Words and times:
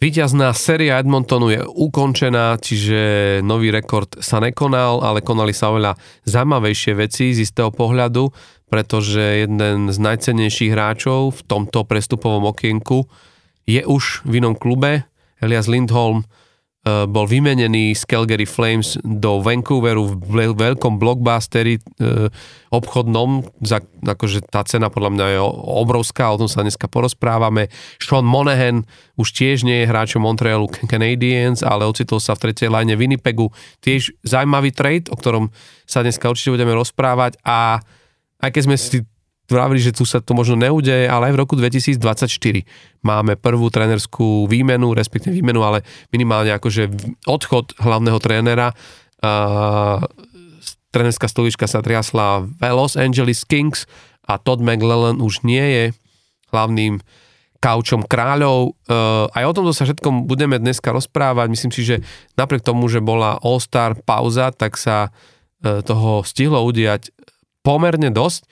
Výťazná 0.00 0.56
séria 0.56 0.96
Edmontonu 0.96 1.52
je 1.52 1.60
ukončená, 1.60 2.56
čiže 2.56 3.00
nový 3.44 3.68
rekord 3.68 4.08
sa 4.24 4.40
nekonal, 4.40 5.04
ale 5.04 5.20
konali 5.20 5.52
sa 5.52 5.68
oveľa 5.68 5.92
zaujímavejšie 6.24 6.96
veci 6.96 7.36
z 7.36 7.44
istého 7.44 7.68
pohľadu, 7.68 8.32
pretože 8.72 9.20
jeden 9.44 9.92
z 9.92 9.98
najcennejších 10.00 10.72
hráčov 10.72 11.36
v 11.36 11.40
tomto 11.44 11.84
prestupovom 11.84 12.48
okienku 12.48 13.12
je 13.68 13.84
už 13.84 14.24
v 14.24 14.40
inom 14.40 14.56
klube. 14.56 15.04
Elias 15.36 15.68
Lindholm 15.68 16.24
bol 16.80 17.28
vymenený 17.28 17.92
z 17.92 18.08
Calgary 18.08 18.48
Flames 18.48 18.96
do 19.04 19.44
Vancouveru 19.44 20.16
v 20.16 20.56
veľkom 20.56 20.96
blockbusteri 20.96 21.76
eh, 21.76 22.32
obchodnom, 22.72 23.44
za, 23.60 23.84
akože 24.00 24.48
tá 24.48 24.64
cena 24.64 24.88
podľa 24.88 25.10
mňa 25.12 25.26
je 25.28 25.38
obrovská, 25.76 26.32
o 26.32 26.40
tom 26.40 26.48
sa 26.48 26.64
dneska 26.64 26.88
porozprávame. 26.88 27.68
Sean 28.00 28.24
Monahan 28.24 28.88
už 29.20 29.28
tiež 29.28 29.68
nie 29.68 29.84
je 29.84 29.90
hráčom 29.92 30.24
Montrealu 30.24 30.72
Canadiens, 30.88 31.60
ale 31.60 31.84
ocitol 31.84 32.16
sa 32.16 32.32
v 32.32 32.48
tretej 32.48 32.72
line 32.72 32.96
Winnipegu. 32.96 33.52
Tiež 33.84 34.16
zaujímavý 34.24 34.72
trade, 34.72 35.12
o 35.12 35.20
ktorom 35.20 35.52
sa 35.84 36.00
dneska 36.00 36.32
určite 36.32 36.56
budeme 36.56 36.72
rozprávať 36.72 37.36
a 37.44 37.84
aj 38.40 38.50
keď 38.56 38.62
sme 38.64 38.76
si 38.80 39.04
vravili, 39.50 39.82
že 39.82 39.92
tu 39.92 40.06
sa 40.06 40.22
to 40.22 40.32
možno 40.32 40.56
neudeje, 40.56 41.10
ale 41.10 41.30
aj 41.30 41.34
v 41.34 41.40
roku 41.42 41.54
2024 41.58 42.00
máme 43.02 43.34
prvú 43.34 43.66
trénerskú 43.68 44.46
výmenu, 44.46 44.94
respektíve 44.94 45.34
výmenu, 45.34 45.60
ale 45.66 45.82
minimálne 46.14 46.54
akože 46.54 46.88
odchod 47.26 47.74
hlavného 47.82 48.18
trénera. 48.22 48.72
Uh, 49.20 50.00
trénerská 50.94 51.26
stolička 51.28 51.68
sa 51.68 51.82
triasla 51.84 52.46
v 52.46 52.62
Los 52.72 52.96
Angeles 52.96 53.44
Kings 53.44 53.84
a 54.24 54.38
Todd 54.38 54.62
McLellan 54.62 55.18
už 55.18 55.42
nie 55.42 55.62
je 55.62 55.84
hlavným 56.54 57.02
kaučom 57.60 58.08
kráľov. 58.08 58.78
Uh, 58.88 59.28
aj 59.36 59.44
o 59.44 59.52
tomto 59.52 59.72
sa 59.76 59.84
všetkom 59.84 60.24
budeme 60.24 60.56
dneska 60.56 60.90
rozprávať. 60.96 61.46
Myslím 61.52 61.72
si, 61.74 61.84
že 61.84 61.96
napriek 62.34 62.64
tomu, 62.64 62.88
že 62.88 63.04
bola 63.04 63.36
All-Star 63.44 64.00
pauza, 64.00 64.48
tak 64.50 64.80
sa 64.80 65.12
uh, 65.12 65.84
toho 65.84 66.24
stihlo 66.24 66.64
udiať 66.64 67.12
pomerne 67.60 68.08
dosť 68.08 68.48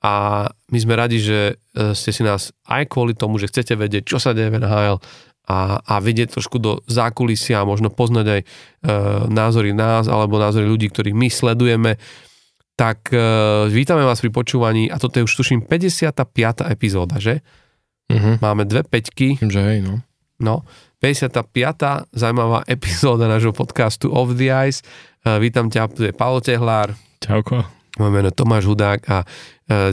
a 0.00 0.46
my 0.48 0.78
sme 0.80 0.96
radi, 0.96 1.20
že 1.20 1.60
e, 1.76 1.92
ste 1.92 2.10
si 2.10 2.24
nás 2.24 2.56
aj 2.64 2.88
kvôli 2.88 3.12
tomu, 3.12 3.36
že 3.36 3.52
chcete 3.52 3.76
vedieť, 3.76 4.08
čo 4.08 4.16
sa 4.16 4.32
deje 4.32 4.48
v 4.48 4.64
NHL 4.64 4.96
a, 5.50 5.82
a 5.82 5.94
vidieť 6.00 6.32
trošku 6.40 6.56
do 6.56 6.80
zákulisia 6.88 7.60
a 7.60 7.68
možno 7.68 7.92
poznať 7.92 8.26
aj 8.28 8.40
e, 8.40 8.46
názory 9.28 9.76
nás 9.76 10.08
alebo 10.08 10.40
názory 10.40 10.64
ľudí, 10.64 10.88
ktorých 10.88 11.16
my 11.16 11.28
sledujeme, 11.28 11.92
tak 12.78 13.12
e, 13.12 13.20
vítame 13.68 14.06
vás 14.06 14.24
pri 14.24 14.32
počúvaní 14.32 14.88
a 14.88 14.96
toto 14.96 15.20
je 15.20 15.28
už 15.28 15.34
tuším 15.36 15.68
55. 15.68 16.64
epizóda, 16.70 17.20
že? 17.20 17.44
Uh-huh. 18.08 18.40
Máme 18.40 18.64
dve 18.64 18.88
peťky. 18.88 19.36
Že 19.36 19.60
hej, 19.60 19.78
no. 19.84 20.00
No, 20.40 20.64
55. 21.04 21.44
zaujímavá 22.16 22.64
epizóda 22.64 23.28
nášho 23.28 23.52
podcastu 23.52 24.08
Off 24.08 24.32
the 24.32 24.48
Ice. 24.48 24.80
E, 25.26 25.36
vítam 25.36 25.68
ťa, 25.68 25.92
tu 25.92 26.08
je 26.08 26.12
Paolo 26.16 26.40
Tehlár. 26.40 26.96
Čauko. 27.20 27.79
Moje 27.98 28.10
meno 28.14 28.30
Tomáš 28.30 28.70
Hudák 28.70 29.00
a 29.10 29.24
e, 29.24 29.26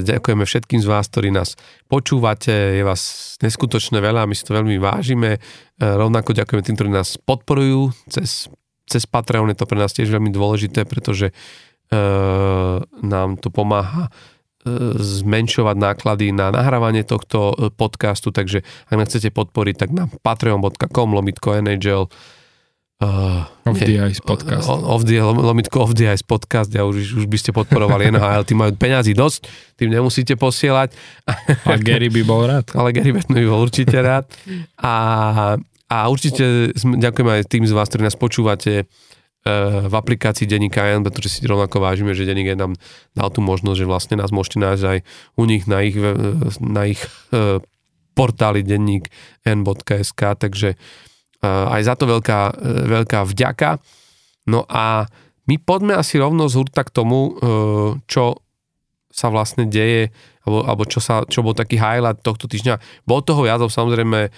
ďakujeme 0.06 0.45
všetkým 0.45 0.78
z 0.78 0.88
vás, 0.88 1.09
ktorí 1.09 1.34
nás 1.34 1.58
počúvate. 1.90 2.54
Je 2.54 2.84
vás 2.86 3.34
neskutočne 3.42 3.98
veľa, 3.98 4.30
my 4.30 4.36
si 4.38 4.45
to 4.45 4.54
veľmi 4.54 4.78
vážime. 4.78 5.38
E, 5.38 5.39
rovnako 5.81 6.38
ďakujeme 6.38 6.62
tým, 6.62 6.76
ktorí 6.78 6.89
nás 6.94 7.17
podporujú 7.17 7.95
cez, 8.06 8.54
cez 8.86 9.04
Patreon. 9.09 9.50
Je 9.50 9.58
to 9.58 9.66
pre 9.66 9.81
nás 9.81 9.98
tiež 9.98 10.14
veľmi 10.14 10.30
dôležité, 10.30 10.86
pretože 10.86 11.31
uh, 11.31 12.83
nám 13.02 13.39
to 13.42 13.49
pomáha 13.49 14.14
zmenšovať 14.99 15.76
náklady 15.80 16.36
na 16.36 16.52
nahrávanie 16.52 17.08
tohto 17.08 17.55
podcastu, 17.80 18.36
takže 18.36 18.67
ak 18.92 18.95
nás 18.99 19.08
chcete 19.08 19.32
podporiť, 19.32 19.76
tak 19.80 19.89
na 19.95 20.11
patreon.com 20.11 21.16
lomitko 21.16 21.55
Uh, 22.98 23.46
off 23.70 23.78
the 23.78 24.02
Ice 24.10 24.18
podcast. 24.18 24.66
Off 24.66 25.06
the, 25.06 25.22
lomitko 25.22 25.86
Off 25.86 25.94
the 25.94 26.10
Ice 26.10 26.26
podcast, 26.26 26.74
ja 26.74 26.82
už, 26.82 27.14
už 27.14 27.26
by 27.30 27.38
ste 27.38 27.54
podporovali 27.54 28.10
NHL, 28.10 28.42
tým 28.42 28.58
majú 28.58 28.74
peňazí 28.74 29.14
dosť, 29.14 29.46
tým 29.78 29.94
nemusíte 29.94 30.34
posielať. 30.34 30.98
A 31.70 31.78
Gary 31.78 32.10
by 32.10 32.22
bol 32.26 32.50
rád. 32.50 32.74
Ale 32.74 32.98
Gary 32.98 33.14
by 33.14 33.22
bol 33.46 33.70
určite 33.70 33.94
rád. 34.02 34.26
A, 34.82 34.96
a 35.94 35.98
určite 36.10 36.74
ďakujem 36.74 37.30
aj 37.38 37.42
tým 37.46 37.70
z 37.70 37.74
vás, 37.78 37.86
ktorí 37.86 38.02
nás 38.02 38.18
počúvate 38.18 38.90
uh, 38.90 39.86
v 39.86 39.94
aplikácii 39.94 40.50
Denníka 40.50 40.90
N, 40.90 41.06
pretože 41.06 41.38
si 41.38 41.46
rovnako 41.46 41.78
vážime, 41.78 42.18
že 42.18 42.26
Denník 42.26 42.58
nám 42.58 42.82
dal 43.14 43.30
tú 43.30 43.46
možnosť, 43.46 43.78
že 43.78 43.86
vlastne 43.86 44.16
nás 44.18 44.34
môžete 44.34 44.58
nájsť 44.58 44.84
aj 44.90 44.98
u 45.38 45.44
nich 45.46 45.70
na 45.70 45.86
ich, 45.86 45.94
na 46.58 46.90
ich 46.90 47.06
uh, 47.30 47.62
portáli 48.18 48.66
denník 48.66 49.06
n.sk, 49.46 50.22
takže 50.42 50.74
aj 51.45 51.81
za 51.86 51.93
to 51.93 52.09
veľká, 52.09 52.39
e, 52.53 52.53
veľká 52.87 53.20
vďaka. 53.27 53.77
No 54.49 54.64
a 54.65 55.05
my 55.48 55.55
poďme 55.61 55.95
asi 55.95 56.20
rovno 56.20 56.49
z 56.49 56.58
hurta 56.59 56.83
k 56.83 56.93
tomu, 56.93 57.37
e, 57.37 57.52
čo 58.09 58.42
sa 59.11 59.33
vlastne 59.33 59.65
deje, 59.65 60.14
alebo, 60.45 60.59
alebo 60.64 60.83
čo, 60.86 61.02
sa, 61.02 61.25
čo 61.25 61.42
bol 61.42 61.58
taký 61.58 61.81
highlight 61.81 62.21
tohto 62.21 62.45
týždňa. 62.45 63.03
Bol 63.09 63.25
toho 63.25 63.49
jazov 63.49 63.73
samozrejme, 63.73 64.30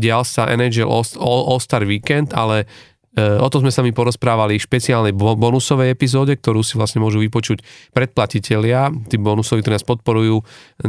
dial 0.00 0.24
sa 0.24 0.48
NHL 0.48 0.88
All-Star 1.20 1.84
Weekend, 1.84 2.32
ale 2.32 2.64
O 3.12 3.48
tom 3.52 3.60
sme 3.60 3.68
sa 3.68 3.84
mi 3.84 3.92
porozprávali 3.92 4.56
v 4.56 4.64
špeciálnej 4.64 5.12
bonusovej 5.12 5.92
epizóde, 5.92 6.32
ktorú 6.32 6.64
si 6.64 6.80
vlastne 6.80 7.04
môžu 7.04 7.20
vypočuť 7.20 7.60
predplatitelia, 7.92 8.88
tí 9.12 9.20
bonusoví, 9.20 9.60
ktorí 9.60 9.76
nás 9.76 9.84
podporujú 9.84 10.40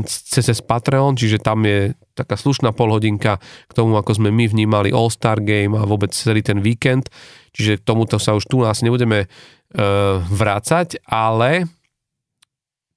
cez 0.07 0.47
Patreon, 0.63 1.19
čiže 1.19 1.43
tam 1.43 1.67
je 1.67 1.91
taká 2.15 2.39
slušná 2.39 2.71
polhodinka 2.71 3.43
k 3.43 3.71
tomu, 3.75 3.99
ako 3.99 4.23
sme 4.23 4.31
my 4.31 4.47
vnímali 4.47 4.95
All-Star 4.95 5.43
Game 5.43 5.75
a 5.75 5.83
vôbec 5.83 6.15
celý 6.15 6.39
ten 6.39 6.63
víkend, 6.63 7.11
čiže 7.51 7.83
k 7.83 7.85
tomuto 7.91 8.15
sa 8.15 8.39
už 8.39 8.47
tu 8.47 8.63
nás 8.63 8.79
nebudeme 8.79 9.27
uh, 9.27 10.23
vrácať, 10.23 11.03
ale 11.03 11.67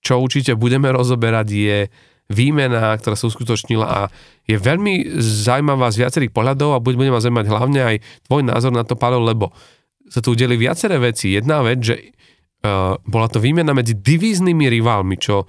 čo 0.06 0.22
určite 0.22 0.54
budeme 0.54 0.86
rozoberať 0.94 1.48
je 1.50 1.78
výmena, 2.26 2.94
ktorá 2.98 3.14
sa 3.14 3.30
uskutočnila 3.30 3.86
a 3.86 4.00
je 4.46 4.58
veľmi 4.58 5.18
zaujímavá 5.18 5.90
z 5.94 6.06
viacerých 6.06 6.34
pohľadov 6.34 6.74
a 6.74 6.82
bude 6.82 6.98
ma 6.98 7.22
zaujímať 7.22 7.46
hlavne 7.46 7.80
aj 7.82 7.96
tvoj 8.26 8.42
názor 8.46 8.74
na 8.74 8.82
to, 8.82 8.98
Pavel, 8.98 9.22
lebo 9.22 9.54
sa 10.06 10.22
tu 10.22 10.34
udeli 10.34 10.58
viaceré 10.58 10.98
veci. 10.98 11.34
Jedna 11.34 11.62
vec, 11.62 11.82
že 11.82 11.96
uh, 11.98 12.98
bola 13.02 13.26
to 13.30 13.42
výmena 13.42 13.74
medzi 13.74 13.98
divíznymi 13.98 14.66
rivalmi, 14.70 15.18
čo, 15.18 15.46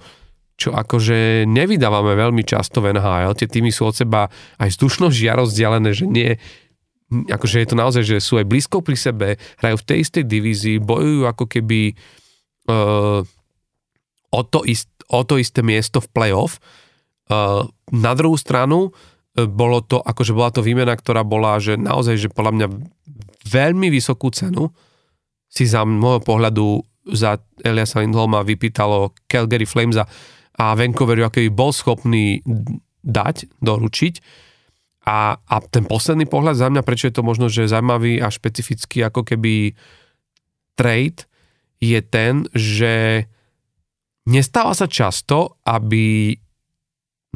čo 0.58 0.74
akože 0.74 1.46
nevydávame 1.46 2.14
veľmi 2.14 2.42
často 2.42 2.82
v 2.82 2.94
NHL. 2.94 3.38
Tie 3.38 3.50
týmy 3.50 3.70
sú 3.70 3.90
od 3.90 3.94
seba 3.94 4.26
aj 4.58 4.74
vzdušno 4.74 5.10
žia 5.14 5.38
rozdialené, 5.38 5.90
že 5.94 6.06
nie, 6.10 6.34
akože 7.10 7.62
je 7.62 7.68
to 7.70 7.76
naozaj, 7.78 8.02
že 8.02 8.18
sú 8.18 8.38
aj 8.38 8.46
blízko 8.46 8.82
pri 8.82 8.96
sebe, 8.98 9.28
hrajú 9.62 9.76
v 9.78 9.86
tej 9.86 9.98
istej 10.06 10.24
divízii, 10.26 10.76
bojujú 10.82 11.22
ako 11.26 11.44
keby 11.46 11.94
uh, 12.70 13.22
o 14.30 14.40
to 14.44 14.64
ist, 14.64 14.88
o 15.08 15.24
to 15.24 15.40
isté 15.40 15.64
miesto 15.64 16.00
v 16.00 16.08
playoff. 16.12 16.60
Uh, 17.28 17.68
na 17.92 18.16
druhú 18.16 18.36
stranu 18.36 18.88
uh, 18.88 19.46
bolo 19.48 19.84
to, 19.84 20.00
akože 20.00 20.32
bola 20.32 20.50
to 20.52 20.64
výmena, 20.64 20.96
ktorá 20.96 21.24
bola, 21.24 21.60
že 21.60 21.76
naozaj, 21.76 22.16
že 22.16 22.28
podľa 22.32 22.52
mňa 22.54 22.68
veľmi 23.48 23.88
vysokú 23.88 24.32
cenu 24.32 24.72
si 25.48 25.64
za 25.64 25.84
môjho 25.88 26.20
pohľadu 26.20 26.84
za 27.08 27.40
Eliasa 27.64 28.04
Lindholma 28.04 28.44
vypýtalo 28.44 29.16
Calgary 29.24 29.64
Flames 29.64 29.96
a, 29.96 30.04
a 30.60 30.76
Vancouveru, 30.76 31.24
aký 31.24 31.48
bol 31.48 31.72
schopný 31.72 32.44
dať, 33.00 33.48
doručiť. 33.64 34.14
A, 35.08 35.40
a 35.40 35.56
ten 35.64 35.88
posledný 35.88 36.28
pohľad 36.28 36.60
za 36.60 36.68
mňa, 36.68 36.84
prečo 36.84 37.08
je 37.08 37.16
to 37.16 37.24
možno, 37.24 37.48
že 37.48 37.64
zaujímavý 37.64 38.20
a 38.20 38.28
špecifický 38.28 39.08
ako 39.08 39.24
keby 39.24 39.72
trade, 40.76 41.24
je 41.80 42.00
ten, 42.04 42.44
že 42.52 43.24
Nestáva 44.28 44.76
sa 44.76 44.84
často, 44.84 45.56
aby 45.64 46.36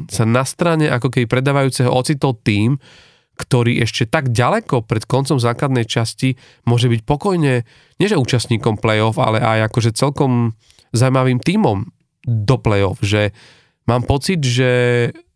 sa 0.09 0.29
na 0.29 0.45
strane 0.45 0.89
ako 0.89 1.09
keby 1.09 1.25
predávajúceho 1.25 1.89
ocitol 1.89 2.37
tým, 2.41 2.77
ktorý 3.33 3.81
ešte 3.81 4.05
tak 4.05 4.29
ďaleko 4.29 4.85
pred 4.85 5.09
koncom 5.09 5.41
základnej 5.41 5.89
časti 5.89 6.37
môže 6.69 6.85
byť 6.85 7.01
pokojne, 7.01 7.53
nie 7.97 8.07
že 8.07 8.17
účastníkom 8.17 8.77
play-off, 8.77 9.17
ale 9.17 9.41
aj 9.41 9.73
akože 9.73 9.97
celkom 9.97 10.53
zaujímavým 10.93 11.41
tímom 11.41 11.89
do 12.29 12.55
play-off, 12.61 13.01
že 13.01 13.33
mám 13.89 14.05
pocit, 14.05 14.37
že 14.45 14.69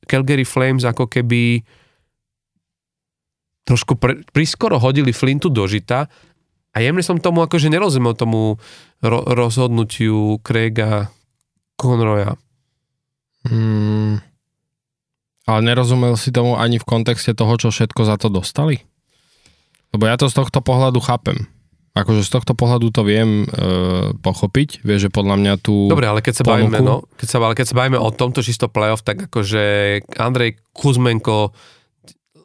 Calgary 0.06 0.46
Flames 0.46 0.86
ako 0.86 1.10
keby 1.10 1.66
trošku 3.66 3.98
pre, 3.98 4.22
priskoro 4.30 4.78
hodili 4.78 5.12
Flintu 5.12 5.50
do 5.50 5.66
žita 5.66 6.08
a 6.72 6.78
jemne 6.78 7.02
som 7.02 7.18
tomu 7.18 7.42
akože 7.44 7.68
nerozumel 7.68 8.14
tomu 8.14 8.62
ro, 9.02 9.20
rozhodnutiu 9.26 10.38
Craiga 10.46 11.12
Conroya. 11.78 12.36
Hmm, 13.48 14.20
ale 15.48 15.60
nerozumel 15.64 16.20
si 16.20 16.36
tomu 16.36 16.60
ani 16.60 16.76
v 16.76 16.86
kontexte 16.86 17.32
toho, 17.32 17.56
čo 17.56 17.72
všetko 17.72 18.04
za 18.04 18.20
to 18.20 18.28
dostali? 18.28 18.84
Lebo 19.96 20.04
ja 20.04 20.20
to 20.20 20.28
z 20.28 20.36
tohto 20.36 20.60
pohľadu 20.60 21.00
chápem. 21.00 21.48
Akože 21.96 22.28
z 22.28 22.30
tohto 22.30 22.54
pohľadu 22.54 22.92
to 22.92 23.02
viem 23.08 23.48
e, 23.48 24.12
pochopiť. 24.20 24.84
Vieš, 24.84 25.08
že 25.08 25.10
podľa 25.10 25.36
mňa 25.40 25.54
tu 25.64 25.88
Dobre, 25.88 26.06
ale 26.06 26.20
keď 26.20 26.34
sa 26.36 26.44
ponuku... 26.44 26.68
bavíme, 26.68 26.78
no, 26.84 27.08
keď 27.16 27.28
sa, 27.32 27.38
ale 27.40 27.56
keď 27.56 27.66
sa 27.72 27.78
bavíme 27.80 27.98
o 27.98 28.10
tomto 28.12 28.44
čisto 28.44 28.68
playoff, 28.68 29.08
tak 29.08 29.32
akože 29.32 29.64
Andrej 30.20 30.60
Kuzmenko 30.76 31.56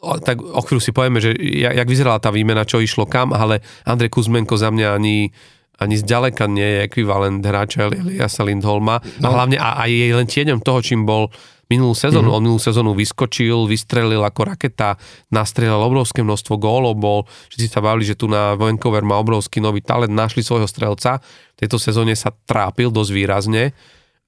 o, 0.03 0.13
tak 0.23 0.39
o 0.39 0.63
chvíľu 0.63 0.81
si 0.81 0.95
povieme, 0.95 1.19
že 1.19 1.35
jak, 1.37 1.75
jak 1.75 1.89
vyzerala 1.91 2.23
tá 2.23 2.31
výmena, 2.31 2.63
čo 2.63 2.79
išlo 2.81 3.05
kam, 3.05 3.35
ale 3.35 3.61
Andrej 3.83 4.15
Kuzmenko 4.15 4.55
za 4.55 4.71
mňa 4.71 4.89
ani 4.95 5.35
ani 5.83 5.99
zďaleka 5.99 6.47
nie 6.47 6.65
je 6.65 6.79
ekvivalent 6.87 7.43
hráča 7.43 7.91
Eliasa 7.91 8.47
Lindholma 8.47 9.03
no. 9.21 9.27
a 9.27 9.29
hlavne 9.35 9.59
a, 9.59 9.83
a 9.83 9.91
je 9.91 10.15
len 10.15 10.29
tieňom 10.31 10.63
toho, 10.63 10.81
čím 10.81 11.03
bol 11.03 11.29
minulú 11.73 11.97
sezónu. 11.97 12.29
Mm-hmm. 12.29 12.37
On 12.37 12.45
minulú 12.45 12.61
sezónu 12.61 12.93
vyskočil, 12.93 13.65
vystrelil 13.65 14.21
ako 14.21 14.53
raketa, 14.53 15.01
nastrelil 15.33 15.81
obrovské 15.81 16.21
množstvo 16.21 16.61
gólov, 16.61 17.01
bol, 17.01 17.25
všetci 17.49 17.73
sa 17.73 17.81
bavili, 17.81 18.05
že 18.05 18.19
tu 18.21 18.29
na 18.29 18.53
Vancouver 18.53 19.01
má 19.01 19.17
obrovský 19.17 19.65
nový 19.65 19.81
talent, 19.81 20.13
našli 20.13 20.45
svojho 20.45 20.69
strelca. 20.69 21.25
V 21.57 21.59
tejto 21.65 21.81
sezóne 21.81 22.13
sa 22.13 22.29
trápil 22.45 22.93
dosť 22.93 23.11
výrazne 23.17 23.73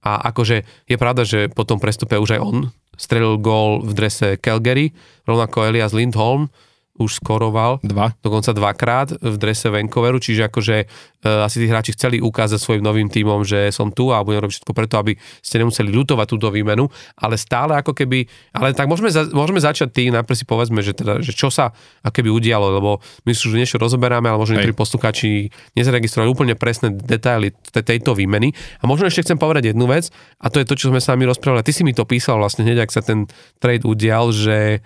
a 0.01 0.33
akože 0.33 0.89
je 0.89 0.97
pravda, 0.97 1.29
že 1.29 1.53
po 1.53 1.69
tom 1.69 1.77
prestupe 1.77 2.17
už 2.17 2.41
aj 2.41 2.41
on 2.41 2.57
strelil 2.95 3.43
gól 3.43 3.83
v 3.83 3.93
drese 3.93 4.29
Calgary, 4.39 4.95
rovnako 5.27 5.67
Elias 5.67 5.93
Lindholm, 5.93 6.49
už 6.95 7.19
skoroval. 7.19 7.83
Dva. 7.83 8.15
Dokonca 8.23 8.55
dvakrát 8.55 9.19
v 9.19 9.35
drese 9.35 9.67
Vancouveru, 9.67 10.23
čiže 10.23 10.47
akože 10.47 10.77
e, 10.83 10.87
asi 11.27 11.59
tí 11.59 11.67
hráči 11.67 11.91
chceli 11.99 12.23
ukázať 12.23 12.63
svojim 12.63 12.83
novým 12.87 13.11
tímom, 13.11 13.43
že 13.43 13.75
som 13.75 13.91
tu 13.91 14.15
a 14.15 14.23
budem 14.23 14.47
robiť 14.47 14.63
všetko 14.63 14.73
preto, 14.73 14.95
aby 15.03 15.19
ste 15.43 15.59
nemuseli 15.59 15.91
ľutovať 15.91 16.27
túto 16.31 16.55
výmenu, 16.55 16.87
ale 17.19 17.35
stále 17.35 17.75
ako 17.75 17.99
keby, 17.99 18.31
ale 18.55 18.79
tak 18.79 18.87
môžeme, 18.87 19.11
za, 19.11 19.27
môžeme 19.35 19.59
začať 19.59 19.91
tým, 19.91 20.15
najprv 20.15 20.39
si 20.39 20.47
povedzme, 20.47 20.81
že, 20.87 20.95
teda, 20.95 21.19
že 21.19 21.35
čo 21.35 21.51
sa 21.51 21.75
ako 22.07 22.15
keby 22.15 22.31
udialo, 22.31 22.79
lebo 22.79 23.03
my 23.27 23.31
si 23.35 23.51
už 23.51 23.59
niečo 23.59 23.83
rozoberáme, 23.83 24.31
ale 24.31 24.39
možno 24.39 24.55
niektorí 24.63 24.79
poslucháči 24.79 25.51
nezaregistrovali 25.75 26.31
úplne 26.31 26.55
presné 26.55 26.95
detaily 26.95 27.51
tejto 27.75 28.15
výmeny. 28.15 28.55
A 28.81 28.87
možno 28.87 29.11
ešte 29.11 29.27
chcem 29.27 29.39
povedať 29.39 29.75
jednu 29.75 29.91
vec, 29.91 30.15
a 30.39 30.47
to 30.47 30.63
je 30.63 30.69
to, 30.69 30.79
čo 30.79 30.95
sme 30.95 31.03
s 31.03 31.11
vami 31.11 31.27
rozprávali. 31.27 31.67
Ty 31.67 31.75
si 31.75 31.83
mi 31.83 31.91
to 31.91 32.07
písal 32.07 32.39
vlastne 32.39 32.63
hneď, 32.63 32.87
ak 32.87 32.95
sa 32.95 33.03
ten 33.03 33.27
trade 33.59 33.83
udial, 33.83 34.31
že 34.31 34.79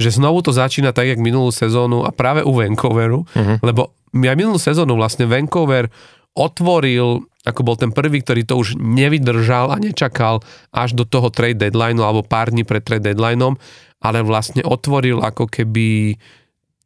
že 0.00 0.16
znovu 0.16 0.40
to 0.40 0.56
začína 0.56 0.96
tak, 0.96 1.12
jak 1.12 1.20
minulú 1.20 1.52
sezónu 1.52 2.08
a 2.08 2.10
práve 2.10 2.40
u 2.40 2.56
Vancouveru, 2.56 3.28
uh-huh. 3.28 3.60
lebo 3.60 3.92
aj 4.16 4.36
minulú 4.40 4.56
sezónu 4.56 4.96
vlastne 4.96 5.28
Vancouver 5.28 5.92
otvoril, 6.32 7.20
ako 7.44 7.60
bol 7.60 7.76
ten 7.76 7.92
prvý, 7.92 8.24
ktorý 8.24 8.48
to 8.48 8.56
už 8.56 8.80
nevydržal 8.80 9.68
a 9.68 9.76
nečakal 9.76 10.40
až 10.72 10.96
do 10.96 11.04
toho 11.04 11.28
trade 11.28 11.60
deadline 11.60 12.00
alebo 12.00 12.24
pár 12.24 12.48
dní 12.48 12.64
pred 12.64 12.80
trade 12.80 13.04
deadlineom, 13.12 13.60
ale 14.00 14.24
vlastne 14.24 14.64
otvoril 14.64 15.20
ako 15.20 15.52
keby 15.52 16.16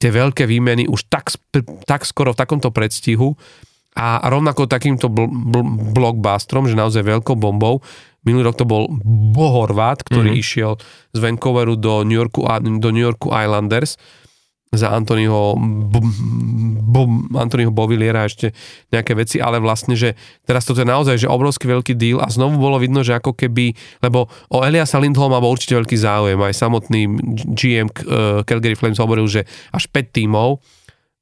tie 0.02 0.10
veľké 0.10 0.44
výmeny 0.50 0.90
už 0.90 1.06
tak, 1.06 1.31
tak 1.87 2.02
skoro 2.02 2.34
v 2.34 2.40
takomto 2.43 2.75
predstihu 2.75 3.38
a 3.94 4.26
rovnako 4.26 4.67
takýmto 4.67 5.06
bl- 5.06 5.31
bl- 5.31 5.94
blockbusterom, 5.94 6.67
že 6.67 6.75
naozaj 6.75 7.06
veľkou 7.06 7.38
bombou, 7.38 7.78
Minulý 8.24 8.50
rok 8.50 8.56
to 8.56 8.66
bol 8.68 8.88
Bohorvát, 9.36 10.00
ktorý 10.04 10.32
mm-hmm. 10.32 10.44
išiel 10.44 10.72
z 11.12 11.18
Vancouveru 11.20 11.76
do 11.76 12.02
New 12.04 12.16
Yorku, 12.16 12.44
do 12.80 12.88
New 12.90 13.04
Yorku 13.04 13.30
Islanders 13.30 14.00
za 14.74 14.90
Antonyho, 14.90 15.54
B, 15.56 16.02
B, 16.82 16.94
Antonyho 17.38 17.70
Boviliera 17.70 18.26
a 18.26 18.28
ešte 18.28 18.50
nejaké 18.90 19.14
veci, 19.14 19.38
ale 19.38 19.62
vlastne, 19.62 19.94
že 19.94 20.18
teraz 20.42 20.66
toto 20.66 20.82
je 20.82 20.88
naozaj 20.90 21.16
že 21.24 21.30
obrovský 21.30 21.70
veľký 21.70 21.94
deal 21.94 22.18
a 22.18 22.26
znovu 22.26 22.58
bolo 22.58 22.82
vidno, 22.82 23.06
že 23.06 23.14
ako 23.14 23.38
keby, 23.38 23.72
lebo 24.02 24.26
o 24.50 24.58
Eliasa 24.66 24.98
Lindholma 24.98 25.38
bol 25.38 25.54
určite 25.54 25.78
veľký 25.78 25.94
záujem, 25.94 26.38
aj 26.38 26.54
samotný 26.58 27.00
GM 27.54 27.88
uh, 27.88 28.42
Calgary 28.42 28.74
Flames 28.74 28.98
hovoril, 28.98 29.30
že 29.30 29.46
až 29.70 29.86
5 29.88 30.10
tímov 30.10 30.58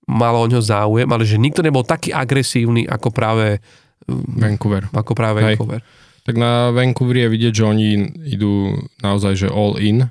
malo 0.08 0.43
o 0.43 0.46
ňo 0.50 0.58
záujem, 0.58 1.06
ale 1.06 1.22
že 1.22 1.38
nikto 1.38 1.62
nebol 1.62 1.87
taký 1.87 2.10
agresívny 2.10 2.88
ako 2.88 3.14
práve 3.14 3.62
Vancouver. 4.10 4.90
Ako 4.90 5.12
práve 5.14 5.44
Vancouver. 5.44 5.78
Hej. 5.78 6.01
Tak 6.23 6.39
na 6.39 6.71
Vancouveri 6.71 7.27
je 7.27 7.33
vidieť, 7.35 7.53
že 7.63 7.65
oni 7.67 7.89
idú 8.31 8.79
naozaj 9.03 9.47
že 9.47 9.49
all 9.51 9.75
in. 9.83 10.07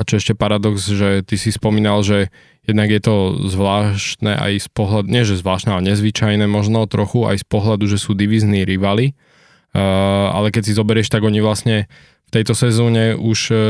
čo 0.08 0.16
ešte 0.16 0.32
paradox, 0.32 0.88
že 0.88 1.20
ty 1.20 1.36
si 1.36 1.52
spomínal, 1.52 2.00
že 2.00 2.32
jednak 2.64 2.88
je 2.88 3.00
to 3.04 3.16
zvláštne 3.52 4.32
aj 4.32 4.64
z 4.64 4.68
pohľadu, 4.72 5.06
nie 5.12 5.28
že 5.28 5.36
zvláštne, 5.36 5.76
ale 5.76 5.92
nezvyčajné 5.92 6.48
možno 6.48 6.88
trochu 6.88 7.28
aj 7.28 7.44
z 7.44 7.46
pohľadu, 7.46 7.84
že 7.84 8.00
sú 8.00 8.16
divizní 8.16 8.64
rivali. 8.64 9.12
Uh, 9.76 10.32
ale 10.32 10.48
keď 10.48 10.62
si 10.66 10.72
zoberieš, 10.72 11.12
tak 11.12 11.20
oni 11.20 11.44
vlastne 11.44 11.84
v 12.26 12.30
tejto 12.32 12.56
sezóne 12.56 13.12
už 13.12 13.38
uh, 13.52 13.60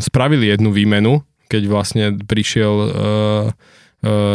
spravili 0.00 0.48
jednu 0.48 0.72
výmenu, 0.72 1.20
keď 1.52 1.62
vlastne 1.68 2.04
prišiel 2.24 2.72
uh, 2.72 2.90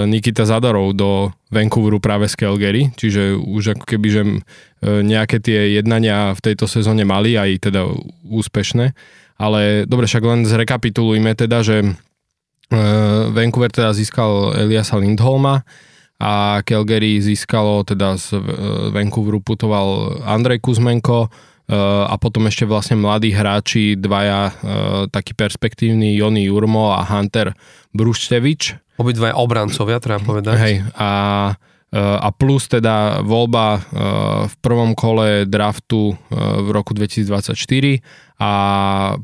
Nikita 0.04 0.44
Zadarov 0.44 0.92
do 0.92 1.32
Vancouveru 1.48 2.04
práve 2.04 2.28
z 2.28 2.36
Calgary, 2.36 2.92
čiže 3.00 3.40
už 3.40 3.80
ako 3.80 3.86
keby, 3.88 4.08
že 4.12 4.22
e, 4.28 4.32
nejaké 5.08 5.40
tie 5.40 5.80
jednania 5.80 6.36
v 6.36 6.44
tejto 6.44 6.68
sezóne 6.68 7.08
mali, 7.08 7.40
aj 7.40 7.72
teda 7.72 7.88
úspešné. 8.28 8.92
Ale 9.40 9.88
dobre, 9.88 10.04
však 10.04 10.24
len 10.28 10.44
zrekapitulujme 10.44 11.32
teda, 11.40 11.64
že 11.64 11.80
e, 11.80 11.88
Vancouver 13.32 13.72
teda 13.72 13.96
získal 13.96 14.52
Eliasa 14.68 15.00
Lindholma 15.00 15.64
a 16.20 16.60
Calgary 16.68 17.24
získalo, 17.24 17.88
teda 17.88 18.20
z 18.20 18.36
Vancouveru 18.92 19.40
putoval 19.40 20.20
Andrej 20.28 20.60
Kuzmenko, 20.60 21.32
a 21.72 22.20
potom 22.20 22.44
ešte 22.52 22.68
vlastne 22.68 23.00
mladí 23.00 23.32
hráči, 23.32 23.96
dvaja 23.96 24.52
takí 25.08 25.32
perspektívni, 25.32 26.12
Joni 26.20 26.52
Jurmo 26.52 26.92
a 26.92 27.08
Hunter 27.08 27.56
Bruštevič, 27.96 28.83
Obidva 28.94 29.34
obrancovia, 29.34 29.98
treba 29.98 30.22
povedať. 30.22 30.54
Hej, 30.54 30.76
a, 30.94 31.10
e, 31.90 31.98
a 31.98 32.30
plus 32.30 32.70
teda 32.70 33.26
voľba 33.26 33.66
e, 33.74 33.80
v 34.46 34.56
prvom 34.62 34.94
kole 34.94 35.50
draftu 35.50 36.14
e, 36.14 36.16
v 36.62 36.70
roku 36.70 36.94
2024 36.94 37.58
a 38.38 38.52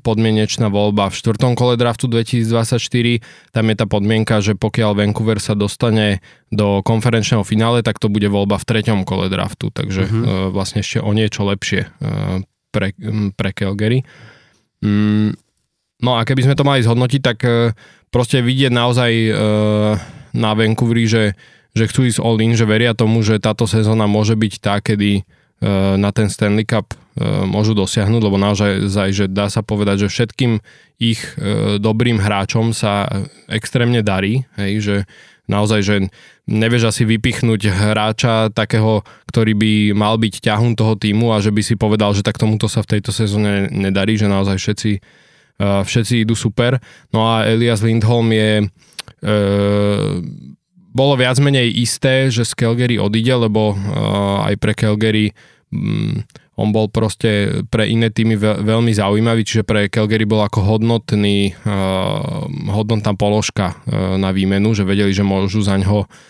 podmienečná 0.02 0.74
voľba 0.74 1.14
v 1.14 1.18
štvrtom 1.22 1.54
kole 1.54 1.78
draftu 1.78 2.10
2024. 2.10 3.54
Tam 3.54 3.66
je 3.70 3.76
tá 3.78 3.86
podmienka, 3.86 4.42
že 4.42 4.58
pokiaľ 4.58 4.98
Vancouver 4.98 5.38
sa 5.38 5.54
dostane 5.54 6.24
do 6.50 6.82
konferenčného 6.82 7.46
finále, 7.46 7.86
tak 7.86 8.02
to 8.02 8.10
bude 8.10 8.26
voľba 8.26 8.58
v 8.58 8.66
treťom 8.66 9.06
kole 9.06 9.30
draftu, 9.30 9.70
takže 9.70 10.08
uh-huh. 10.08 10.50
vlastne 10.56 10.82
ešte 10.82 11.04
o 11.04 11.12
niečo 11.12 11.44
lepšie 11.46 11.92
pre, 12.72 12.96
pre 13.36 13.50
Calgary. 13.52 14.08
Mm, 14.80 15.36
no 16.00 16.12
a 16.16 16.24
keby 16.24 16.48
sme 16.48 16.56
to 16.56 16.64
mali 16.64 16.80
zhodnotiť, 16.80 17.22
tak 17.22 17.38
proste 18.10 18.42
vidieť 18.42 18.74
naozaj 18.74 19.12
e, 19.12 19.32
na 20.34 20.52
Vancouveri, 20.54 21.06
že, 21.06 21.24
že 21.74 21.88
chcú 21.90 22.06
ísť 22.06 22.20
all 22.22 22.42
in, 22.42 22.54
že 22.54 22.70
veria 22.70 22.94
tomu, 22.98 23.22
že 23.22 23.42
táto 23.42 23.66
sezóna 23.66 24.06
môže 24.10 24.38
byť 24.38 24.54
tá, 24.62 24.82
kedy 24.82 25.22
e, 25.22 25.24
na 25.98 26.10
ten 26.14 26.30
Stanley 26.30 26.66
Cup 26.66 26.94
e, 26.94 26.98
môžu 27.46 27.78
dosiahnuť, 27.78 28.22
lebo 28.22 28.38
naozaj, 28.38 28.90
že 29.14 29.26
dá 29.30 29.50
sa 29.50 29.62
povedať, 29.62 30.06
že 30.06 30.14
všetkým 30.14 30.62
ich 31.00 31.22
e, 31.38 31.78
dobrým 31.82 32.20
hráčom 32.20 32.74
sa 32.76 33.08
extrémne 33.48 34.04
darí, 34.04 34.46
hej, 34.58 34.74
že 34.82 34.96
naozaj, 35.50 35.82
že 35.82 35.96
nevieš 36.46 36.94
asi 36.94 37.04
vypichnúť 37.10 37.74
hráča 37.74 38.54
takého, 38.54 39.02
ktorý 39.26 39.58
by 39.58 39.74
mal 39.98 40.22
byť 40.22 40.46
ťahun 40.46 40.78
toho 40.78 40.94
týmu 40.94 41.34
a 41.34 41.42
že 41.42 41.50
by 41.50 41.62
si 41.66 41.74
povedal, 41.74 42.14
že 42.14 42.22
tak 42.22 42.38
tomuto 42.38 42.70
sa 42.70 42.86
v 42.86 42.98
tejto 42.98 43.10
sezóne 43.10 43.66
nedarí, 43.74 44.14
že 44.18 44.30
naozaj 44.30 44.58
všetci 44.62 44.92
všetci 45.60 46.24
idú 46.24 46.40
super. 46.40 46.80
No 47.12 47.28
a 47.28 47.44
Elias 47.44 47.84
Lindholm 47.84 48.32
je 48.32 48.64
e, 48.64 48.66
bolo 50.90 51.14
viac 51.16 51.38
menej 51.38 51.70
isté, 51.70 52.34
že 52.34 52.48
z 52.48 52.54
Calgary 52.58 52.98
odíde, 52.98 53.48
lebo 53.48 53.72
uh, 53.72 54.44
aj 54.50 54.58
pre 54.58 54.74
Calgary 54.74 55.32
um, 55.70 56.26
on 56.60 56.74
bol 56.76 56.90
proste 56.90 57.62
pre 57.70 57.88
iné 57.88 58.10
týmy 58.12 58.36
veľ, 58.36 58.66
veľmi 58.66 58.92
zaujímavý, 58.92 59.46
čiže 59.46 59.64
pre 59.64 59.88
Calgary 59.88 60.26
bol 60.26 60.42
ako 60.42 60.60
hodnotný, 60.66 61.54
uh, 61.64 62.44
hodnotná 62.74 63.14
položka 63.16 63.78
uh, 63.86 64.18
na 64.18 64.34
výmenu, 64.34 64.74
že 64.74 64.84
vedeli, 64.84 65.14
že 65.14 65.24
môžu 65.24 65.62
za 65.62 65.78
ňo 65.78 66.04
Eh, 66.04 66.29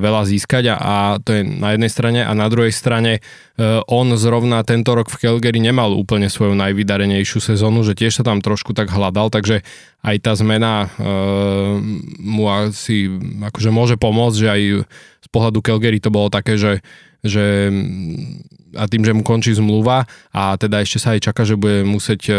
veľa 0.00 0.24
získať 0.24 0.72
a, 0.72 0.76
a 0.80 0.94
to 1.20 1.36
je 1.36 1.42
na 1.44 1.76
jednej 1.76 1.90
strane 1.92 2.20
a 2.24 2.32
na 2.32 2.48
druhej 2.48 2.72
strane 2.72 3.20
uh, 3.20 3.84
on 3.84 4.10
zrovna 4.16 4.64
tento 4.64 4.96
rok 4.96 5.12
v 5.12 5.28
Calgary 5.28 5.60
nemal 5.60 5.92
úplne 5.92 6.32
svoju 6.32 6.56
najvydarenejšiu 6.56 7.38
sezónu, 7.38 7.84
že 7.84 7.92
tiež 7.92 8.16
sa 8.16 8.24
tam 8.24 8.40
trošku 8.40 8.72
tak 8.72 8.88
hľadal, 8.88 9.28
takže 9.28 9.60
aj 10.02 10.16
tá 10.24 10.32
zmena 10.34 10.88
uh, 10.88 11.76
mu 12.16 12.48
asi 12.48 13.12
akože 13.52 13.70
môže 13.70 13.96
pomôcť, 14.00 14.38
že 14.40 14.48
aj 14.48 14.62
z 15.22 15.28
pohľadu 15.28 15.60
Calgary 15.60 16.00
to 16.00 16.08
bolo 16.08 16.32
také, 16.32 16.56
že, 16.56 16.80
že 17.20 17.68
a 18.76 18.88
tým, 18.88 19.04
že 19.04 19.12
mu 19.12 19.22
končí 19.24 19.52
zmluva 19.52 20.08
a 20.32 20.56
teda 20.56 20.80
ešte 20.80 20.98
sa 21.00 21.08
aj 21.16 21.20
čaká, 21.30 21.42
že 21.44 21.60
bude 21.60 21.84
musieť, 21.84 22.22
e, 22.28 22.34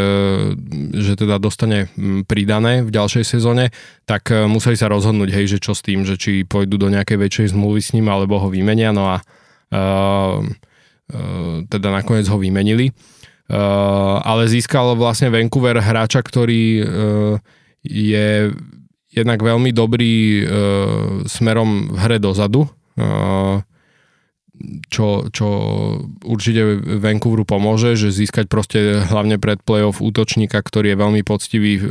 že 0.98 1.14
teda 1.14 1.38
dostane 1.38 1.90
pridané 2.26 2.82
v 2.82 2.90
ďalšej 2.90 3.26
sezóne, 3.26 3.70
tak 4.10 4.34
e, 4.34 4.46
museli 4.50 4.78
sa 4.78 4.90
rozhodnúť, 4.90 5.30
hej, 5.30 5.58
že 5.58 5.60
čo 5.62 5.78
s 5.78 5.86
tým, 5.86 6.06
že 6.06 6.18
či 6.18 6.46
pôjdu 6.46 6.82
do 6.82 6.90
nejakej 6.90 7.18
väčšej 7.18 7.48
zmluvy 7.54 7.82
s 7.82 7.94
ním 7.94 8.10
alebo 8.10 8.42
ho 8.42 8.48
vymenia, 8.50 8.90
no 8.94 9.10
a 9.10 9.18
uh, 9.74 10.40
teda 11.70 11.90
nakoniec 11.94 12.26
ho 12.32 12.38
vymenili. 12.40 12.90
Uh, 13.52 14.18
ale 14.24 14.48
získal 14.50 14.96
vlastne 14.96 15.30
Vancouver 15.30 15.78
hráča, 15.78 16.24
ktorý 16.24 16.64
je 17.84 18.28
jednak 19.14 19.40
veľmi 19.44 19.76
dobrý 19.76 20.48
smerom 21.28 21.92
v 21.92 21.98
hre 22.00 22.18
dozadu. 22.24 22.66
Čo, 24.88 25.28
čo 25.28 25.48
určite 26.24 26.80
Vancouveru 27.04 27.44
pomôže, 27.44 28.00
že 28.00 28.16
získať 28.16 28.48
proste 28.48 29.04
hlavne 29.12 29.36
pred 29.36 29.60
playoff 29.60 30.00
útočníka, 30.00 30.56
ktorý 30.64 30.96
je 30.96 31.02
veľmi 31.04 31.22
poctivý 31.28 31.84
v, 31.84 31.86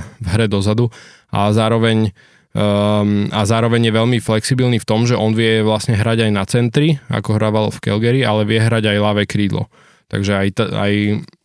v 0.00 0.26
hre 0.32 0.48
dozadu 0.48 0.88
a 1.28 1.52
zároveň 1.52 2.16
um, 2.56 3.28
a 3.28 3.44
zároveň 3.44 3.92
je 3.92 3.92
veľmi 3.92 4.18
flexibilný 4.24 4.80
v 4.80 4.88
tom, 4.88 5.04
že 5.04 5.20
on 5.20 5.36
vie 5.36 5.60
vlastne 5.60 6.00
hrať 6.00 6.24
aj 6.24 6.30
na 6.32 6.44
centri, 6.48 6.96
ako 7.12 7.36
hrával 7.36 7.68
v 7.68 7.82
Calgary, 7.84 8.20
ale 8.24 8.48
vie 8.48 8.56
hrať 8.56 8.88
aj 8.88 8.98
ľavé 9.04 9.28
krídlo. 9.28 9.68
Takže 10.08 10.32
aj, 10.32 10.48
t- 10.56 10.72
aj, 10.72 10.92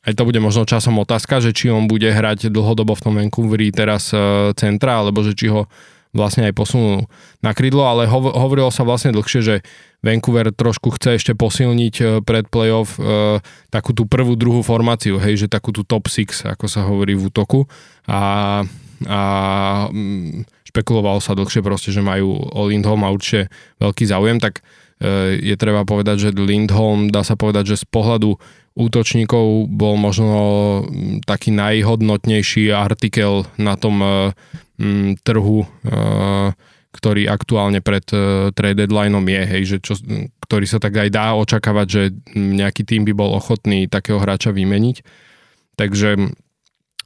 aj 0.08 0.14
to 0.16 0.24
bude 0.24 0.40
možno 0.40 0.64
časom 0.64 0.96
otázka, 1.04 1.44
že 1.44 1.52
či 1.52 1.68
on 1.68 1.92
bude 1.92 2.08
hrať 2.08 2.48
dlhodobo 2.48 2.96
v 2.96 3.04
tom 3.04 3.20
Vancouveri 3.20 3.68
teraz 3.76 4.16
uh, 4.16 4.56
centra, 4.56 5.04
alebo 5.04 5.28
že 5.28 5.36
či 5.36 5.52
ho 5.52 5.68
vlastne 6.10 6.50
aj 6.50 6.58
posunul 6.58 7.06
na 7.46 7.54
krídlo, 7.54 7.86
ale 7.86 8.10
hov- 8.10 8.34
hovorilo 8.34 8.74
sa 8.74 8.82
vlastne 8.82 9.14
dlhšie, 9.14 9.42
že 9.46 9.56
Vancouver 10.00 10.56
trošku 10.56 10.96
chce 10.96 11.20
ešte 11.20 11.34
posilniť 11.36 11.96
uh, 12.00 12.08
pred 12.24 12.48
playoff 12.48 12.96
uh, 13.00 13.44
takú 13.68 13.92
tú 13.92 14.08
prvú, 14.08 14.40
druhú 14.40 14.64
formáciu, 14.64 15.20
hej, 15.20 15.46
že 15.46 15.48
takú 15.52 15.76
tú 15.76 15.84
top 15.84 16.08
6, 16.08 16.56
ako 16.56 16.66
sa 16.72 16.88
hovorí 16.88 17.20
v 17.20 17.28
útoku. 17.28 17.68
A, 18.08 18.64
a 19.06 19.20
mm, 19.92 20.48
špekulovalo 20.70 21.18
sa 21.18 21.34
dlhšie 21.34 21.66
proste, 21.66 21.90
že 21.90 22.06
majú 22.06 22.38
o 22.38 22.62
Lindholm 22.70 23.02
a 23.02 23.10
určite 23.10 23.50
veľký 23.82 24.06
záujem, 24.06 24.38
tak 24.38 24.62
e, 25.02 25.42
je 25.42 25.56
treba 25.58 25.82
povedať, 25.82 26.30
že 26.30 26.38
Lindholm 26.38 27.10
dá 27.10 27.26
sa 27.26 27.34
povedať, 27.34 27.74
že 27.74 27.82
z 27.82 27.86
pohľadu 27.90 28.38
útočníkov 28.78 29.66
bol 29.74 29.98
možno 29.98 30.38
mm, 30.86 31.26
taký 31.26 31.50
najhodnotnejší 31.58 32.70
artikel 32.70 33.50
na 33.58 33.74
tom 33.74 33.98
e, 34.00 34.10
m, 34.78 35.18
trhu, 35.26 35.66
e, 35.66 35.68
ktorý 36.90 37.30
aktuálne 37.30 37.86
pred 37.86 38.02
trade 38.58 38.78
deadlineom 38.82 39.22
je, 39.22 39.42
hej, 39.46 39.64
že 39.66 39.78
čo, 39.78 39.94
ktorý 40.46 40.66
sa 40.66 40.82
tak 40.82 40.98
aj 40.98 41.10
dá 41.14 41.38
očakávať, 41.38 41.88
že 41.88 42.02
nejaký 42.34 42.82
tým 42.82 43.06
by 43.06 43.14
bol 43.14 43.38
ochotný 43.38 43.86
takého 43.86 44.18
hráča 44.18 44.50
vymeniť. 44.50 45.06
Takže 45.78 46.34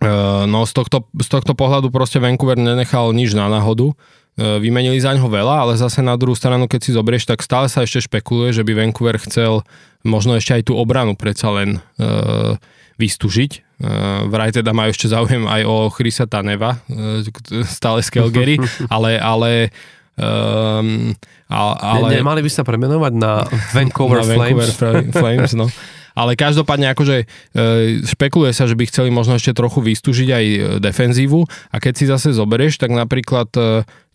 Eh, 0.03 0.43
no 0.51 0.67
z 0.67 0.73
tohto, 0.75 1.07
z 1.15 1.27
tohto 1.31 1.55
pohľadu 1.55 1.87
proste 1.87 2.19
Vancouver 2.19 2.59
nenechal 2.59 3.15
nič 3.15 3.31
na 3.31 3.47
náhodu. 3.47 3.95
Eh, 4.35 4.59
vymenili 4.59 4.99
za 4.99 5.15
ňo 5.15 5.31
veľa, 5.31 5.63
ale 5.63 5.73
zase 5.79 6.03
na 6.03 6.19
druhú 6.19 6.35
stranu, 6.35 6.67
keď 6.67 6.79
si 6.83 6.91
zobrieš, 6.91 7.23
tak 7.23 7.39
stále 7.39 7.71
sa 7.71 7.87
ešte 7.87 8.03
špekuluje, 8.11 8.51
že 8.51 8.67
by 8.67 8.73
Vancouver 8.75 9.15
chcel 9.23 9.63
možno 10.03 10.35
ešte 10.35 10.59
aj 10.59 10.63
tú 10.67 10.75
obranu 10.75 11.15
predsa 11.15 11.47
len 11.55 11.79
uh, 11.79 12.59
vystúžiť. 12.99 13.73
Uh, 13.83 14.31
vraj 14.31 14.55
teda 14.55 14.71
majú 14.71 14.95
ešte 14.95 15.11
záujem 15.11 15.43
aj 15.43 15.67
o 15.67 15.91
Chrisa 15.91 16.23
Taneva, 16.23 16.79
uh, 16.87 17.19
stále 17.67 17.99
z 17.99 18.09
Calgary, 18.15 18.55
ale, 18.95 19.19
ale 19.19 19.75
um, 20.15 21.11
ale... 21.51 22.07
Ne, 22.07 22.23
nemali 22.23 22.39
by 22.39 22.47
sa 22.47 22.63
premenovať 22.63 23.13
na 23.19 23.43
Vancouver, 23.75 24.23
na 24.23 24.39
Flames. 24.39 24.71
Vancouver 24.79 25.11
Flames, 25.11 25.51
no. 25.51 25.67
Ale 26.13 26.37
každopádne 26.37 26.93
akože 26.93 27.25
e, 27.25 27.65
špekuluje 28.05 28.53
sa, 28.53 28.69
že 28.69 28.77
by 28.77 28.85
chceli 28.85 29.09
možno 29.09 29.33
ešte 29.33 29.49
trochu 29.49 29.81
vystúžiť 29.81 30.29
aj 30.29 30.45
defenzívu 30.77 31.41
a 31.73 31.75
keď 31.81 31.93
si 31.97 32.05
zase 32.05 32.37
zoberieš, 32.37 32.77
tak 32.77 32.93
napríklad 32.93 33.49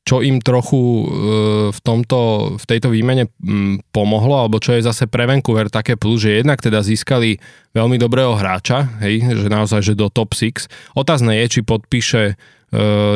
čo 0.07 0.25
im 0.25 0.41
trochu 0.41 1.05
v, 1.69 1.81
tomto, 1.85 2.55
v 2.57 2.65
tejto 2.65 2.89
výmene 2.89 3.29
pomohlo, 3.93 4.41
alebo 4.41 4.57
čo 4.57 4.73
je 4.77 4.87
zase 4.87 5.05
pre 5.05 5.29
Vancouver 5.29 5.69
také 5.69 6.01
plus, 6.01 6.25
že 6.25 6.41
jednak 6.41 6.65
teda 6.65 6.81
získali 6.81 7.37
veľmi 7.77 8.01
dobrého 8.01 8.33
hráča, 8.33 8.89
hej, 9.05 9.21
že 9.37 9.53
naozaj, 9.53 9.85
že 9.85 9.99
do 9.99 10.09
top 10.09 10.33
6. 10.33 10.69
Otázne 10.97 11.37
je, 11.45 11.47
či 11.53 11.61
podpíše, 11.61 12.41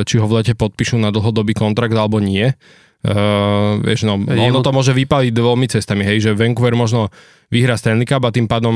či 0.05 0.15
ho 0.21 0.27
v 0.29 0.35
lete 0.37 0.53
podpíšu 0.53 1.01
na 1.01 1.09
dlhodobý 1.09 1.57
kontrakt 1.57 1.97
alebo 1.97 2.21
nie. 2.21 2.53
Uh, 3.03 3.83
vieš, 3.83 4.07
no, 4.07 4.15
ono 4.15 4.63
to 4.63 4.71
môže 4.71 4.95
vypaliť 4.95 5.35
dvomi 5.35 5.67
cestami, 5.67 6.07
hej, 6.07 6.23
že 6.23 6.39
Vancouver 6.39 6.79
možno 6.79 7.11
vyhra 7.53 7.77
Stanley 7.77 8.09
Cup 8.09 8.25
a 8.25 8.33
tým 8.33 8.49
pádom 8.49 8.75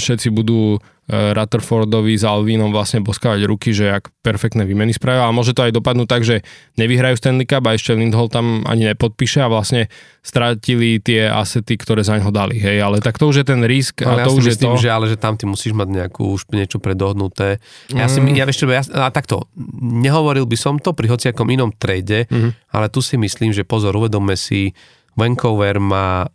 všetci 0.00 0.32
budú 0.32 0.80
uh, 0.80 1.36
Rutherfordovi 1.36 2.16
s 2.16 2.24
Alvinom 2.24 2.72
vlastne 2.72 3.04
boskávať 3.04 3.44
ruky, 3.44 3.76
že 3.76 3.92
ak 3.92 4.08
perfektné 4.24 4.64
výmeny 4.64 4.96
spravia, 4.96 5.28
ale 5.28 5.36
môže 5.36 5.52
to 5.52 5.68
aj 5.68 5.76
dopadnúť 5.76 6.08
tak, 6.08 6.24
že 6.24 6.40
nevyhrajú 6.80 7.20
Stanley 7.20 7.44
Cup 7.44 7.68
a 7.68 7.76
ešte 7.76 7.92
Lindholm 7.92 8.32
tam 8.32 8.46
ani 8.64 8.88
nepodpíše 8.88 9.44
a 9.44 9.52
vlastne 9.52 9.92
strátili 10.24 10.96
tie 10.98 11.28
asety, 11.28 11.76
ktoré 11.76 12.00
za 12.00 12.16
ňo 12.16 12.32
dali, 12.32 12.56
hej, 12.56 12.80
ale 12.80 13.04
tak 13.04 13.20
to 13.20 13.28
už 13.28 13.44
je 13.44 13.46
ten 13.46 13.60
risk 13.68 14.00
ale 14.00 14.24
a 14.24 14.26
to 14.26 14.32
ja 14.32 14.36
už 14.40 14.44
myslím, 14.48 14.72
je 14.72 14.78
to... 14.80 14.82
že 14.82 14.90
ale 14.90 15.06
že 15.12 15.16
tam 15.20 15.36
ty 15.36 15.44
musíš 15.44 15.76
mať 15.76 15.88
nejakú 15.92 16.24
už 16.32 16.48
niečo 16.56 16.80
predohnuté. 16.80 17.60
Ja 17.92 18.08
mm. 18.08 18.10
si, 18.10 18.18
ja, 18.32 18.44
vieš, 18.48 18.64
ja, 18.64 18.82
a 18.96 19.12
takto, 19.12 19.44
nehovoril 19.78 20.48
by 20.48 20.56
som 20.56 20.80
to 20.80 20.96
pri 20.96 21.12
hociakom 21.12 21.52
inom 21.52 21.68
trade, 21.76 22.24
mm. 22.32 22.72
ale 22.72 22.88
tu 22.88 23.04
si 23.04 23.20
myslím, 23.20 23.52
že 23.52 23.68
pozor, 23.68 23.92
uvedomme 23.92 24.34
si, 24.34 24.72
Vancouver 25.16 25.80
má 25.80 26.28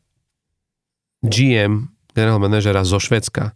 GM, 1.21 1.89
generál 2.13 2.41
manažera 2.41 2.81
zo 2.81 2.97
Švedska. 2.97 3.53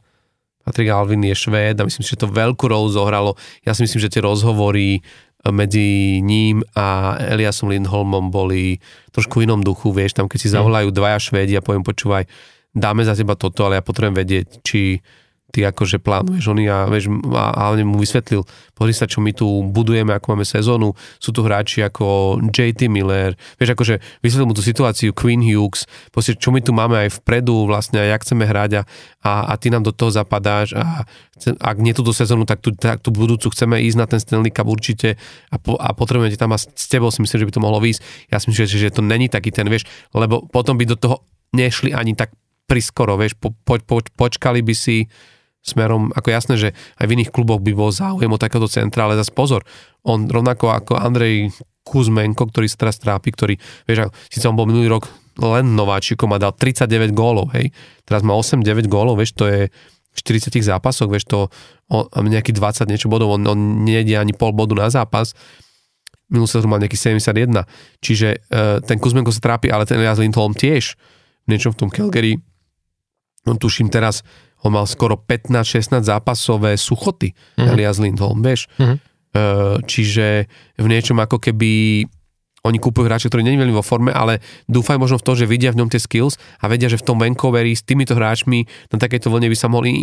Patrick 0.66 0.90
Alvin 0.90 1.22
je 1.22 1.38
Švéd 1.38 1.78
a 1.78 1.86
myslím 1.86 2.02
si, 2.02 2.18
že 2.18 2.26
to 2.26 2.30
veľkú 2.30 2.66
rolu 2.66 2.90
zohralo. 2.90 3.38
Ja 3.62 3.78
si 3.78 3.86
myslím, 3.86 4.02
že 4.02 4.10
tie 4.10 4.26
rozhovory 4.26 5.06
medzi 5.46 6.22
ním 6.26 6.66
a 6.74 7.18
Eliasom 7.22 7.70
Lindholmom 7.70 8.34
boli 8.34 8.82
trošku 9.14 9.38
v 9.38 9.46
inom 9.46 9.62
duchu, 9.62 9.94
vieš, 9.94 10.18
tam 10.18 10.26
keď 10.26 10.40
si 10.42 10.50
zavolajú 10.50 10.90
dvaja 10.90 11.22
Švédi 11.22 11.54
a 11.54 11.62
poviem, 11.62 11.86
počúvaj, 11.86 12.26
dáme 12.74 13.06
za 13.06 13.14
teba 13.14 13.38
toto, 13.38 13.62
ale 13.62 13.78
ja 13.78 13.86
potrebujem 13.86 14.18
vedieť, 14.18 14.66
či 14.66 15.06
ty 15.56 15.64
akože 15.64 16.04
plánuješ 16.04 16.52
oni 16.52 16.68
a, 16.68 16.84
vieš, 16.92 17.08
a 17.32 17.72
hlavne 17.72 17.88
mu 17.88 17.96
vysvetlil, 17.96 18.44
pozri 18.76 18.92
sa, 18.92 19.08
čo 19.08 19.24
my 19.24 19.32
tu 19.32 19.48
budujeme, 19.72 20.12
ako 20.12 20.36
máme 20.36 20.44
sezónu, 20.44 20.92
sú 21.16 21.32
tu 21.32 21.48
hráči 21.48 21.80
ako 21.80 22.38
JT 22.52 22.92
Miller, 22.92 23.40
vieš, 23.56 23.72
akože 23.72 24.04
vysvetlil 24.20 24.52
mu 24.52 24.56
tú 24.56 24.60
situáciu 24.60 25.16
Queen 25.16 25.40
Hughes, 25.40 25.88
proste, 26.12 26.36
čo 26.36 26.52
my 26.52 26.60
tu 26.60 26.76
máme 26.76 27.08
aj 27.08 27.24
vpredu 27.24 27.64
vlastne, 27.64 28.04
a 28.04 28.12
jak 28.12 28.28
chceme 28.28 28.44
hrať 28.44 28.72
a, 28.76 28.82
a, 29.24 29.32
a 29.48 29.54
ty 29.56 29.72
nám 29.72 29.88
do 29.88 29.96
toho 29.96 30.12
zapadáš 30.12 30.76
a 30.76 31.08
ak 31.44 31.78
nie 31.80 31.96
túto 31.96 32.12
sezónu, 32.12 32.44
tak 32.44 32.60
tú, 32.60 32.76
tak 32.76 33.00
tú 33.00 33.16
budúcu 33.16 33.48
chceme 33.48 33.80
ísť 33.88 33.98
na 34.00 34.08
ten 34.12 34.20
Stanley 34.20 34.52
Cup 34.52 34.68
určite 34.68 35.16
a, 35.52 35.56
po, 35.56 35.80
a 35.80 35.96
potrebujeme 35.96 36.36
tam 36.36 36.52
a 36.52 36.60
s 36.60 36.86
tebou 36.92 37.16
si 37.16 37.24
myslím, 37.24 37.44
že 37.44 37.48
by 37.48 37.54
to 37.56 37.64
mohlo 37.64 37.80
výjsť. 37.80 38.02
Ja 38.28 38.44
si 38.44 38.52
myslím, 38.52 38.68
že, 38.68 38.92
že 38.92 38.92
to 38.92 39.00
není 39.00 39.32
taký 39.32 39.56
ten, 39.56 39.72
vieš, 39.72 39.88
lebo 40.12 40.44
potom 40.52 40.76
by 40.76 40.84
do 40.84 41.00
toho 41.00 41.24
nešli 41.56 41.96
ani 41.96 42.16
tak 42.16 42.36
priskoro, 42.66 43.16
vieš, 43.16 43.38
po, 43.38 43.54
po, 43.54 43.78
po, 43.80 44.02
počkali 44.02 44.66
by 44.66 44.74
si 44.74 45.06
smerom, 45.66 46.14
ako 46.14 46.30
jasné, 46.30 46.56
že 46.62 46.70
aj 47.02 47.06
v 47.10 47.14
iných 47.18 47.34
kluboch 47.34 47.58
by 47.58 47.74
bol 47.74 47.90
záujem 47.90 48.30
o 48.30 48.38
takéto 48.38 48.70
centra, 48.70 49.10
ale 49.10 49.18
zase 49.18 49.34
pozor, 49.34 49.66
on 50.06 50.30
rovnako 50.30 50.70
ako 50.70 50.94
Andrej 51.02 51.50
Kuzmenko, 51.82 52.54
ktorý 52.54 52.70
sa 52.70 52.86
teraz 52.86 53.02
trápi, 53.02 53.34
ktorý, 53.34 53.58
vieš, 53.90 54.14
síce 54.30 54.46
on 54.46 54.54
bol 54.54 54.70
minulý 54.70 54.94
rok 54.94 55.10
len 55.42 55.74
nováčikom 55.74 56.30
a 56.32 56.40
dal 56.40 56.54
39 56.54 57.12
gólov, 57.12 57.50
hej, 57.58 57.74
teraz 58.06 58.22
má 58.22 58.38
8-9 58.38 58.86
gólov, 58.86 59.18
vieš, 59.18 59.34
to 59.34 59.50
je 59.50 59.68
v 60.16 60.20
40 60.22 60.64
zápasoch, 60.64 61.10
vieš, 61.10 61.28
to 61.28 61.40
on, 61.90 62.08
nejaký 62.30 62.54
20 62.56 62.88
niečo 62.88 63.10
bodov, 63.10 63.36
on, 63.36 63.44
on 63.50 63.60
nejde 63.84 64.16
ani 64.16 64.32
pol 64.32 64.54
bodu 64.54 64.78
na 64.78 64.88
zápas, 64.88 65.34
minulý 66.30 66.50
sezónu 66.50 66.72
mal 66.72 66.82
nejaký 66.82 66.98
71, 66.98 67.66
čiže 68.02 68.30
uh, 68.50 68.80
ten 68.86 68.98
Kuzmenko 69.02 69.34
sa 69.34 69.42
trápi, 69.42 69.70
ale 69.70 69.84
ten 69.86 70.00
Elias 70.00 70.22
Lindholm 70.22 70.56
tiež 70.56 70.98
v 71.46 71.48
niečom 71.52 71.74
v 71.74 71.80
tom 71.86 71.90
Calgary, 71.92 72.40
on 73.46 73.62
tuším 73.62 73.94
teraz 73.94 74.26
on 74.66 74.74
mal 74.74 74.90
skoro 74.90 75.14
15-16 75.16 76.02
zápasové 76.02 76.74
suchoty, 76.76 77.32
mm-hmm. 77.32 77.70
Elias 77.70 78.02
Lindholm, 78.02 78.42
vieš. 78.42 78.66
Mm-hmm. 78.82 78.98
Čiže 79.84 80.48
v 80.80 80.88
niečom 80.88 81.20
ako 81.20 81.44
keby 81.44 82.04
oni 82.66 82.82
kúpujú 82.82 83.06
hráče, 83.06 83.30
ktorí 83.30 83.46
není 83.46 83.62
veľmi 83.62 83.78
vo 83.78 83.86
forme, 83.86 84.10
ale 84.10 84.42
dúfajú 84.66 84.98
možno 84.98 85.22
v 85.22 85.26
to, 85.30 85.32
že 85.38 85.46
vidia 85.46 85.70
v 85.70 85.86
ňom 85.86 85.90
tie 85.94 86.02
skills 86.02 86.42
a 86.58 86.66
vedia, 86.66 86.90
že 86.90 86.98
v 86.98 87.06
tom 87.06 87.22
Vancouveri 87.22 87.78
s 87.78 87.86
týmito 87.86 88.18
hráčmi 88.18 88.66
na 88.90 88.98
takejto 88.98 89.30
vlne 89.30 89.54
by 89.54 89.58
sa 89.58 89.70
mohli 89.70 89.94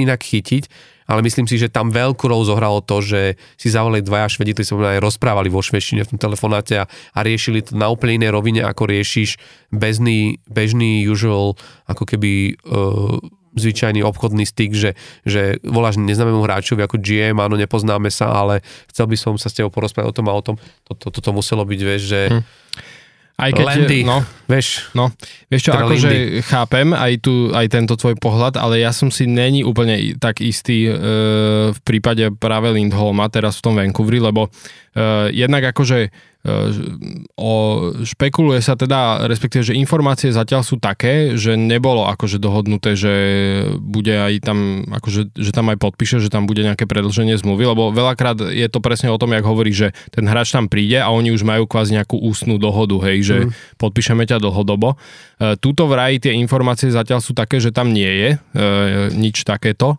inak 0.00 0.24
chytiť. 0.24 0.96
Ale 1.08 1.24
myslím 1.24 1.48
si, 1.48 1.56
že 1.56 1.72
tam 1.72 1.88
veľkú 1.88 2.20
rolu 2.28 2.44
zohralo 2.44 2.84
to, 2.84 3.00
že 3.00 3.40
si 3.56 3.72
zavolali 3.72 4.04
dvaja 4.04 4.28
švedi, 4.28 4.52
ktorí 4.52 4.64
sa 4.64 4.76
aj 4.76 5.00
rozprávali 5.00 5.48
vo 5.48 5.64
švedčine 5.64 6.04
v 6.04 6.16
tom 6.16 6.20
telefonáte 6.20 6.80
a, 6.80 6.88
a 6.88 7.18
riešili 7.24 7.64
to 7.64 7.76
na 7.76 7.88
úplne 7.88 8.20
inej 8.20 8.36
rovine, 8.36 8.60
ako 8.60 8.88
riešiš 8.88 9.40
bežný, 9.72 10.40
bežný 10.48 11.08
usual, 11.08 11.56
ako 11.88 12.04
keby 12.04 12.60
uh, 12.60 13.16
zvyčajný 13.58 14.00
obchodný 14.06 14.46
styk, 14.46 14.72
že, 14.72 14.90
že 15.26 15.58
voláš 15.66 15.98
neznámemu 15.98 16.40
hráčovi 16.42 16.86
ako 16.86 16.96
GM, 17.02 17.38
áno, 17.42 17.58
nepoznáme 17.58 18.08
sa, 18.08 18.30
ale 18.30 18.62
chcel 18.90 19.10
by 19.10 19.16
som 19.18 19.34
sa 19.36 19.50
s 19.50 19.56
tebou 19.58 19.74
porozprávať 19.74 20.08
o 20.10 20.16
tom 20.16 20.26
a 20.30 20.34
o 20.34 20.42
tom. 20.42 20.56
Toto 20.86 21.10
to, 21.10 21.18
to, 21.18 21.20
to 21.20 21.30
muselo 21.34 21.62
byť, 21.66 21.80
vieš, 21.82 22.02
že... 22.06 22.20
Hm. 22.30 22.42
Aj 23.38 23.54
keď, 23.54 23.66
Landy, 23.70 24.02
no, 24.02 24.18
vieš, 24.50 24.90
no, 24.98 25.14
vieš 25.46 25.70
čo, 25.70 25.78
teda 25.78 25.86
akože 25.86 26.10
chápem 26.42 26.90
aj, 26.90 27.22
tu, 27.22 27.54
aj 27.54 27.70
tento 27.70 27.94
tvoj 27.94 28.18
pohľad, 28.18 28.58
ale 28.58 28.82
ja 28.82 28.90
som 28.90 29.14
si 29.14 29.30
není 29.30 29.62
úplne 29.62 30.18
tak 30.18 30.42
istý 30.42 30.90
e, 30.90 30.92
v 31.70 31.80
prípade 31.86 32.34
práve 32.34 32.74
Lindholma 32.74 33.30
teraz 33.30 33.62
v 33.62 33.70
tom 33.70 33.74
Vancouveri, 33.78 34.18
lebo 34.18 34.50
e, 34.50 35.30
jednak 35.38 35.70
akože 35.70 36.10
o, 37.34 37.52
špekuluje 38.06 38.62
sa 38.62 38.78
teda, 38.78 39.26
respektíve, 39.26 39.66
že 39.66 39.74
informácie 39.74 40.30
zatiaľ 40.30 40.62
sú 40.62 40.78
také, 40.78 41.34
že 41.34 41.58
nebolo 41.58 42.06
akože 42.06 42.38
dohodnuté, 42.38 42.94
že 42.94 43.12
bude 43.82 44.14
aj 44.14 44.46
tam, 44.46 44.86
akože, 44.86 45.34
že 45.34 45.50
tam 45.50 45.68
aj 45.74 45.78
podpíše, 45.82 46.22
že 46.22 46.30
tam 46.30 46.46
bude 46.46 46.62
nejaké 46.62 46.86
predlženie 46.86 47.34
zmluvy, 47.42 47.64
lebo 47.74 47.90
veľakrát 47.90 48.38
je 48.54 48.68
to 48.70 48.78
presne 48.78 49.10
o 49.10 49.18
tom, 49.18 49.34
jak 49.34 49.44
hovorí, 49.44 49.74
že 49.74 49.90
ten 50.14 50.24
hráč 50.24 50.54
tam 50.54 50.70
príde 50.70 51.02
a 51.02 51.10
oni 51.10 51.34
už 51.34 51.42
majú 51.42 51.66
kvázi 51.66 51.98
nejakú 51.98 52.16
ústnú 52.22 52.56
dohodu, 52.56 52.96
hej, 53.10 53.18
že 53.26 53.36
mm. 53.44 53.78
podpíšeme 53.82 54.22
ťa 54.22 54.38
dlhodobo. 54.38 54.94
E, 54.94 55.58
tuto 55.58 55.90
vraj 55.90 56.22
tie 56.22 56.32
informácie 56.38 56.88
zatiaľ 56.94 57.18
sú 57.18 57.34
také, 57.34 57.58
že 57.58 57.74
tam 57.74 57.90
nie 57.90 58.08
je 58.08 58.30
e, 58.34 58.38
nič 59.12 59.42
takéto. 59.42 59.98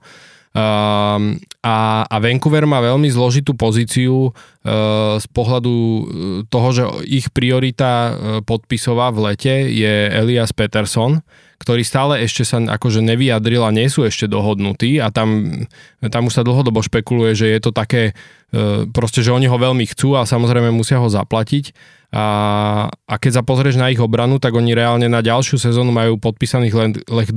Um, 0.50 1.38
a, 1.60 2.08
a 2.08 2.16
Vancouver 2.24 2.64
má 2.64 2.80
veľmi 2.80 3.12
zložitú 3.12 3.52
pozíciu 3.52 4.32
uh, 4.32 5.20
z 5.20 5.28
pohľadu 5.36 5.76
uh, 5.76 6.04
toho, 6.48 6.70
že 6.72 6.84
ich 7.04 7.28
priorita 7.36 7.92
uh, 7.92 8.12
podpisová 8.48 9.12
v 9.12 9.32
lete 9.32 9.68
je 9.68 10.08
Elias 10.08 10.56
Peterson, 10.56 11.20
ktorý 11.60 11.84
stále 11.84 12.24
ešte 12.24 12.48
sa 12.48 12.64
akože 12.64 13.04
nevyjadril 13.04 13.68
a 13.68 13.76
nie 13.76 13.92
sú 13.92 14.08
ešte 14.08 14.32
dohodnutí 14.32 15.04
a 15.04 15.12
tam, 15.12 15.60
tam 16.00 16.32
už 16.32 16.40
sa 16.40 16.48
dlhodobo 16.48 16.80
špekuluje, 16.80 17.36
že 17.36 17.52
je 17.52 17.60
to 17.60 17.76
také, 17.76 18.16
uh, 18.56 18.88
proste, 18.96 19.20
že 19.20 19.36
oni 19.36 19.52
ho 19.52 19.60
veľmi 19.60 19.84
chcú 19.92 20.16
a 20.16 20.24
samozrejme 20.24 20.72
musia 20.72 20.96
ho 20.96 21.12
zaplatiť 21.12 21.76
a, 22.10 22.26
a 22.90 23.16
keď 23.22 23.32
sa 23.38 23.44
pozrieš 23.46 23.78
na 23.78 23.94
ich 23.94 24.02
obranu, 24.02 24.42
tak 24.42 24.58
oni 24.58 24.74
reálne 24.74 25.06
na 25.06 25.22
ďalšiu 25.22 25.62
sezónu 25.62 25.94
majú 25.94 26.18
podpísaných 26.18 26.74
len, 26.74 26.92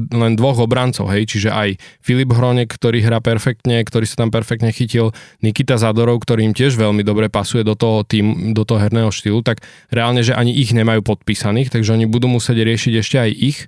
len, 0.09 0.33
dvoch 0.33 0.65
obrancov, 0.65 1.13
hej, 1.13 1.29
čiže 1.29 1.53
aj 1.53 1.77
Filip 2.01 2.33
Hronek, 2.33 2.73
ktorý 2.73 3.05
hrá 3.05 3.21
perfektne, 3.21 3.85
ktorý 3.85 4.09
sa 4.09 4.25
tam 4.25 4.33
perfektne 4.33 4.73
chytil, 4.73 5.13
Nikita 5.45 5.77
Zadorov, 5.77 6.25
ktorý 6.25 6.49
im 6.49 6.57
tiež 6.57 6.81
veľmi 6.81 7.05
dobre 7.05 7.29
pasuje 7.29 7.69
do 7.69 7.77
toho, 7.77 8.01
tým, 8.01 8.57
do 8.57 8.65
toho 8.65 8.81
herného 8.81 9.13
štýlu, 9.13 9.45
tak 9.45 9.61
reálne, 9.93 10.25
že 10.25 10.33
ani 10.33 10.57
ich 10.57 10.73
nemajú 10.73 11.05
podpísaných, 11.05 11.69
takže 11.69 11.93
oni 11.93 12.09
budú 12.09 12.33
musieť 12.33 12.65
riešiť 12.65 12.93
ešte 12.97 13.17
aj 13.21 13.31
ich 13.37 13.59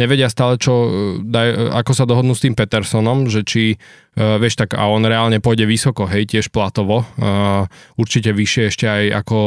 nevedia 0.00 0.32
stále, 0.32 0.56
čo, 0.56 0.72
e, 0.72 0.90
daj, 1.20 1.48
e, 1.52 1.56
ako 1.76 1.92
sa 1.92 2.08
dohodnú 2.08 2.32
s 2.32 2.40
tým 2.40 2.56
Petersonom, 2.56 3.28
že 3.28 3.44
či, 3.44 3.76
uh, 4.16 4.40
vieš, 4.40 4.56
tak 4.56 4.72
a 4.72 4.88
on 4.88 5.04
reálne 5.04 5.38
pôjde 5.44 5.68
vysoko, 5.68 6.08
hej, 6.08 6.24
tiež 6.24 6.48
platovo, 6.48 7.04
uh, 7.04 7.68
určite 8.00 8.32
vyššie 8.32 8.62
ešte 8.72 8.86
aj 8.88 9.04
ako 9.24 9.38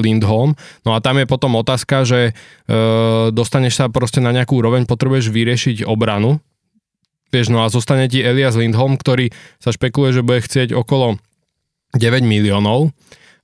Lindholm. 0.00 0.56
No 0.88 0.96
a 0.96 1.04
tam 1.04 1.20
je 1.20 1.28
potom 1.28 1.60
otázka, 1.60 2.08
že 2.08 2.32
uh, 2.32 3.28
dostaneš 3.28 3.84
sa 3.84 3.86
proste 3.92 4.24
na 4.24 4.32
nejakú 4.32 4.56
úroveň, 4.56 4.88
potrebuješ 4.88 5.28
vyriešiť 5.28 5.76
obranu, 5.84 6.40
vieš, 7.28 7.52
no 7.52 7.60
a 7.62 7.68
zostane 7.68 8.08
ti 8.08 8.24
Elias 8.24 8.56
Lindholm, 8.56 8.96
ktorý 8.96 9.28
sa 9.60 9.70
špekuluje, 9.70 10.16
že 10.16 10.26
bude 10.26 10.40
chcieť 10.40 10.72
okolo 10.72 11.20
9 11.94 12.24
miliónov, 12.24 12.96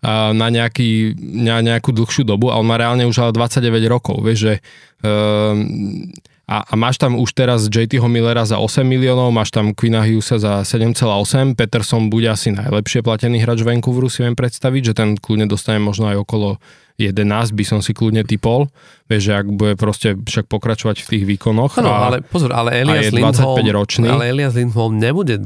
na, 0.07 0.49
nejaký, 0.53 1.17
na 1.19 1.65
nejakú 1.65 1.91
dlhšiu 1.91 2.23
dobu 2.23 2.53
a 2.53 2.61
on 2.61 2.69
má 2.69 2.77
reálne 2.79 3.09
už 3.09 3.17
ale 3.19 3.33
29 3.35 3.81
rokov, 3.89 4.21
vieš, 4.23 4.39
že 4.39 4.55
um, 5.03 6.13
a, 6.47 6.63
a 6.63 6.75
máš 6.79 7.03
tam 7.03 7.19
už 7.19 7.35
teraz 7.35 7.67
JTho 7.67 8.07
Millera 8.07 8.47
za 8.47 8.63
8 8.63 8.87
miliónov, 8.87 9.35
máš 9.35 9.51
tam 9.51 9.75
Quina 9.75 10.07
Hughesa 10.07 10.39
za 10.39 10.63
7,8, 10.63 11.59
Peterson 11.59 12.07
bude 12.07 12.31
asi 12.31 12.55
najlepšie 12.55 13.03
platený 13.03 13.43
hráč 13.43 13.67
Vancouveru, 13.67 14.07
si 14.07 14.23
viem 14.23 14.39
predstaviť, 14.39 14.83
že 14.91 14.93
ten 14.95 15.09
kľudne 15.19 15.51
dostane 15.51 15.83
možno 15.83 16.07
aj 16.07 16.23
okolo 16.23 16.63
11 17.03 17.51
by 17.51 17.65
som 17.67 17.83
si 17.83 17.93
kľudne 17.93 18.23
typol, 18.23 18.71
vieš, 19.11 19.27
že 19.27 19.33
ak 19.43 19.47
bude 19.59 19.75
proste 19.75 20.15
však 20.15 20.47
pokračovať 20.47 21.03
v 21.03 21.07
tých 21.19 21.25
výkonoch. 21.35 21.83
No, 21.83 21.91
ale 21.91 22.23
pozor, 22.23 22.55
ale 22.55 22.79
Elias 22.79 23.11
Lindholm, 23.11 23.67
ročný. 23.67 24.07
ale 24.07 24.31
Elias 24.31 24.55
Lindholm 24.55 25.03
nebude 25.03 25.43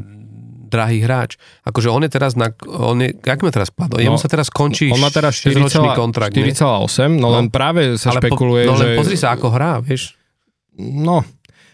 drahý 0.71 1.02
hráč. 1.02 1.40
Akože 1.66 1.90
on 1.90 2.07
je 2.07 2.11
teraz 2.12 2.38
na, 2.38 2.54
on 2.69 3.02
je, 3.02 3.16
jak 3.16 3.40
má 3.42 3.50
teraz? 3.50 3.75
No, 3.75 3.99
Jemu 3.99 4.21
sa 4.21 4.30
teraz 4.30 4.52
končí 4.52 4.92
on 4.92 5.02
má 5.02 5.11
teraz 5.11 5.35
4,8, 5.42 5.99
kontrakt. 5.99 6.37
4,8, 6.37 7.19
no, 7.19 7.26
no 7.26 7.28
len 7.40 7.50
práve 7.50 7.99
sa 7.99 8.14
špekuluje, 8.14 8.71
po, 8.71 8.71
no, 8.71 8.78
že... 8.78 8.85
len 8.85 8.90
pozri 8.95 9.16
sa, 9.19 9.35
ako 9.35 9.50
hrá, 9.50 9.83
vieš. 9.83 10.20
No, 10.79 11.25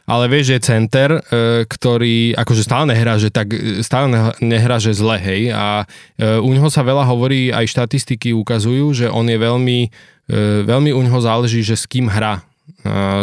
ale 0.07 0.31
vieš, 0.31 0.55
že 0.55 0.67
center, 0.71 1.19
e, 1.19 1.21
ktorý 1.67 2.39
akože 2.39 2.63
stále 2.63 2.95
nehrá, 2.95 3.19
že 3.19 3.35
tak 3.35 3.51
e, 3.51 3.83
stále 3.83 4.07
nehrá, 4.39 4.79
že 4.79 4.95
zle, 4.95 5.19
hej, 5.19 5.51
a 5.51 5.83
e, 6.15 6.39
u 6.39 6.51
neho 6.55 6.71
sa 6.71 6.87
veľa 6.87 7.03
hovorí, 7.03 7.51
aj 7.51 7.67
štatistiky 7.67 8.31
ukazujú, 8.31 8.95
že 8.95 9.07
on 9.11 9.27
je 9.27 9.35
veľmi, 9.35 9.81
veľmi 10.67 10.91
u 10.91 11.01
neho 11.03 11.21
záleží, 11.23 11.63
že 11.63 11.79
s 11.79 11.87
kým 11.87 12.07
hrá 12.11 12.43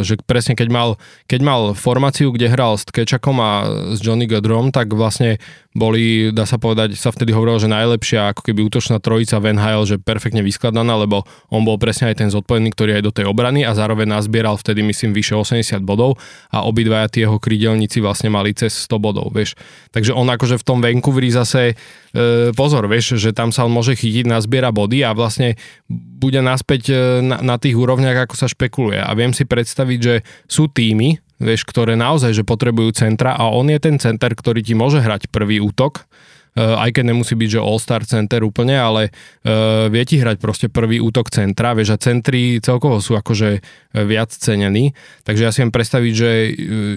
že 0.04 0.20
presne 0.24 0.56
keď 0.56 0.68
mal, 0.72 0.90
keď 1.28 1.42
mal 1.44 1.62
formáciu, 1.76 2.32
kde 2.32 2.52
hral 2.52 2.76
s 2.80 2.88
Kečakom 2.88 3.38
a 3.40 3.52
s 3.96 4.00
Johnny 4.00 4.28
Godrom, 4.28 4.72
tak 4.72 4.92
vlastne 4.92 5.40
boli, 5.74 6.30
dá 6.30 6.46
sa 6.46 6.62
povedať, 6.62 6.94
sa 6.94 7.10
vtedy 7.10 7.34
hovorilo, 7.34 7.58
že 7.58 7.72
najlepšia 7.72 8.30
ako 8.32 8.46
keby 8.46 8.62
útočná 8.70 9.02
trojica 9.02 9.42
Van 9.42 9.58
Hale, 9.58 9.90
že 9.90 9.98
perfektne 9.98 10.46
vyskladaná, 10.46 10.94
lebo 10.96 11.26
on 11.50 11.66
bol 11.66 11.82
presne 11.82 12.14
aj 12.14 12.22
ten 12.22 12.30
zodpovedný, 12.30 12.70
ktorý 12.72 13.02
aj 13.02 13.04
do 13.04 13.16
tej 13.16 13.26
obrany 13.26 13.66
a 13.66 13.74
zároveň 13.74 14.06
nazbieral 14.06 14.56
vtedy 14.60 14.86
myslím 14.86 15.18
vyše 15.18 15.34
80 15.34 15.82
bodov 15.82 16.22
a 16.54 16.62
obidvaja 16.64 17.10
tie 17.10 17.26
jeho 17.26 17.42
krydelníci 17.42 18.06
vlastne 18.06 18.30
mali 18.30 18.54
cez 18.54 18.86
100 18.86 19.02
bodov, 19.02 19.34
vieš. 19.34 19.58
Takže 19.90 20.14
on 20.14 20.30
akože 20.30 20.62
v 20.62 20.66
tom 20.68 20.78
Vancouveri 20.80 21.34
zase 21.34 21.74
pozor, 22.54 22.86
vieš, 22.86 23.18
že 23.18 23.34
tam 23.34 23.50
sa 23.50 23.66
on 23.66 23.74
môže 23.74 23.98
chytiť, 23.98 24.30
nazbiera 24.30 24.70
body 24.70 25.02
a 25.02 25.18
vlastne 25.18 25.58
bude 25.90 26.38
naspäť 26.46 26.94
e, 26.94 26.96
na, 27.26 27.42
na 27.42 27.56
tých 27.58 27.74
úrovniach, 27.74 28.30
ako 28.30 28.36
sa 28.38 28.46
špekuluje. 28.46 29.02
A 29.02 29.10
viem 29.18 29.34
si 29.34 29.50
predstaviť, 29.50 30.00
že 30.00 30.16
sú 30.46 30.70
týmy, 30.70 31.18
vieš, 31.42 31.66
ktoré 31.66 31.98
naozaj 31.98 32.38
že 32.38 32.46
potrebujú 32.46 32.94
centra 32.94 33.34
a 33.34 33.50
on 33.50 33.68
je 33.74 33.82
ten 33.82 33.98
center, 33.98 34.30
ktorý 34.38 34.62
ti 34.62 34.78
môže 34.78 35.02
hrať 35.02 35.34
prvý 35.34 35.58
útok, 35.58 36.06
aj 36.54 36.90
keď 36.94 37.04
nemusí 37.10 37.34
byť, 37.34 37.50
že 37.58 37.60
all-star 37.60 38.06
center 38.06 38.46
úplne, 38.46 38.78
ale 38.78 39.10
uh, 39.10 39.90
vie 39.90 40.04
ti 40.06 40.22
hrať 40.22 40.38
proste 40.38 40.68
prvý 40.70 41.02
útok 41.02 41.34
centra, 41.34 41.74
vieš, 41.74 41.96
a 41.96 41.98
centri 41.98 42.62
celkovo 42.62 43.02
sú 43.02 43.18
akože 43.18 43.62
viac 44.06 44.34
cenení, 44.34 44.94
takže 45.26 45.42
ja 45.46 45.52
si 45.54 45.62
viem 45.62 45.74
predstaviť, 45.74 46.14
že 46.14 46.30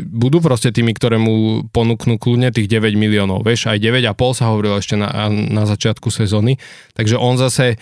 budú 0.09 0.41
proste 0.41 0.73
tými, 0.73 0.97
ktoré 0.97 1.21
mu 1.21 1.65
ponúknú 1.69 2.17
kľudne 2.17 2.53
tých 2.53 2.69
9 2.69 2.97
miliónov, 2.97 3.45
vieš, 3.45 3.69
aj 3.69 3.81
9,5 3.81 4.17
sa 4.37 4.49
hovorilo 4.53 4.81
ešte 4.81 4.97
na, 4.97 5.09
na 5.29 5.69
začiatku 5.69 6.09
sezóny, 6.09 6.57
takže 6.97 7.21
on 7.21 7.37
zase 7.37 7.77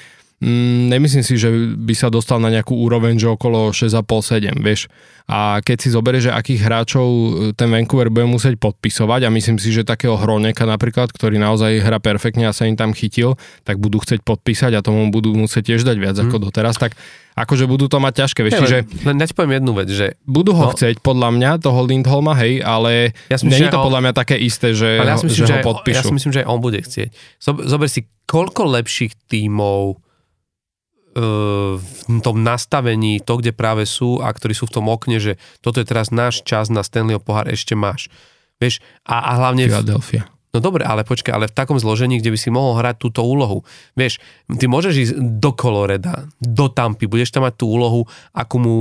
Mm, 0.45 0.93
nemyslím 0.93 1.25
si, 1.25 1.41
že 1.41 1.49
by 1.73 1.95
sa 1.97 2.13
dostal 2.13 2.37
na 2.37 2.53
nejakú 2.53 2.77
úroveň, 2.77 3.17
že 3.17 3.33
okolo 3.33 3.73
6,5-7, 3.73 4.61
vieš. 4.61 4.93
A 5.25 5.65
keď 5.65 5.77
si 5.81 5.89
zoberieš, 5.89 6.29
že 6.29 6.37
akých 6.37 6.61
hráčov 6.69 7.09
e, 7.09 7.29
ten 7.57 7.73
Vancouver 7.73 8.13
bude 8.13 8.29
musieť 8.29 8.61
podpisovať 8.61 9.25
a 9.25 9.33
myslím 9.33 9.57
si, 9.57 9.73
že 9.73 9.89
takého 9.89 10.21
Hroneka 10.21 10.69
napríklad, 10.69 11.17
ktorý 11.17 11.41
naozaj 11.41 11.81
hra 11.81 11.97
perfektne 11.97 12.45
a 12.45 12.53
sa 12.53 12.69
im 12.69 12.77
tam 12.77 12.93
chytil, 12.93 13.41
tak 13.65 13.81
budú 13.81 14.05
chcieť 14.05 14.21
podpísať 14.21 14.77
a 14.77 14.85
tomu 14.85 15.09
budú 15.09 15.33
musieť 15.33 15.73
tiež 15.73 15.89
dať 15.89 15.97
viac 15.97 16.17
mm. 16.21 16.29
ako 16.29 16.37
doteraz, 16.53 16.77
tak 16.77 16.93
akože 17.41 17.65
budú 17.65 17.89
to 17.89 17.97
mať 17.97 18.13
ťažké, 18.29 18.41
vieš, 18.45 18.61
čiže... 18.69 18.79
Len, 18.85 19.17
len 19.17 19.17
ja 19.25 19.27
ti 19.27 19.33
poviem 19.33 19.65
jednu 19.65 19.73
vec, 19.73 19.89
že... 19.89 20.07
Budú 20.29 20.53
ho 20.53 20.69
no, 20.69 20.77
chcieť, 20.77 21.01
podľa 21.01 21.33
mňa, 21.41 21.51
toho 21.65 21.81
Lindholma, 21.89 22.37
hej, 22.37 22.61
ale 22.61 23.17
ja 23.33 23.41
myslím, 23.41 23.49
není 23.49 23.73
to 23.73 23.81
podľa 23.81 24.01
mňa 24.05 24.13
také 24.13 24.37
isté, 24.37 24.77
že, 24.77 25.01
ja 25.01 25.17
myslím, 25.17 25.41
že, 25.41 25.49
že 25.49 25.55
ho 25.57 25.67
podpíšu. 25.73 25.99
Ja 25.99 26.03
si 26.05 26.15
myslím, 26.15 26.33
že 26.37 26.41
aj 26.45 26.49
on 26.53 26.61
bude 26.61 26.79
chcieť. 26.85 27.09
Zober 27.43 27.89
si, 27.89 28.05
koľko 28.29 28.77
lepších 28.77 29.17
tímov 29.27 30.04
v 31.15 32.21
tom 32.21 32.37
nastavení, 32.43 33.23
to, 33.23 33.39
kde 33.39 33.55
práve 33.55 33.87
sú 33.87 34.19
a 34.19 34.35
ktorí 34.35 34.53
sú 34.53 34.67
v 34.67 34.75
tom 34.75 34.91
okne, 34.91 35.23
že 35.23 35.39
toto 35.63 35.79
je 35.79 35.87
teraz 35.87 36.11
náš 36.11 36.43
čas 36.43 36.69
na 36.69 36.83
Stanleyho 36.83 37.23
pohár, 37.23 37.47
ešte 37.47 37.79
máš. 37.79 38.11
Vieš, 38.59 38.83
a, 39.07 39.23
a 39.23 39.33
hlavne... 39.39 39.71
Philadelphia. 39.71 40.27
No 40.55 40.63
dobre, 40.63 40.87
ale 40.87 41.03
počkaj, 41.03 41.35
ale 41.35 41.51
v 41.51 41.57
takom 41.59 41.83
zložení, 41.83 42.23
kde 42.23 42.31
by 42.31 42.39
si 42.39 42.47
mohol 42.47 42.79
hrať 42.79 43.03
túto 43.03 43.27
úlohu. 43.27 43.67
Vieš, 43.99 44.23
ty 44.55 44.71
môžeš 44.71 44.95
ísť 44.95 45.15
do 45.43 45.51
Koloreda, 45.51 46.31
do 46.39 46.71
Tampy, 46.71 47.11
budeš 47.11 47.35
tam 47.35 47.43
mať 47.43 47.59
tú 47.59 47.75
úlohu, 47.75 48.07
akú 48.31 48.63
mu 48.63 48.75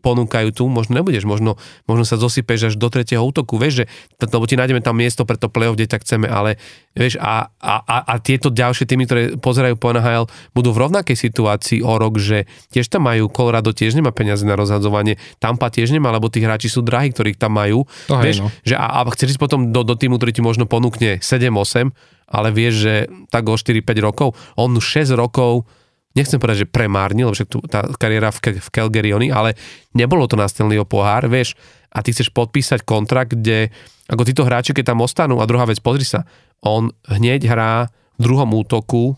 ponúkajú 0.00 0.50
tu, 0.56 0.64
možno 0.66 0.96
nebudeš, 0.98 1.28
možno, 1.28 1.60
možno 1.84 2.04
sa 2.08 2.16
zosypeš 2.16 2.72
až 2.72 2.74
do 2.80 2.88
tretieho 2.88 3.20
útoku, 3.20 3.60
vieš, 3.60 3.84
že, 3.84 3.84
lebo 4.20 4.48
ti 4.48 4.56
nájdeme 4.56 4.80
tam 4.80 4.96
miesto 4.96 5.28
pre 5.28 5.36
to 5.36 5.52
play-off, 5.52 5.76
kde 5.76 5.86
tak 5.86 6.02
chceme, 6.02 6.26
ale 6.26 6.56
vieš, 6.96 7.20
a, 7.20 7.52
a, 7.60 7.74
a, 7.84 7.96
a 8.08 8.14
tieto 8.18 8.48
ďalšie 8.48 8.88
týmy, 8.88 9.04
ktoré 9.06 9.22
pozerajú 9.36 9.76
po 9.76 9.92
NHL, 9.92 10.26
budú 10.56 10.72
v 10.72 10.80
rovnakej 10.88 11.16
situácii 11.16 11.84
o 11.84 11.94
rok, 12.00 12.16
že 12.18 12.48
tiež 12.72 12.88
tam 12.88 13.06
majú, 13.06 13.28
Colorado 13.30 13.70
tiež 13.70 13.94
nemá 13.94 14.10
peniaze 14.10 14.42
na 14.42 14.56
rozhadzovanie, 14.56 15.20
Tampa 15.38 15.70
tiež 15.70 15.92
nemá, 15.92 16.10
lebo 16.10 16.32
tí 16.32 16.42
hráči 16.42 16.72
sú 16.72 16.80
drahí, 16.80 17.12
ktorých 17.12 17.38
tam 17.38 17.54
majú, 17.60 17.84
to 18.08 18.16
vieš, 18.18 18.42
no. 18.42 18.48
že 18.64 18.74
a, 18.74 19.04
a 19.04 19.06
chceš 19.12 19.36
ísť 19.36 19.40
potom 19.40 19.70
do, 19.70 19.84
do 19.84 19.94
týmu, 19.94 20.16
ktorý 20.16 20.32
ti 20.34 20.42
možno 20.42 20.64
ponúkne 20.64 21.20
7-8, 21.20 21.92
ale 22.30 22.48
vieš, 22.54 22.74
že 22.86 22.94
tak 23.28 23.50
o 23.50 23.54
4-5 23.58 24.06
rokov, 24.06 24.38
on 24.54 24.78
6 24.78 25.12
rokov 25.18 25.66
nechcem 26.14 26.42
povedať, 26.42 26.66
že 26.66 26.72
premárnil, 26.72 27.30
lebo 27.30 27.36
však 27.36 27.50
tu, 27.50 27.58
tá 27.70 27.86
kariéra 27.94 28.34
v, 28.34 28.58
v 28.58 28.68
Calgary, 28.70 29.10
ale 29.30 29.54
nebolo 29.94 30.26
to 30.26 30.34
na 30.34 30.50
Stanleyho 30.50 30.86
pohár, 30.86 31.30
vieš, 31.30 31.54
a 31.90 32.02
ty 32.02 32.14
chceš 32.14 32.30
podpísať 32.30 32.86
kontrakt, 32.86 33.34
kde 33.34 33.70
ako 34.10 34.22
títo 34.26 34.42
hráči, 34.42 34.74
keď 34.74 34.94
tam 34.94 35.06
ostanú, 35.06 35.38
a 35.38 35.46
druhá 35.46 35.66
vec, 35.66 35.78
pozri 35.78 36.02
sa, 36.02 36.26
on 36.62 36.90
hneď 37.06 37.46
hrá 37.46 37.86
v 38.18 38.20
druhom 38.20 38.50
útoku 38.52 39.14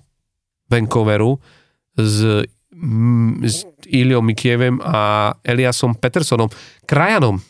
Vancouveru 0.69 1.41
s, 1.97 2.49
s 3.45 3.57
Iliom 3.89 4.25
Mikievem 4.25 4.81
a 4.85 5.33
Eliasom 5.45 5.97
Petersonom, 5.97 6.53
krajanom 6.85 7.41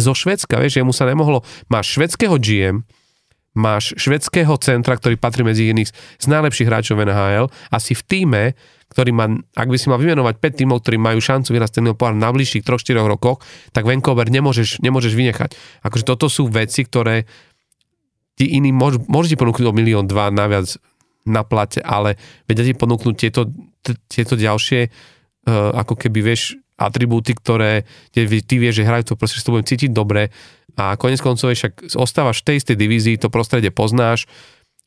zo 0.00 0.12
Švedska, 0.16 0.56
vieš, 0.60 0.80
jemu 0.80 0.92
sa 0.96 1.04
nemohlo, 1.04 1.44
máš 1.68 1.96
švedského 1.96 2.40
GM, 2.40 2.84
máš 3.54 3.98
švedského 3.98 4.54
centra, 4.62 4.94
ktorý 4.94 5.18
patrí 5.18 5.42
medzi 5.42 5.66
jedných 5.66 5.90
z 5.92 6.26
najlepších 6.30 6.68
hráčov 6.70 7.02
NHL 7.02 7.50
a 7.50 7.76
si 7.82 7.98
v 7.98 8.02
týme, 8.06 8.42
ktorý 8.90 9.10
má, 9.14 9.26
ak 9.54 9.68
by 9.70 9.76
si 9.78 9.86
mal 9.86 10.02
vymenovať 10.02 10.38
5 10.38 10.58
týmov, 10.62 10.82
ktorí 10.82 10.98
majú 10.98 11.18
šancu 11.22 11.54
vyhrať 11.54 11.70
ten 11.78 11.86
pohár 11.94 12.14
na 12.14 12.30
bližších 12.30 12.66
3-4 12.66 13.06
rokoch, 13.06 13.42
tak 13.70 13.86
Vancouver 13.86 14.26
nemôžeš, 14.26 14.82
nemôžeš 14.82 15.14
vynechať. 15.14 15.54
Akože 15.86 16.04
toto 16.06 16.26
sú 16.26 16.50
veci, 16.50 16.82
ktoré 16.82 17.26
ti 18.34 18.50
iní 18.50 18.74
môž, 18.74 18.98
môžete 19.06 19.38
ponúknuť 19.38 19.66
o 19.70 19.74
milión 19.74 20.10
dva 20.10 20.30
naviac 20.34 20.74
na 21.28 21.46
plate, 21.46 21.78
ale 21.84 22.18
vedia 22.50 22.66
ti 22.66 22.74
ponúknuť 22.74 23.14
tieto, 23.14 23.46
tieto 24.10 24.34
ďalšie 24.34 24.90
uh, 24.90 25.70
ako 25.76 25.94
keby 25.94 26.34
vieš 26.34 26.58
atribúty, 26.80 27.36
ktoré 27.36 27.84
ty, 28.10 28.24
ty 28.24 28.54
vieš, 28.56 28.80
že 28.80 28.88
hrajú 28.88 29.12
to 29.12 29.20
proste, 29.20 29.36
že 29.36 29.44
to 29.44 29.52
budem 29.52 29.68
cítiť 29.68 29.90
dobre. 29.92 30.32
A 30.80 30.96
konec 30.96 31.20
koncov 31.20 31.52
však 31.52 31.92
ostávaš 31.92 32.40
v 32.40 32.46
tej 32.48 32.56
istej 32.64 32.76
divízii, 32.80 33.20
to 33.20 33.28
prostredie 33.28 33.68
poznáš, 33.68 34.24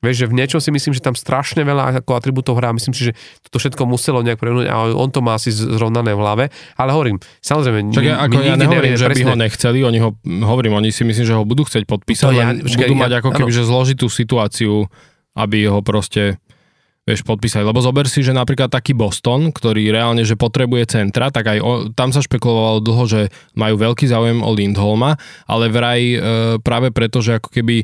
Vieš, 0.04 0.16
že 0.20 0.28
v 0.28 0.36
niečom 0.36 0.60
si 0.60 0.68
myslím, 0.68 0.92
že 0.92 1.00
tam 1.00 1.16
strašne 1.16 1.64
veľa 1.64 2.04
ako 2.04 2.20
atribútov 2.20 2.60
hrá, 2.60 2.76
myslím 2.76 2.92
si, 2.92 3.08
že 3.08 3.12
toto 3.48 3.56
všetko 3.64 3.88
muselo 3.88 4.20
nejak 4.20 4.36
prehnúť 4.36 4.68
a 4.68 4.92
on 4.92 5.08
to 5.08 5.24
má 5.24 5.40
asi 5.40 5.48
zrovnané 5.56 6.12
v 6.12 6.20
hlave, 6.20 6.46
ale 6.76 6.90
hovorím, 6.92 7.24
samozrejme, 7.40 7.96
Čak 7.96 8.04
ja, 8.04 8.20
ako 8.20 8.36
ja 8.44 8.60
nehovorím, 8.60 9.00
že 9.00 9.08
presne... 9.08 9.24
by 9.24 9.32
ho 9.32 9.36
nechceli, 9.40 9.80
oni 9.80 10.00
ho, 10.04 10.12
hovorím, 10.44 10.76
oni 10.76 10.92
si 10.92 11.08
myslím, 11.08 11.24
že 11.24 11.32
ho 11.40 11.48
budú 11.48 11.64
chcieť 11.64 11.88
podpísať, 11.88 12.36
ja, 12.36 12.52
budú 12.52 13.00
ja, 13.00 13.02
mať 13.08 13.12
ako 13.24 13.30
keby, 13.32 13.52
že 13.56 13.64
zložitú 13.64 14.12
situáciu, 14.12 14.92
aby 15.40 15.72
ho 15.72 15.80
proste 15.80 16.36
vieš, 17.04 17.28
podpísať. 17.28 17.68
Lebo 17.68 17.84
zober 17.84 18.08
si, 18.08 18.24
že 18.24 18.32
napríklad 18.32 18.72
taký 18.72 18.96
Boston, 18.96 19.52
ktorý 19.52 19.92
reálne, 19.92 20.24
že 20.24 20.40
potrebuje 20.40 20.96
centra, 20.96 21.28
tak 21.36 21.52
aj 21.52 21.60
o, 21.60 21.72
tam 21.92 22.16
sa 22.16 22.24
špekulovalo 22.24 22.80
dlho, 22.80 23.04
že 23.12 23.22
majú 23.60 23.76
veľký 23.76 24.08
záujem 24.08 24.40
o 24.40 24.52
Lindholma, 24.56 25.20
ale 25.44 25.68
vraj 25.68 26.00
e, 26.00 26.18
práve 26.64 26.96
preto, 26.96 27.20
že 27.20 27.44
ako 27.44 27.52
keby 27.52 27.84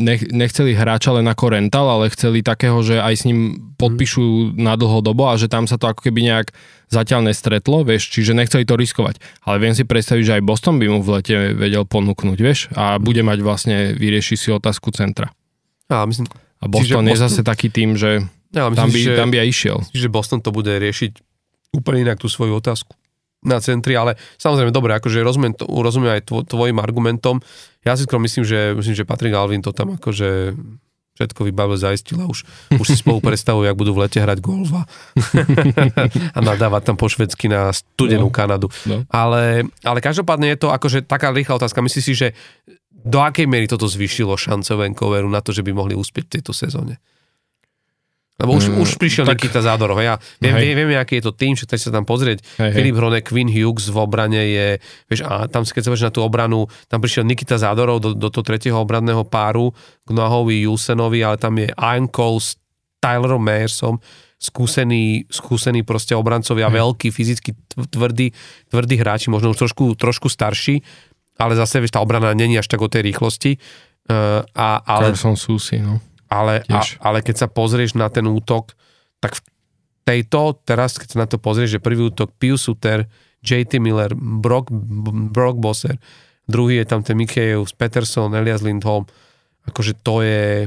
nech, 0.00 0.32
nechceli 0.32 0.72
hráča 0.72 1.12
len 1.12 1.28
ako 1.28 1.52
rental, 1.52 1.84
ale 1.84 2.08
chceli 2.08 2.40
takého, 2.40 2.80
že 2.80 3.04
aj 3.04 3.14
s 3.20 3.22
ním 3.28 3.72
podpíšu 3.76 4.56
na 4.56 4.80
dlhodobo 4.80 5.28
a 5.28 5.36
že 5.36 5.52
tam 5.52 5.68
sa 5.68 5.76
to 5.76 5.92
ako 5.92 6.00
keby 6.08 6.32
nejak 6.32 6.56
zatiaľ 6.88 7.28
nestretlo, 7.28 7.84
vieš, 7.84 8.08
čiže 8.12 8.32
nechceli 8.32 8.64
to 8.64 8.80
riskovať. 8.80 9.20
Ale 9.44 9.60
viem 9.60 9.76
si 9.76 9.84
predstaviť, 9.84 10.24
že 10.24 10.34
aj 10.40 10.46
Boston 10.48 10.80
by 10.80 10.86
mu 10.88 11.04
v 11.04 11.20
lete 11.20 11.36
vedel 11.52 11.84
ponúknuť, 11.84 12.38
vieš, 12.40 12.68
a 12.72 12.96
bude 12.96 13.20
mať 13.20 13.38
vlastne, 13.44 13.76
vyrieši 13.92 14.36
si 14.36 14.48
otázku 14.52 14.92
centra. 14.92 15.32
A 15.92 16.04
myslím, 16.08 16.28
a 16.62 16.70
Boston 16.70 17.02
je 17.10 17.18
Boston... 17.18 17.26
zase 17.26 17.40
taký 17.42 17.68
tým, 17.74 17.98
že 17.98 18.22
ja, 18.54 18.70
myslím, 18.70 18.78
tam, 18.78 18.88
by, 18.88 19.00
že, 19.02 19.12
tam 19.18 19.30
by 19.34 19.38
aj 19.42 19.48
išiel. 19.50 19.78
Že 19.90 20.08
Boston 20.12 20.40
to 20.44 20.54
bude 20.54 20.70
riešiť 20.70 21.12
úplne 21.74 22.06
inak 22.06 22.22
tú 22.22 22.30
svoju 22.30 22.62
otázku 22.62 22.94
na 23.42 23.58
centri, 23.58 23.98
ale 23.98 24.14
samozrejme, 24.38 24.70
dobre, 24.70 24.94
akože 24.94 25.18
rozumiem, 25.18 25.50
to, 25.50 25.66
rozumiem 25.66 26.14
aj 26.14 26.30
tvo, 26.30 26.46
tvojim 26.46 26.78
argumentom. 26.78 27.42
Ja 27.82 27.98
si 27.98 28.06
skoro 28.06 28.22
myslím, 28.22 28.46
že, 28.46 28.78
myslím, 28.78 28.94
že 28.94 29.08
Patrick 29.08 29.34
Alvin 29.34 29.58
to 29.58 29.74
tam 29.74 29.98
akože 29.98 30.54
všetko 31.12 31.44
vybavil, 31.44 31.76
zaistil 31.76 32.16
a 32.22 32.26
už, 32.30 32.46
už 32.72 32.86
si 32.88 32.96
spolu 32.96 33.20
predstavujú, 33.20 33.68
jak 33.68 33.76
budú 33.76 33.92
v 33.92 34.08
lete 34.08 34.16
hrať 34.16 34.40
golfa 34.40 34.88
a 36.36 36.38
nadávať 36.40 36.82
tam 36.88 36.96
po 36.96 37.04
švedsky 37.10 37.52
na 37.52 37.68
studenú 37.68 38.32
no, 38.32 38.34
Kanadu. 38.34 38.72
No. 38.88 39.04
Ale, 39.12 39.68
ale 39.84 39.98
každopádne 40.00 40.56
je 40.56 40.58
to 40.62 40.72
akože 40.72 41.04
taká 41.04 41.28
rýchla 41.34 41.60
otázka. 41.60 41.84
Myslíš 41.84 42.04
si, 42.04 42.14
že 42.16 42.28
do 43.02 43.18
akej 43.20 43.46
miery 43.50 43.66
toto 43.66 43.90
zvýšilo 43.90 44.38
šance 44.38 44.72
Vancouveru 44.72 45.26
na 45.28 45.42
to, 45.42 45.50
že 45.50 45.66
by 45.66 45.74
mohli 45.74 45.94
uspieť 45.94 46.24
v 46.26 46.32
tejto 46.38 46.52
sezóne? 46.54 47.02
Lebo 48.40 48.58
už, 48.58 48.72
mm, 48.72 48.82
už 48.82 48.90
prišiel 48.98 49.28
tak, 49.28 49.38
Nikita 49.38 49.62
Zádorov. 49.62 50.02
Ja 50.02 50.18
viem, 50.42 50.56
viem, 50.56 50.88
viem, 50.88 50.98
aký 50.98 51.20
je 51.20 51.30
to 51.30 51.32
tým, 51.36 51.54
že 51.54 51.68
sa 51.68 51.92
tam 51.94 52.02
pozrieť. 52.02 52.42
Hej, 52.58 52.74
Filip 52.74 52.96
Hronek, 52.98 53.28
Quinn 53.28 53.46
Hughes 53.46 53.86
v 53.92 53.96
obrane 54.02 54.40
je, 54.40 54.66
vieš, 55.06 55.22
a 55.28 55.46
tam 55.46 55.62
keď 55.62 55.82
sa 55.94 56.08
na 56.08 56.10
tú 56.10 56.24
obranu, 56.24 56.66
tam 56.90 56.98
prišiel 56.98 57.22
Nikita 57.22 57.60
Zádorov 57.60 58.02
do, 58.02 58.10
do 58.16 58.28
toho 58.32 58.42
tretieho 58.42 58.80
obranného 58.80 59.22
páru 59.28 59.70
k 60.02 60.10
Nohovi 60.10 60.64
Jusenovi, 60.64 61.22
ale 61.22 61.38
tam 61.38 61.60
je 61.60 61.70
Ian 61.76 62.10
Cole 62.10 62.40
s 62.42 62.58
Tylerom 62.98 63.42
Mayersom, 63.46 64.02
skúsení, 64.42 65.22
skúsení 65.30 65.86
proste 65.86 66.18
obrancovia, 66.18 66.66
hmm. 66.66 66.76
veľkí, 66.82 67.08
fyzicky 67.14 67.54
tvrdí, 67.94 68.34
tvrdí 68.74 68.96
hráči, 68.98 69.30
možno 69.30 69.54
už 69.54 69.68
trošku, 69.68 69.94
trošku 69.94 70.26
starší, 70.26 70.82
ale 71.42 71.58
zase, 71.58 71.82
vieš, 71.82 71.98
tá 71.98 72.00
obrana 72.00 72.30
není 72.32 72.54
až 72.54 72.70
tak 72.70 72.78
o 72.78 72.88
tej 72.88 73.02
rýchlosti. 73.10 73.58
Uh, 74.06 74.42
a, 74.54 74.78
ale, 74.86 75.14
som 75.18 75.34
súsi, 75.34 75.82
no. 75.82 75.98
Ale, 76.30 76.62
a, 76.70 76.80
ale 77.02 77.18
keď 77.22 77.46
sa 77.46 77.48
pozrieš 77.50 77.98
na 77.98 78.06
ten 78.06 78.26
útok, 78.26 78.74
tak 79.18 79.38
v 79.38 79.42
tejto, 80.06 80.58
teraz 80.62 80.98
keď 80.98 81.08
sa 81.10 81.18
na 81.22 81.28
to 81.28 81.38
pozrieš, 81.38 81.78
že 81.78 81.84
prvý 81.84 82.10
útok 82.10 82.34
Pius 82.38 82.66
Suter, 82.66 83.06
JT 83.42 83.82
Miller, 83.82 84.14
Brock, 84.14 84.70
Brock 85.30 85.58
Bosser, 85.58 85.98
druhý 86.46 86.82
je 86.82 86.86
tam 86.86 87.02
ten 87.02 87.18
Mikhejev, 87.18 87.66
Peterson, 87.74 88.34
Elias 88.34 88.62
Lindholm, 88.62 89.06
akože 89.66 89.98
to 90.02 90.22
je... 90.22 90.66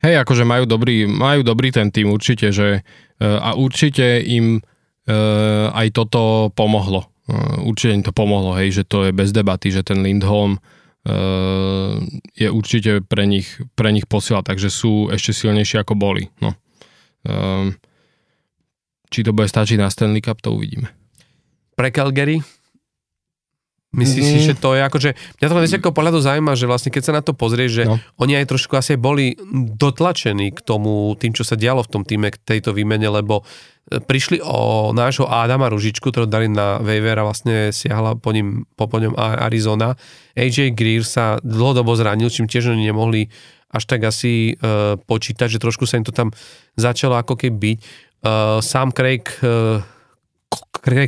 Hej, 0.00 0.14
akože 0.24 0.48
majú 0.48 0.64
dobrý, 0.64 1.04
majú 1.04 1.44
dobrý 1.44 1.72
ten 1.72 1.92
tým 1.92 2.08
určite, 2.08 2.52
že 2.52 2.80
uh, 2.80 3.40
a 3.40 3.50
určite 3.52 4.20
im 4.24 4.60
uh, 4.60 5.68
aj 5.76 5.86
toto 5.92 6.48
pomohlo 6.56 7.09
určite 7.64 7.94
im 7.94 8.04
to 8.04 8.12
pomohlo, 8.14 8.56
hej, 8.56 8.82
že 8.82 8.84
to 8.86 9.08
je 9.08 9.12
bez 9.12 9.30
debaty, 9.30 9.70
že 9.70 9.86
ten 9.86 10.02
Lindholm 10.02 10.58
uh, 10.58 11.96
je 12.36 12.48
určite 12.48 13.00
pre 13.06 13.24
nich, 13.26 13.60
pre 13.78 13.90
nich 13.90 14.06
posiela, 14.06 14.44
takže 14.44 14.68
sú 14.68 15.08
ešte 15.08 15.32
silnejšie 15.34 15.82
ako 15.82 15.94
boli. 15.96 16.28
No. 16.42 16.54
Um, 17.24 17.76
či 19.10 19.26
to 19.26 19.34
bude 19.34 19.50
stačiť 19.50 19.76
na 19.80 19.90
Stanley 19.90 20.22
Cup, 20.22 20.38
to 20.40 20.54
uvidíme. 20.54 20.88
Pre 21.74 21.88
Calgary 21.90 22.59
Myslíš 23.90 24.22
mm. 24.22 24.30
si, 24.30 24.38
že 24.46 24.54
to 24.54 24.78
je 24.78 24.86
akože, 24.86 25.10
mňa 25.42 25.46
to 25.50 25.66
z 25.66 25.74
nejakého 25.74 25.96
pohľadu 25.96 26.22
zaujíma, 26.22 26.54
že 26.54 26.70
vlastne 26.70 26.94
keď 26.94 27.02
sa 27.02 27.12
na 27.18 27.22
to 27.26 27.34
pozrieš, 27.34 27.70
že 27.74 27.84
no. 27.90 27.98
oni 28.22 28.38
aj 28.38 28.46
trošku 28.46 28.78
asi 28.78 28.94
boli 28.94 29.34
dotlačení 29.74 30.54
k 30.54 30.62
tomu, 30.62 31.18
tým, 31.18 31.34
čo 31.34 31.42
sa 31.42 31.58
dialo 31.58 31.82
v 31.82 31.90
tom 31.90 32.02
týme, 32.06 32.30
k 32.30 32.38
tejto 32.38 32.70
výmene, 32.70 33.10
lebo 33.10 33.42
e, 33.42 33.98
prišli 33.98 34.38
o 34.46 34.94
nášho 34.94 35.26
Adama 35.26 35.66
Ružičku, 35.66 36.06
ktorý 36.06 36.30
dali 36.30 36.46
na 36.46 36.78
waiver 36.78 37.18
a 37.18 37.26
vlastne 37.26 37.74
siahla 37.74 38.14
po, 38.14 38.30
ním, 38.30 38.62
po, 38.78 38.86
po 38.86 39.02
ňom 39.02 39.18
Arizona. 39.18 39.98
AJ 40.38 40.78
Greer 40.78 41.02
sa 41.02 41.42
dlhodobo 41.42 41.90
zranil, 41.98 42.30
čím 42.30 42.46
tiež 42.46 42.70
oni 42.70 42.86
nemohli 42.86 43.26
až 43.70 43.86
tak 43.86 44.02
asi 44.02 44.58
uh, 44.58 44.98
počítať, 44.98 45.46
že 45.46 45.62
trošku 45.62 45.86
sa 45.86 45.98
im 45.98 46.02
to 46.02 46.10
tam 46.10 46.34
začalo 46.74 47.14
ako 47.14 47.38
keby 47.38 47.54
byť. 47.54 47.78
Uh, 48.20 48.58
Sam 48.58 48.90
Craig 48.90 49.22
Craig 49.30 49.30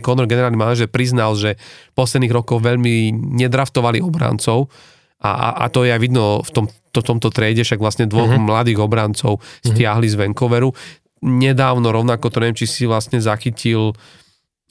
Connor, 0.04 0.28
generálny 0.28 0.58
manažer, 0.58 0.88
priznal, 0.88 1.32
že 1.34 1.56
v 1.92 1.94
posledných 1.96 2.32
rokoch 2.32 2.60
veľmi 2.60 3.12
nedraftovali 3.12 4.04
obrancov 4.04 4.68
a, 5.22 5.30
a, 5.30 5.48
a 5.64 5.66
to 5.70 5.86
je 5.86 5.94
aj 5.94 6.00
vidno 6.02 6.42
v 6.42 6.50
tom, 6.50 6.66
to, 6.90 7.00
tomto 7.00 7.30
trade, 7.30 7.62
však 7.62 7.78
vlastne 7.78 8.10
dvoch 8.10 8.28
uh-huh. 8.28 8.42
mladých 8.42 8.82
obrancov 8.82 9.38
mhm. 9.38 9.72
stiahli 9.72 10.06
uh-huh. 10.10 10.18
z 10.18 10.20
Vancouveru. 10.26 10.70
Nedávno 11.22 11.94
rovnako, 11.94 12.34
to 12.34 12.42
neviem, 12.42 12.58
či 12.58 12.66
si 12.66 12.84
vlastne 12.84 13.22
zachytil, 13.22 13.94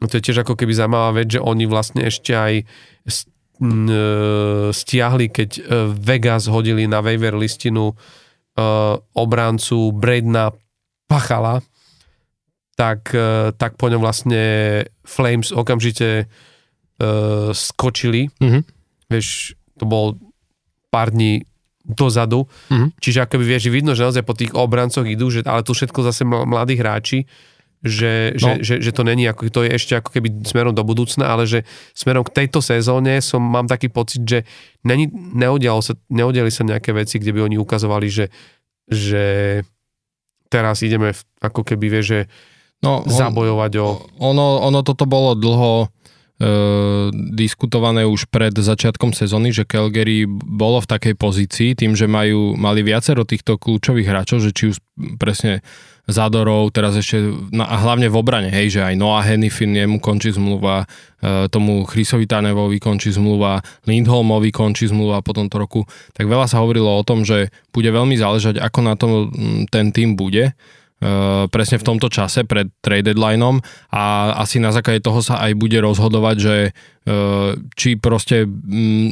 to 0.03 0.13
je 0.19 0.25
tiež 0.25 0.43
ako 0.43 0.59
keby 0.59 0.75
zaujímavá 0.75 1.15
vec, 1.15 1.31
že 1.31 1.39
oni 1.39 1.63
vlastne 1.63 2.03
ešte 2.03 2.35
aj 2.35 2.53
e, 2.59 2.63
stiahli, 4.75 5.25
keď 5.31 5.49
e, 5.55 5.61
Vegas 5.95 6.51
hodili 6.51 6.91
na 6.91 6.99
waiver 6.99 7.37
listinu 7.39 7.95
uh, 7.95 8.99
obrancu 9.15 9.95
Bradna 9.95 10.51
Pachala, 11.07 11.63
tak, 12.75 13.12
e, 13.13 13.51
tak 13.55 13.75
po 13.75 13.91
ňom 13.91 14.01
vlastne 14.01 14.43
Flames 15.03 15.51
okamžite 15.51 16.25
uh, 17.01 17.51
skočili. 17.51 18.31
Mm-hmm. 18.39 18.62
Vieš, 19.12 19.57
to 19.75 19.84
bol 19.84 20.15
pár 20.88 21.12
dní 21.12 21.43
dozadu. 21.84 22.45
Mm-hmm. 22.69 22.89
Čiže 23.01 23.19
akoby 23.25 23.43
vieš, 23.43 23.67
vidno, 23.73 23.97
že 23.97 24.05
naozaj 24.05 24.23
po 24.23 24.38
tých 24.38 24.53
obrancoch 24.53 25.03
idú, 25.03 25.27
že, 25.34 25.43
ale 25.43 25.65
tu 25.65 25.73
všetko 25.73 25.99
zase 26.05 26.23
mladí 26.23 26.77
hráči, 26.77 27.25
že, 27.81 28.38
no. 28.38 28.62
že, 28.62 28.62
že, 28.62 28.75
že 28.77 28.91
to 28.93 29.01
není, 29.01 29.25
ako, 29.25 29.49
to 29.49 29.65
je 29.65 29.73
ešte 29.73 29.97
ako 29.97 30.13
keby 30.13 30.45
smerom 30.45 30.77
do 30.77 30.86
budúcna, 30.86 31.34
ale 31.34 31.49
že 31.49 31.65
smerom 31.97 32.21
k 32.21 32.45
tejto 32.45 32.62
sezóne 32.62 33.17
som, 33.25 33.41
mám 33.41 33.65
taký 33.65 33.89
pocit, 33.89 34.21
že 34.21 34.39
není, 34.86 35.10
sa, 35.81 35.93
neudiali 36.13 36.53
sa 36.53 36.62
nejaké 36.62 36.93
veci, 36.93 37.17
kde 37.17 37.34
by 37.34 37.41
oni 37.49 37.57
ukazovali, 37.57 38.05
že, 38.05 38.29
že 38.86 39.25
teraz 40.53 40.86
ideme 40.86 41.10
v, 41.10 41.21
ako 41.41 41.65
keby, 41.65 41.89
vieš, 41.89 42.05
že 42.05 42.19
no, 42.81 43.05
on, 43.05 43.09
zabojovať 43.09 43.71
o... 43.81 43.87
Ono, 44.19 44.61
ono 44.65 44.79
toto 44.81 45.05
bolo 45.05 45.37
dlho 45.37 45.85
e, 45.85 45.87
diskutované 47.33 48.03
už 48.03 48.27
pred 48.27 48.53
začiatkom 48.53 49.13
sezóny, 49.13 49.53
že 49.53 49.69
Calgary 49.69 50.25
bolo 50.29 50.81
v 50.81 50.89
takej 50.89 51.15
pozícii 51.15 51.69
tým, 51.77 51.93
že 51.93 52.09
majú, 52.09 52.57
mali 52.57 52.81
viacero 52.81 53.23
týchto 53.23 53.61
kľúčových 53.61 54.09
hráčov, 54.09 54.41
že 54.41 54.51
či 54.51 54.73
už 54.73 54.77
presne 55.21 55.61
Zadorov, 56.09 56.73
teraz 56.73 56.97
ešte, 56.97 57.21
no 57.53 57.61
a 57.61 57.77
hlavne 57.77 58.09
v 58.09 58.17
obrane, 58.17 58.49
hej, 58.49 58.73
že 58.73 58.81
aj 58.81 58.97
Noah 58.97 59.21
Hennifin, 59.21 59.77
jemu 59.77 60.01
končí 60.01 60.33
zmluva, 60.33 60.89
e, 61.21 61.45
tomu 61.53 61.85
Chrisovi 61.85 62.25
Tanevovi 62.25 62.81
končí 62.81 63.13
zmluva, 63.13 63.61
Lindholmovi 63.85 64.49
končí 64.49 64.89
zmluva 64.89 65.21
po 65.21 65.37
tomto 65.37 65.61
roku, 65.61 65.85
tak 66.17 66.25
veľa 66.25 66.49
sa 66.49 66.57
hovorilo 66.57 66.89
o 66.89 67.05
tom, 67.05 67.21
že 67.21 67.53
bude 67.69 67.93
veľmi 67.93 68.17
záležať, 68.17 68.57
ako 68.57 68.79
na 68.81 68.97
tom 68.97 69.29
ten 69.69 69.93
tým 69.93 70.17
bude 70.17 70.57
presne 71.49 71.81
v 71.81 71.87
tomto 71.87 72.13
čase 72.13 72.45
pred 72.45 72.69
trade 72.85 73.09
deadlineom 73.09 73.57
a 73.89 74.37
asi 74.37 74.61
na 74.61 74.69
základe 74.69 75.01
toho 75.01 75.25
sa 75.25 75.41
aj 75.41 75.57
bude 75.57 75.81
rozhodovať, 75.81 76.35
že 76.37 76.55
či 77.73 77.97
proste 77.97 78.45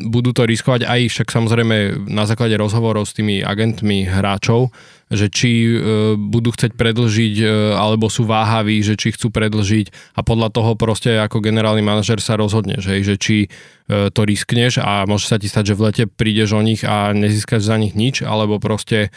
budú 0.06 0.30
to 0.30 0.46
riskovať 0.46 0.86
aj 0.86 1.10
však 1.10 1.28
samozrejme 1.34 2.06
na 2.06 2.30
základe 2.30 2.54
rozhovorov 2.54 3.10
s 3.10 3.18
tými 3.18 3.42
agentmi 3.42 4.06
hráčov, 4.06 4.70
že 5.10 5.26
či 5.34 5.74
budú 6.14 6.54
chcieť 6.54 6.78
predlžiť 6.78 7.36
alebo 7.74 8.06
sú 8.14 8.30
váhaví, 8.30 8.86
že 8.86 8.94
či 8.94 9.18
chcú 9.18 9.34
predlžiť 9.34 10.14
a 10.14 10.22
podľa 10.22 10.54
toho 10.54 10.78
proste 10.78 11.18
ako 11.18 11.42
generálny 11.42 11.82
manažer 11.82 12.22
sa 12.22 12.38
rozhodne, 12.38 12.78
že, 12.78 13.02
že 13.02 13.18
či 13.18 13.50
to 13.90 14.22
riskneš 14.22 14.78
a 14.78 15.10
môže 15.10 15.26
sa 15.26 15.42
ti 15.42 15.50
stať, 15.50 15.74
že 15.74 15.78
v 15.82 15.84
lete 15.90 16.04
prídeš 16.06 16.54
o 16.54 16.62
nich 16.62 16.86
a 16.86 17.10
nezískaš 17.10 17.74
za 17.74 17.74
nich 17.82 17.98
nič, 17.98 18.22
alebo 18.22 18.62
proste 18.62 19.10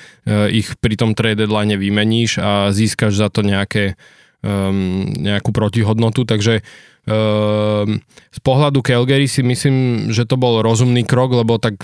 ich 0.49 0.81
pri 0.81 0.97
tom 0.97 1.13
trade 1.13 1.45
deadline 1.45 1.77
vymeníš 1.77 2.41
a 2.41 2.73
získaš 2.73 3.21
za 3.21 3.29
to 3.29 3.45
nejaké 3.45 4.01
um, 4.43 5.07
nejakú 5.19 5.55
protihodnotu, 5.55 6.27
takže 6.27 6.61
Ehm, 7.03 7.99
z 8.31 8.41
pohľadu 8.47 8.79
Calgary 8.79 9.27
si 9.27 9.43
myslím, 9.43 10.09
že 10.15 10.23
to 10.23 10.39
bol 10.39 10.63
rozumný 10.63 11.03
krok, 11.03 11.35
lebo 11.35 11.59
tak 11.59 11.83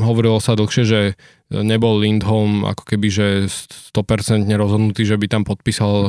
hovorilo 0.00 0.40
sa 0.40 0.56
dlhšie, 0.56 0.84
že 0.88 1.00
nebol 1.48 2.04
Lindholm 2.04 2.68
ako 2.68 2.84
keby, 2.84 3.08
že 3.08 3.26
100% 3.48 4.44
rozhodnutý, 4.52 5.08
že 5.08 5.16
by 5.16 5.26
tam 5.32 5.42
podpísal 5.48 5.88
uh, 5.88 6.08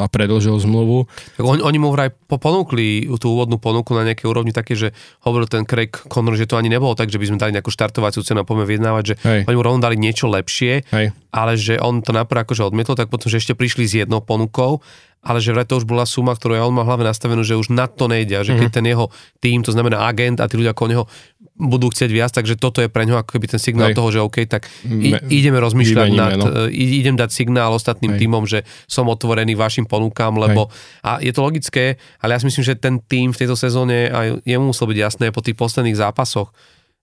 a 0.00 0.08
predlžil 0.08 0.56
zmluvu. 0.56 1.04
Oni, 1.36 1.60
oni 1.60 1.78
mu 1.78 1.92
vraj 1.92 2.08
ponúkli 2.26 3.04
tú 3.20 3.36
úvodnú 3.36 3.60
ponuku 3.60 3.92
na 3.92 4.08
nejakej 4.08 4.24
úrovni 4.24 4.56
také, 4.56 4.72
že 4.72 4.96
hovoril 5.28 5.52
ten 5.52 5.68
Craig 5.68 5.92
Connor, 5.92 6.32
že 6.32 6.48
to 6.48 6.56
ani 6.56 6.72
nebolo 6.72 6.96
tak, 6.96 7.12
že 7.12 7.20
by 7.20 7.28
sme 7.28 7.36
dali 7.36 7.52
nejakú 7.52 7.68
štartovaciu 7.68 8.24
cenu 8.24 8.40
a 8.40 8.48
poďme 8.48 8.64
vyjednávať, 8.64 9.04
že 9.04 9.14
Hej. 9.20 9.40
oni 9.52 9.56
mu 9.60 9.64
rovno 9.64 9.84
dali 9.84 10.00
niečo 10.00 10.32
lepšie, 10.32 10.88
Hej. 10.88 11.12
ale 11.28 11.52
že 11.60 11.76
on 11.76 12.00
to 12.00 12.16
napríklad 12.16 12.48
akože 12.48 12.64
odmietol, 12.64 12.96
tak 12.96 13.12
potom, 13.12 13.28
že 13.28 13.36
ešte 13.36 13.52
prišli 13.52 13.84
s 13.84 13.92
jednou 14.00 14.24
ponukou 14.24 14.80
ale 15.20 15.38
že 15.44 15.52
vraj 15.52 15.68
to 15.68 15.76
už 15.76 15.84
bola 15.84 16.08
suma, 16.08 16.32
ktorú 16.32 16.56
ja 16.56 16.64
on 16.64 16.72
mal 16.72 16.88
v 16.88 16.96
hlave 16.96 17.04
nastavenú, 17.04 17.44
že 17.44 17.52
už 17.52 17.68
nad 17.68 17.92
to 17.92 18.08
nejde 18.08 18.40
a 18.40 18.42
že 18.42 18.56
keď 18.56 18.72
mm-hmm. 18.72 18.76
ten 18.80 18.84
jeho 18.88 19.06
tým, 19.36 19.60
to 19.60 19.70
znamená 19.70 20.08
agent 20.08 20.40
a 20.40 20.48
tí 20.48 20.56
ľudia 20.56 20.72
okolo 20.72 20.88
neho 20.88 21.04
budú 21.60 21.92
chcieť 21.92 22.08
viac, 22.08 22.32
takže 22.32 22.56
toto 22.56 22.80
je 22.80 22.88
pre 22.88 23.04
ňo 23.04 23.20
ako 23.20 23.36
keby 23.36 23.46
ten 23.52 23.60
signál 23.60 23.92
Hej. 23.92 24.00
toho, 24.00 24.08
že 24.08 24.20
OK, 24.24 24.48
tak 24.48 24.64
i, 24.88 25.12
ideme 25.28 25.60
rozmýšľať 25.60 26.08
Vymeníme, 26.08 26.24
nad, 26.24 26.40
no. 26.40 26.44
E, 26.48 26.72
idem 26.72 27.20
dať 27.20 27.30
signál 27.36 27.76
ostatným 27.76 28.16
Hej. 28.16 28.20
týmom, 28.24 28.44
že 28.48 28.64
som 28.88 29.04
otvorený 29.12 29.52
vašim 29.60 29.84
ponukám, 29.84 30.40
lebo 30.40 30.72
Hej. 30.72 31.04
a 31.04 31.10
je 31.20 31.32
to 31.36 31.40
logické, 31.44 32.00
ale 32.24 32.32
ja 32.32 32.40
si 32.40 32.48
myslím, 32.48 32.64
že 32.64 32.80
ten 32.80 32.96
tým 33.04 33.36
v 33.36 33.44
tejto 33.44 33.60
sezóne 33.60 34.08
aj 34.08 34.40
jemu 34.48 34.72
muselo 34.72 34.88
byť 34.88 34.98
jasné 34.98 35.24
po 35.36 35.44
tých 35.44 35.60
posledných 35.60 36.00
zápasoch, 36.00 36.48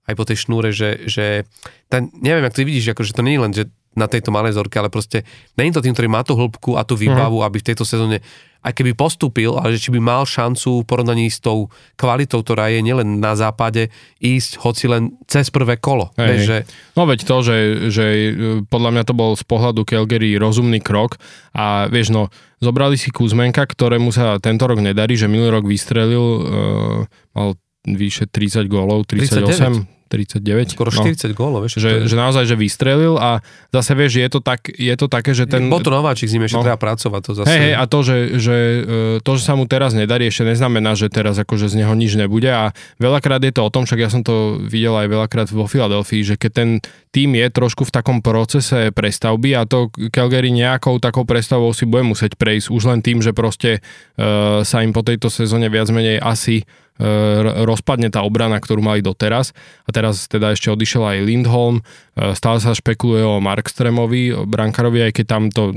aj 0.09 0.13
po 0.17 0.25
tej 0.25 0.37
šnúre, 0.41 0.73
že, 0.73 1.05
že 1.05 1.45
ten, 1.85 2.09
neviem, 2.17 2.41
ak 2.41 2.57
ty 2.57 2.65
vidíš, 2.65 2.97
akože 2.97 3.13
to 3.13 3.21
nie 3.21 3.37
je 3.37 3.43
len, 3.45 3.53
že 3.53 3.63
na 3.97 4.05
tejto 4.05 4.29
malej 4.29 4.53
zorke, 4.53 4.77
ale 4.77 4.93
proste 4.93 5.25
není 5.57 5.73
to 5.73 5.81
tým, 5.81 5.97
ktorý 5.97 6.07
má 6.07 6.21
tú 6.21 6.37
hĺbku 6.37 6.77
a 6.77 6.85
tú 6.85 6.93
výbavu, 6.93 7.41
mm. 7.41 7.45
aby 7.49 7.57
v 7.57 7.67
tejto 7.73 7.83
sezóne 7.83 8.21
aj 8.65 8.73
keby 8.75 8.97
postúpil, 8.97 9.55
ale 9.55 9.77
že 9.77 9.87
či 9.87 9.93
by 9.95 9.99
mal 10.01 10.27
šancu 10.27 10.83
v 10.83 10.87
porovnaní 10.87 11.31
s 11.31 11.39
tou 11.39 11.71
kvalitou, 11.95 12.43
ktorá 12.43 12.67
je 12.67 12.83
nielen 12.83 13.23
na 13.23 13.37
západe, 13.37 13.93
ísť 14.19 14.59
hoci 14.59 14.91
len 14.91 15.15
cez 15.29 15.47
prvé 15.47 15.79
kolo. 15.79 16.11
Hej, 16.19 16.27
Veď, 16.27 16.39
že... 16.43 16.57
No 16.97 17.07
veď 17.07 17.19
to, 17.23 17.35
že, 17.45 17.57
že 17.93 18.05
e, 18.05 18.29
podľa 18.67 18.91
mňa 18.97 19.03
to 19.07 19.13
bol 19.15 19.31
z 19.39 19.45
pohľadu 19.47 19.87
Calgary 19.87 20.35
rozumný 20.35 20.83
krok 20.83 21.15
a 21.55 21.87
vieš 21.87 22.11
no, 22.11 22.27
zobrali 22.59 22.99
si 22.99 23.07
Kuzmenka, 23.13 23.63
ktorému 23.63 24.11
sa 24.11 24.35
tento 24.41 24.67
rok 24.67 24.83
nedarí, 24.83 25.15
že 25.15 25.31
minulý 25.31 25.61
rok 25.61 25.65
vystrelil, 25.69 26.25
uh, 26.25 26.41
mal 27.37 27.55
vyše 27.87 28.27
30 28.27 28.67
gólov, 28.67 29.07
38. 29.07 29.87
39. 29.87 29.96
39. 30.07 30.73
Skoro 30.73 30.89
40 30.89 31.31
no, 31.31 31.35
gólov, 31.35 31.59
vieš. 31.67 31.83
Že, 31.83 32.07
že 32.07 32.15
naozaj, 32.15 32.43
že 32.47 32.55
vystrelil 32.55 33.19
a 33.19 33.43
zase 33.69 33.91
vieš, 33.93 34.23
je 34.23 34.29
to, 34.31 34.39
tak, 34.39 34.71
je 34.71 34.95
to 34.95 35.07
také, 35.11 35.35
že 35.35 35.45
ten... 35.45 35.67
Bol 35.67 35.83
to 35.83 35.91
nováčik, 35.91 36.31
ešte 36.31 36.55
no, 36.55 36.63
treba 36.63 36.79
pracovať. 36.79 37.21
To 37.27 37.31
zase... 37.43 37.47
Hej, 37.51 37.59
hej, 37.59 37.73
a 37.75 37.83
to 37.85 37.97
že, 38.01 38.17
že, 38.39 38.57
e, 38.57 39.23
to, 39.23 39.31
že 39.35 39.43
sa 39.43 39.53
mu 39.59 39.67
teraz 39.67 39.91
nedarí, 39.91 40.31
ešte 40.31 40.47
neznamená, 40.47 40.95
že 40.95 41.11
teraz 41.11 41.35
akože 41.37 41.67
z 41.67 41.83
neho 41.83 41.93
nič 41.93 42.15
nebude 42.15 42.47
a 42.47 42.71
veľakrát 42.97 43.43
je 43.43 43.53
to 43.53 43.61
o 43.67 43.69
tom, 43.69 43.83
však 43.83 43.99
ja 43.99 44.09
som 44.09 44.23
to 44.23 44.57
videl 44.63 44.95
aj 44.95 45.07
veľakrát 45.11 45.47
vo 45.51 45.67
Filadelfii, 45.67 46.23
že 46.23 46.35
keď 46.39 46.51
ten 46.55 46.69
tým 47.17 47.33
je 47.33 47.47
trošku 47.49 47.89
v 47.89 47.91
takom 47.97 48.21
procese 48.21 48.93
prestavby 48.93 49.57
a 49.57 49.65
to 49.65 49.89
Calgary 50.13 50.53
nejakou 50.53 51.01
takou 51.01 51.25
prestavou 51.25 51.73
si 51.73 51.89
bude 51.89 52.05
musieť 52.05 52.37
prejsť 52.37 52.69
už 52.69 52.83
len 52.93 52.99
tým, 53.01 53.25
že 53.25 53.33
proste 53.33 53.81
uh, 53.81 54.61
sa 54.61 54.85
im 54.85 54.93
po 54.93 55.01
tejto 55.01 55.33
sezóne 55.33 55.65
viac 55.73 55.89
menej 55.89 56.21
asi 56.21 56.61
rozpadne 57.65 58.09
tá 58.09 58.25
obrana, 58.25 58.57
ktorú 58.57 58.81
mali 58.81 59.05
doteraz. 59.05 59.53
A 59.85 59.93
teraz 59.93 60.25
teda 60.25 60.57
ešte 60.57 60.73
odišiel 60.73 61.03
aj 61.05 61.17
Lindholm. 61.25 61.85
Stále 62.13 62.57
sa 62.57 62.73
špekuluje 62.73 63.21
o 63.21 63.37
Markstremovi, 63.37 64.33
o 64.33 64.43
Brankarovi, 64.49 65.05
aj 65.05 65.13
keď 65.13 65.25
tam 65.29 65.43
to 65.53 65.69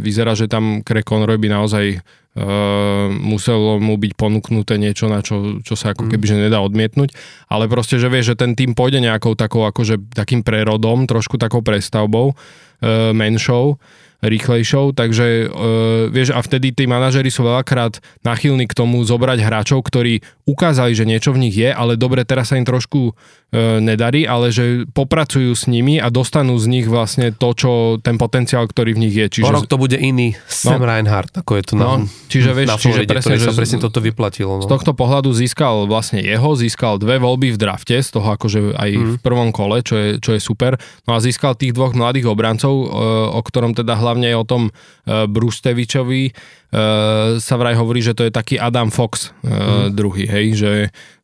vyzerá, 0.00 0.36
že 0.36 0.52
tam 0.52 0.84
Craig 0.84 1.08
Conroy 1.08 1.40
by 1.40 1.48
naozaj 1.48 1.84
Uh, 2.32 3.12
muselo 3.12 3.76
mu 3.76 4.00
byť 4.00 4.16
ponúknuté 4.16 4.80
niečo, 4.80 5.04
na 5.04 5.20
čo, 5.20 5.60
čo 5.60 5.76
sa 5.76 5.92
ako 5.92 6.08
mm. 6.08 6.10
keby 6.16 6.24
že 6.24 6.36
nedá 6.40 6.64
odmietnúť, 6.64 7.12
ale 7.52 7.68
proste, 7.68 8.00
že 8.00 8.08
vie, 8.08 8.24
že 8.24 8.32
ten 8.32 8.56
tým 8.56 8.72
pôjde 8.72 9.04
nejakou 9.04 9.36
takou, 9.36 9.68
akože 9.68 10.00
takým 10.16 10.40
prerodom, 10.40 11.04
trošku 11.04 11.36
takou 11.36 11.60
prestavbou, 11.60 12.32
uh, 12.32 13.12
menšou, 13.12 13.76
rýchlejšou, 14.22 14.94
takže 14.94 15.50
uh, 15.50 16.06
vieš, 16.06 16.30
a 16.30 16.38
vtedy 16.38 16.70
tí 16.70 16.86
manažeri 16.86 17.26
sú 17.26 17.42
veľakrát 17.42 17.98
nachylní 18.22 18.70
k 18.70 18.78
tomu 18.78 19.02
zobrať 19.02 19.42
hráčov, 19.42 19.82
ktorí 19.82 20.22
ukázali, 20.46 20.94
že 20.94 21.02
niečo 21.02 21.34
v 21.34 21.42
nich 21.50 21.58
je, 21.58 21.74
ale 21.74 21.98
dobre, 21.98 22.22
teraz 22.22 22.54
sa 22.54 22.58
im 22.58 22.62
trošku 22.62 23.10
uh, 23.10 23.82
nedarí, 23.82 24.22
ale 24.22 24.54
že 24.54 24.86
popracujú 24.94 25.50
s 25.58 25.66
nimi 25.66 25.98
a 25.98 26.06
dostanú 26.06 26.54
z 26.54 26.66
nich 26.70 26.86
vlastne 26.86 27.34
to, 27.34 27.50
čo 27.50 27.70
ten 27.98 28.14
potenciál, 28.14 28.70
ktorý 28.70 28.94
v 28.94 29.02
nich 29.10 29.14
je. 29.14 29.26
Čiže... 29.26 29.50
O 29.50 29.54
rok 29.58 29.66
to 29.66 29.74
bude 29.74 29.98
iný 29.98 30.38
Sam 30.46 30.78
no, 30.78 30.86
Reinhardt, 30.86 31.34
ako 31.34 31.58
je 31.58 31.62
to 31.66 31.74
na, 31.74 31.84
no, 31.84 31.94
čiže, 32.30 32.50
vieš, 32.54 32.68
na 32.70 32.78
Floride, 32.78 33.02
čiže 33.02 33.10
presne, 33.10 33.34
že 33.42 33.46
sa 33.50 33.54
presne 33.58 33.78
toto 33.82 33.98
vyplatilo. 33.98 34.62
No. 34.62 34.62
Z 34.62 34.70
tohto 34.70 34.94
pohľadu 34.94 35.34
získal 35.34 35.90
vlastne 35.90 36.22
jeho, 36.22 36.54
získal 36.54 37.02
dve 37.02 37.18
voľby 37.18 37.50
v 37.54 37.58
drafte, 37.58 37.98
z 37.98 38.10
toho 38.14 38.38
akože 38.38 38.78
aj 38.78 38.90
mm. 38.94 39.06
v 39.10 39.16
prvom 39.18 39.50
kole, 39.50 39.82
čo 39.82 39.98
je, 39.98 40.08
čo 40.22 40.38
je 40.38 40.40
super. 40.40 40.78
No 41.10 41.18
a 41.18 41.18
získal 41.18 41.58
tých 41.58 41.74
dvoch 41.74 41.90
mladých 41.90 42.30
obrancov, 42.30 42.70
uh, 42.70 42.86
o 43.34 43.40
ktorom 43.42 43.74
teda 43.74 43.98
hlavne 43.98 44.11
hlavne 44.12 44.28
o 44.36 44.44
tom 44.44 44.68
uh, 44.68 45.24
Brustevičovi 45.24 46.28
uh, 46.28 47.40
sa 47.40 47.54
vraj 47.56 47.80
hovorí, 47.80 48.04
že 48.04 48.12
to 48.12 48.28
je 48.28 48.32
taký 48.32 48.60
Adam 48.60 48.92
Fox 48.92 49.32
uh, 49.32 49.88
mm. 49.88 49.96
druhý, 49.96 50.28
hej, 50.28 50.46
že 50.52 50.72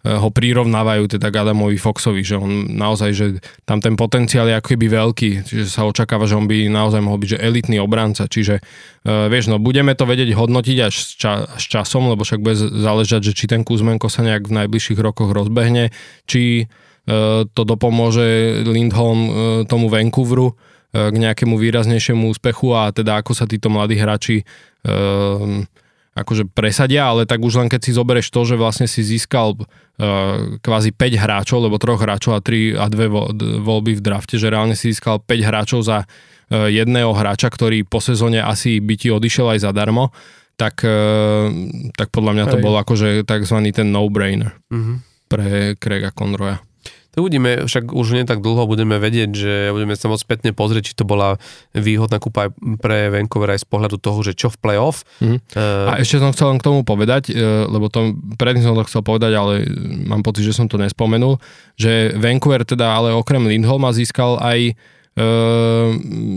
ho 0.09 0.33
prirovnávajú 0.33 1.05
teda 1.19 1.29
k 1.29 1.45
Adamovi 1.45 1.77
Foxovi, 1.77 2.25
že 2.25 2.41
on 2.41 2.71
naozaj, 2.71 3.11
že 3.13 3.27
tam 3.69 3.83
ten 3.83 3.93
potenciál 3.93 4.49
je 4.49 4.57
ako 4.57 4.73
keby 4.73 4.87
veľký, 4.89 5.45
čiže 5.45 5.69
sa 5.69 5.85
očakáva, 5.85 6.25
že 6.25 6.39
on 6.39 6.49
by 6.49 6.65
naozaj 6.71 7.03
mohol 7.05 7.21
byť 7.21 7.37
že 7.37 7.43
elitný 7.43 7.77
obranca, 7.77 8.25
čiže 8.25 8.63
vieš, 9.05 9.53
no 9.53 9.61
budeme 9.61 9.93
to 9.93 10.09
vedieť 10.09 10.33
hodnotiť 10.33 10.77
až 10.81 10.95
s, 10.97 11.13
ča- 11.13 11.45
s 11.45 11.65
časom, 11.67 12.09
lebo 12.09 12.25
však 12.25 12.41
bude 12.41 12.57
záležať, 12.57 13.21
že 13.29 13.37
či 13.37 13.51
ten 13.51 13.67
Kuzmenko 13.67 14.09
sa 14.09 14.25
nejak 14.25 14.49
v 14.49 14.65
najbližších 14.65 14.97
rokoch 15.03 15.35
rozbehne, 15.35 15.93
či 16.25 16.71
to 17.53 17.63
dopomôže 17.67 18.63
Lindholm 18.65 19.21
tomu 19.67 19.93
Vancouveru, 19.93 20.57
k 20.93 21.17
nejakému 21.17 21.61
výraznejšiemu 21.61 22.33
úspechu 22.33 22.73
a 22.73 22.89
teda 22.89 23.21
ako 23.21 23.37
sa 23.37 23.45
títo 23.45 23.69
mladí 23.69 24.01
hráči 24.01 24.41
um, 24.89 25.69
akože 26.19 26.51
presadia, 26.51 27.07
ale 27.07 27.29
tak 27.29 27.39
už 27.39 27.63
len 27.63 27.69
keď 27.71 27.81
si 27.87 27.95
zoberieš 27.95 28.35
to, 28.35 28.43
že 28.43 28.59
vlastne 28.59 28.91
si 28.91 29.07
získal 29.07 29.55
uh, 29.55 29.65
kvázi 30.59 30.91
5 30.91 31.15
hráčov, 31.15 31.59
lebo 31.63 31.79
troch 31.79 32.03
hráčov 32.03 32.35
a, 32.35 32.41
3, 32.43 32.75
a 32.75 32.87
dve 32.91 33.07
voľby 33.63 33.95
v 33.99 34.03
drafte, 34.03 34.35
že 34.35 34.51
reálne 34.51 34.75
si 34.75 34.91
získal 34.91 35.23
5 35.23 35.49
hráčov 35.49 35.81
za 35.87 36.03
uh, 36.03 36.67
jedného 36.67 37.15
hráča, 37.15 37.53
ktorý 37.53 37.87
po 37.87 38.03
sezóne 38.03 38.43
asi 38.43 38.83
by 38.83 38.95
ti 38.99 39.09
odišiel 39.15 39.55
aj 39.55 39.71
zadarmo, 39.71 40.11
tak, 40.59 40.83
uh, 40.83 41.53
tak 41.95 42.11
podľa 42.11 42.33
mňa 42.35 42.45
to 42.51 42.59
Hej. 42.59 42.65
bol 42.67 42.75
akože 42.83 43.09
tzv. 43.23 43.57
ten 43.71 43.95
no-brainer 43.95 44.59
mm-hmm. 44.75 44.97
pre 45.31 45.79
Craiga 45.79 46.11
Conroya. 46.11 46.59
To 47.17 47.25
uvidíme, 47.25 47.65
však 47.65 47.97
už 47.97 48.15
nie 48.15 48.29
tak 48.29 48.45
dlho 48.45 48.69
budeme 48.69 49.01
vedieť, 49.01 49.31
že 49.33 49.53
budeme 49.73 49.97
sa 49.97 50.13
môcť 50.13 50.23
spätne 50.23 50.51
pozrieť, 50.53 50.93
či 50.93 50.95
to 50.95 51.09
bola 51.09 51.41
výhodná 51.73 52.21
kúpa 52.21 52.53
pre 52.79 53.09
Vancouver 53.09 53.57
aj 53.57 53.65
z 53.65 53.67
pohľadu 53.67 53.97
toho, 53.97 54.21
že 54.21 54.37
čo 54.37 54.53
v 54.53 54.61
playoff. 54.61 55.09
Mm. 55.25 55.41
Uh, 55.57 55.89
a 55.89 55.93
ešte 56.05 56.21
som 56.21 56.31
chcel 56.37 56.53
len 56.53 56.61
k 56.61 56.67
tomu 56.69 56.85
povedať, 56.85 57.33
uh, 57.33 57.65
lebo 57.65 57.89
to, 57.89 58.13
predtým 58.37 58.63
som 58.63 58.77
to 58.77 58.85
chcel 58.85 59.01
povedať, 59.01 59.33
ale 59.35 59.65
mám 60.05 60.21
pocit, 60.21 60.45
že 60.45 60.53
som 60.53 60.69
to 60.69 60.77
nespomenul, 60.77 61.41
že 61.81 62.13
Vancouver 62.15 62.63
teda 62.69 62.93
ale 62.93 63.17
okrem 63.17 63.41
Lindholma 63.49 63.91
získal 63.97 64.37
aj 64.39 64.77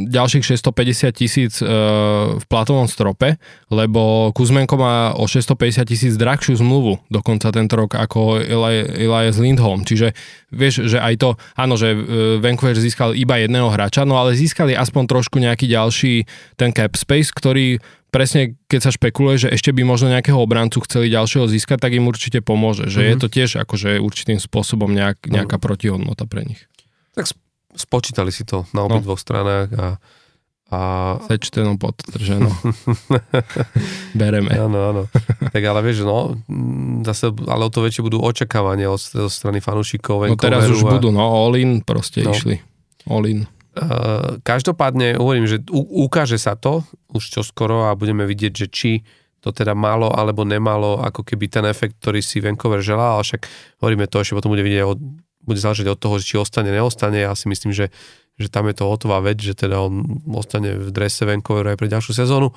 ďalších 0.10 0.44
650 0.58 1.12
tisíc 1.14 1.54
ehm, 1.62 2.42
v 2.42 2.46
platovom 2.50 2.90
strope, 2.90 3.38
lebo 3.70 4.34
Kuzmenko 4.34 4.76
má 4.80 5.14
o 5.14 5.30
650 5.30 5.86
tisíc 5.86 6.14
drahšiu 6.18 6.58
zmluvu 6.58 6.98
dokonca 7.14 7.54
tento 7.54 7.78
rok 7.78 7.94
ako 7.94 8.42
Elias 8.42 9.38
Lindholm. 9.38 9.86
Čiže 9.86 10.18
vieš, 10.50 10.90
že 10.90 10.98
aj 10.98 11.14
to, 11.22 11.30
áno, 11.54 11.78
že 11.78 11.94
ehm, 11.94 12.42
Vancouver 12.42 12.78
získal 12.78 13.14
iba 13.14 13.38
jedného 13.38 13.70
hráča, 13.70 14.08
no 14.08 14.18
ale 14.18 14.34
získali 14.34 14.74
aspoň 14.74 15.04
trošku 15.06 15.38
nejaký 15.38 15.70
ďalší 15.70 16.26
ten 16.58 16.74
cap 16.74 16.98
space, 16.98 17.30
ktorý 17.32 17.78
presne 18.12 18.60
keď 18.68 18.80
sa 18.84 18.92
špekuluje, 18.92 19.48
že 19.48 19.50
ešte 19.56 19.72
by 19.72 19.88
možno 19.88 20.12
nejakého 20.12 20.36
obrancu 20.36 20.84
chceli 20.84 21.08
ďalšieho 21.08 21.48
získať, 21.48 21.80
tak 21.80 21.96
im 21.96 22.12
určite 22.12 22.44
pomôže. 22.44 22.92
Že 22.92 23.00
mm-hmm. 23.00 23.12
je 23.16 23.18
to 23.18 23.28
tiež 23.32 23.50
akože 23.64 23.90
určitým 24.04 24.40
spôsobom 24.40 24.92
nejak, 24.92 25.32
nejaká 25.32 25.56
protihodnota 25.58 26.28
pre 26.28 26.44
nich. 26.44 26.68
Tak 27.16 27.32
spočítali 27.76 28.32
si 28.34 28.44
to 28.44 28.68
na 28.76 28.86
obi 28.86 29.00
no. 29.00 29.06
dvoch 29.06 29.22
stranách 29.22 29.70
a, 29.76 29.88
A... 30.72 31.20
Sečteno 31.28 31.76
podtrženo. 31.76 32.48
Bereme. 34.20 34.56
Áno, 34.56 34.80
áno. 34.80 35.02
Tak 35.52 35.60
ale 35.60 35.84
vieš, 35.84 36.08
no, 36.08 36.40
zase, 37.04 37.28
ale 37.52 37.68
o 37.68 37.72
to 37.72 37.84
väčšie 37.84 38.08
budú 38.08 38.24
očakávania 38.24 38.88
od, 38.88 39.04
od 39.20 39.28
strany 39.28 39.60
fanúšikov. 39.60 40.32
No 40.32 40.40
teraz 40.40 40.72
už 40.72 40.88
a... 40.88 40.96
budú, 40.96 41.12
no, 41.12 41.20
all 41.20 41.60
in 41.60 41.84
proste 41.84 42.24
no. 42.24 42.32
išli. 42.32 42.64
All 43.12 43.28
in. 43.28 43.44
Uh, 43.72 44.40
každopádne 44.48 45.20
hovorím, 45.20 45.48
že 45.48 45.60
u, 45.72 46.08
ukáže 46.08 46.40
sa 46.40 46.56
to 46.56 46.88
už 47.12 47.40
čoskoro 47.40 47.92
a 47.92 47.96
budeme 47.96 48.24
vidieť, 48.24 48.52
že 48.56 48.68
či 48.72 48.92
to 49.44 49.52
teda 49.52 49.76
malo 49.76 50.08
alebo 50.08 50.48
nemalo 50.48 51.04
ako 51.04 51.24
keby 51.24 51.52
ten 51.52 51.66
efekt, 51.68 52.00
ktorý 52.00 52.24
si 52.24 52.40
Vancouver 52.40 52.80
želá, 52.80 53.20
ale 53.20 53.28
však 53.28 53.42
hovoríme 53.84 54.06
to, 54.08 54.24
ešte 54.24 54.38
potom 54.38 54.54
bude 54.54 54.64
vidieť, 54.64 54.84
bude 55.46 55.60
záležiť 55.60 55.88
od 55.90 56.00
toho, 56.00 56.16
či 56.22 56.40
ostane, 56.40 56.70
neostane. 56.70 57.22
Ja 57.22 57.34
si 57.36 57.50
myslím, 57.50 57.74
že 57.76 57.94
že 58.42 58.50
tam 58.50 58.66
je 58.66 58.74
to 58.74 58.90
hotová 58.90 59.22
vec, 59.22 59.38
že 59.38 59.54
teda 59.54 59.78
on 59.78 60.02
ostane 60.34 60.74
v 60.74 60.90
drese 60.90 61.30
Vancouveru 61.30 61.70
aj 61.70 61.78
pre 61.78 61.92
ďalšiu 61.92 62.18
sezónu. 62.18 62.50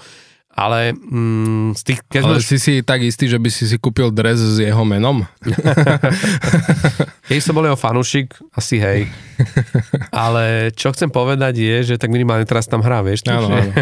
Ale 0.54 0.94
mm, 0.94 1.74
z 1.74 1.82
tých... 1.82 1.98
Keď 2.06 2.22
Ale 2.22 2.38
sme... 2.38 2.46
si 2.46 2.56
si 2.62 2.72
tak 2.86 3.02
istý, 3.02 3.26
že 3.26 3.42
by 3.42 3.50
si 3.50 3.66
si 3.66 3.74
kúpil 3.74 4.14
dres 4.14 4.38
s 4.38 4.62
jeho 4.62 4.86
menom? 4.86 5.26
Keď 7.26 7.42
som 7.42 7.58
bol 7.58 7.66
jeho 7.66 7.74
fanúšik, 7.74 8.38
asi 8.54 8.78
hej. 8.78 9.10
Ale 10.14 10.70
čo 10.78 10.94
chcem 10.94 11.10
povedať 11.10 11.58
je, 11.58 11.76
že 11.82 11.94
tak 11.98 12.14
minimálne 12.14 12.46
teraz 12.46 12.70
tam 12.70 12.86
hrá, 12.86 13.02
vieš? 13.02 13.26
Áno, 13.26 13.50
áno. 13.50 13.74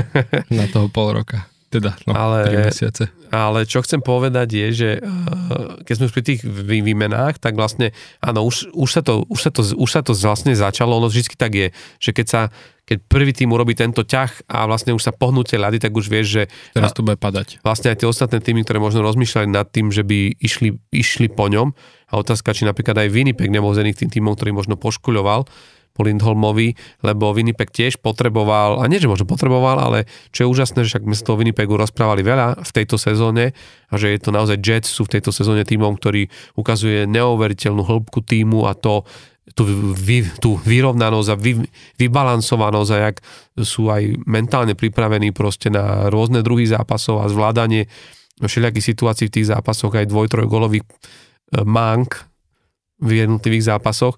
Na 0.48 0.64
toho 0.64 0.88
pol 0.88 1.20
roka. 1.20 1.44
Teda, 1.72 1.96
no, 2.04 2.12
ale, 2.12 2.68
3 2.68 2.68
mesiace. 2.68 3.08
Ale 3.32 3.64
čo 3.64 3.80
chcem 3.80 4.04
povedať 4.04 4.48
je, 4.52 4.66
že 4.76 4.90
uh, 5.00 5.80
keď 5.88 5.94
sme 5.96 6.12
pri 6.12 6.22
tých 6.22 6.40
výmenách, 6.44 7.40
tak 7.40 7.56
vlastne, 7.56 7.96
áno, 8.20 8.44
už, 8.44 8.68
už, 8.76 8.90
sa 8.92 9.00
to, 9.00 9.24
už, 9.32 9.40
sa 9.40 9.50
to, 9.50 9.64
už 9.64 9.88
sa 9.88 10.04
to 10.04 10.12
vlastne 10.12 10.52
začalo, 10.52 11.00
ono 11.00 11.08
vždy 11.08 11.32
tak 11.32 11.56
je, 11.56 11.72
že 11.96 12.12
keď 12.12 12.26
sa 12.28 12.42
keď 12.82 12.98
prvý 13.06 13.30
tým 13.30 13.54
urobí 13.54 13.78
tento 13.78 14.02
ťah 14.02 14.50
a 14.50 14.66
vlastne 14.66 14.90
už 14.90 15.06
sa 15.06 15.14
pohnú 15.14 15.46
tie 15.46 15.54
ľady, 15.54 15.78
tak 15.78 15.94
už 15.94 16.10
vieš, 16.10 16.26
že... 16.34 16.42
Teraz 16.74 16.90
to 16.90 17.06
bude 17.06 17.14
padať. 17.14 17.62
Vlastne 17.62 17.94
aj 17.94 18.02
tie 18.02 18.10
ostatné 18.10 18.42
týmy, 18.42 18.66
ktoré 18.66 18.82
možno 18.82 19.06
rozmýšľali 19.06 19.48
nad 19.48 19.70
tým, 19.70 19.94
že 19.94 20.02
by 20.02 20.34
išli, 20.42 20.76
išli 20.90 21.30
po 21.30 21.46
ňom. 21.46 21.70
A 22.10 22.12
otázka, 22.18 22.50
či 22.50 22.66
napríklad 22.66 22.98
aj 22.98 23.14
Winnipeg 23.14 23.54
nebol 23.54 23.70
z 23.70 23.86
tým 23.94 24.10
týmom, 24.10 24.34
ktorý 24.34 24.50
možno 24.50 24.74
poškuľoval, 24.74 25.46
po 25.92 26.08
Lindholmovi, 26.08 26.74
lebo 27.04 27.36
Winnipeg 27.36 27.68
tiež 27.68 28.00
potreboval, 28.00 28.80
a 28.80 28.88
nie, 28.88 28.98
že 28.98 29.08
možno 29.08 29.28
potreboval, 29.28 29.76
ale 29.76 30.08
čo 30.32 30.44
je 30.44 30.50
úžasné, 30.50 30.84
že 30.84 30.96
však 30.96 31.04
sme 31.04 31.16
z 31.16 31.24
toho 31.24 31.36
Winnipegu 31.36 31.76
rozprávali 31.76 32.24
veľa 32.24 32.64
v 32.64 32.70
tejto 32.72 32.96
sezóne 32.96 33.52
a 33.92 33.94
že 34.00 34.12
je 34.16 34.18
to 34.20 34.32
naozaj 34.32 34.56
Jets 34.58 34.88
sú 34.88 35.04
v 35.04 35.20
tejto 35.20 35.30
sezóne 35.30 35.68
týmom, 35.68 35.96
ktorý 36.00 36.32
ukazuje 36.56 37.04
neuveriteľnú 37.08 37.84
hĺbku 37.84 38.24
týmu 38.24 38.64
a 38.64 38.72
to 38.72 39.04
tú, 39.52 39.66
vy, 39.92 40.24
tú 40.38 40.56
vyrovnanosť 40.62 41.28
a 41.28 41.36
vy, 41.36 41.52
vybalansovanosť 41.98 42.90
a 42.94 42.98
jak 43.10 43.16
sú 43.58 43.90
aj 43.90 44.22
mentálne 44.24 44.72
pripravení 44.78 45.34
proste 45.34 45.68
na 45.68 46.08
rôzne 46.08 46.40
druhy 46.40 46.64
zápasov 46.64 47.20
a 47.20 47.28
zvládanie 47.28 47.90
všelijakých 48.40 48.88
situácií 48.94 49.26
v 49.28 49.34
tých 49.42 49.50
zápasoch, 49.50 49.92
aj 49.92 50.08
dvoj, 50.08 50.30
trojgolových 50.30 50.86
eh, 50.86 51.66
mank 51.66 52.22
v 53.02 53.26
jednotlivých 53.26 53.76
zápasoch 53.76 54.16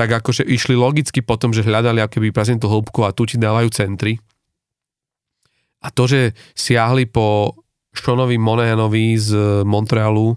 tak 0.00 0.24
akože 0.24 0.48
išli 0.48 0.72
logicky 0.80 1.20
potom, 1.20 1.52
že 1.52 1.60
hľadali 1.60 2.00
ako 2.00 2.16
keby 2.16 2.32
presne 2.32 2.56
tú 2.56 2.72
hĺbku 2.72 3.04
a 3.04 3.12
tu 3.12 3.28
ti 3.28 3.36
dávajú 3.36 3.68
centry. 3.68 4.16
A 5.84 5.92
to, 5.92 6.08
že 6.08 6.32
siahli 6.56 7.04
po 7.04 7.52
Seanovi 7.92 8.40
Monehanovi 8.40 9.20
z 9.20 9.28
Montrealu, 9.68 10.32
e, 10.32 10.36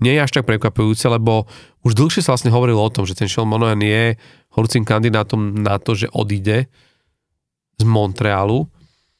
nie 0.00 0.16
je 0.16 0.24
až 0.24 0.40
tak 0.40 0.48
prekvapujúce, 0.48 1.04
lebo 1.12 1.44
už 1.84 1.92
dlhšie 1.92 2.24
sa 2.24 2.32
vlastne 2.32 2.48
hovorilo 2.48 2.80
o 2.80 2.88
tom, 2.88 3.04
že 3.04 3.12
ten 3.12 3.28
Sean 3.28 3.44
Monahan 3.44 3.84
je 3.84 4.16
horúcim 4.56 4.88
kandidátom 4.88 5.60
na 5.60 5.76
to, 5.76 5.92
že 5.92 6.08
odíde 6.08 6.72
z 7.76 7.84
Montrealu 7.84 8.72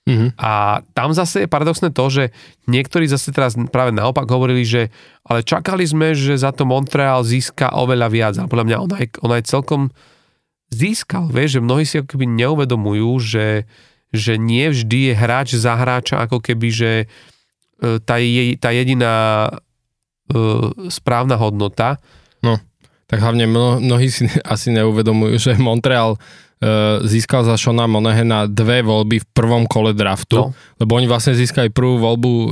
Mm-hmm. 0.04 0.36
A 0.36 0.84
tam 0.92 1.16
zase 1.16 1.44
je 1.44 1.48
paradoxné 1.48 1.88
to, 1.88 2.04
že 2.12 2.24
niektorí 2.68 3.08
zase 3.08 3.32
teraz 3.32 3.56
práve 3.72 3.88
naopak 3.88 4.28
hovorili, 4.28 4.60
že 4.60 4.92
ale 5.24 5.40
čakali 5.40 5.80
sme, 5.80 6.12
že 6.12 6.36
za 6.36 6.52
to 6.52 6.68
Montreal 6.68 7.24
získa 7.24 7.72
oveľa 7.72 8.08
viac. 8.12 8.34
A 8.36 8.44
podľa 8.44 8.66
mňa 8.68 8.76
on 8.84 8.90
aj, 8.92 9.06
on 9.24 9.32
aj 9.32 9.42
celkom 9.48 9.82
získal. 10.68 11.32
Vieš, 11.32 11.56
že 11.56 11.64
mnohí 11.64 11.84
si 11.88 11.96
ako 12.04 12.08
keby 12.16 12.26
neuvedomujú, 12.36 13.10
že, 13.16 13.48
že 14.12 14.36
nie 14.36 14.68
vždy 14.68 15.12
je 15.12 15.14
hráč 15.16 15.48
za 15.56 15.72
hráča 15.72 16.28
ako 16.28 16.44
keby, 16.44 16.68
že 16.68 16.92
e, 17.80 17.96
tá, 18.04 18.20
je, 18.20 18.60
tá 18.60 18.76
jediná 18.76 19.48
uh, 19.48 20.68
správna 20.92 21.40
hodnota. 21.40 21.96
No, 22.44 22.60
tak 23.08 23.20
hlavne 23.24 23.48
mnohí 23.48 24.08
si 24.08 24.28
asi 24.44 24.68
neuvedomujú, 24.72 25.34
že 25.40 25.52
Montreal 25.56 26.20
získal 27.04 27.44
za 27.44 27.58
Shona 27.60 27.84
Monahena 27.84 28.46
dve 28.48 28.80
voľby 28.80 29.20
v 29.20 29.26
prvom 29.36 29.64
kole 29.68 29.92
draftu, 29.92 30.38
no. 30.38 30.56
lebo 30.80 30.96
oni 30.96 31.06
vlastne 31.10 31.36
získali 31.36 31.68
prvú 31.68 32.00
voľbu 32.00 32.30
uh, 32.30 32.50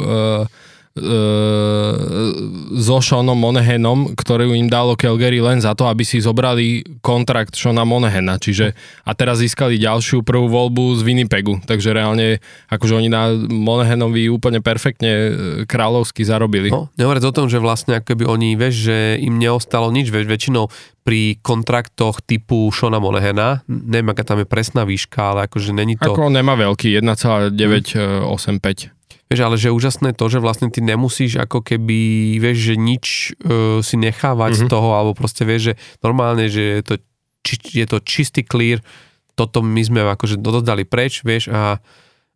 so 2.72 2.96
Seanom 3.00 3.40
Monahanom, 3.40 4.12
ktorú 4.12 4.52
im 4.52 4.68
dalo 4.68 4.92
Calgary 4.92 5.40
len 5.40 5.56
za 5.56 5.72
to, 5.72 5.88
aby 5.88 6.04
si 6.04 6.20
zobrali 6.20 6.84
kontrakt 7.00 7.56
Seana 7.56 7.88
Monahana. 7.88 8.36
Čiže 8.36 8.76
a 9.08 9.16
teraz 9.16 9.40
získali 9.40 9.80
ďalšiu 9.80 10.20
prvú 10.20 10.52
voľbu 10.52 11.00
z 11.00 11.00
Winnipegu. 11.00 11.64
Takže 11.64 11.96
reálne 11.96 12.44
akože 12.68 12.92
oni 13.00 13.08
na 13.08 13.32
Monahanovi 13.32 14.28
úplne 14.28 14.60
perfektne 14.60 15.32
kráľovsky 15.64 16.28
zarobili. 16.28 16.68
No, 16.68 16.92
nehovoriac 17.00 17.24
o 17.24 17.32
tom, 17.32 17.48
že 17.48 17.56
vlastne 17.56 17.96
akoby 17.96 18.28
oni, 18.28 18.52
vieš, 18.60 18.92
že 18.92 19.16
im 19.16 19.40
neostalo 19.40 19.88
nič, 19.88 20.12
vieš, 20.12 20.28
väčšinou 20.28 20.68
pri 21.02 21.34
kontraktoch 21.42 22.22
typu 22.22 22.70
Shona 22.70 23.02
Monahana, 23.02 23.66
neviem, 23.66 24.14
aká 24.14 24.22
tam 24.22 24.38
je 24.38 24.46
presná 24.46 24.86
výška, 24.86 25.34
ale 25.34 25.50
akože 25.50 25.74
není 25.74 25.98
to... 25.98 26.14
Ako 26.14 26.30
nemá 26.30 26.54
veľký, 26.54 26.94
1,985. 27.02 28.94
Vieš, 29.32 29.42
ale 29.48 29.56
že 29.56 29.72
úžasné 29.72 30.12
to, 30.12 30.28
že 30.28 30.44
vlastne 30.44 30.68
ty 30.68 30.84
nemusíš 30.84 31.40
ako 31.40 31.64
keby, 31.64 32.36
vieš, 32.36 32.58
že 32.68 32.74
nič 32.76 33.04
uh, 33.40 33.80
si 33.80 33.96
nechávať 33.96 34.52
mm-hmm. 34.52 34.68
z 34.68 34.72
toho, 34.72 34.88
alebo 34.92 35.16
proste 35.16 35.48
vieš, 35.48 35.72
že 35.72 35.74
normálne, 36.04 36.52
že 36.52 36.60
je 36.60 36.82
to, 36.84 36.94
či, 37.40 37.54
je 37.80 37.86
to 37.88 37.98
čistý 38.04 38.44
clear, 38.44 38.84
toto 39.32 39.64
my 39.64 39.80
sme 39.80 40.04
akože 40.04 40.36
dodali 40.36 40.84
preč, 40.84 41.24
vieš, 41.24 41.48
a, 41.48 41.80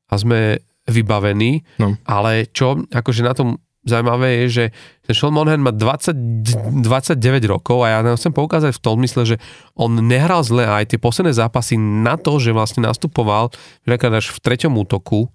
a 0.08 0.14
sme 0.16 0.64
vybavení, 0.88 1.66
no. 1.76 2.00
ale 2.08 2.48
čo 2.48 2.80
akože 2.88 3.22
na 3.26 3.34
tom 3.36 3.60
zaujímavé 3.86 4.42
je, 4.44 4.46
že 4.50 4.64
ten 5.06 5.14
Sean 5.14 5.30
Monahan 5.30 5.62
má 5.62 5.70
20, 5.70 6.82
29 6.82 7.22
rokov 7.46 7.86
a 7.86 7.94
ja 7.94 7.98
chcem 8.18 8.34
poukázať 8.34 8.74
v 8.74 8.82
tom 8.82 8.98
mysle, 8.98 9.22
že 9.22 9.36
on 9.78 9.94
nehral 9.94 10.42
zle 10.42 10.66
aj 10.66 10.90
tie 10.90 10.98
posledné 10.98 11.30
zápasy 11.30 11.78
na 11.78 12.18
to, 12.18 12.42
že 12.42 12.50
vlastne 12.50 12.82
nastupoval 12.82 13.54
až 13.86 14.26
v 14.34 14.38
treťom 14.42 14.74
útoku, 14.74 15.30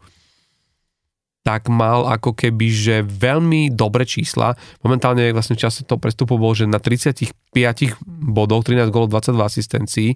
tak 1.42 1.74
mal 1.74 2.06
ako 2.06 2.38
keby, 2.38 2.68
že 2.70 2.96
veľmi 3.02 3.74
dobré 3.74 4.06
čísla. 4.06 4.54
Momentálne 4.86 5.34
vlastne 5.34 5.58
v 5.58 5.64
čase 5.66 5.82
toho 5.82 5.98
prestupu 5.98 6.38
bol, 6.38 6.54
že 6.54 6.70
na 6.70 6.78
35 6.78 7.34
bodoch, 8.06 8.62
13 8.62 8.94
gólov, 8.94 9.10
22 9.10 9.42
asistencií, 9.42 10.10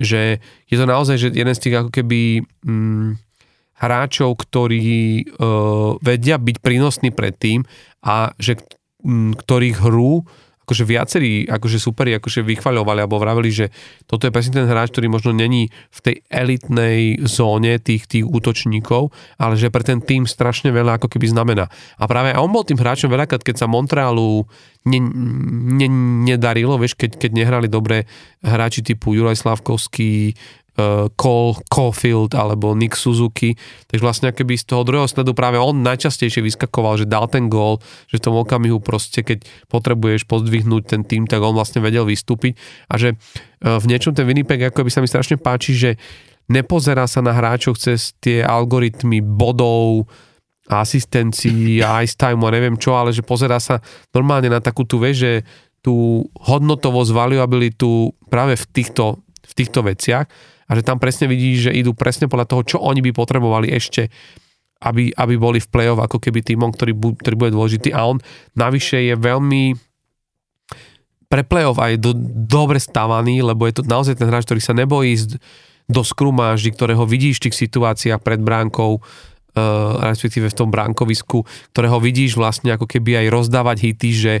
že 0.00 0.40
je 0.68 0.76
to 0.76 0.86
naozaj 0.88 1.16
že 1.20 1.28
jeden 1.32 1.52
z 1.52 1.60
tých 1.60 1.76
ako 1.84 1.90
keby 1.92 2.44
hm, 2.64 3.20
hráčov, 3.76 4.40
ktorí 4.40 5.24
uh, 5.36 6.00
vedia 6.00 6.40
byť 6.40 6.56
prínosní 6.64 7.12
pred 7.12 7.36
tým 7.36 7.60
a 8.00 8.32
že 8.40 8.56
hm, 9.04 9.36
ktorých 9.36 9.76
hru 9.84 10.24
akože 10.66 10.82
viacerí 10.82 11.46
akože 11.46 11.78
superi 11.78 12.18
akože 12.18 12.42
vychvaľovali 12.42 13.06
alebo 13.06 13.22
vravili, 13.22 13.54
že 13.54 13.66
toto 14.10 14.26
je 14.26 14.34
presne 14.34 14.58
ten 14.58 14.66
hráč, 14.66 14.90
ktorý 14.90 15.06
možno 15.06 15.30
není 15.30 15.70
v 15.94 15.98
tej 16.02 16.16
elitnej 16.26 17.22
zóne 17.22 17.78
tých, 17.78 18.10
tých 18.10 18.26
útočníkov, 18.26 19.14
ale 19.38 19.54
že 19.54 19.70
pre 19.70 19.86
ten 19.86 20.02
tým 20.02 20.26
strašne 20.26 20.74
veľa 20.74 20.98
ako 20.98 21.06
keby 21.06 21.30
znamená. 21.30 21.70
A 22.02 22.04
práve 22.10 22.34
on 22.34 22.50
bol 22.50 22.66
tým 22.66 22.82
hráčom 22.82 23.06
veľakrát, 23.06 23.46
keď 23.46 23.62
sa 23.62 23.70
Montrealu 23.70 24.42
ne, 24.90 24.98
ne, 25.78 25.88
nedarilo, 26.26 26.74
vieš, 26.82 26.98
keď, 26.98 27.14
keď 27.14 27.30
nehrali 27.30 27.70
dobre 27.70 28.10
hráči 28.42 28.82
typu 28.82 29.14
Juraj 29.14 29.38
Slavkovský, 29.38 30.34
Cole, 31.16 31.56
Caulfield 31.72 32.36
alebo 32.36 32.76
Nick 32.76 33.00
Suzuki. 33.00 33.56
Takže 33.88 34.02
vlastne 34.04 34.28
keby 34.28 34.60
z 34.60 34.68
toho 34.68 34.84
druhého 34.84 35.08
sledu 35.08 35.32
práve 35.32 35.56
on 35.56 35.80
najčastejšie 35.80 36.44
vyskakoval, 36.44 37.00
že 37.00 37.08
dal 37.08 37.24
ten 37.32 37.48
gól, 37.48 37.80
že 38.12 38.20
v 38.20 38.24
tom 38.28 38.36
okamihu 38.36 38.84
proste, 38.84 39.24
keď 39.24 39.48
potrebuješ 39.72 40.28
pozdvihnúť 40.28 40.82
ten 40.84 41.02
tým, 41.08 41.24
tak 41.24 41.40
on 41.40 41.56
vlastne 41.56 41.80
vedel 41.80 42.04
vystúpiť 42.04 42.60
a 42.92 43.00
že 43.00 43.16
uh, 43.16 43.80
v 43.80 43.88
niečom 43.88 44.12
ten 44.12 44.28
Winnipeg 44.28 44.68
ako 44.68 44.84
by 44.84 44.90
sa 44.92 45.00
mi 45.00 45.08
strašne 45.08 45.40
páči, 45.40 45.72
že 45.72 45.90
nepozerá 46.52 47.08
sa 47.08 47.24
na 47.24 47.32
hráčov 47.32 47.80
cez 47.80 48.12
tie 48.20 48.44
algoritmy 48.44 49.24
bodov, 49.24 50.06
asistencií 50.66 51.78
ice 51.80 52.18
time 52.18 52.42
a 52.42 52.50
neviem 52.50 52.76
čo, 52.76 52.98
ale 52.98 53.14
že 53.14 53.22
pozerá 53.22 53.62
sa 53.62 53.78
normálne 54.10 54.50
na 54.50 54.58
takú 54.58 54.82
tú, 54.82 54.98
že 55.14 55.46
tú 55.78 56.26
hodnotovosť, 56.42 57.14
valuabilitu 57.14 58.10
práve 58.26 58.58
v 58.58 58.64
týchto, 58.74 59.22
v 59.46 59.52
týchto 59.54 59.86
veciach 59.86 60.26
a 60.66 60.70
že 60.74 60.82
tam 60.82 60.98
presne 60.98 61.30
vidíš, 61.30 61.70
že 61.70 61.76
idú 61.78 61.94
presne 61.94 62.26
podľa 62.26 62.46
toho, 62.50 62.62
čo 62.66 62.76
oni 62.82 62.98
by 63.02 63.10
potrebovali 63.14 63.70
ešte, 63.70 64.10
aby, 64.82 65.14
aby 65.14 65.34
boli 65.38 65.58
v 65.62 65.70
play-off 65.70 66.02
ako 66.02 66.18
keby 66.20 66.42
týmom, 66.42 66.74
ktorý, 66.74 66.92
bu, 66.92 67.14
ktorý 67.16 67.34
bude 67.38 67.54
dôležitý. 67.54 67.94
A 67.94 68.04
on 68.04 68.18
navyše 68.58 68.98
je 69.06 69.14
veľmi 69.14 69.78
pre 71.26 71.42
play-off 71.42 71.78
aj 71.82 71.98
do, 71.98 72.14
dobre 72.46 72.78
stávaný, 72.78 73.42
lebo 73.42 73.66
je 73.66 73.78
to 73.78 73.82
naozaj 73.86 74.14
ten 74.14 74.30
hráč, 74.30 74.46
ktorý 74.46 74.62
sa 74.62 74.74
nebojí 74.76 75.14
ísť 75.14 75.30
do 75.86 76.02
skrumáždi, 76.02 76.74
ktorého 76.74 77.06
vidíš 77.06 77.38
v 77.38 77.44
tých 77.50 77.66
situáciách 77.66 78.20
pred 78.22 78.42
bránkou, 78.42 78.98
uh, 78.98 79.02
respektíve 80.02 80.50
v 80.50 80.58
tom 80.58 80.68
bránkovisku, 80.70 81.46
ktorého 81.74 81.98
vidíš 82.02 82.38
vlastne 82.38 82.74
ako 82.74 82.90
keby 82.90 83.22
aj 83.22 83.26
rozdávať 83.30 83.76
hity, 83.90 84.10
že, 84.14 84.34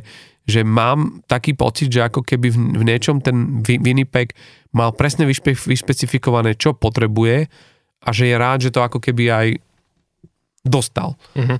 že 0.46 0.66
mám 0.66 1.22
taký 1.30 1.54
pocit, 1.54 1.90
že 1.90 2.06
ako 2.06 2.22
keby 2.22 2.50
v, 2.50 2.58
v 2.78 2.82
niečom 2.82 3.22
ten 3.22 3.62
Winnipeg 3.62 4.34
mal 4.76 4.92
presne 4.92 5.24
vyšpe, 5.24 5.56
vyšpecifikované, 5.56 6.52
čo 6.52 6.76
potrebuje 6.76 7.48
a 8.04 8.08
že 8.12 8.28
je 8.28 8.36
rád, 8.36 8.58
že 8.68 8.70
to 8.70 8.84
ako 8.84 9.00
keby 9.00 9.24
aj 9.32 9.46
dostal. 10.60 11.16
Uh-huh. 11.32 11.56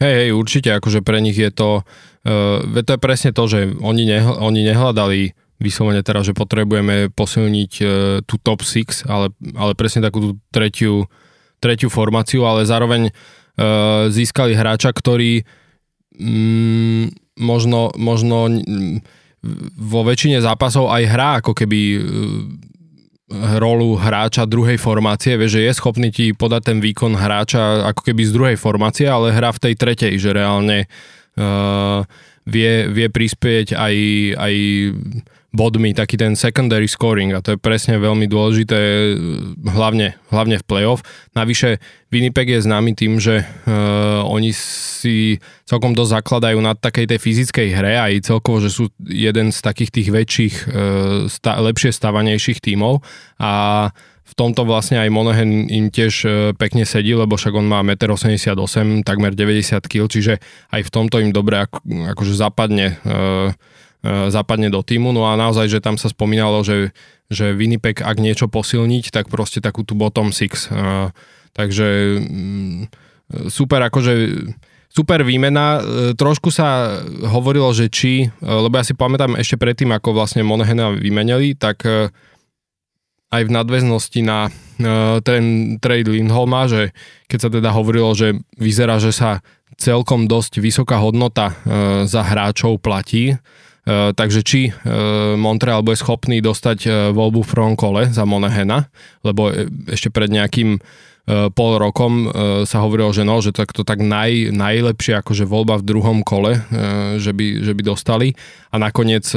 Hej, 0.00 0.14
hej, 0.16 0.30
určite, 0.32 0.72
akože 0.72 1.04
pre 1.04 1.20
nich 1.20 1.36
je 1.36 1.52
to, 1.52 1.84
uh, 2.24 2.82
to 2.82 2.90
je 2.96 3.00
presne 3.00 3.30
to, 3.36 3.44
že 3.44 3.76
oni, 3.78 4.08
nehl- 4.08 4.40
oni 4.40 4.64
nehľadali 4.64 5.36
vyslovene 5.62 6.02
teraz, 6.02 6.26
že 6.26 6.34
potrebujeme 6.34 7.12
posilniť 7.12 7.72
uh, 7.84 7.88
tú 8.26 8.40
top 8.40 8.64
6, 8.64 9.06
ale, 9.06 9.30
ale 9.54 9.78
presne 9.78 10.02
takú 10.02 10.18
tú 10.18 10.30
tretiu, 10.50 11.06
tretiu 11.62 11.92
formáciu, 11.92 12.42
ale 12.48 12.66
zároveň 12.66 13.12
uh, 13.12 14.10
získali 14.10 14.58
hráča, 14.58 14.90
ktorý 14.90 15.46
mm, 16.18 17.38
možno, 17.38 17.94
možno 17.94 18.50
mm, 18.50 19.21
vo 19.74 20.00
väčšine 20.06 20.38
zápasov 20.38 20.86
aj 20.90 21.02
hrá 21.10 21.30
ako 21.42 21.52
keby 21.52 21.80
rolu 23.58 23.96
hráča 23.96 24.44
druhej 24.44 24.76
formácie, 24.76 25.40
vie, 25.40 25.48
že 25.48 25.64
je 25.64 25.72
schopný 25.72 26.12
ti 26.12 26.36
podať 26.36 26.62
ten 26.72 26.78
výkon 26.78 27.16
hráča 27.16 27.88
ako 27.88 28.12
keby 28.12 28.22
z 28.28 28.32
druhej 28.32 28.56
formácie, 28.60 29.08
ale 29.08 29.32
hrá 29.32 29.50
v 29.50 29.62
tej 29.68 29.74
tretej, 29.74 30.14
že 30.20 30.36
reálne 30.36 30.84
uh, 31.40 32.04
vie, 32.44 32.92
vie 32.92 33.08
prispieť 33.08 33.72
aj, 33.72 33.94
aj 34.36 34.54
bodmi, 35.52 35.92
taký 35.92 36.16
ten 36.16 36.32
secondary 36.32 36.88
scoring 36.88 37.36
a 37.36 37.44
to 37.44 37.54
je 37.54 37.58
presne 37.60 38.00
veľmi 38.00 38.24
dôležité, 38.24 38.80
hlavne, 39.68 40.16
hlavne 40.32 40.56
v 40.56 40.64
playoff. 40.64 41.04
Navyše 41.36 41.76
Winnipeg 42.08 42.56
je 42.56 42.64
známy 42.64 42.96
tým, 42.96 43.20
že 43.20 43.44
uh, 43.44 44.24
oni 44.24 44.56
si 44.56 45.36
celkom 45.68 45.92
dosť 45.92 46.24
zakladajú 46.24 46.58
na 46.64 46.72
takej 46.72 47.04
tej 47.04 47.18
fyzickej 47.20 47.68
hre 47.68 47.94
aj 48.00 48.32
celkovo, 48.32 48.64
že 48.64 48.72
sú 48.72 48.88
jeden 49.04 49.52
z 49.52 49.58
takých 49.60 49.90
tých 49.92 50.08
väčších, 50.08 50.54
uh, 50.72 50.72
sta- 51.28 51.60
lepšie 51.60 51.92
stavanejších 51.92 52.64
tímov 52.64 53.04
a 53.36 53.52
v 54.22 54.34
tomto 54.40 54.64
vlastne 54.64 54.96
aj 54.96 55.12
Monahan 55.12 55.68
im 55.68 55.92
tiež 55.92 56.14
e, 56.24 56.28
pekne 56.56 56.88
sedí, 56.88 57.12
lebo 57.12 57.36
však 57.36 57.52
on 57.52 57.68
má 57.68 57.84
1,88 57.84 58.56
m, 58.80 58.90
takmer 59.04 59.36
90 59.36 59.76
kg, 59.84 60.08
čiže 60.08 60.40
aj 60.72 60.88
v 60.88 60.90
tomto 60.94 61.20
im 61.20 61.36
dobre 61.36 61.60
ako, 61.60 61.84
akože 62.16 62.32
zapadne 62.32 62.96
uh, 63.04 63.52
E, 63.52 63.71
zapadne 64.02 64.66
do 64.66 64.82
týmu. 64.82 65.14
No 65.14 65.30
a 65.30 65.38
naozaj, 65.38 65.70
že 65.70 65.78
tam 65.78 65.94
sa 65.94 66.10
spomínalo, 66.10 66.66
že, 66.66 66.90
že 67.30 67.54
Winnipeg, 67.54 68.02
ak 68.02 68.18
niečo 68.18 68.50
posilniť, 68.50 69.14
tak 69.14 69.30
proste 69.30 69.62
takú 69.62 69.86
tú 69.86 69.94
bottom 69.94 70.34
six. 70.34 70.66
E, 70.66 71.14
takže 71.54 72.18
mm, 72.18 72.80
super, 73.46 73.78
akože 73.86 74.12
super 74.90 75.22
výmena. 75.22 75.78
E, 75.78 75.80
trošku 76.18 76.50
sa 76.50 76.98
hovorilo, 77.30 77.70
že 77.70 77.86
či, 77.86 78.26
lebo 78.42 78.74
ja 78.74 78.82
si 78.82 78.98
pamätám 78.98 79.38
ešte 79.38 79.54
predtým, 79.54 79.94
ako 79.94 80.18
vlastne 80.18 80.42
Monahena 80.42 80.90
vymenili, 80.98 81.54
tak 81.54 81.86
aj 83.32 83.42
v 83.48 83.54
nadväznosti 83.54 84.20
na 84.26 84.52
ten 85.24 85.76
trade 85.80 86.10
Lindholma, 86.10 86.68
že 86.68 86.92
keď 87.32 87.38
sa 87.38 87.48
teda 87.48 87.70
hovorilo, 87.72 88.12
že 88.12 88.36
vyzerá, 88.60 89.00
že 89.00 89.08
sa 89.08 89.40
celkom 89.80 90.28
dosť 90.28 90.60
vysoká 90.60 91.00
hodnota 91.00 91.56
za 92.04 92.20
hráčov 92.28 92.84
platí, 92.84 93.32
takže 93.88 94.40
či 94.46 94.70
eh, 94.70 94.74
Montreal 95.34 95.82
bude 95.82 95.98
schopný 95.98 96.38
dostať 96.38 96.78
eh, 96.86 96.92
voľbu 97.10 97.42
v 97.42 97.50
prvom 97.50 97.74
kole 97.74 98.02
za 98.14 98.22
Monahena, 98.22 98.86
lebo 99.26 99.50
ešte 99.90 100.10
pred 100.10 100.30
nejakým 100.30 100.78
pol 101.54 101.78
rokom 101.78 102.26
sa 102.66 102.82
hovorilo, 102.82 103.14
že 103.14 103.22
no, 103.22 103.38
že 103.38 103.54
to, 103.54 103.62
to 103.70 103.86
tak 103.86 104.02
naj, 104.02 104.50
najlepšie 104.50 105.22
akože 105.22 105.46
voľba 105.46 105.78
v 105.78 105.86
druhom 105.86 106.18
kole, 106.26 106.58
že 107.22 107.30
by, 107.30 107.62
že 107.62 107.78
by 107.78 107.82
dostali. 107.86 108.34
A 108.74 108.82
nakoniec 108.82 109.30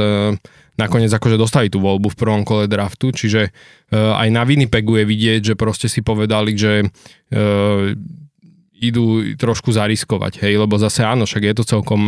nakoniec 0.81 1.13
akože 1.13 1.37
dostali 1.37 1.69
tú 1.69 1.85
voľbu 1.85 2.09
v 2.09 2.17
prvom 2.17 2.41
kole 2.41 2.65
draftu, 2.65 3.13
čiže 3.13 3.53
aj 3.93 4.27
na 4.33 4.41
Winnipegu 4.49 4.97
je 4.97 5.05
vidieť, 5.05 5.41
že 5.45 5.53
proste 5.53 5.85
si 5.85 6.01
povedali, 6.01 6.57
že 6.57 6.89
idú 8.81 9.37
trošku 9.37 9.69
zariskovať, 9.69 10.41
hej, 10.41 10.57
lebo 10.57 10.81
zase 10.81 11.05
áno, 11.05 11.29
však 11.29 11.53
je 11.53 11.53
to 11.53 11.69
celkom 11.69 12.01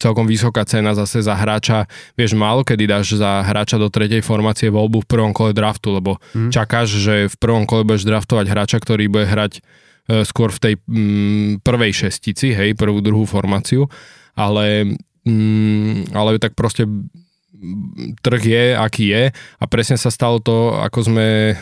celkom 0.00 0.24
vysoká 0.24 0.64
cena 0.64 0.96
zase 0.96 1.20
za 1.20 1.36
hráča. 1.36 1.84
Vieš, 2.16 2.32
málo 2.32 2.64
kedy 2.64 2.88
dáš 2.88 3.20
za 3.20 3.44
hráča 3.44 3.76
do 3.76 3.92
tretej 3.92 4.24
formácie 4.24 4.72
voľbu 4.72 5.04
v 5.04 5.10
prvom 5.12 5.32
kole 5.36 5.52
draftu, 5.52 5.92
lebo 5.92 6.16
mm. 6.32 6.48
čakáš, 6.48 6.96
že 6.96 7.28
v 7.28 7.36
prvom 7.36 7.68
kole 7.68 7.84
budeš 7.84 8.08
draftovať 8.08 8.46
hráča, 8.48 8.80
ktorý 8.80 9.12
bude 9.12 9.28
hrať 9.28 9.60
e, 9.60 10.24
skôr 10.24 10.48
v 10.48 10.58
tej 10.58 10.74
mm, 10.80 11.60
prvej 11.60 11.92
šestici, 12.08 12.56
hej, 12.56 12.72
prvú, 12.72 13.04
druhú 13.04 13.28
formáciu, 13.28 13.92
ale, 14.32 14.96
mm, 15.28 16.16
ale 16.16 16.40
tak 16.40 16.56
proste 16.56 16.88
trh 18.24 18.42
je, 18.42 18.64
aký 18.72 19.04
je 19.12 19.24
a 19.34 19.64
presne 19.68 20.00
sa 20.00 20.08
stalo 20.08 20.40
to, 20.40 20.80
ako 20.80 21.12
sme 21.12 21.26
e, 21.52 21.54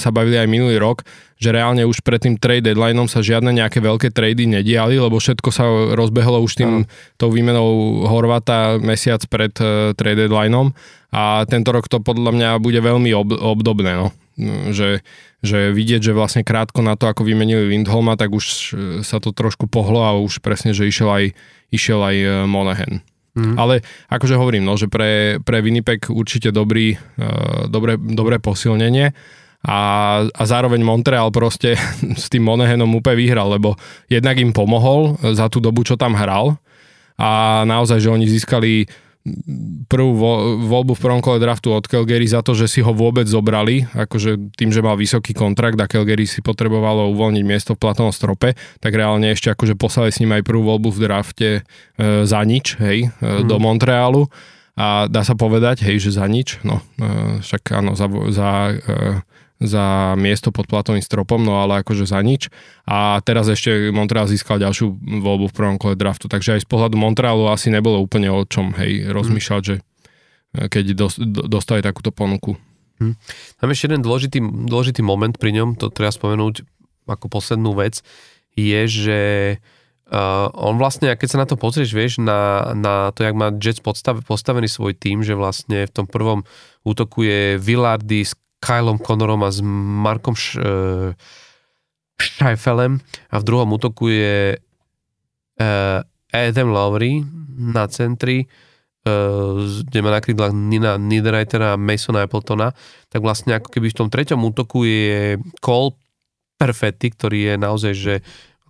sa 0.00 0.08
bavili 0.08 0.40
aj 0.40 0.48
minulý 0.48 0.80
rok, 0.80 1.04
že 1.36 1.52
reálne 1.52 1.84
už 1.84 2.00
pred 2.00 2.22
tým 2.22 2.40
trade 2.40 2.64
deadlineom 2.64 3.10
sa 3.10 3.20
žiadne 3.20 3.52
nejaké 3.52 3.84
veľké 3.84 4.08
trady 4.08 4.48
nediali, 4.48 4.96
lebo 4.96 5.20
všetko 5.20 5.48
sa 5.52 5.68
rozbehlo 5.92 6.40
už 6.40 6.52
tým, 6.56 6.72
uh. 6.82 6.88
tou 7.20 7.28
výmenou 7.28 8.02
Horvata 8.08 8.80
mesiac 8.80 9.20
pred 9.28 9.52
e, 9.60 9.92
trade 9.92 10.24
deadlineom 10.24 10.72
a 11.14 11.44
tento 11.46 11.70
rok 11.70 11.86
to 11.86 12.02
podľa 12.02 12.34
mňa 12.34 12.48
bude 12.58 12.80
veľmi 12.82 13.10
ob, 13.14 13.30
obdobné, 13.30 13.92
no. 13.94 14.08
že, 14.74 15.06
že 15.44 15.70
vidieť, 15.70 16.10
že 16.10 16.16
vlastne 16.16 16.42
krátko 16.42 16.82
na 16.82 16.98
to, 16.98 17.06
ako 17.06 17.22
vymenili 17.22 17.70
Lindholma, 17.70 18.18
tak 18.18 18.34
už 18.34 18.44
e, 18.48 18.60
sa 19.06 19.20
to 19.22 19.30
trošku 19.30 19.68
pohlo 19.70 20.02
a 20.02 20.16
už 20.18 20.40
presne, 20.42 20.74
že 20.74 20.88
išiel 20.88 21.06
aj, 21.06 21.24
išiel 21.70 22.00
aj 22.02 22.16
e, 22.16 22.28
Monahan. 22.50 23.04
Mm. 23.34 23.58
Ale 23.58 23.82
akože 24.10 24.38
hovorím, 24.38 24.62
no, 24.62 24.78
že 24.78 24.86
pre, 24.86 25.42
pre 25.42 25.58
Winnipeg 25.58 26.06
určite 26.06 26.54
dobrý, 26.54 26.94
uh, 26.94 27.66
dobré, 27.66 27.98
dobré 27.98 28.38
posilnenie 28.38 29.10
a, 29.64 29.80
a 30.28 30.42
zároveň 30.46 30.80
Montreal 30.86 31.34
proste 31.34 31.74
s 32.22 32.30
tým 32.30 32.46
Monahanom 32.46 32.94
úplne 32.94 33.18
vyhral, 33.18 33.50
lebo 33.50 33.74
jednak 34.06 34.38
im 34.38 34.54
pomohol 34.54 35.18
za 35.34 35.50
tú 35.50 35.58
dobu, 35.58 35.82
čo 35.82 35.98
tam 35.98 36.14
hral 36.14 36.62
a 37.14 37.62
naozaj, 37.62 38.02
že 38.02 38.10
oni 38.10 38.26
získali 38.26 38.90
prvú 39.88 40.12
voľbu 40.68 40.92
v 40.92 41.00
prvom 41.00 41.24
kole 41.24 41.40
draftu 41.40 41.72
od 41.72 41.88
Calgary 41.88 42.28
za 42.28 42.44
to, 42.44 42.52
že 42.52 42.68
si 42.68 42.84
ho 42.84 42.92
vôbec 42.92 43.24
zobrali, 43.24 43.88
akože 43.96 44.52
tým, 44.52 44.68
že 44.68 44.84
mal 44.84 45.00
vysoký 45.00 45.32
kontrakt 45.32 45.80
a 45.80 45.88
Calgary 45.88 46.28
si 46.28 46.44
potrebovalo 46.44 47.08
uvoľniť 47.16 47.44
miesto 47.44 47.72
v 47.72 47.82
platnom 47.88 48.12
strope, 48.12 48.52
tak 48.84 48.92
reálne 48.92 49.32
ešte 49.32 49.48
akože 49.48 49.80
poslali 49.80 50.12
s 50.12 50.20
ním 50.20 50.36
aj 50.36 50.44
prvú 50.44 50.68
voľbu 50.68 50.92
v 50.92 51.00
drafte 51.00 51.48
e, 51.56 51.60
za 52.28 52.40
nič, 52.44 52.76
hej, 52.84 53.08
e, 53.08 53.24
mm. 53.24 53.48
do 53.48 53.56
Montrealu 53.56 54.28
a 54.76 55.08
dá 55.08 55.24
sa 55.24 55.32
povedať, 55.32 55.88
hej, 55.88 56.04
že 56.04 56.20
za 56.20 56.28
nič, 56.28 56.60
no, 56.60 56.84
e, 57.00 57.40
však 57.40 57.80
áno, 57.80 57.96
za, 57.96 58.12
za 58.28 58.76
e, 58.76 59.24
za 59.64 60.14
miesto 60.14 60.52
pod 60.52 60.68
platovým 60.68 61.02
stropom, 61.02 61.40
no 61.40 61.60
ale 61.60 61.82
akože 61.82 62.08
za 62.08 62.20
nič. 62.20 62.48
A 62.88 63.18
teraz 63.24 63.48
ešte 63.48 63.90
Montreal 63.90 64.28
získal 64.28 64.60
ďalšiu 64.60 64.94
voľbu 65.24 65.50
v 65.50 65.56
prvom 65.56 65.76
kole 65.80 65.98
draftu, 65.98 66.28
takže 66.28 66.56
aj 66.56 66.60
z 66.64 66.68
pohľadu 66.68 66.96
Montrealu 67.00 67.50
asi 67.50 67.72
nebolo 67.72 67.98
úplne 68.00 68.28
o 68.30 68.44
čom, 68.44 68.76
hej, 68.76 69.08
rozmýšľať, 69.10 69.60
mm. 69.60 69.68
že 69.68 69.74
e, 69.76 69.82
keď 70.68 70.84
dostali 71.48 71.80
takúto 71.80 72.14
ponuku. 72.14 72.56
Hm. 73.02 73.18
Tam 73.58 73.68
ešte 73.74 73.90
jeden 73.90 74.06
dôležitý, 74.06 74.38
dôležitý 74.70 75.02
moment 75.02 75.34
pri 75.34 75.50
ňom, 75.50 75.74
to 75.74 75.90
treba 75.90 76.14
spomenúť 76.14 76.62
ako 77.10 77.26
poslednú 77.26 77.74
vec, 77.74 78.00
je, 78.54 78.80
že 78.86 79.20
uh, 80.08 80.48
on 80.54 80.78
vlastne, 80.78 81.10
keď 81.10 81.28
sa 81.28 81.40
na 81.42 81.46
to 81.48 81.58
pozrieš, 81.58 81.90
vieš, 81.90 82.12
na, 82.22 82.72
na 82.72 83.10
to, 83.10 83.26
jak 83.26 83.34
má 83.34 83.50
Jets 83.50 83.82
podstav, 83.82 84.22
postavený 84.22 84.70
svoj 84.70 84.94
tým, 84.94 85.26
že 85.26 85.34
vlastne 85.34 85.90
v 85.90 85.92
tom 85.92 86.06
prvom 86.06 86.46
útoku 86.86 87.26
je 87.26 87.58
Villardy, 87.58 88.22
Kylom 88.64 88.96
Connorom 88.96 89.44
a 89.44 89.52
s 89.52 89.60
Markom 89.60 90.32
Š- 90.32 90.56
Scheifelem 92.16 93.04
a 93.28 93.36
v 93.36 93.44
druhom 93.44 93.68
útoku 93.76 94.08
je 94.08 94.56
uh, 94.56 96.00
Adam 96.32 96.72
Lowry 96.72 97.20
na 97.54 97.84
centri, 97.92 98.48
uh, 99.04 99.60
kde 99.84 99.98
má 100.00 100.08
na 100.08 100.24
krídlach 100.24 100.56
Nina 100.56 100.96
Niederreitera 100.96 101.76
a 101.76 101.80
Masona 101.80 102.24
Appletona, 102.24 102.72
tak 103.12 103.20
vlastne 103.20 103.60
ako 103.60 103.68
keby 103.68 103.92
v 103.92 103.98
tom 103.98 104.08
treťom 104.08 104.40
útoku 104.40 104.88
je 104.88 105.36
Cole 105.60 105.92
Perfetti, 106.56 107.12
ktorý 107.12 107.52
je 107.52 107.54
naozaj, 107.60 107.92
že 107.92 108.14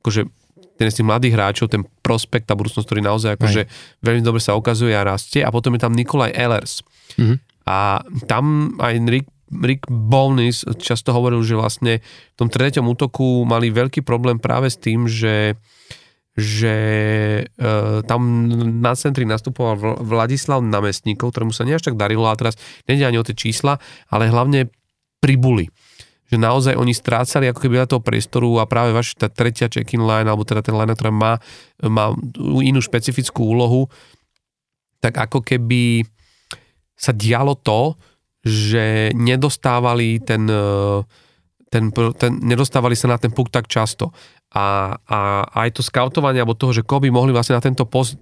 akože 0.02 0.26
ten 0.74 0.90
z 0.90 0.98
tých 0.98 1.06
mladých 1.06 1.36
hráčov, 1.38 1.70
ten 1.70 1.86
prospekt 2.02 2.50
a 2.50 2.58
budúcnosť, 2.58 2.82
ktorý 2.82 3.00
naozaj 3.04 3.38
akože 3.38 3.62
veľmi 4.02 4.22
dobre 4.26 4.42
sa 4.42 4.58
ukazuje 4.58 4.90
a 4.90 5.06
rastie 5.06 5.46
a 5.46 5.54
potom 5.54 5.70
je 5.78 5.84
tam 5.86 5.94
Nikolaj 5.94 6.34
Ehlers. 6.34 6.82
Mm-hmm. 7.14 7.38
A 7.64 8.02
tam 8.26 8.74
aj 8.82 8.94
Rick 9.06 9.30
Rick 9.62 9.86
Bowness 9.86 10.66
často 10.82 11.14
hovoril, 11.14 11.42
že 11.46 11.54
vlastne 11.54 11.92
v 12.04 12.36
tom 12.36 12.50
treťom 12.50 12.84
útoku 12.90 13.46
mali 13.46 13.70
veľký 13.70 14.02
problém 14.02 14.42
práve 14.42 14.70
s 14.72 14.76
tým, 14.80 15.06
že 15.06 15.54
že 16.34 16.76
e, 17.46 17.62
tam 18.10 18.50
na 18.82 18.98
centri 18.98 19.22
nastupoval 19.22 20.02
Vladislav 20.02 20.66
Namestníkov, 20.66 21.30
ktorému 21.30 21.54
sa 21.54 21.62
nie 21.62 21.78
až 21.78 21.86
tak 21.86 21.94
darilo 21.94 22.26
a 22.26 22.34
teraz 22.34 22.58
nejde 22.90 23.06
ani 23.06 23.22
o 23.22 23.26
tie 23.26 23.38
čísla, 23.38 23.78
ale 24.10 24.26
hlavne 24.26 24.66
pribuli. 25.22 25.70
Že 26.26 26.42
naozaj 26.42 26.74
oni 26.74 26.90
strácali 26.90 27.46
ako 27.46 27.62
keby 27.62 27.78
na 27.78 27.86
toho 27.86 28.02
priestoru 28.02 28.58
a 28.58 28.66
práve 28.66 28.90
vaša 28.90 29.14
tá 29.14 29.28
tretia 29.30 29.70
check-in 29.70 30.02
line, 30.02 30.26
alebo 30.26 30.42
teda 30.42 30.66
ten 30.66 30.74
line, 30.74 30.90
ktorá 30.90 31.14
má, 31.14 31.38
má 31.86 32.10
inú 32.66 32.82
špecifickú 32.82 33.54
úlohu, 33.54 33.86
tak 34.98 35.14
ako 35.14 35.38
keby 35.38 36.02
sa 36.98 37.14
dialo 37.14 37.54
to, 37.54 37.94
že 38.44 39.16
nedostávali 39.16 40.20
ten, 40.20 40.44
ten, 41.72 41.84
ten, 41.90 42.32
nedostávali 42.44 42.92
sa 42.94 43.08
na 43.08 43.18
ten 43.18 43.32
puk 43.32 43.48
tak 43.48 43.66
často. 43.66 44.12
A, 44.54 44.94
a 45.08 45.18
aj 45.64 45.80
to 45.80 45.82
skautovanie, 45.82 46.38
alebo 46.38 46.54
toho, 46.54 46.70
že 46.76 46.86
koho 46.86 47.02
by 47.02 47.10
mohli 47.10 47.34
vlastne 47.34 47.58
na 47.58 47.64
tento 47.64 47.88
post 47.88 48.20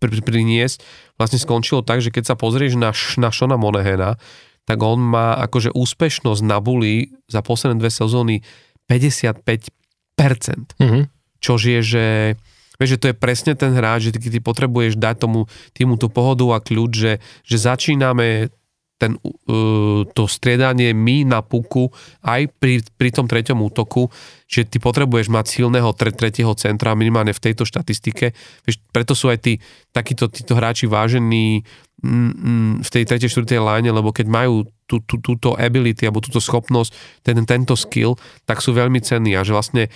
priniesť, 0.00 0.82
vlastne 1.20 1.38
skončilo 1.38 1.84
tak, 1.84 2.02
že 2.02 2.10
keď 2.10 2.34
sa 2.34 2.34
pozrieš 2.34 2.74
na, 2.74 2.90
na 3.20 3.30
Shona 3.30 3.54
Monehena, 3.60 4.18
tak 4.64 4.78
on 4.82 5.00
má 5.00 5.38
akože 5.48 5.72
úspešnosť 5.72 6.42
na 6.44 6.58
buli 6.60 7.14
za 7.30 7.40
posledné 7.40 7.80
dve 7.80 7.90
sezóny 7.92 8.44
55%. 8.88 9.68
Mm-hmm. 10.18 11.02
Čož 11.38 11.60
je, 11.62 11.80
že 11.84 12.06
Vieš, 12.78 12.94
že 12.94 13.00
to 13.02 13.10
je 13.10 13.16
presne 13.18 13.58
ten 13.58 13.74
hráč, 13.74 14.06
že 14.06 14.14
ty, 14.14 14.30
ty 14.30 14.38
potrebuješ 14.38 14.94
dať 14.94 15.26
tomu 15.26 15.50
týmu 15.74 15.98
tú 15.98 16.06
pohodu 16.06 16.46
a 16.54 16.62
kľúč, 16.62 16.92
že, 16.94 17.12
že 17.42 17.56
začíname 17.58 18.54
ten, 18.98 19.14
uh, 19.14 20.02
to 20.10 20.26
striedanie 20.26 20.90
my 20.90 21.22
na 21.22 21.40
puku 21.40 21.86
aj 22.26 22.50
pri, 22.58 22.82
pri 22.98 23.14
tom 23.14 23.30
treťom 23.30 23.62
útoku, 23.62 24.10
že 24.50 24.66
ty 24.66 24.82
potrebuješ 24.82 25.30
mať 25.30 25.46
silného 25.46 25.94
tre, 25.94 26.10
tretieho 26.10 26.50
centra 26.58 26.98
minimálne 26.98 27.30
v 27.30 27.40
tejto 27.40 27.62
štatistike. 27.62 28.34
Vieš, 28.66 28.82
preto 28.90 29.14
sú 29.14 29.30
aj 29.30 29.38
tí, 29.38 29.62
takíto 29.94 30.26
títo 30.26 30.58
hráči 30.58 30.90
vážení 30.90 31.62
mm, 32.02 32.10
mm, 32.10 32.72
v 32.82 32.88
tej 32.90 33.04
tretej, 33.06 33.30
štvrtej 33.30 33.62
line, 33.62 33.88
lebo 33.94 34.10
keď 34.10 34.26
majú 34.26 34.66
tú, 34.90 34.98
tú, 35.06 35.22
túto 35.22 35.54
ability 35.54 36.02
alebo 36.02 36.18
túto 36.18 36.42
schopnosť, 36.42 37.22
ten, 37.22 37.38
tento 37.46 37.78
skill, 37.78 38.18
tak 38.50 38.58
sú 38.58 38.74
veľmi 38.74 38.98
cenní 38.98 39.38
a 39.38 39.46
že 39.46 39.54
vlastne 39.54 39.86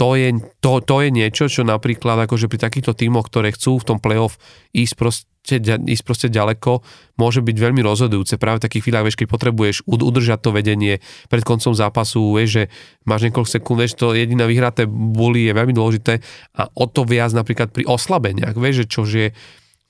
to 0.00 0.16
je, 0.16 0.34
to, 0.62 0.80
to 0.82 0.96
je 1.04 1.08
niečo, 1.12 1.46
čo 1.46 1.62
napríklad 1.62 2.26
akože 2.26 2.48
pri 2.48 2.58
takýchto 2.58 2.96
tímoch, 2.96 3.28
ktoré 3.28 3.52
chcú 3.52 3.78
v 3.78 3.86
tom 3.86 3.98
playoff 4.00 4.40
ísť 4.72 4.94
proste, 4.96 5.31
ísť 5.42 6.04
proste 6.06 6.28
ďaleko, 6.30 6.86
môže 7.18 7.42
byť 7.42 7.56
veľmi 7.58 7.82
rozhodujúce. 7.82 8.38
Práve 8.38 8.62
v 8.62 8.64
takých 8.70 8.82
chvíľach, 8.86 9.04
vieš, 9.10 9.18
keď 9.18 9.28
potrebuješ 9.28 9.76
udržať 9.90 10.38
to 10.38 10.50
vedenie 10.54 11.02
pred 11.26 11.42
koncom 11.42 11.74
zápasu, 11.74 12.22
vieš, 12.34 12.50
že 12.62 12.64
máš 13.02 13.26
niekoľko 13.26 13.50
sekúnd, 13.50 13.78
vieš, 13.82 13.98
to 13.98 14.14
jediné 14.14 14.46
vyhraté 14.46 14.86
boli 14.86 15.50
je 15.50 15.52
veľmi 15.52 15.74
dôležité 15.74 16.22
a 16.54 16.70
o 16.70 16.86
to 16.86 17.02
viac 17.02 17.34
napríklad 17.34 17.74
pri 17.74 17.86
oslabeniach, 17.90 18.54
vieš, 18.54 18.86
že 18.86 19.34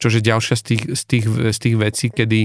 čo 0.00 0.08
je 0.08 0.20
ďalšia 0.24 0.56
z 0.56 0.62
tých, 0.64 0.82
z 0.98 1.02
tých, 1.04 1.24
z 1.52 1.58
tých 1.62 1.76
vecí, 1.78 2.06
kedy 2.10 2.40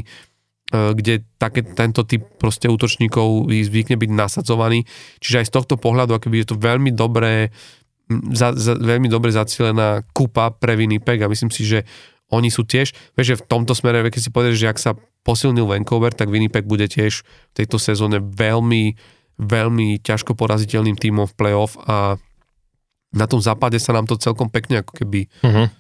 E, 0.68 0.92
kde 0.92 1.24
také, 1.40 1.64
tento 1.64 2.04
typ 2.04 2.28
proste 2.36 2.68
útočníkov 2.68 3.48
zvykne 3.48 3.96
byť 3.96 4.12
nasadzovaný. 4.12 4.84
Čiže 5.24 5.40
aj 5.40 5.48
z 5.48 5.56
tohto 5.56 5.76
pohľadu, 5.80 6.12
akoby 6.12 6.44
je 6.44 6.48
to 6.52 6.60
veľmi 6.60 6.92
dobré, 6.92 7.56
za, 8.36 8.52
za, 8.52 8.76
veľmi 8.76 9.08
dobre 9.08 9.32
zacielená 9.32 10.04
kupa 10.12 10.52
pre 10.52 10.76
Winnipeg 10.76 11.24
a 11.24 11.32
myslím 11.32 11.52
si, 11.52 11.64
že 11.64 11.88
oni 12.28 12.52
sú 12.52 12.68
tiež, 12.68 12.92
vieš, 13.16 13.28
že 13.36 13.40
v 13.40 13.48
tomto 13.48 13.72
smere, 13.72 14.04
keď 14.08 14.22
si 14.22 14.34
povedeš, 14.34 14.58
že 14.60 14.72
ak 14.72 14.80
sa 14.80 14.92
posilnil 15.24 15.68
Vancouver, 15.68 16.12
tak 16.12 16.32
Winnipeg 16.32 16.68
bude 16.68 16.88
tiež 16.88 17.24
v 17.24 17.54
tejto 17.56 17.80
sezóne 17.80 18.20
veľmi, 18.20 18.96
veľmi 19.40 19.88
ťažko 20.04 20.36
poraziteľným 20.36 21.00
tímom 21.00 21.28
v 21.28 21.38
playoff 21.38 21.80
a 21.88 22.20
na 23.16 23.26
tom 23.28 23.40
západe 23.40 23.80
sa 23.80 23.96
nám 23.96 24.08
to 24.08 24.20
celkom 24.20 24.52
pekne 24.52 24.84
ako 24.84 24.92
keby 25.04 25.32
uh-huh. 25.44 25.72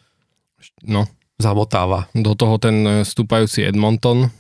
no. 0.87 1.03
zamotáva. 1.35 2.07
Do 2.15 2.35
toho 2.39 2.55
ten 2.55 3.03
stúpajúci 3.03 3.67
Edmonton, 3.67 4.31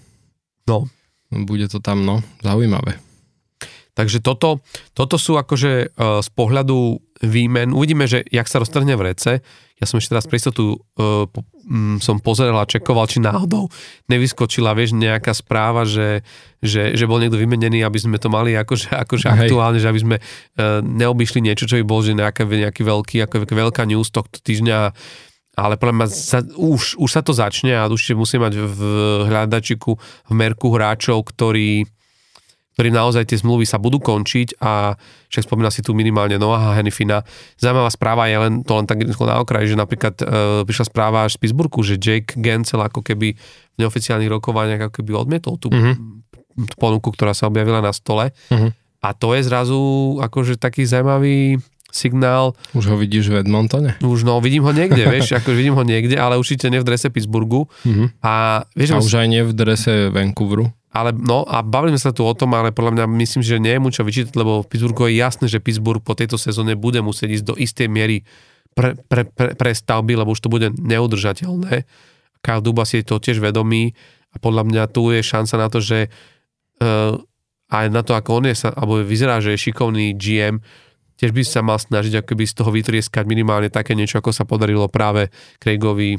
No. 0.67 0.91
Bude 1.31 1.67
to 1.71 1.79
tam, 1.79 2.03
no, 2.03 2.23
zaujímavé. 2.43 2.99
Takže 3.97 4.21
toto, 4.21 4.61
toto 4.93 5.17
sú 5.17 5.41
akože 5.41 5.89
uh, 5.89 6.21
z 6.21 6.29
pohľadu 6.37 7.01
výmen. 7.21 7.73
Uvidíme, 7.73 8.05
že 8.05 8.21
jak 8.29 8.45
sa 8.45 8.61
roztrhne 8.61 8.93
v 8.93 9.13
rece. 9.13 9.31
Ja 9.77 9.85
som 9.85 10.01
ešte 10.01 10.17
teraz 10.17 10.25
pre 10.25 10.41
istotu 10.41 10.73
uh, 10.73 11.29
po, 11.29 11.45
um, 11.69 12.01
som 12.01 12.17
pozeral 12.17 12.57
a 12.57 12.65
čekoval, 12.65 13.05
či 13.05 13.21
náhodou 13.21 13.69
nevyskočila, 14.09 14.73
vieš, 14.73 14.97
nejaká 14.97 15.33
správa, 15.37 15.85
že, 15.85 16.25
že, 16.65 16.97
že 16.97 17.05
bol 17.05 17.21
niekto 17.21 17.37
vymenený, 17.37 17.85
aby 17.85 17.99
sme 18.01 18.17
to 18.17 18.33
mali 18.33 18.57
akože, 18.57 18.89
akože 19.05 19.29
aktuálne, 19.29 19.77
že 19.77 19.89
aby 19.89 20.01
sme 20.01 20.15
uh, 20.17 20.81
neobyšli 20.81 21.45
niečo, 21.45 21.69
čo 21.69 21.77
by 21.77 21.85
bol, 21.85 22.01
že 22.01 22.17
nejaký, 22.17 22.49
nejaký 22.49 22.81
veľký, 22.81 23.17
ako 23.29 23.45
veľká 23.45 23.85
news 23.85 24.09
tohto 24.09 24.41
týždňa 24.41 24.93
ale 25.57 25.73
podľa 25.73 25.95
mňa 25.97 26.07
sa, 26.13 26.39
už, 26.45 27.01
už 27.01 27.09
sa 27.09 27.25
to 27.25 27.33
začne 27.33 27.73
a 27.73 27.89
už 27.89 28.13
musí 28.13 28.37
mať 28.37 28.61
v 28.61 28.79
hľadačiku 29.25 29.97
v 30.29 30.33
merku 30.37 30.69
hráčov, 30.69 31.25
ktorí, 31.33 31.81
ktorí 32.77 32.93
naozaj 32.93 33.25
tie 33.25 33.41
zmluvy 33.41 33.65
sa 33.65 33.81
budú 33.81 33.97
končiť 33.97 34.61
a 34.61 34.93
však 35.33 35.49
spomína 35.49 35.73
si 35.73 35.81
tu 35.81 35.97
minimálne 35.97 36.37
Noaha 36.37 36.77
Hennifina. 36.77 37.25
Zaujímavá 37.57 37.89
správa 37.89 38.29
je 38.29 38.37
len, 38.37 38.61
to 38.61 38.77
len 38.77 38.85
tak 38.85 39.01
na 39.01 39.41
okraj, 39.41 39.65
že 39.65 39.73
napríklad 39.73 40.13
e, 40.21 40.25
prišla 40.61 40.85
správa 40.85 41.25
až 41.25 41.41
z 41.41 41.41
Pittsburghu, 41.41 41.81
že 41.81 41.97
Jake 41.97 42.37
Gensel 42.37 42.85
ako 42.85 43.01
keby 43.01 43.33
v 43.33 43.77
neoficiálnych 43.81 44.29
rokovaniach 44.29 44.87
ako 44.87 44.93
keby 45.01 45.09
odmietol 45.17 45.57
tú 45.57 45.73
mm-hmm. 45.73 46.77
ponuku, 46.77 47.09
ktorá 47.17 47.33
sa 47.33 47.49
objavila 47.49 47.81
na 47.81 47.89
stole. 47.89 48.29
Mm-hmm. 48.53 48.69
A 49.01 49.09
to 49.17 49.33
je 49.33 49.41
zrazu 49.41 49.81
akože 50.21 50.61
taký 50.61 50.85
zaujímavý 50.85 51.57
signál. 51.89 52.53
Už 52.77 52.93
ho 52.93 52.95
vidíš 53.01 53.33
v 53.33 53.41
Edmontone? 53.41 53.97
Už 54.05 54.21
no, 54.21 54.37
vidím 54.37 54.69
ho 54.69 54.69
niekde, 54.69 55.01
vieš, 55.17 55.33
ako 55.33 55.49
vidím 55.57 55.73
ho 55.73 55.81
niekde, 55.81 56.13
ale 56.13 56.37
určite 56.37 56.69
nie 56.69 56.77
v 56.77 56.93
drese 56.93 57.09
Pittsburghu. 57.09 57.65
Mm-hmm. 57.81 58.21
A, 58.21 58.61
vieš, 58.77 58.93
a 58.93 59.01
už 59.01 59.17
aj 59.17 59.27
nie 59.33 59.41
v 59.41 59.57
drese 59.57 60.13
Vancouveru. 60.13 60.76
Ale 60.91 61.11
no 61.11 61.43
a 61.43 61.59
bavili 61.61 61.95
sme 61.95 62.09
sa 62.09 62.15
tu 62.15 62.23
o 62.23 62.31
tom, 62.31 62.55
ale 62.55 62.71
podľa 62.71 62.95
mňa 62.95 63.05
myslím, 63.19 63.43
že 63.43 63.59
nie 63.59 63.75
je 63.75 63.81
mu 63.83 63.89
čo 63.91 64.07
vyčítať, 64.07 64.33
lebo 64.39 64.63
v 64.63 64.69
Pittsburghu 64.71 65.11
je 65.11 65.19
jasné, 65.19 65.45
že 65.51 65.59
Pittsburgh 65.59 65.99
po 65.99 66.15
tejto 66.15 66.39
sezóne 66.39 66.79
bude 66.79 67.03
musieť 67.03 67.41
ísť 67.41 67.45
do 67.45 67.55
istej 67.59 67.87
miery 67.91 68.23
pre, 68.71 68.95
pre, 68.95 69.27
pre, 69.27 69.57
pre 69.57 69.71
stavby, 69.75 70.15
lebo 70.15 70.31
už 70.31 70.47
to 70.47 70.53
bude 70.53 70.71
neudržateľné. 70.79 71.83
Kyle 72.39 72.63
Dubas 72.63 72.95
je 72.95 73.03
to 73.03 73.19
tiež 73.19 73.43
vedomý 73.43 73.91
a 74.31 74.39
podľa 74.39 74.63
mňa 74.63 74.83
tu 74.93 75.11
je 75.11 75.19
šanca 75.19 75.55
na 75.59 75.67
to, 75.67 75.79
že 75.83 76.07
uh, 76.07 77.19
aj 77.67 77.85
na 77.91 78.01
to, 78.05 78.15
ako 78.15 78.39
on 78.39 78.45
je, 78.47 78.55
alebo 78.71 79.03
vyzerá, 79.03 79.43
že 79.43 79.57
je 79.57 79.63
šikovný 79.69 80.15
GM, 80.15 80.63
tiež 81.19 81.33
by 81.33 81.41
sa 81.43 81.65
mal 81.65 81.81
snažiť 81.81 82.23
akoby 82.23 82.45
z 82.47 82.53
toho 82.53 82.69
vytrieskať 82.71 83.25
minimálne 83.27 83.67
také 83.67 83.97
niečo, 83.97 84.21
ako 84.21 84.31
sa 84.31 84.47
podarilo 84.47 84.87
práve 84.87 85.33
Craigovi 85.59 86.15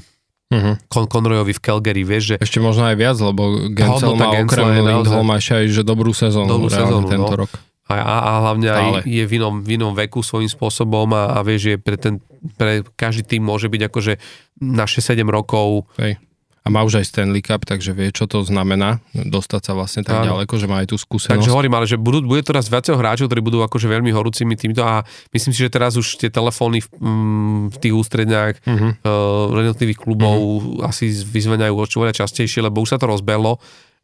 uh-huh. 0.53 0.75
Con- 0.89 1.09
Conroyovi 1.09 1.53
v 1.57 1.61
Calgary, 1.61 2.03
vieš, 2.05 2.35
že... 2.35 2.37
Ešte 2.41 2.59
možno 2.61 2.89
aj 2.89 2.97
viac, 2.97 3.17
lebo 3.21 3.69
Gensel 3.73 4.17
má 4.17 4.33
okrem 4.33 4.67
Lindholm 4.85 5.29
ešte 5.37 5.53
aj 5.55 5.65
že 5.71 5.83
dobrú 5.85 6.13
sezónu, 6.13 6.49
dobrú 6.49 6.69
sezónu 6.73 7.07
tento 7.09 7.35
no. 7.35 7.41
rok. 7.47 7.53
A, 7.89 7.95
a, 8.05 8.17
a 8.21 8.33
hlavne 8.45 8.69
aj 8.69 8.85
je 9.09 9.25
v 9.25 9.33
inom, 9.41 9.65
v 9.65 9.81
inom 9.81 9.97
veku 9.97 10.21
svojím 10.21 10.53
spôsobom 10.53 11.09
a, 11.17 11.37
a 11.37 11.39
vieš, 11.41 11.73
že 11.73 11.75
pre, 11.81 11.97
ten, 11.97 12.21
pre 12.61 12.85
každý 13.01 13.25
tým 13.25 13.41
môže 13.41 13.73
byť 13.73 13.89
akože 13.89 14.13
na 14.61 14.85
6-7 14.85 15.25
rokov 15.25 15.89
Hej 15.97 16.21
a 16.69 16.71
má 16.71 16.85
už 16.85 17.01
aj 17.01 17.09
Stanley 17.09 17.41
Cup, 17.41 17.65
takže 17.65 17.97
vie, 17.97 18.13
čo 18.13 18.29
to 18.29 18.45
znamená 18.45 19.01
dostať 19.17 19.61
sa 19.65 19.73
vlastne 19.73 20.05
tak 20.05 20.21
Áno. 20.21 20.37
ďaleko, 20.37 20.53
že 20.61 20.69
má 20.69 20.85
aj 20.85 20.93
tú 20.93 21.01
skúsenosť. 21.01 21.41
Takže 21.41 21.49
hovorím, 21.49 21.81
ale 21.81 21.89
že 21.89 21.97
budú, 21.97 22.21
bude 22.21 22.45
to 22.45 22.53
raz 22.53 22.69
viacej 22.69 22.93
hráčov, 22.93 23.33
ktorí 23.33 23.41
budú 23.41 23.65
akože 23.65 23.89
veľmi 23.89 24.13
horúcimi 24.13 24.53
týmto 24.53 24.85
a 24.85 25.01
myslím 25.33 25.57
si, 25.57 25.65
že 25.65 25.73
teraz 25.73 25.97
už 25.97 26.21
tie 26.21 26.29
telefóny 26.29 26.85
v, 26.85 26.89
mm, 27.01 27.61
v 27.73 27.77
tých 27.81 27.95
ústredniach 27.97 28.55
uh-huh. 28.61 29.01
uh, 29.01 29.57
jednotlivých 29.65 30.05
klubov 30.05 30.37
uh-huh. 30.37 30.93
asi 30.93 31.09
vyzvenajú 31.09 31.73
oveľa 31.73 32.21
častejšie, 32.21 32.61
lebo 32.61 32.85
už 32.85 32.93
sa 32.93 33.01
to 33.01 33.09
rozbehlo 33.09 33.57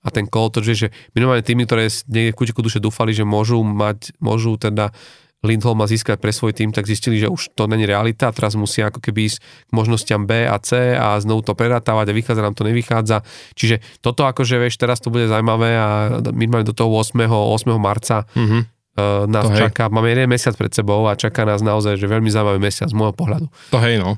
a 0.05 0.09
ten 0.09 0.25
kolo 0.25 0.49
to, 0.49 0.65
že 0.65 0.89
minimálne 1.13 1.45
tými, 1.45 1.69
ktoré 1.69 1.93
niekde 2.09 2.33
v 2.33 2.39
kútiku 2.41 2.65
duše 2.65 2.81
dúfali, 2.81 3.13
že 3.13 3.29
môžu 3.29 3.61
mať, 3.61 4.17
môžu 4.21 4.57
teda 4.57 4.93
Lindholm 5.45 5.79
má 5.79 5.87
získať 5.87 6.17
pre 6.17 6.33
svoj 6.33 6.57
tým, 6.57 6.73
tak 6.73 6.89
zistili, 6.89 7.21
že 7.21 7.29
už 7.29 7.53
to 7.53 7.69
není 7.69 7.85
realita, 7.85 8.33
teraz 8.33 8.57
musia 8.57 8.89
ako 8.89 9.05
keby 9.05 9.29
ísť 9.29 9.39
k 9.41 9.71
možnostiam 9.71 10.25
B 10.25 10.49
a 10.49 10.57
C 10.59 10.97
a 10.97 11.21
znovu 11.21 11.45
to 11.45 11.53
preratávať 11.53 12.11
a 12.11 12.17
vychádza 12.17 12.43
nám 12.43 12.57
to 12.57 12.65
nevychádza. 12.65 13.21
Čiže 13.53 13.85
toto 14.01 14.25
akože 14.25 14.57
vieš, 14.57 14.81
teraz 14.81 14.99
to 15.05 15.13
bude 15.13 15.29
zaujímavé 15.29 15.71
a 15.77 15.89
minimálne 16.33 16.65
do 16.65 16.73
toho 16.73 16.89
8. 16.91 17.15
8. 17.29 17.77
marca 17.77 18.25
mm-hmm. 18.33 18.63
uh, 18.97 19.29
nás 19.29 19.45
to 19.45 19.53
čaká, 19.53 19.87
hej. 19.87 19.93
máme 19.93 20.09
jeden 20.11 20.27
mesiac 20.33 20.57
pred 20.57 20.73
sebou 20.73 21.05
a 21.07 21.13
čaká 21.15 21.45
nás 21.45 21.61
naozaj, 21.61 22.01
že 22.01 22.09
veľmi 22.09 22.33
zaujímavý 22.33 22.59
mesiac 22.59 22.89
z 22.89 22.97
môjho 22.97 23.13
pohľadu. 23.13 23.47
To 23.71 23.79
hej 23.85 24.01
no. 24.01 24.17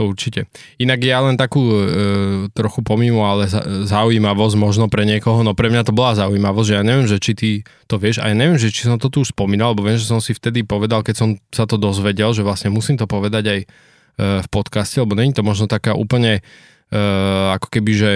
To 0.00 0.08
určite. 0.08 0.48
Inak 0.80 1.04
ja 1.04 1.20
len 1.20 1.36
takú 1.36 1.60
e, 1.60 1.84
trochu 2.56 2.80
pomimo, 2.80 3.28
ale 3.28 3.52
zaujímavosť 3.84 4.56
možno 4.56 4.88
pre 4.88 5.04
niekoho, 5.04 5.44
no 5.44 5.52
pre 5.52 5.68
mňa 5.68 5.84
to 5.84 5.92
bola 5.92 6.16
zaujímavosť, 6.16 6.68
že 6.72 6.76
ja 6.80 6.80
neviem, 6.80 7.04
že 7.04 7.20
či 7.20 7.32
ty 7.36 7.50
to 7.84 8.00
vieš, 8.00 8.24
a 8.24 8.32
ja 8.32 8.34
neviem, 8.34 8.56
že 8.56 8.72
či 8.72 8.88
som 8.88 8.96
to 8.96 9.12
tu 9.12 9.20
už 9.20 9.36
spomínal, 9.36 9.76
lebo 9.76 9.84
viem, 9.84 10.00
že 10.00 10.08
som 10.08 10.16
si 10.16 10.32
vtedy 10.32 10.64
povedal, 10.64 11.04
keď 11.04 11.20
som 11.20 11.28
sa 11.52 11.68
to 11.68 11.76
dozvedel, 11.76 12.32
že 12.32 12.40
vlastne 12.40 12.72
musím 12.72 12.96
to 12.96 13.04
povedať 13.04 13.44
aj 13.44 13.60
e, 13.60 13.66
v 14.40 14.48
podcaste, 14.48 14.96
lebo 14.96 15.12
není 15.12 15.36
to 15.36 15.44
možno 15.44 15.68
taká 15.68 15.92
úplne 15.92 16.40
e, 16.88 17.00
ako 17.60 17.68
keby, 17.68 17.92
že 17.92 18.10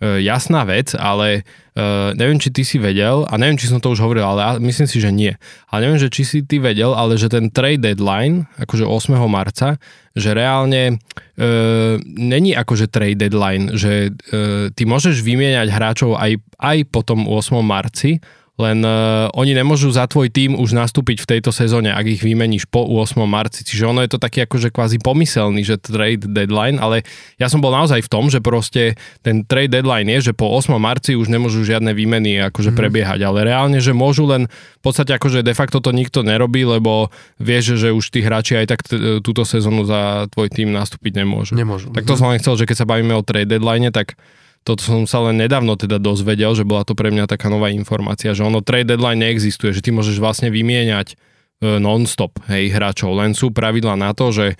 jasná 0.00 0.64
vec, 0.64 0.96
ale 0.96 1.44
Uh, 1.70 2.10
neviem, 2.18 2.36
či 2.42 2.50
ty 2.50 2.66
si 2.66 2.82
vedel, 2.82 3.22
a 3.30 3.38
neviem, 3.38 3.54
či 3.54 3.70
som 3.70 3.78
to 3.78 3.94
už 3.94 4.02
hovoril, 4.02 4.26
ale 4.26 4.58
myslím 4.58 4.90
si, 4.90 4.98
že 4.98 5.14
nie. 5.14 5.38
Ale 5.70 5.86
neviem, 5.86 6.02
že 6.02 6.10
či 6.10 6.26
si 6.26 6.38
ty 6.42 6.58
vedel, 6.58 6.90
ale 6.92 7.14
že 7.14 7.30
ten 7.30 7.46
trade 7.46 7.78
deadline, 7.78 8.50
akože 8.58 8.82
8. 8.82 9.14
marca, 9.30 9.78
že 10.18 10.34
reálne 10.34 10.98
uh, 10.98 11.94
není 12.04 12.58
akože 12.58 12.90
trade 12.90 13.22
deadline, 13.22 13.78
že 13.78 14.10
uh, 14.10 14.68
ty 14.74 14.82
môžeš 14.82 15.22
vymieňať 15.22 15.70
hráčov 15.70 16.18
aj, 16.18 16.42
aj 16.58 16.78
po 16.90 17.06
tom 17.06 17.30
8. 17.30 17.62
marci, 17.62 18.18
len 18.58 18.82
uh, 18.82 19.30
oni 19.32 19.56
nemôžu 19.56 19.88
za 19.94 20.04
tvoj 20.04 20.28
tým 20.28 20.58
už 20.58 20.76
nastúpiť 20.76 21.22
v 21.24 21.28
tejto 21.36 21.50
sezóne, 21.54 21.94
ak 21.94 22.06
ich 22.06 22.20
vymeníš 22.20 22.68
po 22.68 22.84
8. 22.84 23.16
marci. 23.24 23.64
Čiže 23.64 23.88
ono 23.88 24.04
je 24.04 24.10
to 24.12 24.18
taký 24.18 24.44
akože 24.44 24.74
kvázi 24.74 24.98
pomyselný, 25.00 25.64
že 25.64 25.80
trade 25.80 26.28
deadline, 26.28 26.76
ale 26.76 27.06
ja 27.40 27.48
som 27.48 27.64
bol 27.64 27.72
naozaj 27.72 28.04
v 28.04 28.10
tom, 28.10 28.28
že 28.28 28.44
proste 28.44 29.00
ten 29.24 29.48
trade 29.48 29.72
deadline 29.72 30.08
je, 30.18 30.30
že 30.30 30.32
po 30.36 30.52
8. 30.52 30.76
marci 30.76 31.16
už 31.16 31.32
nemôžu 31.32 31.64
žiadne 31.64 31.94
výmeny 31.96 32.36
akože 32.52 32.74
mm. 32.74 32.76
prebiehať, 32.76 33.20
ale 33.24 33.48
reálne, 33.48 33.80
že 33.80 33.96
môžu 33.96 34.28
len 34.28 34.50
v 34.50 34.82
podstate 34.82 35.16
akože 35.16 35.40
de 35.40 35.54
facto 35.56 35.80
to 35.80 35.92
nikto 35.92 36.20
nerobí, 36.20 36.64
lebo 36.64 37.08
vieš, 37.40 37.80
že 37.80 37.92
už 37.92 38.12
tí 38.12 38.20
hráči 38.20 38.60
aj 38.60 38.66
tak 38.68 38.80
t- 38.84 39.20
túto 39.24 39.48
sezónu 39.48 39.88
za 39.88 40.28
tvoj 40.32 40.52
tým 40.52 40.72
nastúpiť 40.72 41.20
nemôžu. 41.24 41.56
Nemôžu. 41.56 41.92
Tak 41.96 42.04
to 42.04 42.16
som 42.16 42.28
len 42.28 42.40
chcel, 42.40 42.60
že 42.60 42.68
keď 42.68 42.84
sa 42.84 42.88
bavíme 42.88 43.16
o 43.16 43.24
trade 43.24 43.48
deadline, 43.48 43.88
tak 43.88 44.20
toto 44.60 44.84
som 44.84 45.08
sa 45.08 45.24
len 45.24 45.40
nedávno 45.40 45.72
teda 45.80 45.96
dozvedel, 45.96 46.52
že 46.52 46.68
bola 46.68 46.84
to 46.84 46.92
pre 46.92 47.08
mňa 47.08 47.24
taká 47.24 47.48
nová 47.48 47.72
informácia, 47.72 48.36
že 48.36 48.44
ono 48.44 48.60
trade 48.60 48.92
deadline 48.92 49.24
neexistuje, 49.24 49.72
že 49.72 49.80
ty 49.80 49.88
môžeš 49.88 50.20
vlastne 50.20 50.52
vymieňať 50.52 51.16
e, 51.16 51.80
non-stop 51.80 52.44
hej, 52.52 52.68
hráčov, 52.68 53.16
len 53.16 53.32
sú 53.32 53.56
pravidla 53.56 53.96
na 53.96 54.12
to, 54.12 54.28
že 54.28 54.46
e, 54.52 54.56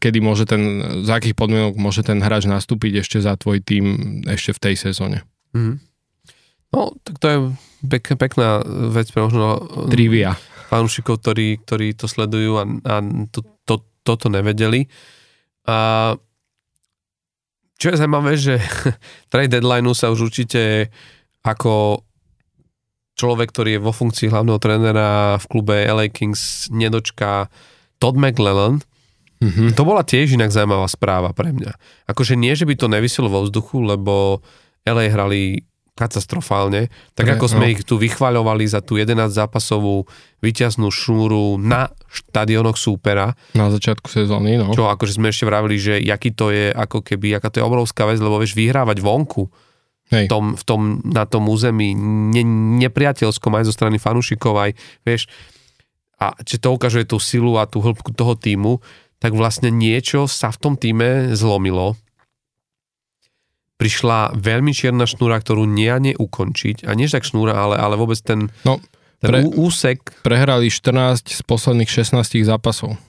kedy 0.00 0.18
môže 0.24 0.48
ten, 0.48 0.80
za 1.04 1.20
akých 1.20 1.36
podmienok 1.36 1.76
môže 1.76 2.00
ten 2.00 2.16
hráč 2.24 2.48
nastúpiť 2.48 3.04
ešte 3.04 3.20
za 3.20 3.36
tvoj 3.36 3.60
tým 3.60 3.84
ešte 4.24 4.56
v 4.56 4.62
tej 4.72 4.74
sezóne. 4.88 5.20
Mm. 5.52 5.84
No, 6.70 6.94
tak 7.04 7.20
to 7.20 7.26
je 7.28 7.38
pek, 7.84 8.04
pekná 8.16 8.64
vec 8.88 9.12
pre 9.12 9.20
možno 9.20 9.60
e, 9.60 9.92
Trivia. 9.92 10.40
fanúšikov, 10.72 11.20
ktorí, 11.20 11.60
ktorí 11.60 11.92
to 11.92 12.08
sledujú 12.08 12.56
a, 12.56 12.64
a 12.88 12.94
to, 13.28 13.44
to, 13.68 13.84
toto 14.00 14.32
nevedeli. 14.32 14.88
A 15.68 16.16
čo 17.80 17.88
je 17.88 17.96
zaujímavé, 17.96 18.36
že 18.36 18.60
trade 19.32 19.56
deadline 19.56 19.88
sa 19.96 20.12
už 20.12 20.28
určite 20.28 20.92
ako 21.40 22.04
človek, 23.16 23.48
ktorý 23.52 23.70
je 23.76 23.84
vo 23.84 23.92
funkcii 23.92 24.28
hlavného 24.28 24.60
trénera 24.60 25.40
v 25.40 25.44
klube 25.48 25.76
LA 25.80 26.12
Kings 26.12 26.68
nedočká 26.68 27.48
Todd 27.96 28.16
McLellan. 28.20 28.84
Mm-hmm. 29.40 29.72
To 29.76 29.82
bola 29.88 30.04
tiež 30.04 30.36
inak 30.36 30.52
zaujímavá 30.52 30.84
správa 30.88 31.32
pre 31.32 31.52
mňa. 31.56 31.72
Akože 32.08 32.36
nie, 32.36 32.52
že 32.52 32.68
by 32.68 32.76
to 32.76 32.92
nevyselo 32.92 33.32
vo 33.32 33.48
vzduchu, 33.48 33.80
lebo 33.80 34.44
LA 34.84 35.08
hrali 35.08 35.64
katastrofálne, 36.00 36.88
tak 37.12 37.28
Pre, 37.28 37.32
ako 37.36 37.46
sme 37.52 37.68
no. 37.68 37.72
ich 37.76 37.84
tu 37.84 38.00
vychvaľovali 38.00 38.64
za 38.64 38.80
tú 38.80 38.96
11 38.96 39.28
zápasovú 39.28 40.08
vyťaznú 40.40 40.88
šúru 40.88 41.60
na 41.60 41.92
štadionoch 42.08 42.80
súpera. 42.80 43.36
Na 43.52 43.68
začiatku 43.68 44.08
sezóny, 44.08 44.56
no. 44.56 44.72
Čo 44.72 44.88
akože 44.88 45.20
sme 45.20 45.28
ešte 45.28 45.44
vravili, 45.44 45.76
že 45.76 46.00
jaký 46.00 46.32
to 46.32 46.48
je, 46.48 46.72
ako 46.72 47.04
keby, 47.04 47.36
aká 47.36 47.52
to 47.52 47.60
je 47.60 47.68
obrovská 47.68 48.08
vec, 48.08 48.16
lebo 48.16 48.40
vieš, 48.40 48.56
vyhrávať 48.56 49.04
vonku 49.04 49.52
Hej. 50.10 50.26
V, 50.26 50.30
tom, 50.30 50.44
v 50.58 50.62
tom, 50.66 50.80
na 51.06 51.22
tom 51.22 51.46
území 51.46 51.94
ne, 51.94 52.42
nepriateľskom 52.82 53.54
aj 53.54 53.70
zo 53.70 53.72
strany 53.74 54.02
fanúšikov, 54.02 54.58
aj, 54.58 54.74
vieš, 55.06 55.30
a 56.18 56.34
či 56.42 56.58
to 56.58 56.74
ukazuje 56.74 57.06
tú 57.06 57.22
silu 57.22 57.56
a 57.56 57.64
tú 57.70 57.78
hĺbku 57.78 58.10
toho 58.12 58.34
týmu, 58.34 58.82
tak 59.22 59.38
vlastne 59.38 59.70
niečo 59.70 60.26
sa 60.26 60.50
v 60.50 60.58
tom 60.58 60.74
týme 60.74 61.32
zlomilo 61.38 61.94
prišla 63.80 64.36
veľmi 64.36 64.76
čierna 64.76 65.08
šnúra, 65.08 65.40
ktorú 65.40 65.64
nie 65.64 66.12
ukončiť. 66.12 66.84
A 66.84 66.92
nie 66.92 67.08
tak 67.08 67.24
šnúra, 67.24 67.56
ale, 67.56 67.80
ale 67.80 67.96
vôbec 67.96 68.20
ten, 68.20 68.52
no, 68.68 68.76
ten 69.24 69.28
pre, 69.32 69.38
úsek. 69.56 70.04
Prehrali 70.20 70.68
14 70.68 71.24
z 71.24 71.40
posledných 71.48 71.88
16 71.88 72.20
zápasov. 72.44 73.00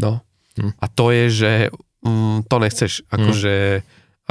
No. 0.00 0.24
Hm. 0.56 0.72
A 0.80 0.86
to 0.88 1.12
je, 1.12 1.24
že 1.28 1.52
mm, 2.00 2.48
to 2.48 2.56
nechceš 2.56 3.04
akože 3.12 3.54
hm. 3.80 3.82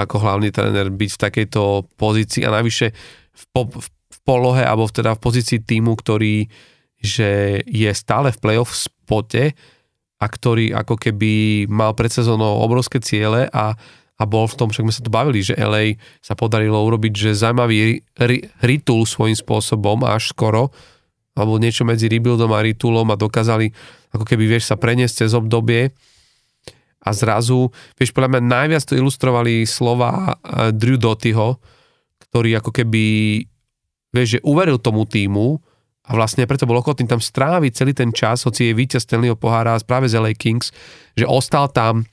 ako 0.02 0.16
hlavný 0.18 0.50
tréner 0.50 0.90
byť 0.90 1.10
v 1.14 1.22
takejto 1.22 1.62
pozícii 2.02 2.42
a 2.42 2.58
navyše 2.58 2.90
v, 3.32 3.44
po, 3.54 3.70
v, 3.70 3.86
v 3.94 4.20
polohe 4.26 4.66
alebo 4.66 4.90
teda 4.90 5.14
v 5.14 5.22
pozícii 5.22 5.62
týmu, 5.62 5.94
ktorý 5.94 6.50
že 7.02 7.62
je 7.66 7.90
stále 7.98 8.30
v 8.30 8.38
playoff 8.38 8.78
spote 8.78 9.58
a 10.22 10.26
ktorý 10.30 10.70
ako 10.78 11.02
keby 11.02 11.66
mal 11.66 11.98
pred 11.98 12.14
sezónou 12.14 12.62
obrovské 12.62 13.02
ciele 13.02 13.50
a 13.50 13.74
a 14.22 14.24
bol 14.30 14.46
v 14.46 14.54
tom, 14.54 14.70
však 14.70 14.86
sme 14.86 14.94
sa 14.94 15.02
tu 15.02 15.10
bavili, 15.10 15.42
že 15.42 15.58
LA 15.58 15.98
sa 16.22 16.38
podarilo 16.38 16.78
urobiť, 16.78 17.10
že 17.10 17.42
zaujímavý 17.42 18.06
ritul 18.62 19.10
svojím 19.10 19.34
spôsobom 19.34 20.06
až 20.06 20.30
skoro, 20.30 20.70
alebo 21.34 21.58
niečo 21.58 21.82
medzi 21.82 22.06
rebuildom 22.06 22.54
a 22.54 22.62
ritulom 22.62 23.10
a 23.10 23.18
dokázali 23.18 23.74
ako 24.14 24.22
keby, 24.22 24.46
vieš, 24.46 24.70
sa 24.70 24.78
preniesť 24.78 25.26
cez 25.26 25.32
obdobie. 25.34 25.90
A 27.02 27.10
zrazu, 27.18 27.74
vieš, 27.98 28.14
podľa 28.14 28.38
mňa 28.38 28.42
najviac 28.46 28.84
to 28.86 28.94
ilustrovali 28.94 29.66
slova 29.66 30.38
eh, 30.38 30.70
Drew 30.70 31.02
Dotyho, 31.02 31.58
ktorý 32.30 32.62
ako 32.62 32.70
keby, 32.70 33.04
vieš, 34.14 34.38
že 34.38 34.40
uveril 34.46 34.78
tomu 34.78 35.10
týmu 35.10 35.58
a 36.06 36.12
vlastne 36.14 36.46
preto 36.46 36.70
bol 36.70 36.78
ochotný 36.78 37.10
tam 37.10 37.18
stráviť 37.18 37.72
celý 37.74 37.98
ten 37.98 38.14
čas, 38.14 38.46
hoci 38.46 38.70
je 38.70 38.78
víťaz 38.78 39.10
Stanleyho 39.10 39.34
pohára 39.34 39.82
práve 39.82 40.06
z 40.14 40.22
LA 40.22 40.38
Kings, 40.38 40.70
že 41.18 41.26
ostal 41.26 41.74
tam, 41.74 42.06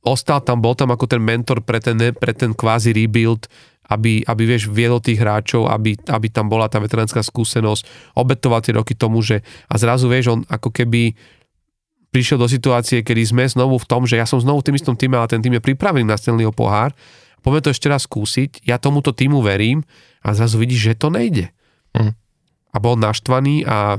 ostal 0.00 0.40
tam, 0.40 0.64
bol 0.64 0.72
tam 0.72 0.92
ako 0.92 1.04
ten 1.04 1.20
mentor 1.20 1.60
pre 1.60 1.80
ten, 1.80 1.96
pre 2.16 2.32
ten 2.32 2.56
kvázi 2.56 2.96
rebuild, 2.96 3.48
aby, 3.90 4.22
aby 4.22 4.42
vieš, 4.46 4.70
viedol 4.70 5.02
tých 5.02 5.18
hráčov, 5.18 5.66
aby, 5.66 5.98
aby 6.08 6.26
tam 6.30 6.46
bola 6.46 6.70
tá 6.70 6.78
veteránska 6.78 7.26
skúsenosť, 7.26 8.14
obetoval 8.14 8.62
tie 8.62 8.78
roky 8.78 8.94
tomu, 8.94 9.20
že 9.20 9.42
a 9.66 9.74
zrazu 9.76 10.06
vieš, 10.06 10.30
on 10.30 10.40
ako 10.46 10.70
keby 10.70 11.12
prišiel 12.10 12.38
do 12.38 12.46
situácie, 12.46 13.02
kedy 13.02 13.22
sme 13.22 13.44
znovu 13.46 13.78
v 13.78 13.86
tom, 13.86 14.02
že 14.06 14.18
ja 14.18 14.26
som 14.26 14.38
znovu 14.42 14.62
v 14.62 14.66
tým 14.70 14.76
istom 14.78 14.94
týme, 14.94 15.18
ale 15.18 15.30
ten 15.30 15.42
tým 15.42 15.58
je 15.58 15.62
pripravený 15.62 16.06
na 16.06 16.18
Stanleyho 16.18 16.54
pohár, 16.54 16.94
poďme 17.42 17.66
to 17.66 17.74
ešte 17.74 17.90
raz 17.90 18.06
skúsiť, 18.06 18.66
ja 18.66 18.78
tomuto 18.78 19.10
týmu 19.10 19.42
verím 19.42 19.82
a 20.22 20.34
zrazu 20.34 20.58
vidíš, 20.58 20.94
že 20.94 20.98
to 20.98 21.08
nejde. 21.10 21.50
Mm. 21.94 22.14
A 22.70 22.76
bol 22.78 22.94
naštvaný 22.94 23.66
a 23.66 23.98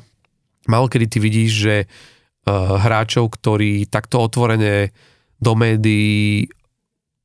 kedy 0.68 1.06
ty 1.08 1.18
vidíš, 1.20 1.52
že 1.52 1.76
uh, 1.84 2.80
hráčov, 2.80 3.28
ktorí 3.36 3.92
takto 3.92 4.24
otvorene 4.24 4.96
do 5.42 5.54
médií 5.58 6.48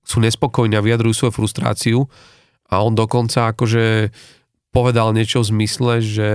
sú 0.06 0.18
nespokojní 0.24 0.74
a 0.74 0.84
vyjadrujú 0.84 1.12
svoju 1.12 1.32
frustráciu 1.36 1.98
a 2.66 2.82
on 2.82 2.96
dokonca 2.96 3.52
akože 3.52 4.10
povedal 4.74 5.14
niečo 5.14 5.44
v 5.44 5.50
zmysle, 5.52 5.92
že, 6.02 6.32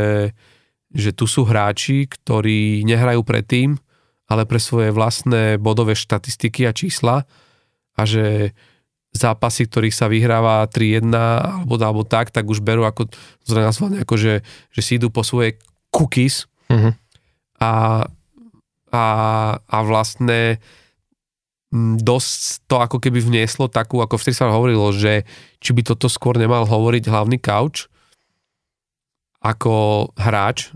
že 0.94 1.12
tu 1.12 1.26
sú 1.28 1.44
hráči, 1.46 2.08
ktorí 2.08 2.86
nehrajú 2.88 3.22
predtým, 3.26 3.78
ale 4.32 4.48
pre 4.48 4.62
svoje 4.62 4.96
vlastné 4.96 5.60
bodové 5.60 5.98
štatistiky 5.98 6.64
a 6.64 6.72
čísla 6.72 7.28
a 8.00 8.02
že 8.08 8.56
zápasy, 9.12 9.68
ktorých 9.68 9.96
sa 9.96 10.08
vyhráva 10.08 10.64
3-1 10.72 11.12
alebo, 11.12 11.76
alebo 11.76 12.04
tak, 12.08 12.32
tak 12.32 12.48
už 12.48 12.64
berú 12.64 12.88
ako, 12.88 13.12
ako 14.00 14.16
že, 14.16 14.40
že 14.72 14.82
si 14.82 14.96
idú 14.96 15.12
po 15.12 15.28
svoje 15.28 15.60
cookies 15.92 16.48
uh-huh. 16.72 16.96
a, 17.60 18.08
a, 18.96 19.06
a 19.60 19.78
vlastne 19.84 20.64
dosť 22.04 22.68
to 22.68 22.76
ako 22.84 22.98
keby 23.00 23.24
vnieslo 23.24 23.72
takú, 23.72 24.04
ako 24.04 24.20
vtedy 24.20 24.36
sa 24.36 24.52
hovorilo, 24.52 24.92
že 24.92 25.24
či 25.64 25.72
by 25.72 25.88
toto 25.88 26.12
skôr 26.12 26.36
nemal 26.36 26.68
hovoriť 26.68 27.08
hlavný 27.08 27.40
couch 27.40 27.88
ako 29.42 30.08
hráč, 30.20 30.70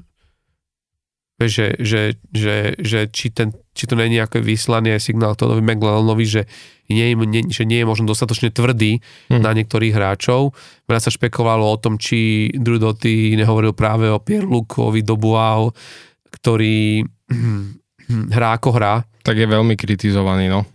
že, 1.35 1.75
že, 1.83 2.15
že, 2.31 2.79
že 2.79 3.11
či, 3.11 3.27
ten, 3.27 3.51
či 3.75 3.85
to 3.85 3.99
není 3.99 4.17
nejaký 4.17 4.39
vyslaný 4.39 4.95
signál 5.03 5.35
Todovi 5.35 5.59
McLellanovi, 5.59 6.23
že 6.23 6.41
nie, 6.87 7.11
nie, 7.11 7.43
že 7.51 7.67
nie 7.67 7.83
je 7.83 7.89
možno 7.89 8.07
dostatočne 8.07 8.55
tvrdý 8.55 9.03
hmm. 9.27 9.43
na 9.43 9.51
niektorých 9.51 9.91
hráčov. 9.91 10.55
Veľa 10.87 11.01
sa 11.03 11.11
špekulovalo 11.11 11.65
o 11.67 11.81
tom, 11.81 11.99
či 11.99 12.49
Drew 12.55 12.79
Doty 12.79 13.35
nehovoril 13.35 13.75
práve 13.75 14.07
o 14.07 14.21
Pierlukovi 14.21 15.03
Dobuau, 15.03 15.75
ktorý 16.39 17.03
hrá 18.35 18.49
ako 18.55 18.69
hrá. 18.71 19.03
Tak 19.25 19.35
je 19.35 19.47
veľmi 19.49 19.75
kritizovaný, 19.75 20.47
no. 20.47 20.74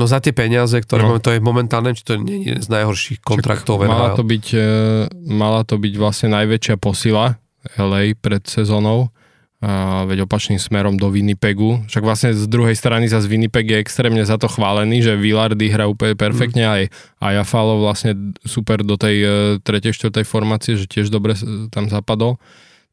No 0.00 0.08
za 0.08 0.24
tie 0.24 0.32
peniaze, 0.32 0.72
ktoré 0.80 1.04
no. 1.04 1.12
máme, 1.12 1.20
to 1.20 1.36
je 1.36 1.44
momentálne, 1.44 1.92
či 1.92 2.00
to 2.08 2.16
nie 2.16 2.48
je 2.48 2.56
z 2.64 2.68
najhorších 2.72 3.20
kontraktov. 3.20 3.84
mala 3.84 4.16
to, 4.16 4.24
byť, 4.24 4.46
e, 4.56 4.68
mala 5.28 5.60
to 5.68 5.76
byť 5.76 5.94
vlastne 6.00 6.32
najväčšia 6.32 6.80
posila 6.80 7.36
LA 7.76 8.16
pred 8.16 8.40
sezónou, 8.48 9.12
a 9.60 10.08
veď 10.08 10.24
opačným 10.24 10.56
smerom 10.56 10.96
do 10.96 11.12
Winnipegu. 11.12 11.84
Však 11.84 12.00
vlastne 12.00 12.32
z 12.32 12.48
druhej 12.48 12.72
strany 12.72 13.12
za 13.12 13.20
Winnipeg 13.20 13.68
je 13.68 13.76
extrémne 13.76 14.24
za 14.24 14.40
to 14.40 14.48
chválený, 14.48 15.04
že 15.04 15.20
Villardy 15.20 15.68
hrá 15.68 15.84
úplne 15.84 16.16
perfektne 16.16 16.64
mm. 16.64 16.72
aj 16.72 16.82
a 17.20 17.26
Jafalo 17.36 17.76
vlastne 17.84 18.16
super 18.40 18.80
do 18.80 18.96
tej 18.96 19.16
uh, 19.20 19.32
tretej, 19.60 19.92
štvrtej 19.92 20.24
formácie, 20.24 20.80
že 20.80 20.88
tiež 20.88 21.12
dobre 21.12 21.36
tam 21.68 21.92
zapadol. 21.92 22.40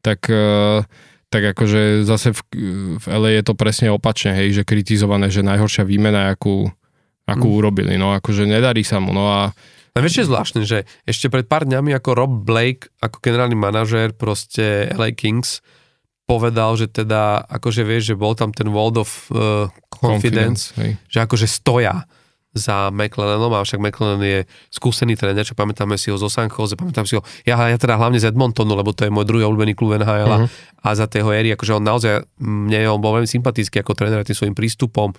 Tak 0.04 0.28
tak 1.28 1.44
akože 1.44 2.08
zase 2.08 2.32
v, 2.32 2.42
v 3.04 3.06
LA 3.06 3.30
je 3.40 3.44
to 3.44 3.54
presne 3.54 3.92
opačne, 3.92 4.32
hej, 4.32 4.56
že 4.56 4.64
kritizované, 4.64 5.28
že 5.28 5.44
najhoršia 5.44 5.84
výmena, 5.84 6.32
akú, 6.32 6.72
akú 7.28 7.48
mm. 7.52 7.58
urobili. 7.60 7.94
No 8.00 8.16
akože 8.16 8.48
nedarí 8.48 8.88
sa 8.88 9.04
mu. 9.04 9.12
No 9.12 9.28
a 9.28 9.52
a 9.98 10.02
vieš, 10.06 10.22
je 10.22 10.30
zvláštne, 10.30 10.62
že 10.62 10.86
ešte 11.10 11.26
pred 11.26 11.50
pár 11.50 11.66
dňami 11.66 11.90
ako 11.98 12.10
Rob 12.14 12.34
Blake, 12.46 12.86
ako 13.02 13.18
generálny 13.18 13.58
manažér 13.58 14.14
proste 14.14 14.94
LA 14.94 15.18
Kings, 15.18 15.66
povedal, 16.30 16.78
že 16.78 16.86
teda, 16.86 17.42
akože 17.50 17.82
vieš, 17.82 18.14
že 18.14 18.16
bol 18.20 18.38
tam 18.38 18.54
ten 18.54 18.70
World 18.70 19.02
of 19.02 19.10
uh, 19.34 19.66
Confidence, 19.90 20.70
Confidence 20.78 21.10
že 21.10 21.18
akože 21.26 21.50
stoja 21.50 22.06
za 22.54 22.94
McLennanom, 22.94 23.54
a 23.58 23.66
však 23.66 23.82
McLennan 23.82 24.22
je 24.22 24.40
skúsený 24.70 25.18
tréner, 25.18 25.46
čo 25.46 25.58
pamätáme 25.58 25.98
si 25.98 26.14
ho 26.14 26.18
zo 26.18 26.30
San 26.30 26.50
Jose, 26.50 26.78
pamätám 26.78 27.10
si 27.10 27.18
ho, 27.18 27.22
ja, 27.46 27.58
ja 27.58 27.78
teda 27.78 27.98
hlavne 27.98 28.22
z 28.22 28.34
Edmontonu, 28.34 28.78
lebo 28.78 28.94
to 28.94 29.06
je 29.06 29.14
môj 29.14 29.26
druhý 29.26 29.46
obľúbený 29.50 29.74
klub 29.78 29.98
NHL 29.98 30.30
uh-huh. 30.30 30.50
a 30.84 30.90
za 30.94 31.06
tého 31.10 31.30
éry, 31.34 31.54
akože 31.54 31.74
on 31.78 31.86
naozaj, 31.86 32.26
mne 32.42 32.86
on 32.90 33.02
bol 33.02 33.18
veľmi 33.18 33.30
sympatický 33.30 33.82
ako 33.82 33.98
tréner 33.98 34.26
tým 34.26 34.38
svojim 34.38 34.56
prístupom, 34.58 35.14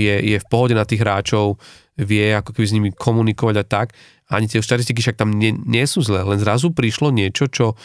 je, 0.00 0.16
je 0.34 0.38
v 0.40 0.48
pohode 0.48 0.72
na 0.72 0.88
tých 0.88 1.04
hráčov, 1.04 1.60
vie 2.00 2.32
ako 2.32 2.56
keby 2.56 2.66
s 2.66 2.76
nimi 2.76 2.88
komunikovať 2.90 3.56
a 3.60 3.64
tak. 3.64 3.86
Ani 4.32 4.48
tie 4.48 4.64
štatistiky 4.64 5.04
však 5.04 5.20
tam 5.20 5.36
nie, 5.36 5.52
nie 5.52 5.84
sú 5.84 6.00
zlé, 6.00 6.24
len 6.24 6.40
zrazu 6.40 6.72
prišlo 6.72 7.12
niečo, 7.12 7.50
čo 7.52 7.76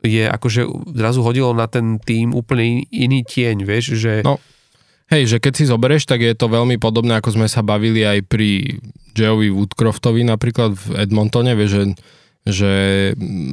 je 0.00 0.28
akože 0.28 0.64
zrazu 0.96 1.20
hodilo 1.20 1.52
na 1.52 1.68
ten 1.68 2.00
tým 2.00 2.32
úplne 2.32 2.84
iný 2.88 3.24
tieň, 3.24 3.64
vieš, 3.64 3.96
že... 3.96 4.24
No 4.24 4.40
Hej, 5.10 5.26
že 5.26 5.38
keď 5.42 5.52
si 5.58 5.64
zoberieš, 5.66 6.06
tak 6.06 6.22
je 6.22 6.38
to 6.38 6.46
veľmi 6.46 6.78
podobné, 6.78 7.18
ako 7.18 7.34
sme 7.34 7.50
sa 7.50 7.66
bavili 7.66 8.06
aj 8.06 8.30
pri 8.30 8.78
Joeovi 9.18 9.50
Woodcroftovi 9.50 10.22
napríklad 10.22 10.78
v 10.78 11.02
Edmontone, 11.02 11.58
vieš, 11.58 11.70
že, 11.74 11.82
že 12.48 12.72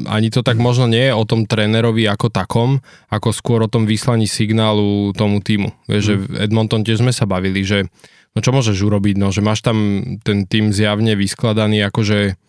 ani 0.08 0.32
to 0.32 0.40
tak 0.42 0.56
možno 0.56 0.88
nie 0.88 1.12
je 1.12 1.14
o 1.14 1.28
tom 1.28 1.44
trénerovi 1.44 2.08
ako 2.08 2.32
takom, 2.32 2.80
ako 3.12 3.36
skôr 3.36 3.60
o 3.68 3.72
tom 3.72 3.84
vyslaní 3.84 4.32
signálu 4.32 5.12
tomu 5.12 5.44
týmu. 5.44 5.76
Vieš, 5.92 6.04
mm. 6.04 6.08
že 6.08 6.14
v 6.16 6.26
Edmonton 6.48 6.82
tiež 6.88 7.04
sme 7.04 7.12
sa 7.12 7.28
bavili, 7.28 7.68
že 7.68 7.92
no 8.32 8.40
čo 8.40 8.56
môžeš 8.56 8.80
urobiť, 8.80 9.16
no, 9.20 9.34
že 9.34 9.44
máš 9.44 9.60
tam 9.60 9.78
ten 10.24 10.48
tým 10.48 10.72
zjavne 10.72 11.20
vyskladaný 11.20 11.84
akože 11.92 12.40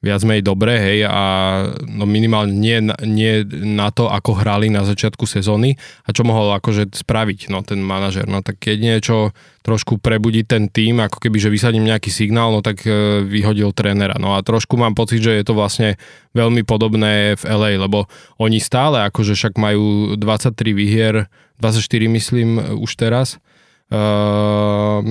viac 0.00 0.24
menej 0.24 0.40
dobré, 0.40 0.80
hej, 0.80 0.98
a 1.04 1.22
no 1.84 2.08
minimálne 2.08 2.56
nie, 2.56 2.80
nie 3.04 3.44
na 3.52 3.92
to, 3.92 4.08
ako 4.08 4.40
hrali 4.40 4.72
na 4.72 4.80
začiatku 4.80 5.28
sezóny 5.28 5.76
a 6.08 6.16
čo 6.16 6.24
mohol 6.24 6.56
akože 6.56 6.88
spraviť, 6.96 7.52
no 7.52 7.60
ten 7.60 7.84
manažer, 7.84 8.24
no 8.24 8.40
tak 8.40 8.56
keď 8.64 8.76
niečo 8.80 9.36
trošku 9.60 10.00
prebudí 10.00 10.40
ten 10.48 10.72
tým, 10.72 11.04
ako 11.04 11.20
keby, 11.20 11.36
že 11.36 11.52
vysadím 11.52 11.84
nejaký 11.84 12.08
signál, 12.08 12.48
no 12.48 12.64
tak 12.64 12.80
e, 12.88 13.20
vyhodil 13.28 13.76
trénera, 13.76 14.16
no 14.16 14.32
a 14.32 14.40
trošku 14.40 14.80
mám 14.80 14.96
pocit, 14.96 15.20
že 15.20 15.36
je 15.36 15.44
to 15.44 15.52
vlastne 15.52 16.00
veľmi 16.32 16.64
podobné 16.64 17.36
v 17.36 17.44
LA, 17.44 17.76
lebo 17.76 18.08
oni 18.40 18.56
stále 18.56 19.04
akože 19.04 19.36
však 19.36 19.60
majú 19.60 20.16
23 20.16 20.56
výhier, 20.72 21.28
24 21.60 22.08
myslím 22.08 22.80
už 22.80 22.96
teraz, 22.96 23.36
Uh, 23.90 25.02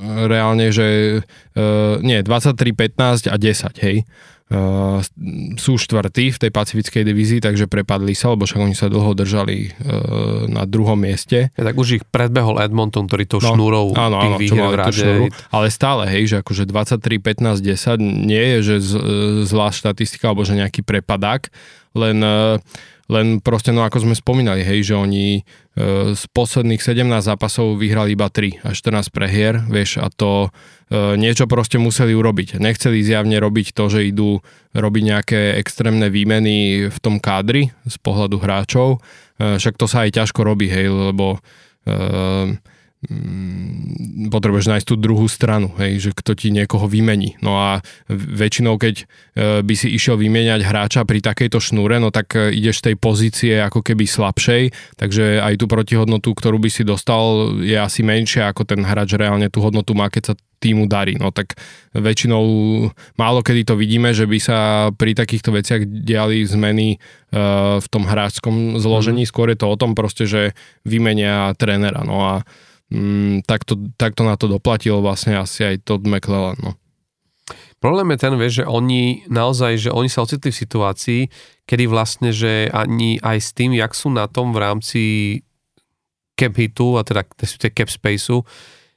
reálne, 0.00 0.72
že 0.72 1.20
uh, 1.20 2.00
nie, 2.00 2.24
23, 2.24 2.56
15 2.72 3.28
a 3.28 3.36
10, 3.36 3.84
hej. 3.84 3.96
Uh, 4.52 5.00
sú 5.56 5.80
štvrtí 5.80 6.28
v 6.28 6.36
tej 6.36 6.50
pacifickej 6.52 7.08
divízii, 7.08 7.40
takže 7.40 7.72
prepadli 7.72 8.12
sa, 8.12 8.36
lebo 8.36 8.44
však 8.44 8.60
oni 8.60 8.76
sa 8.76 8.92
dlho 8.92 9.16
držali 9.16 9.72
uh, 9.72 10.44
na 10.44 10.68
druhom 10.68 11.00
mieste. 11.00 11.48
Ja, 11.56 11.62
tak 11.64 11.80
už 11.80 11.88
ich 11.96 12.04
predbehol 12.04 12.60
Edmonton, 12.60 13.08
ktorý 13.08 13.24
to 13.24 13.40
no, 13.40 13.56
šnúrou 13.56 13.96
áno, 13.96 14.20
áno, 14.20 14.36
čo 14.36 14.52
mal 14.52 14.76
šnúru, 14.92 15.32
ale 15.48 15.66
stále, 15.72 16.04
hej, 16.12 16.36
že 16.36 16.36
akože 16.44 16.68
23, 16.68 17.00
15, 17.00 17.64
10 17.64 18.28
nie 18.28 18.44
je, 18.44 18.58
že 18.60 18.74
z, 18.84 18.92
zlá 19.48 19.72
štatistika, 19.72 20.28
alebo 20.28 20.44
že 20.44 20.52
nejaký 20.60 20.84
prepadák, 20.84 21.48
len 21.96 22.20
uh, 22.20 22.60
len 23.12 23.44
proste, 23.44 23.70
no 23.70 23.84
ako 23.84 24.08
sme 24.08 24.16
spomínali, 24.16 24.64
hej, 24.64 24.92
že 24.92 24.94
oni 24.96 25.26
e, 25.38 25.42
z 26.16 26.22
posledných 26.32 26.80
17 26.80 27.04
zápasov 27.20 27.76
vyhrali 27.76 28.16
iba 28.16 28.32
3 28.32 28.64
a 28.64 28.72
14 28.72 29.12
prehier, 29.12 29.60
vieš, 29.68 30.00
a 30.00 30.08
to 30.08 30.48
e, 30.88 31.20
niečo 31.20 31.44
proste 31.44 31.76
museli 31.76 32.16
urobiť. 32.16 32.56
Nechceli 32.56 33.04
zjavne 33.04 33.36
robiť 33.36 33.76
to, 33.76 33.84
že 33.92 34.08
idú 34.08 34.40
robiť 34.72 35.02
nejaké 35.04 35.40
extrémne 35.60 36.08
výmeny 36.08 36.88
v 36.88 36.98
tom 37.04 37.20
kádri 37.20 37.76
z 37.84 37.96
pohľadu 38.00 38.40
hráčov, 38.40 38.88
e, 39.36 39.60
však 39.60 39.76
to 39.76 39.84
sa 39.84 40.08
aj 40.08 40.16
ťažko 40.16 40.40
robí, 40.42 40.72
hej, 40.72 40.88
lebo 40.88 41.38
potrebuješ 44.30 44.70
nájsť 44.70 44.86
tú 44.86 44.94
druhú 44.94 45.26
stranu, 45.26 45.74
hej, 45.82 45.98
že 45.98 46.10
kto 46.14 46.38
ti 46.38 46.54
niekoho 46.54 46.86
vymení. 46.86 47.34
No 47.42 47.58
a 47.58 47.82
väčšinou, 48.06 48.78
keď 48.78 49.02
e, 49.02 49.04
by 49.66 49.74
si 49.74 49.90
išiel 49.90 50.14
vymieňať 50.14 50.62
hráča 50.62 51.02
pri 51.02 51.18
takejto 51.18 51.58
šnúre, 51.58 51.98
no 51.98 52.14
tak 52.14 52.38
e, 52.38 52.54
ideš 52.54 52.78
z 52.78 52.84
tej 52.92 52.96
pozície 53.02 53.54
ako 53.58 53.82
keby 53.82 54.06
slabšej, 54.06 54.62
takže 55.02 55.42
aj 55.42 55.58
tú 55.58 55.66
protihodnotu, 55.66 56.30
ktorú 56.30 56.62
by 56.62 56.70
si 56.70 56.86
dostal, 56.86 57.58
je 57.58 57.74
asi 57.74 58.06
menšia, 58.06 58.46
ako 58.46 58.70
ten 58.70 58.86
hráč 58.86 59.18
reálne 59.18 59.50
tú 59.50 59.58
hodnotu 59.58 59.98
má, 59.98 60.06
keď 60.06 60.32
sa 60.32 60.34
týmu 60.62 60.86
darí. 60.86 61.18
No 61.18 61.34
tak 61.34 61.58
väčšinou 61.90 62.44
málo 63.18 63.42
kedy 63.42 63.66
to 63.66 63.74
vidíme, 63.74 64.14
že 64.14 64.30
by 64.30 64.38
sa 64.38 64.58
pri 64.94 65.18
takýchto 65.18 65.50
veciach 65.50 65.82
diali 65.82 66.46
zmeny 66.46 67.02
uh, 67.34 67.82
v 67.82 67.86
tom 67.90 68.06
hráčskom 68.06 68.78
zložení. 68.78 69.26
Mm. 69.26 69.30
Skôr 69.34 69.50
je 69.50 69.58
to 69.58 69.66
o 69.66 69.74
tom 69.74 69.98
proste, 69.98 70.30
že 70.30 70.54
vymenia 70.86 71.50
trénera. 71.58 72.06
No 72.06 72.22
a 72.22 72.34
mm, 72.92 73.48
takto, 73.48 73.80
takto 73.96 74.22
na 74.28 74.36
to 74.36 74.46
doplatil 74.46 75.00
vlastne 75.00 75.40
asi 75.40 75.64
aj 75.64 75.88
Todd 75.88 76.04
McClellan. 76.04 76.60
No. 76.60 76.76
Problém 77.82 78.14
je 78.14 78.18
ten, 78.22 78.34
vieš, 78.38 78.54
že 78.62 78.64
oni 78.68 79.26
naozaj, 79.26 79.88
že 79.88 79.90
oni 79.90 80.06
sa 80.06 80.22
ocitli 80.22 80.54
v 80.54 80.60
situácii, 80.62 81.20
kedy 81.66 81.90
vlastne, 81.90 82.30
že 82.30 82.70
ani 82.70 83.18
aj 83.18 83.38
s 83.42 83.50
tým, 83.56 83.74
jak 83.74 83.90
sú 83.96 84.12
na 84.12 84.30
tom 84.30 84.54
v 84.54 84.62
rámci 84.62 85.02
cap 86.38 86.54
hitu, 86.54 86.94
a 86.94 87.02
teda 87.02 87.26
cap 87.74 87.90
spaceu, 87.90 88.46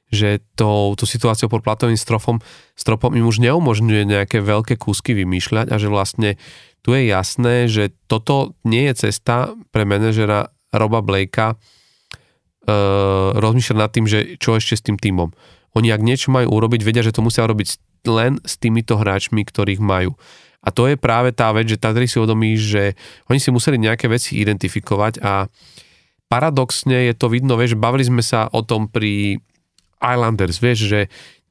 že 0.06 0.38
to, 0.54 0.94
tú 0.94 1.02
situáciu 1.02 1.50
pod 1.50 1.66
platovým 1.66 1.98
stropom, 1.98 2.38
stropom 2.78 3.10
im 3.18 3.26
už 3.26 3.42
neumožňuje 3.42 4.06
nejaké 4.06 4.38
veľké 4.38 4.78
kúsky 4.78 5.18
vymýšľať 5.18 5.74
a 5.74 5.76
že 5.82 5.90
vlastne 5.90 6.30
tu 6.86 6.94
je 6.94 7.10
jasné, 7.10 7.66
že 7.66 7.90
toto 8.06 8.54
nie 8.62 8.86
je 8.86 9.10
cesta 9.10 9.50
pre 9.74 9.82
manažera 9.82 10.54
Roba 10.70 11.02
Blakea 11.02 11.58
rozmýšľať 13.38 13.78
nad 13.78 13.90
tým, 13.90 14.06
že 14.10 14.18
čo 14.42 14.58
ešte 14.58 14.74
s 14.74 14.82
tým 14.82 14.98
týmom. 14.98 15.30
Oni 15.78 15.92
ak 15.92 16.02
niečo 16.02 16.34
majú 16.34 16.56
urobiť, 16.56 16.82
vedia, 16.82 17.04
že 17.04 17.14
to 17.14 17.22
musia 17.22 17.46
robiť 17.46 17.78
len 18.08 18.42
s 18.42 18.58
týmito 18.58 18.98
hráčmi, 18.98 19.44
ktorých 19.46 19.82
majú. 19.82 20.14
A 20.66 20.74
to 20.74 20.90
je 20.90 20.98
práve 20.98 21.30
tá 21.30 21.54
vec, 21.54 21.70
že 21.70 21.78
tady 21.78 22.10
si 22.10 22.18
uvedomí, 22.18 22.58
že 22.58 22.98
oni 23.30 23.38
si 23.38 23.54
museli 23.54 23.78
nejaké 23.78 24.10
veci 24.10 24.42
identifikovať 24.42 25.22
a 25.22 25.46
paradoxne 26.26 27.06
je 27.06 27.14
to 27.14 27.30
vidno, 27.30 27.54
vieš, 27.54 27.78
bavili 27.78 28.02
sme 28.02 28.18
sa 28.18 28.50
o 28.50 28.66
tom 28.66 28.90
pri 28.90 29.38
Islanders, 30.02 30.58
vieš, 30.58 30.90
že 30.90 31.00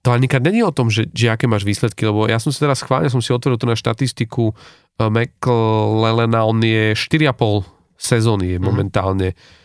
to 0.03 0.11
ani 0.11 0.27
není 0.27 0.61
o 0.61 0.75
tom, 0.75 0.91
že, 0.91 1.07
že 1.15 1.31
aké 1.31 1.47
máš 1.47 1.63
výsledky, 1.63 2.03
lebo 2.05 2.27
ja 2.27 2.37
som 2.43 2.51
si 2.51 2.59
teraz 2.59 2.83
schválne, 2.83 3.07
som 3.07 3.23
si 3.23 3.31
otvoril 3.31 3.55
tu 3.55 3.65
na 3.65 3.79
štatistiku 3.79 4.51
uh, 4.51 5.07
McLelena, 5.07 6.43
on 6.43 6.59
je 6.59 6.91
4,5 6.93 7.65
sezóny 7.95 8.51
je 8.51 8.59
mhm. 8.59 8.65
momentálne 8.67 9.31
mm 9.31 9.63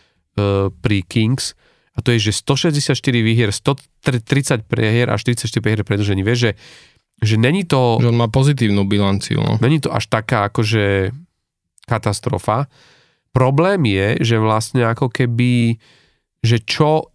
pri 0.81 1.03
Kings 1.05 1.57
a 1.91 1.99
to 1.99 2.15
je, 2.15 2.31
že 2.31 2.39
164 2.39 2.95
výhier, 3.19 3.51
130 3.51 4.63
prehier 4.63 5.11
a 5.11 5.19
44 5.19 5.59
prehier 5.59 5.83
predlžení. 5.83 6.23
Vieš, 6.23 6.39
že, 6.39 6.51
že 7.19 7.35
není 7.35 7.67
to... 7.67 7.99
Že 7.99 8.15
on 8.15 8.19
má 8.19 8.31
pozitívnu 8.31 8.87
bilanciu. 8.87 9.43
No. 9.43 9.59
Není 9.59 9.83
to 9.83 9.91
až 9.91 10.07
taká 10.07 10.47
akože 10.47 11.11
katastrofa. 11.83 12.71
Problém 13.35 13.83
je, 13.91 14.07
že 14.23 14.35
vlastne 14.39 14.87
ako 14.87 15.11
keby, 15.11 15.75
že 16.39 16.63
čo 16.63 17.11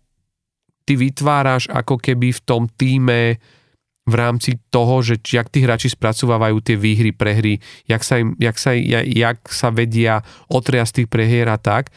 ty 0.84 0.94
vytváraš 0.94 1.72
ako 1.72 1.96
keby 1.96 2.36
v 2.36 2.40
tom 2.44 2.68
týme 2.68 3.40
v 4.06 4.14
rámci 4.14 4.60
toho, 4.70 5.02
že 5.02 5.18
jak 5.18 5.50
tí 5.50 5.66
hráči 5.66 5.90
spracovávajú 5.90 6.62
tie 6.62 6.78
výhry, 6.78 7.10
prehry, 7.10 7.58
jak 7.90 8.06
sa, 8.06 8.22
im, 8.22 8.38
jak 8.38 8.54
sa, 8.54 8.70
jak 9.02 9.42
sa 9.50 9.74
vedia 9.74 10.22
otriasť 10.46 11.02
tých 11.02 11.08
prehier 11.10 11.50
a 11.50 11.58
tak. 11.58 11.90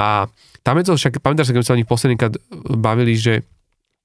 A 0.00 0.32
tam 0.60 0.76
je 0.80 0.84
to 0.88 0.92
však, 0.96 1.24
pamätáš 1.24 1.50
sa, 1.50 1.54
keď 1.56 1.64
sa 1.64 1.74
o 1.74 1.80
nich 1.80 1.88
poslednýkrát 1.88 2.34
bavili, 2.76 3.16
že 3.16 3.44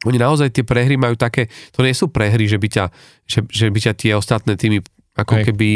oni 0.06 0.22
naozaj 0.22 0.53
tie 0.53 0.64
prehry 0.68 0.95
majú 0.95 1.18
také, 1.18 1.49
to 1.74 1.82
nie 1.82 1.95
sú 1.95 2.12
prehry, 2.12 2.45
že 2.45 2.62
by 2.62 2.68
ťa, 2.70 2.86
že, 3.26 3.39
že 3.49 3.68
by 3.74 3.80
ťa 3.82 3.93
tie 3.97 4.12
ostatné 4.14 4.53
týmy 4.56 4.80
ako 5.16 5.34
hej. 5.41 5.43
keby 5.49 5.70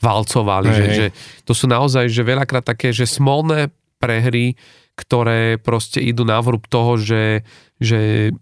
valcovali, 0.00 0.68
hej, 0.72 0.76
že, 0.76 0.84
hej. 0.84 0.96
že 0.96 1.06
to 1.44 1.52
sú 1.52 1.68
naozaj, 1.68 2.08
že 2.08 2.24
veľakrát 2.24 2.64
také, 2.64 2.90
že 2.90 3.04
smolné 3.04 3.70
prehry, 4.00 4.56
ktoré 4.96 5.60
proste 5.60 6.00
idú 6.00 6.24
na 6.24 6.40
vrúb 6.40 6.64
toho, 6.66 6.96
že, 6.96 7.44
že 7.76 8.32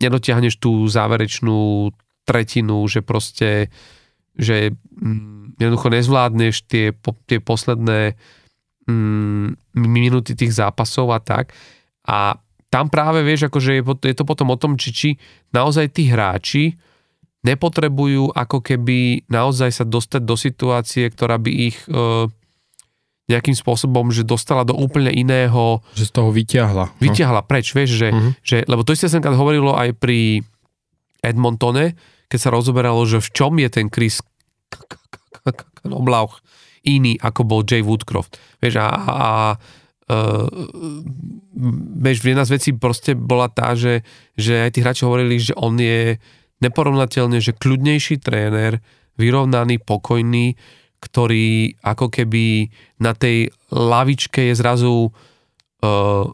nedotiahneš 0.00 0.58
tú 0.62 0.86
záverečnú 0.86 1.90
tretinu, 2.24 2.86
že 2.86 3.02
proste 3.02 3.68
že 4.38 4.72
mm, 4.72 5.60
jednoducho 5.60 5.88
nezvládneš 5.92 6.64
tie, 6.64 6.96
tie 7.28 7.38
posledné 7.42 8.16
mm, 8.90 9.78
minúty 9.86 10.34
tých 10.34 10.50
zápasov 10.58 11.14
a 11.14 11.22
tak. 11.22 11.54
A 12.04 12.34
tam 12.70 12.86
práve 12.86 13.22
vieš, 13.26 13.50
akože 13.50 13.78
je, 13.78 13.82
je 13.82 14.14
to 14.14 14.24
potom 14.26 14.50
o 14.50 14.58
tom, 14.58 14.78
či, 14.78 14.90
či 14.90 15.08
naozaj 15.50 15.90
tí 15.94 16.10
hráči 16.10 16.78
nepotrebujú 17.40 18.36
ako 18.36 18.60
keby 18.60 19.24
naozaj 19.26 19.70
sa 19.72 19.84
dostať 19.88 20.22
do 20.22 20.36
situácie, 20.36 21.08
ktorá 21.08 21.40
by 21.40 21.50
ich 21.50 21.78
e, 21.88 22.28
nejakým 23.32 23.56
spôsobom, 23.56 24.12
že 24.12 24.26
dostala 24.26 24.66
do 24.66 24.76
úplne 24.76 25.08
iného... 25.08 25.80
Že 25.96 26.04
z 26.04 26.12
toho 26.12 26.30
vyťahla. 26.34 26.84
No. 26.90 27.00
Vyťahla 27.00 27.40
preč, 27.46 27.72
vieš, 27.72 27.96
že, 27.96 28.08
uh-huh. 28.12 28.32
že 28.44 28.56
lebo 28.68 28.84
to 28.84 28.92
isté 28.92 29.08
som 29.08 29.22
hovorilo 29.22 29.72
aj 29.72 29.96
pri 29.96 30.44
Edmontone, 31.24 31.96
keď 32.28 32.38
sa 32.38 32.50
rozoberalo, 32.52 33.00
že 33.08 33.24
v 33.24 33.28
čom 33.30 33.52
je 33.56 33.68
ten 33.70 33.86
Chris 33.88 34.20
Knoblauch 35.86 36.44
iný, 36.86 37.16
ako 37.20 37.44
bol 37.44 37.60
Jay 37.66 37.84
Woodcroft. 37.84 38.40
Vieš, 38.60 38.80
a, 38.80 38.88
a 38.88 39.30
uh, 40.08 40.46
vieš, 42.00 42.24
jedna 42.24 42.44
z 42.48 42.54
vecí 42.56 42.70
proste 42.72 43.12
bola 43.12 43.52
tá, 43.52 43.76
že, 43.76 44.06
že 44.36 44.64
aj 44.64 44.70
tí 44.74 44.78
hráči 44.80 45.02
hovorili, 45.04 45.36
že 45.40 45.56
on 45.56 45.76
je 45.76 46.16
neporovnateľne, 46.60 47.40
že 47.40 47.56
kľudnejší 47.56 48.20
tréner, 48.20 48.80
vyrovnaný, 49.16 49.80
pokojný, 49.80 50.56
ktorý 51.00 51.76
ako 51.80 52.12
keby 52.12 52.68
na 53.00 53.16
tej 53.16 53.48
lavičke 53.72 54.52
je 54.52 54.54
zrazu 54.56 55.08
uh, 55.08 56.24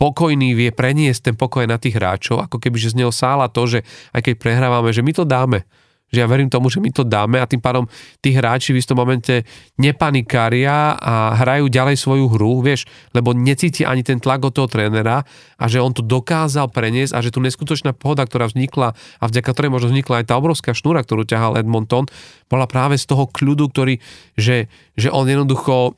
pokojný, 0.00 0.56
vie 0.56 0.72
preniesť 0.72 1.32
ten 1.32 1.36
pokoj 1.36 1.68
na 1.68 1.76
tých 1.76 2.00
hráčov, 2.00 2.40
ako 2.48 2.56
keby, 2.56 2.80
že 2.80 2.96
z 2.96 3.04
neho 3.04 3.12
sála 3.12 3.52
to, 3.52 3.68
že 3.68 3.84
aj 4.16 4.24
keď 4.24 4.34
prehrávame, 4.40 4.88
že 4.96 5.04
my 5.04 5.12
to 5.12 5.28
dáme 5.28 5.68
že 6.10 6.18
ja 6.20 6.26
verím 6.26 6.50
tomu, 6.50 6.66
že 6.68 6.82
my 6.82 6.90
to 6.90 7.06
dáme 7.06 7.38
a 7.38 7.46
tým 7.46 7.62
pádom 7.62 7.86
tí 8.18 8.34
hráči 8.34 8.74
v 8.74 8.82
istom 8.82 8.98
momente 8.98 9.46
nepanikária 9.78 10.98
a 10.98 11.38
hrajú 11.38 11.70
ďalej 11.70 11.96
svoju 11.96 12.26
hru, 12.34 12.60
vieš, 12.66 12.84
lebo 13.14 13.30
necíti 13.30 13.86
ani 13.86 14.02
ten 14.02 14.18
tlak 14.18 14.42
od 14.42 14.52
toho 14.52 14.66
trénera 14.66 15.22
a 15.56 15.64
že 15.70 15.78
on 15.78 15.94
to 15.94 16.02
dokázal 16.02 16.68
preniesť 16.68 17.14
a 17.14 17.22
že 17.22 17.30
tu 17.30 17.38
neskutočná 17.38 17.94
pohoda, 17.94 18.26
ktorá 18.26 18.50
vznikla 18.50 18.92
a 18.94 19.24
vďaka 19.24 19.50
ktorej 19.54 19.70
možno 19.70 19.94
vznikla 19.94 20.22
aj 20.22 20.28
tá 20.28 20.34
obrovská 20.36 20.74
šnúra, 20.74 21.06
ktorú 21.06 21.22
ťahal 21.24 21.62
Edmonton, 21.62 22.10
bola 22.50 22.66
práve 22.66 22.98
z 22.98 23.06
toho 23.06 23.30
kľudu, 23.30 23.70
ktorý, 23.70 24.02
že, 24.34 24.66
že 24.98 25.08
on 25.14 25.30
jednoducho 25.30 25.94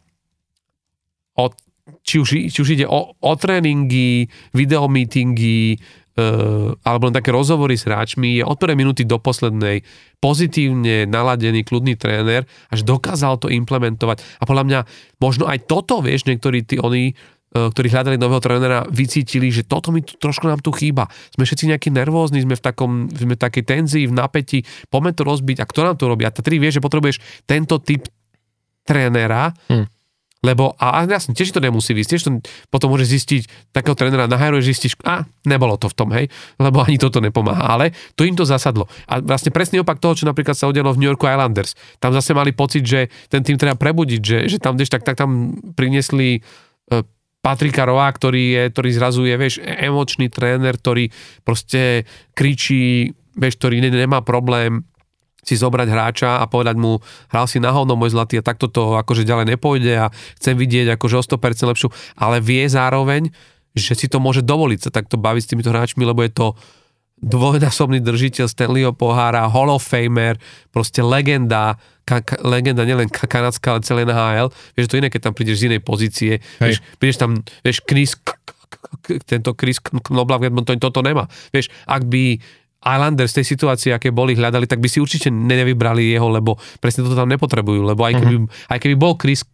od, 1.32 1.52
či 2.04 2.20
už, 2.20 2.28
či 2.52 2.58
už 2.60 2.68
ide 2.76 2.86
o, 2.86 3.16
o 3.16 3.32
tréningy, 3.40 4.28
videomeetingy, 4.52 5.80
alebo 6.84 7.08
len 7.08 7.16
také 7.16 7.32
rozhovory 7.32 7.80
s 7.80 7.88
hráčmi, 7.88 8.36
je 8.40 8.44
od 8.44 8.60
prvej 8.60 8.76
minúty 8.76 9.08
do 9.08 9.16
poslednej 9.16 9.80
pozitívne 10.20 11.08
naladený, 11.08 11.64
kľudný 11.64 11.96
tréner, 11.96 12.44
až 12.68 12.84
dokázal 12.84 13.40
to 13.40 13.48
implementovať. 13.48 14.20
A 14.38 14.44
podľa 14.44 14.64
mňa 14.68 14.80
možno 15.18 15.48
aj 15.48 15.64
toto, 15.64 16.04
vieš, 16.04 16.28
niektorí 16.28 16.68
tí 16.68 16.76
oni, 16.76 17.16
uh, 17.16 17.72
ktorí 17.72 17.88
hľadali 17.90 18.20
nového 18.20 18.44
trénera, 18.44 18.84
vycítili, 18.92 19.48
že 19.48 19.64
toto 19.64 19.88
mi 19.88 20.04
tu, 20.04 20.14
trošku 20.20 20.44
nám 20.44 20.60
tu 20.60 20.70
chýba. 20.76 21.08
Sme 21.32 21.48
všetci 21.48 21.72
nejakí 21.72 21.88
nervózni, 21.88 22.44
sme 22.44 22.60
v, 22.60 22.62
takom, 22.62 23.08
sme 23.08 23.34
v 23.34 23.42
takej 23.42 23.64
tenzii, 23.64 24.04
v 24.06 24.14
napätí, 24.14 24.68
poďme 24.92 25.16
to 25.16 25.24
rozbiť. 25.24 25.58
A 25.58 25.66
kto 25.66 25.80
nám 25.80 25.96
to 25.96 26.06
robí? 26.12 26.28
A 26.28 26.30
ty 26.30 26.60
vieš, 26.60 26.78
že 26.78 26.84
potrebuješ 26.84 27.18
tento 27.48 27.80
typ 27.80 28.04
trénera, 28.84 29.56
hmm 29.66 29.91
lebo, 30.42 30.74
a 30.82 31.06
jasne, 31.06 31.38
tiež 31.38 31.54
to 31.54 31.62
nemusí 31.62 31.94
výsť, 31.94 32.10
tiež 32.10 32.22
to 32.26 32.30
potom 32.66 32.90
môže 32.90 33.06
zistiť, 33.06 33.70
takého 33.70 33.94
trénera 33.94 34.26
nahajruje, 34.26 34.74
zistíš, 34.74 34.98
a 35.06 35.22
nebolo 35.46 35.78
to 35.78 35.86
v 35.86 35.94
tom, 35.94 36.10
hej, 36.10 36.26
lebo 36.58 36.82
ani 36.82 36.98
toto 36.98 37.22
nepomáha, 37.22 37.78
ale 37.78 37.94
to 38.18 38.26
im 38.26 38.34
to 38.34 38.42
zasadlo. 38.42 38.90
A 39.06 39.22
vlastne 39.22 39.54
presný 39.54 39.86
opak 39.86 40.02
toho, 40.02 40.18
čo 40.18 40.26
napríklad 40.26 40.58
sa 40.58 40.66
udialo 40.66 40.90
v 40.92 40.98
New 40.98 41.10
Yorku 41.10 41.30
Islanders. 41.30 41.78
Tam 42.02 42.10
zase 42.10 42.34
mali 42.34 42.50
pocit, 42.50 42.82
že 42.82 43.06
ten 43.30 43.46
tým 43.46 43.54
treba 43.54 43.78
prebudiť, 43.78 44.20
že, 44.20 44.38
že 44.50 44.56
tam, 44.58 44.74
tak, 44.74 45.06
tak 45.06 45.14
tam 45.14 45.54
priniesli 45.78 46.42
e, 46.90 47.06
Patrika 47.42 47.86
Roa, 47.86 48.10
ktorý, 48.10 48.44
je, 48.54 48.62
ktorý 48.70 48.90
zrazu 48.94 49.22
je, 49.26 49.34
vieš, 49.38 49.54
emočný 49.62 50.26
tréner, 50.26 50.74
ktorý 50.78 51.10
proste 51.46 52.06
kričí, 52.34 53.14
vieš, 53.34 53.58
ktorý 53.58 53.82
nemá 53.82 54.22
problém 54.22 54.86
si 55.42 55.58
zobrať 55.58 55.88
hráča 55.90 56.30
a 56.38 56.46
povedať 56.46 56.78
mu, 56.78 57.02
hral 57.34 57.50
si 57.50 57.58
na 57.58 57.74
hovno 57.74 57.98
môj 57.98 58.14
zlatý 58.14 58.38
a 58.38 58.46
takto 58.46 58.70
to 58.70 58.94
akože 58.94 59.26
ďalej 59.26 59.58
nepôjde 59.58 59.92
a 59.98 60.06
chcem 60.38 60.54
vidieť 60.54 60.94
akože 60.94 61.18
o 61.18 61.22
100% 61.22 61.66
lepšiu, 61.66 61.88
ale 62.14 62.38
vie 62.38 62.62
zároveň, 62.70 63.34
že 63.74 63.98
si 63.98 64.06
to 64.06 64.22
môže 64.22 64.46
dovoliť 64.46 64.88
sa 64.88 64.90
takto 64.94 65.18
baviť 65.18 65.42
s 65.42 65.50
týmito 65.50 65.74
hráčmi, 65.74 66.06
lebo 66.06 66.22
je 66.22 66.30
to 66.30 66.46
dvojnásobný 67.22 68.02
držiteľ 68.02 68.50
Stanleyho 68.50 68.92
pohára, 68.94 69.46
Hall 69.46 69.70
of 69.70 69.86
Famer, 69.86 70.38
proste 70.74 71.06
legenda, 71.06 71.78
ka, 72.02 72.18
ka, 72.18 72.42
legenda 72.42 72.82
nielen 72.82 73.06
kanadská, 73.06 73.78
ale 73.78 73.86
celé 73.86 74.02
NHL. 74.02 74.50
Vieš, 74.74 74.90
to 74.90 74.98
iné, 74.98 75.06
keď 75.06 75.30
tam 75.30 75.34
prídeš 75.38 75.62
z 75.62 75.66
inej 75.70 75.86
pozície. 75.86 76.42
Vieš, 76.58 76.82
prídeš 76.98 77.22
tam, 77.22 77.38
vieš, 77.62 77.78
Chris, 77.86 78.18
tento 79.30 79.54
Chris 79.54 79.78
Knoblav, 79.78 80.42
toto 80.82 81.00
nemá. 81.06 81.30
Vieš, 81.54 81.70
ak 81.86 82.02
by 82.10 82.42
Islanders 82.82 83.30
z 83.32 83.42
tej 83.42 83.46
situácie, 83.46 83.90
aké 83.94 84.10
boli, 84.10 84.34
hľadali, 84.34 84.66
tak 84.66 84.82
by 84.82 84.90
si 84.90 84.98
určite 84.98 85.30
nevybrali 85.30 86.12
jeho, 86.12 86.28
lebo 86.28 86.58
presne 86.82 87.06
toto 87.06 87.14
tam 87.14 87.30
nepotrebujú, 87.30 87.86
lebo 87.86 88.02
aj 88.02 88.18
keby, 88.18 88.36
mm-hmm. 88.42 88.70
aj 88.74 88.78
keby 88.82 88.94
bol 88.98 89.14
Chris 89.16 89.46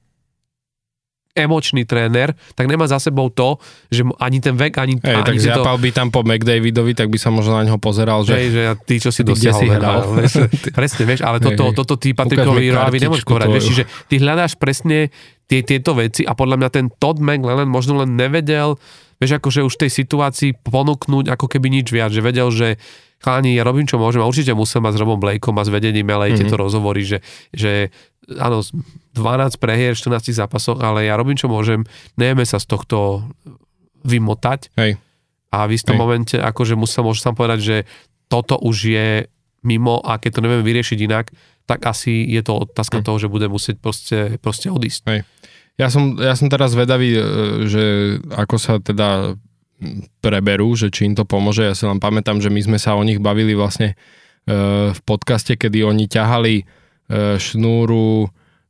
emočný 1.38 1.86
tréner, 1.86 2.34
tak 2.58 2.66
nemá 2.66 2.90
za 2.90 2.98
sebou 2.98 3.30
to, 3.30 3.62
že 3.94 4.02
ani 4.18 4.42
ten 4.42 4.58
vek, 4.58 4.74
ani... 4.74 4.98
Hej, 4.98 5.14
ani 5.22 5.28
tak 5.28 5.38
zjapal 5.38 5.78
to... 5.78 5.82
by 5.86 5.88
tam 5.94 6.08
po 6.10 6.26
McDavidovi, 6.26 6.92
tak 6.98 7.12
by 7.14 7.18
sa 7.20 7.30
možno 7.30 7.54
na 7.54 7.62
neho 7.62 7.78
pozeral, 7.78 8.26
že... 8.26 8.34
Hej, 8.34 8.48
že 8.50 8.62
ty, 8.82 8.94
čo 8.98 9.10
si 9.14 9.22
dosiahol, 9.22 9.60
si 9.62 9.66
hral. 9.70 10.02
Presne, 10.78 11.02
vieš, 11.06 11.22
ale 11.22 11.38
toto, 11.38 11.70
toto 11.70 11.94
ty 11.94 12.10
Patrikovi 12.10 12.74
Roavi 12.74 12.98
nemôžeš 12.98 13.22
povedať, 13.22 13.48
vieš, 13.54 13.70
že 13.70 13.84
ty 14.10 14.18
hľadáš 14.18 14.58
presne 14.58 15.14
tie, 15.46 15.62
tieto 15.62 15.94
veci 15.94 16.26
a 16.26 16.34
podľa 16.34 16.58
mňa 16.58 16.68
ten 16.74 16.86
Todd 16.98 17.22
McLennan 17.22 17.70
možno 17.70 18.02
len 18.02 18.18
nevedel, 18.18 18.74
vieš, 19.18 19.38
akože 19.38 19.66
už 19.66 19.74
v 19.74 19.82
tej 19.86 19.90
situácii 19.92 20.50
ponúknuť 20.62 21.30
ako 21.34 21.46
keby 21.46 21.68
nič 21.70 21.90
viac, 21.90 22.10
že 22.14 22.22
vedel, 22.22 22.48
že 22.50 22.78
chalani, 23.18 23.58
ja 23.58 23.66
robím, 23.66 23.86
čo 23.86 23.98
môžem 23.98 24.22
a 24.22 24.30
určite 24.30 24.54
musím 24.54 24.86
mať 24.86 24.94
s 24.94 25.00
Robom 25.02 25.18
Blakeom 25.18 25.58
a 25.58 25.66
s 25.66 25.70
vedením 25.70 26.06
LA 26.06 26.32
mm-hmm. 26.32 26.38
tieto 26.38 26.54
rozhovory, 26.54 27.02
že, 27.02 27.18
že 27.50 27.90
áno, 28.38 28.62
12 28.62 29.58
prehier, 29.58 29.98
14 29.98 30.30
zápasoch, 30.30 30.78
ale 30.78 31.10
ja 31.10 31.18
robím, 31.18 31.34
čo 31.34 31.50
môžem, 31.50 31.82
nejeme 32.14 32.46
sa 32.46 32.62
z 32.62 32.70
tohto 32.70 33.26
vymotať. 34.06 34.70
Hej. 34.78 35.02
A 35.50 35.66
v 35.66 35.74
istom 35.74 35.98
Hej. 35.98 36.02
momente, 36.02 36.36
akože 36.38 36.78
musel, 36.78 37.02
môžem 37.02 37.32
sám 37.32 37.34
povedať, 37.34 37.60
že 37.60 37.76
toto 38.30 38.60
už 38.60 38.76
je 38.86 39.08
mimo 39.66 39.98
a 39.98 40.20
keď 40.20 40.38
to 40.38 40.42
nevieme 40.44 40.62
vyriešiť 40.62 40.98
inak, 41.02 41.34
tak 41.66 41.84
asi 41.84 42.24
je 42.24 42.40
to 42.40 42.64
otázka 42.64 43.02
hm. 43.02 43.04
toho, 43.04 43.16
že 43.18 43.28
bude 43.28 43.50
musieť 43.50 43.76
proste, 43.82 44.18
proste 44.38 44.70
odísť. 44.70 45.02
Hej. 45.10 45.20
Ja 45.78 45.88
som, 45.94 46.18
ja 46.18 46.34
som 46.34 46.50
teraz 46.50 46.74
vedavý, 46.74 47.14
e, 47.14 47.22
že 47.70 47.84
ako 48.34 48.56
sa 48.58 48.82
teda 48.82 49.38
preberú, 50.18 50.74
že 50.74 50.90
či 50.90 51.06
im 51.06 51.14
to 51.14 51.22
pomôže. 51.22 51.62
Ja 51.62 51.74
si 51.78 51.86
len 51.86 52.02
pamätám, 52.02 52.42
že 52.42 52.50
my 52.50 52.58
sme 52.58 52.78
sa 52.82 52.98
o 52.98 53.02
nich 53.06 53.22
bavili 53.22 53.54
vlastne 53.54 53.94
e, 53.94 53.96
v 54.90 55.00
podcaste, 55.06 55.54
kedy 55.54 55.86
oni 55.86 56.10
ťahali 56.10 56.54
e, 56.58 56.64
šnúru 57.38 58.26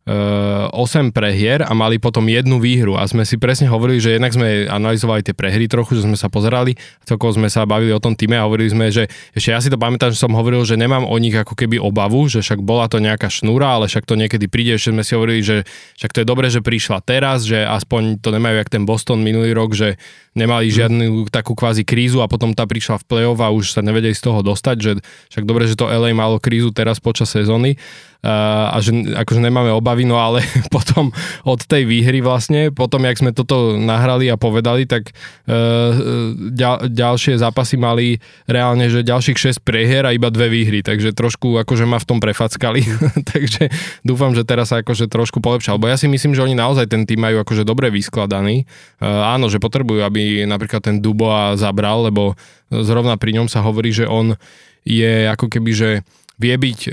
8 0.08 0.72
eh, 0.72 1.12
prehier 1.12 1.60
a 1.60 1.76
mali 1.76 2.00
potom 2.00 2.24
jednu 2.24 2.56
výhru. 2.56 2.96
A 2.96 3.04
sme 3.04 3.28
si 3.28 3.36
presne 3.36 3.68
hovorili, 3.68 4.00
že 4.00 4.16
jednak 4.16 4.32
sme 4.32 4.64
analyzovali 4.64 5.20
tie 5.20 5.36
prehry 5.36 5.68
trochu, 5.68 6.00
že 6.00 6.08
sme 6.08 6.16
sa 6.16 6.32
pozerali, 6.32 6.80
celkovo 7.04 7.36
sme 7.36 7.52
sa 7.52 7.68
bavili 7.68 7.92
o 7.92 8.00
tom 8.00 8.16
týme 8.16 8.40
a 8.40 8.48
hovorili 8.48 8.72
sme, 8.72 8.88
že 8.88 9.04
ešte 9.36 9.52
ja 9.52 9.60
si 9.60 9.68
to 9.68 9.76
pamätám, 9.76 10.08
že 10.08 10.16
som 10.16 10.32
hovoril, 10.32 10.64
že 10.64 10.80
nemám 10.80 11.04
o 11.04 11.16
nich 11.20 11.36
ako 11.36 11.52
keby 11.52 11.76
obavu, 11.76 12.24
že 12.32 12.40
však 12.40 12.64
bola 12.64 12.88
to 12.88 13.04
nejaká 13.04 13.28
šnúra, 13.28 13.76
ale 13.76 13.84
však 13.92 14.08
to 14.08 14.16
niekedy 14.16 14.48
príde, 14.48 14.80
ešte 14.80 14.96
sme 14.96 15.04
si 15.04 15.12
hovorili, 15.12 15.40
že 15.44 15.56
však 16.00 16.10
to 16.16 16.20
je 16.24 16.26
dobré, 16.26 16.48
že 16.48 16.64
prišla 16.64 17.04
teraz, 17.04 17.44
že 17.44 17.60
aspoň 17.68 18.24
to 18.24 18.32
nemajú 18.32 18.56
jak 18.64 18.72
ten 18.72 18.88
Boston 18.88 19.20
minulý 19.20 19.52
rok, 19.52 19.76
že 19.76 20.00
nemali 20.32 20.72
mhm. 20.72 20.74
žiadnu 20.74 21.04
takú 21.28 21.52
kvázi 21.52 21.84
krízu 21.84 22.24
a 22.24 22.30
potom 22.30 22.56
tá 22.56 22.64
prišla 22.64 23.02
v 23.02 23.04
play-off 23.04 23.40
a 23.44 23.52
už 23.52 23.76
sa 23.76 23.84
nevedeli 23.84 24.16
z 24.16 24.24
toho 24.24 24.40
dostať, 24.40 24.76
že 24.80 24.92
však 25.34 25.44
dobre, 25.44 25.68
že 25.68 25.76
to 25.76 25.90
LA 25.90 26.16
malo 26.16 26.40
krízu 26.40 26.72
teraz 26.72 26.96
počas 26.96 27.28
sezóny 27.28 27.76
a 28.18 28.74
že 28.82 29.14
akože 29.14 29.38
nemáme 29.38 29.70
obavy, 29.70 30.02
no 30.02 30.18
ale 30.18 30.42
potom 30.74 31.14
od 31.46 31.60
tej 31.62 31.86
výhry 31.86 32.18
vlastne, 32.18 32.74
potom 32.74 33.06
jak 33.06 33.14
sme 33.14 33.30
toto 33.30 33.78
nahrali 33.78 34.26
a 34.26 34.34
povedali, 34.34 34.90
tak 34.90 35.14
uh, 35.46 35.94
ďal, 36.50 36.90
ďalšie 36.90 37.38
zápasy 37.38 37.78
mali 37.78 38.18
reálne, 38.50 38.90
že 38.90 39.06
ďalších 39.06 39.62
6 39.62 39.62
prehier 39.62 40.02
a 40.02 40.10
iba 40.10 40.34
dve 40.34 40.50
výhry, 40.50 40.82
takže 40.82 41.14
trošku 41.14 41.62
akože 41.62 41.86
ma 41.86 42.02
v 42.02 42.08
tom 42.10 42.18
prefackali, 42.18 42.82
takže 43.30 43.70
dúfam, 44.02 44.34
že 44.34 44.42
teraz 44.42 44.74
sa 44.74 44.82
akože 44.82 45.06
trošku 45.06 45.38
polepšia, 45.38 45.78
lebo 45.78 45.86
ja 45.86 45.94
si 45.94 46.10
myslím, 46.10 46.34
že 46.34 46.42
oni 46.42 46.58
naozaj 46.58 46.90
ten 46.90 47.06
tým 47.06 47.22
majú 47.22 47.38
akože 47.46 47.62
dobre 47.62 47.86
vyskladaný, 47.94 48.66
uh, 48.98 49.30
áno, 49.30 49.46
že 49.46 49.62
potrebujú, 49.62 50.02
aby 50.02 50.42
napríklad 50.42 50.82
ten 50.82 50.98
Duboa 50.98 51.54
zabral, 51.54 52.10
lebo 52.10 52.34
zrovna 52.66 53.14
pri 53.14 53.38
ňom 53.38 53.46
sa 53.46 53.62
hovorí, 53.62 53.94
že 53.94 54.10
on 54.10 54.34
je 54.82 55.30
ako 55.30 55.46
keby, 55.46 55.70
že 55.70 55.90
vie 56.38 56.54
byť 56.54 56.78
e, 56.86 56.90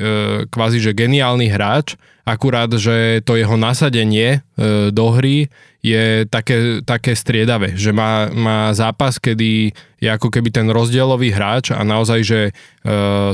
kvázi, 0.49 0.81
že 0.81 0.97
geniálny 0.97 1.47
hráč, 1.53 1.95
akurát, 2.25 2.73
že 2.73 3.21
to 3.21 3.37
jeho 3.37 3.53
nasadenie 3.55 4.41
e, 4.41 4.89
do 4.89 5.13
hry 5.13 5.47
je 5.85 6.25
také, 6.25 6.81
také 6.81 7.13
striedavé, 7.13 7.77
že 7.77 7.93
má, 7.93 8.33
má 8.33 8.73
zápas, 8.73 9.21
kedy 9.21 9.69
je 10.01 10.09
ako 10.09 10.33
keby 10.33 10.49
ten 10.49 10.65
rozdielový 10.73 11.29
hráč 11.29 11.69
a 11.69 11.85
naozaj, 11.85 12.19
že 12.25 12.39
e, 12.49 12.51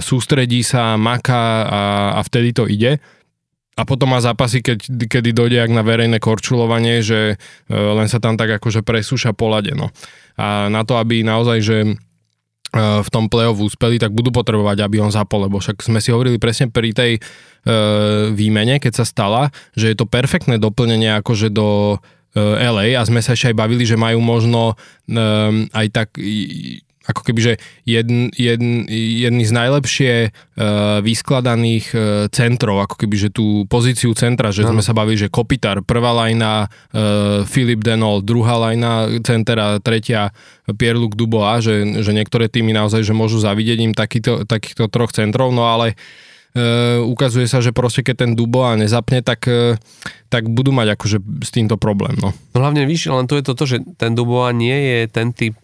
sústredí 0.04 0.60
sa, 0.60 1.00
maká 1.00 1.64
a, 1.64 1.82
a 2.16 2.22
vtedy 2.28 2.52
to 2.52 2.68
ide. 2.68 3.00
A 3.80 3.88
potom 3.88 4.12
má 4.12 4.20
zápasy, 4.20 4.60
keď, 4.60 4.84
kedy 5.08 5.32
dojde 5.32 5.64
ak 5.64 5.72
na 5.72 5.80
verejné 5.80 6.20
korčulovanie, 6.20 7.00
že 7.00 7.40
e, 7.40 7.72
len 7.72 8.12
sa 8.12 8.20
tam 8.20 8.36
tak 8.36 8.60
akože 8.60 8.84
presúša 8.84 9.32
polade. 9.32 9.72
No. 9.72 9.88
A 10.36 10.68
na 10.68 10.84
to, 10.84 11.00
aby 11.00 11.24
naozaj, 11.24 11.60
že 11.64 11.78
v 12.72 13.10
tom 13.12 13.28
play-off 13.28 13.60
úspeli, 13.60 14.00
tak 14.00 14.16
budú 14.16 14.32
potrebovať, 14.32 14.80
aby 14.80 15.04
on 15.04 15.12
zapol, 15.12 15.44
lebo 15.44 15.60
však 15.60 15.84
sme 15.84 16.00
si 16.00 16.16
hovorili 16.16 16.40
presne 16.40 16.72
pri 16.72 16.96
tej 16.96 17.12
e, 17.18 17.22
výmene, 18.32 18.80
keď 18.80 19.04
sa 19.04 19.06
stala, 19.06 19.52
že 19.76 19.92
je 19.92 19.96
to 20.00 20.08
perfektné 20.08 20.56
doplnenie 20.56 21.12
akože 21.20 21.52
do 21.52 22.00
e, 22.32 22.38
LA 22.40 22.96
a. 22.96 23.04
Sme 23.04 23.20
sa 23.20 23.36
ešte 23.36 23.52
aj 23.52 23.60
bavili, 23.60 23.84
že 23.84 24.00
majú 24.00 24.24
možno 24.24 24.80
e, 25.12 25.24
aj 25.68 25.88
tak 25.92 26.16
ako 27.02 27.22
keby, 27.26 27.40
že 27.42 27.54
jedn, 27.82 28.30
jedn, 28.38 28.86
jedný 28.94 29.44
z 29.44 29.54
najlepšie 29.58 30.14
uh, 30.30 31.02
vyskladaných 31.02 31.86
uh, 31.98 32.02
centrov, 32.30 32.86
ako 32.86 32.96
keby, 33.02 33.16
že 33.18 33.30
tú 33.34 33.66
pozíciu 33.66 34.14
centra, 34.14 34.54
že 34.54 34.62
no. 34.62 34.78
sme 34.78 34.86
sa 34.86 34.94
bavili, 34.94 35.18
že 35.18 35.34
Kopitar, 35.34 35.82
prvá 35.82 36.14
lajna, 36.14 36.70
uh, 36.70 37.42
Filip 37.50 37.82
Denol, 37.82 38.22
druhá 38.22 38.62
lajna 38.70 39.18
centra, 39.26 39.82
tretia 39.82 40.30
Pierre-Luc 40.70 41.18
Dubois, 41.18 41.66
že, 41.66 42.06
že 42.06 42.12
niektoré 42.14 42.46
týmy 42.46 42.70
naozaj, 42.78 43.02
že 43.02 43.18
môžu 43.18 43.42
zavidieť 43.42 43.80
im 43.82 43.94
takýto, 43.98 44.46
takýchto 44.46 44.86
troch 44.86 45.10
centrov, 45.10 45.50
no 45.50 45.66
ale 45.74 45.98
uh, 46.54 47.02
ukazuje 47.02 47.50
sa, 47.50 47.66
že 47.66 47.74
proste 47.74 48.06
keď 48.06 48.30
ten 48.30 48.32
Dubois 48.38 48.78
nezapne, 48.78 49.26
tak, 49.26 49.50
uh, 49.50 49.74
tak 50.30 50.46
budú 50.54 50.70
mať 50.70 50.94
akože 50.94 51.18
s 51.42 51.50
týmto 51.50 51.82
problém, 51.82 52.14
no. 52.22 52.30
No 52.54 52.58
hlavne 52.62 52.86
víš, 52.86 53.10
len 53.10 53.26
to 53.26 53.42
je 53.42 53.44
toto, 53.44 53.66
že 53.66 53.82
ten 53.98 54.14
Dubois 54.14 54.54
nie 54.54 54.78
je 54.78 55.00
ten 55.10 55.34
typ 55.34 55.58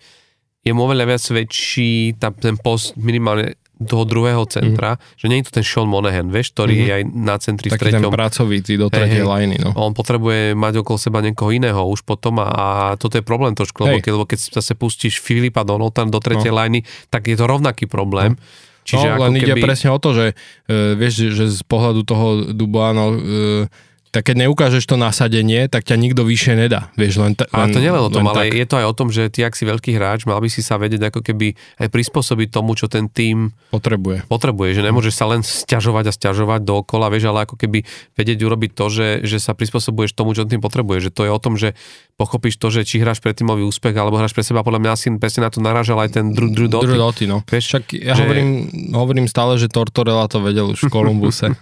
je 0.68 0.72
mu 0.76 0.84
oveľa 0.84 1.05
viac 1.07 1.24
väčší 1.24 2.20
tá, 2.20 2.36
ten 2.36 2.59
post 2.59 2.99
minimálne 2.99 3.55
toho 3.78 4.09
druhého 4.09 4.41
centra, 4.49 4.97
mm. 4.97 5.22
že 5.22 5.26
nie 5.30 5.38
je 5.38 5.45
to 5.53 5.61
ten 5.61 5.65
Sean 5.65 5.86
Monahan, 5.86 6.34
vieš, 6.34 6.49
ktorý 6.57 6.74
mm. 6.74 6.82
je 6.82 6.91
aj 6.97 7.03
na 7.13 7.36
centri 7.38 7.70
Taký 7.70 7.78
v 7.78 7.82
treťom. 7.86 8.09
ten 8.09 8.18
pracovitý 8.18 8.74
do 8.74 8.89
tretej 8.89 9.22
hey, 9.22 9.30
lajny, 9.30 9.57
no. 9.61 9.70
On 9.78 9.93
potrebuje 9.93 10.57
mať 10.57 10.82
okolo 10.82 10.97
seba 10.97 11.22
niekoho 11.22 11.53
iného 11.53 11.78
už 11.86 12.01
potom 12.01 12.41
a, 12.41 12.49
a 12.49 12.65
toto 12.97 13.22
je 13.22 13.24
problém 13.24 13.53
trošku, 13.53 13.86
lebo 13.86 14.01
keď, 14.01 14.11
lebo 14.18 14.26
keď 14.26 14.39
zase 14.49 14.74
pustíš 14.74 15.22
Filipa 15.22 15.61
Donalda 15.61 16.09
do 16.09 16.18
tretej 16.18 16.49
no. 16.49 16.57
lajny, 16.57 16.80
tak 17.13 17.30
je 17.30 17.38
to 17.38 17.45
rovnaký 17.45 17.86
problém. 17.86 18.34
No. 18.34 18.65
Čiže 18.88 19.07
no, 19.13 19.20
len 19.28 19.32
keby... 19.36 19.45
ide 19.45 19.53
presne 19.59 19.89
o 19.91 19.99
to, 19.99 20.15
že 20.15 20.26
uh, 20.34 20.95
vieš, 20.95 21.36
že 21.36 21.45
z 21.51 21.61
pohľadu 21.68 22.01
toho 22.07 22.55
Dubois, 22.55 22.95
no, 22.95 23.13
uh, 23.13 23.68
tak 24.12 24.32
keď 24.32 24.47
neukážeš 24.47 24.84
to 24.88 24.95
nasadenie, 24.95 25.68
tak 25.68 25.84
ťa 25.84 25.99
nikto 25.99 26.24
vyššie 26.24 26.53
nedá. 26.55 26.89
Vieš, 26.95 27.14
len, 27.20 27.34
t- 27.36 27.47
ale 27.51 27.72
to 27.76 27.84
nielen 27.84 27.99
o 27.99 28.12
tom, 28.12 28.26
ale 28.28 28.47
tak. 28.47 28.55
je 28.55 28.66
to 28.68 28.76
aj 28.80 28.86
o 28.88 28.93
tom, 28.95 29.08
že 29.12 29.28
ty, 29.28 29.43
ak 29.43 29.53
si 29.53 29.68
veľký 29.68 29.91
hráč, 29.99 30.24
mal 30.24 30.39
by 30.39 30.47
si 30.47 30.64
sa 30.64 30.80
vedieť 30.80 31.12
ako 31.12 31.20
keby 31.22 31.53
aj 31.84 31.88
prispôsobiť 31.91 32.47
tomu, 32.49 32.74
čo 32.80 32.88
ten 32.88 33.12
tým 33.12 33.51
potrebuje. 33.70 34.26
Potrebuje, 34.32 34.70
že 34.80 34.82
nemôžeš 34.82 35.14
sa 35.16 35.26
len 35.28 35.43
stiažovať 35.43 36.10
a 36.10 36.16
stiažovať 36.16 36.64
dookola, 36.64 37.12
vieš, 37.12 37.30
ale 37.30 37.43
ako 37.43 37.60
keby 37.60 37.84
vedieť 38.16 38.39
urobiť 38.41 38.72
to, 38.74 38.86
že, 38.88 39.08
že 39.28 39.38
sa 39.43 39.51
prispôsobuješ 39.51 40.16
tomu, 40.16 40.32
čo 40.32 40.47
tým 40.47 40.64
potrebuje. 40.64 41.08
Že 41.08 41.12
to 41.12 41.22
je 41.28 41.32
o 41.32 41.39
tom, 41.39 41.53
že 41.60 41.76
pochopíš 42.18 42.58
to, 42.58 42.74
že 42.74 42.82
či 42.82 42.97
hráš 42.97 43.22
pre 43.22 43.36
týmový 43.36 43.62
úspech 43.62 43.93
alebo 43.93 44.18
hráš 44.18 44.34
pre 44.34 44.41
seba, 44.41 44.66
podľa 44.66 44.82
mňa 44.82 44.91
asi 44.97 45.08
presne 45.22 45.45
na 45.45 45.53
to 45.53 45.62
narážal 45.62 46.01
aj 46.01 46.18
ten 46.18 46.34
Drew, 46.34 46.49
Drew 46.49 46.66
Doty. 46.66 46.89
Drew 46.89 46.97
Doty 46.97 47.24
no. 47.30 47.45
Vieš, 47.45 47.66
Však 47.70 47.84
ja 47.93 48.18
že... 48.18 48.26
hovorím, 48.26 48.49
hovorím 48.97 49.28
stále, 49.30 49.62
že 49.62 49.70
Tortorella 49.70 50.26
to 50.26 50.41
vedel 50.41 50.74
už 50.74 50.88
v 50.88 50.89
Kolumbuse. 50.89 51.53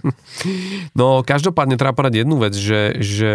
no, 0.99 1.27
každopádne 1.27 1.75
treba 1.75 1.91
povedať 1.91 2.23
jednu 2.23 2.34
vec, 2.41 2.53
že, 2.55 2.97
že 2.99 3.33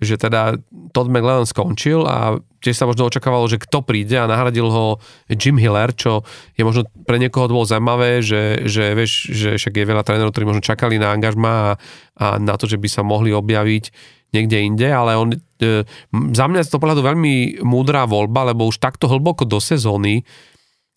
že 0.00 0.16
teda 0.16 0.56
Todd 0.96 1.12
McLellan 1.12 1.44
skončil 1.44 2.08
a 2.08 2.40
tiež 2.64 2.72
sa 2.72 2.88
možno 2.88 3.12
očakávalo, 3.12 3.44
že 3.52 3.60
kto 3.60 3.84
príde 3.84 4.16
a 4.16 4.24
nahradil 4.24 4.64
ho 4.72 4.96
Jim 5.28 5.60
Hiller, 5.60 5.92
čo 5.92 6.24
je 6.56 6.64
možno 6.64 6.88
pre 7.04 7.20
niekoho 7.20 7.52
bolo 7.52 7.68
zaujímavé, 7.68 8.24
že, 8.24 8.64
že 8.64 8.96
vieš, 8.96 9.28
že 9.28 9.60
však 9.60 9.76
je 9.76 9.84
veľa 9.84 10.00
trénerov, 10.00 10.32
ktorí 10.32 10.48
možno 10.48 10.64
čakali 10.64 10.96
na 10.96 11.12
angažma 11.12 11.52
a, 11.52 11.70
a 12.16 12.26
na 12.40 12.56
to, 12.56 12.64
že 12.64 12.80
by 12.80 12.88
sa 12.88 13.04
mohli 13.04 13.28
objaviť 13.36 13.92
niekde 14.32 14.56
inde, 14.62 14.88
ale 14.88 15.20
on, 15.20 15.28
e, 15.36 15.84
za 16.32 16.44
mňa 16.48 16.64
to 16.64 16.80
pohľadu 16.80 17.04
veľmi 17.04 17.60
múdrá 17.60 18.08
voľba, 18.08 18.54
lebo 18.54 18.70
už 18.72 18.80
takto 18.80 19.04
hlboko 19.10 19.44
do 19.44 19.60
sezóny 19.60 20.24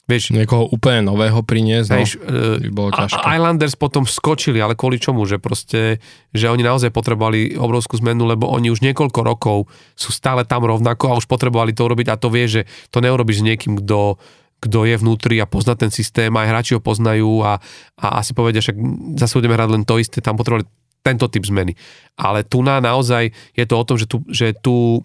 Vieš, 0.03 0.35
Niekoho 0.35 0.67
úplne 0.67 1.07
nového 1.07 1.39
priniesť, 1.47 1.87
no, 1.87 1.95
vieš, 1.95 2.11
by 2.59 2.69
bolo 2.75 2.89
ťažké. 2.91 3.23
Islanders 3.23 3.75
potom 3.79 4.03
skočili, 4.03 4.59
ale 4.59 4.75
kvôli 4.75 4.99
čomu? 4.99 5.23
Že 5.23 5.39
proste, 5.39 6.03
že 6.35 6.51
oni 6.51 6.59
naozaj 6.59 6.91
potrebovali 6.91 7.55
obrovskú 7.55 7.95
zmenu, 8.03 8.27
lebo 8.27 8.51
oni 8.51 8.67
už 8.67 8.83
niekoľko 8.83 9.19
rokov 9.23 9.71
sú 9.95 10.11
stále 10.11 10.43
tam 10.43 10.67
rovnako 10.67 11.07
a 11.07 11.17
už 11.23 11.25
potrebovali 11.31 11.71
to 11.71 11.87
urobiť 11.87 12.11
a 12.11 12.19
to 12.19 12.27
vie, 12.27 12.51
že 12.51 12.61
to 12.91 12.99
neurobiš 12.99 13.39
s 13.39 13.47
niekým, 13.47 13.79
kto 13.79 14.19
kto 14.63 14.87
je 14.87 14.95
vnútri 14.95 15.43
a 15.43 15.47
pozná 15.47 15.75
ten 15.75 15.91
systém, 15.91 16.31
aj 16.31 16.47
hráči 16.47 16.71
ho 16.71 16.79
poznajú 16.79 17.43
a, 17.43 17.59
a 17.99 18.23
asi 18.23 18.31
povedia, 18.31 18.63
že 18.63 18.71
zase 19.19 19.35
budeme 19.35 19.59
hrať 19.59 19.69
len 19.75 19.83
to 19.83 19.99
isté, 19.99 20.23
tam 20.23 20.39
potrebovali 20.39 20.63
tento 21.03 21.27
typ 21.27 21.43
zmeny. 21.43 21.75
Ale 22.15 22.47
tu 22.47 22.63
na 22.63 22.79
naozaj 22.79 23.35
je 23.59 23.65
to 23.67 23.75
o 23.75 23.83
tom, 23.83 23.99
že 23.99 24.07
tu, 24.07 24.23
že 24.31 24.55
tu 24.55 25.03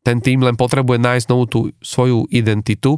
ten 0.00 0.24
tým 0.24 0.40
len 0.40 0.56
potrebuje 0.56 0.96
nájsť 1.02 1.26
novú 1.28 1.44
tú 1.44 1.60
svoju 1.84 2.24
identitu 2.32 2.96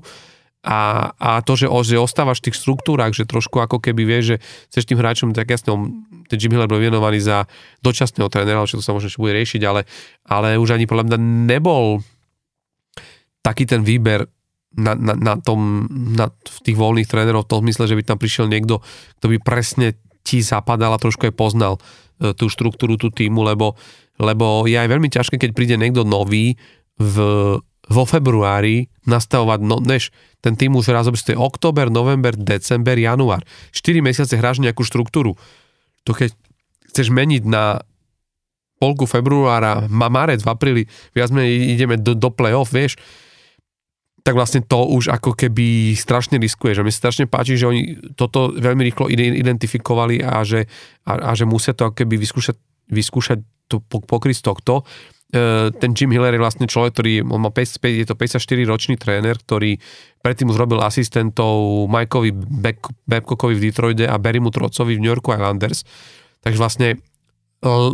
a, 0.66 1.10
a 1.14 1.30
to, 1.46 1.54
že, 1.54 1.70
že 1.70 2.02
ostávaš 2.02 2.42
v 2.42 2.50
tých 2.50 2.58
štruktúrach, 2.58 3.14
že 3.14 3.30
trošku 3.30 3.62
ako 3.62 3.78
keby 3.78 4.02
vieš, 4.02 4.24
že 4.34 4.36
chceš 4.74 4.84
tým 4.90 4.98
hráčom, 4.98 5.30
tak 5.30 5.54
jasne, 5.54 5.70
on, 5.70 6.02
ten 6.26 6.34
Jim 6.34 6.50
Hiller 6.50 6.66
bol 6.66 6.82
venovaný 6.82 7.22
za 7.22 7.46
dočasného 7.78 8.26
trénera, 8.26 8.66
čo 8.66 8.82
to 8.82 8.84
sa 8.84 8.90
možno 8.90 9.06
ešte 9.06 9.22
bude 9.22 9.38
riešiť, 9.38 9.62
ale, 9.62 9.86
ale 10.26 10.58
už 10.58 10.74
ani 10.74 10.90
podľa 10.90 11.14
mňa 11.14 11.18
nebol 11.46 12.02
taký 13.40 13.70
ten 13.70 13.86
výber 13.86 14.26
na, 14.74 14.98
na, 14.98 15.14
na 15.14 15.34
tom, 15.38 15.86
na, 15.90 16.28
v 16.28 16.58
tých 16.66 16.76
voľných 16.76 17.08
trénerov 17.08 17.46
v 17.46 17.50
tom 17.54 17.62
zmysle, 17.62 17.88
že 17.88 17.96
by 17.96 18.02
tam 18.04 18.18
prišiel 18.18 18.50
niekto, 18.50 18.82
kto 19.22 19.26
by 19.30 19.38
presne 19.40 19.96
ti 20.26 20.44
zapadal 20.44 20.92
a 20.92 21.00
trošku 21.00 21.30
aj 21.30 21.34
poznal 21.38 21.80
e, 22.20 22.36
tú 22.36 22.52
štruktúru, 22.52 23.00
tú 23.00 23.08
týmu, 23.08 23.46
lebo, 23.46 23.78
lebo 24.20 24.68
je 24.68 24.76
aj 24.76 24.90
veľmi 24.90 25.08
ťažké, 25.08 25.40
keď 25.40 25.50
príde 25.56 25.76
niekto 25.80 26.04
nový 26.04 26.60
v, 27.00 27.16
vo 27.88 28.04
februári 28.04 28.92
nastavovať, 29.08 29.60
no, 29.64 29.80
než 29.80 30.12
ten 30.44 30.54
tým 30.54 30.76
už 30.76 30.92
raz 30.92 31.08
to 31.08 31.32
je 31.32 31.38
október, 31.40 31.88
november, 31.88 32.36
december, 32.36 32.94
január. 33.00 33.42
4 33.72 34.04
mesiace 34.04 34.36
hráš 34.36 34.60
nejakú 34.60 34.84
štruktúru. 34.84 35.34
To 36.04 36.12
keď 36.12 36.36
chceš 36.92 37.08
meniť 37.08 37.48
na 37.48 37.80
polku 38.78 39.08
februára, 39.10 39.90
marec, 39.90 40.44
v 40.44 40.48
apríli, 40.52 40.82
viac 41.10 41.34
menej 41.34 41.74
ideme 41.74 41.98
do, 41.98 42.14
do 42.14 42.30
play-off, 42.30 42.70
vieš, 42.70 42.94
tak 44.22 44.36
vlastne 44.36 44.60
to 44.60 44.84
už 44.84 45.08
ako 45.08 45.32
keby 45.32 45.96
strašne 45.96 46.36
riskuje, 46.36 46.76
že 46.76 46.84
mi 46.84 46.92
strašne 46.92 47.24
páči, 47.24 47.56
že 47.56 47.64
oni 47.64 48.12
toto 48.12 48.52
veľmi 48.52 48.84
rýchlo 48.84 49.08
identifikovali 49.10 50.20
a 50.20 50.44
že, 50.44 50.68
a, 51.08 51.12
a 51.16 51.30
že 51.32 51.48
musia 51.48 51.72
to 51.72 51.88
ako 51.88 52.04
keby 52.04 52.20
vyskúšať, 52.20 52.56
vyskúšať 52.92 53.40
to 53.72 53.80
pokryť 53.88 54.44
tohto. 54.44 54.84
E, 55.28 55.70
ten 55.76 55.92
Jim 55.92 56.10
Hiller 56.10 56.34
je 56.34 56.42
vlastne 56.42 56.66
človek, 56.66 56.98
ktorý 56.98 57.12
on 57.28 57.44
má 57.44 57.52
5, 57.52 57.84
je 57.84 58.06
to 58.08 58.16
54 58.16 58.42
ročný 58.66 58.94
tréner, 58.98 59.36
ktorý 59.38 59.76
predtým 60.24 60.50
už 60.50 60.58
robil 60.58 60.82
asistentov 60.82 61.86
Mikeovi 61.86 62.32
Babcockovi 63.06 63.54
v 63.54 63.64
Detroide 63.70 64.04
a 64.08 64.16
Barrymu 64.16 64.50
Trocovi 64.50 64.96
v 64.96 65.02
New 65.04 65.12
Yorku 65.12 65.30
Islanders. 65.30 65.86
Takže 66.42 66.58
vlastne 66.58 66.88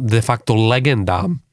de 0.01 0.21
facto 0.21 0.57
legendám 0.57 1.44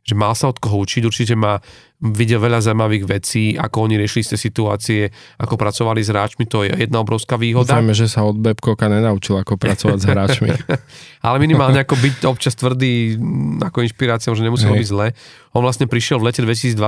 že 0.00 0.16
mal 0.16 0.32
sa 0.32 0.48
od 0.48 0.56
koho 0.56 0.80
učiť, 0.82 1.02
určite 1.04 1.36
má 1.36 1.60
videl 2.00 2.40
veľa 2.40 2.64
zaujímavých 2.64 3.04
vecí, 3.04 3.52
ako 3.60 3.84
oni 3.84 4.00
riešili 4.00 4.32
tej 4.32 4.40
situácie, 4.40 5.00
ako 5.36 5.60
pracovali 5.60 6.00
s 6.00 6.08
hráčmi, 6.08 6.48
to 6.48 6.64
je 6.64 6.72
jedna 6.72 7.04
obrovská 7.04 7.36
výhoda. 7.36 7.76
Dúfajme, 7.76 7.92
že 7.92 8.08
sa 8.08 8.24
od 8.24 8.40
Bebkoka 8.40 8.88
nenaučil, 8.88 9.36
ako 9.36 9.60
pracovať 9.60 9.98
s 10.00 10.06
hráčmi. 10.08 10.48
Ale 11.28 11.36
minimálne 11.36 11.84
ako 11.84 12.00
byť 12.00 12.16
občas 12.24 12.56
tvrdý 12.56 13.20
ako 13.60 13.84
inšpirácia, 13.84 14.32
že 14.32 14.40
nemusí 14.40 14.64
robiť 14.64 14.88
zle. 14.88 15.12
On 15.52 15.60
vlastne 15.60 15.84
prišiel 15.84 16.16
v 16.16 16.32
lete 16.32 16.40
2022 16.40 16.80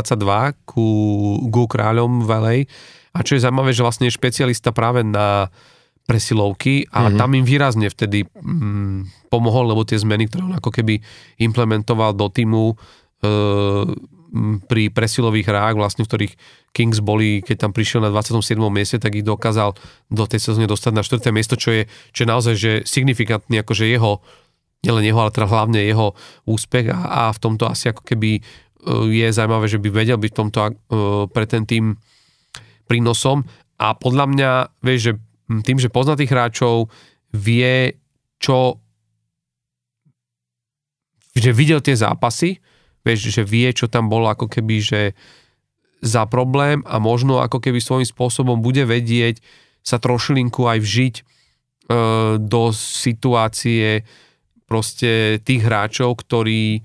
ku, 0.64 0.88
ku 1.52 1.62
kráľom 1.68 2.24
Velej 2.24 2.64
a 3.12 3.20
čo 3.20 3.36
je 3.36 3.44
zaujímavé, 3.44 3.76
že 3.76 3.84
vlastne 3.84 4.08
je 4.08 4.16
špecialista 4.16 4.72
práve 4.72 5.04
na 5.04 5.52
presilovky 6.02 6.88
a 6.90 7.06
mm-hmm. 7.06 7.18
tam 7.20 7.30
im 7.36 7.44
výrazne 7.46 7.86
vtedy 7.86 8.26
mm, 8.26 9.30
pomohol, 9.30 9.70
lebo 9.70 9.86
tie 9.86 10.00
zmeny, 10.00 10.26
ktoré 10.26 10.42
on 10.50 10.58
ako 10.58 10.74
keby 10.74 10.98
implementoval 11.38 12.16
do 12.16 12.26
týmu, 12.26 12.74
pri 14.66 14.88
presilových 14.88 15.44
hrách, 15.44 15.76
vlastne 15.76 16.02
v 16.02 16.08
ktorých 16.08 16.34
Kings 16.72 17.04
boli, 17.04 17.44
keď 17.44 17.68
tam 17.68 17.72
prišiel 17.76 18.00
na 18.00 18.08
27. 18.08 18.56
mieste, 18.72 18.96
tak 18.96 19.12
ich 19.12 19.28
dokázal 19.28 19.76
do 20.08 20.24
tej 20.24 20.40
sezóny 20.40 20.64
dostať 20.64 20.92
na 20.96 21.04
4. 21.04 21.20
miesto, 21.28 21.54
čo 21.60 21.70
je, 21.70 21.82
čo 22.16 22.24
je 22.24 22.28
naozaj 22.28 22.54
že 22.56 22.72
signifikantný, 22.88 23.60
akože 23.60 23.84
jeho, 23.84 24.24
nielen 24.80 25.04
jeho, 25.04 25.20
ale 25.20 25.36
teda 25.36 25.52
hlavne 25.52 25.84
jeho 25.84 26.16
úspech 26.48 26.88
a, 26.90 27.28
a 27.28 27.34
v 27.36 27.38
tomto 27.44 27.68
asi 27.68 27.92
ako 27.92 28.02
keby 28.08 28.40
e, 28.40 28.42
je 29.20 29.26
zaujímavé, 29.28 29.66
že 29.68 29.78
by 29.78 29.88
vedel 29.92 30.16
byť 30.16 30.30
v 30.32 30.38
tomto 30.40 30.58
uh, 30.64 30.72
pre 31.28 31.44
ten 31.44 31.68
tým 31.68 32.00
prínosom 32.88 33.44
a 33.76 33.92
podľa 33.92 34.26
mňa, 34.32 34.50
vieš, 34.80 35.00
že 35.02 35.12
tým, 35.66 35.76
že 35.76 35.92
pozná 35.92 36.16
tých 36.16 36.32
hráčov, 36.32 36.88
vie, 37.36 38.00
čo 38.40 38.80
že 41.32 41.48
videl 41.52 41.80
tie 41.80 41.96
zápasy, 41.96 42.60
vieš, 43.02 43.30
že 43.30 43.42
vie, 43.42 43.68
čo 43.74 43.90
tam 43.90 44.06
bolo 44.06 44.30
ako 44.30 44.46
keby, 44.50 44.76
že 44.82 45.00
za 46.02 46.26
problém 46.26 46.82
a 46.82 46.98
možno 46.98 47.38
ako 47.38 47.62
keby 47.62 47.78
svojím 47.78 48.08
spôsobom 48.08 48.58
bude 48.58 48.82
vedieť 48.82 49.38
sa 49.86 50.02
trošilinku 50.02 50.66
aj 50.66 50.78
vžiť 50.82 51.14
e, 51.18 51.22
do 52.42 52.62
situácie 52.74 54.02
proste 54.66 55.38
tých 55.46 55.62
hráčov, 55.62 56.18
ktorí 56.18 56.82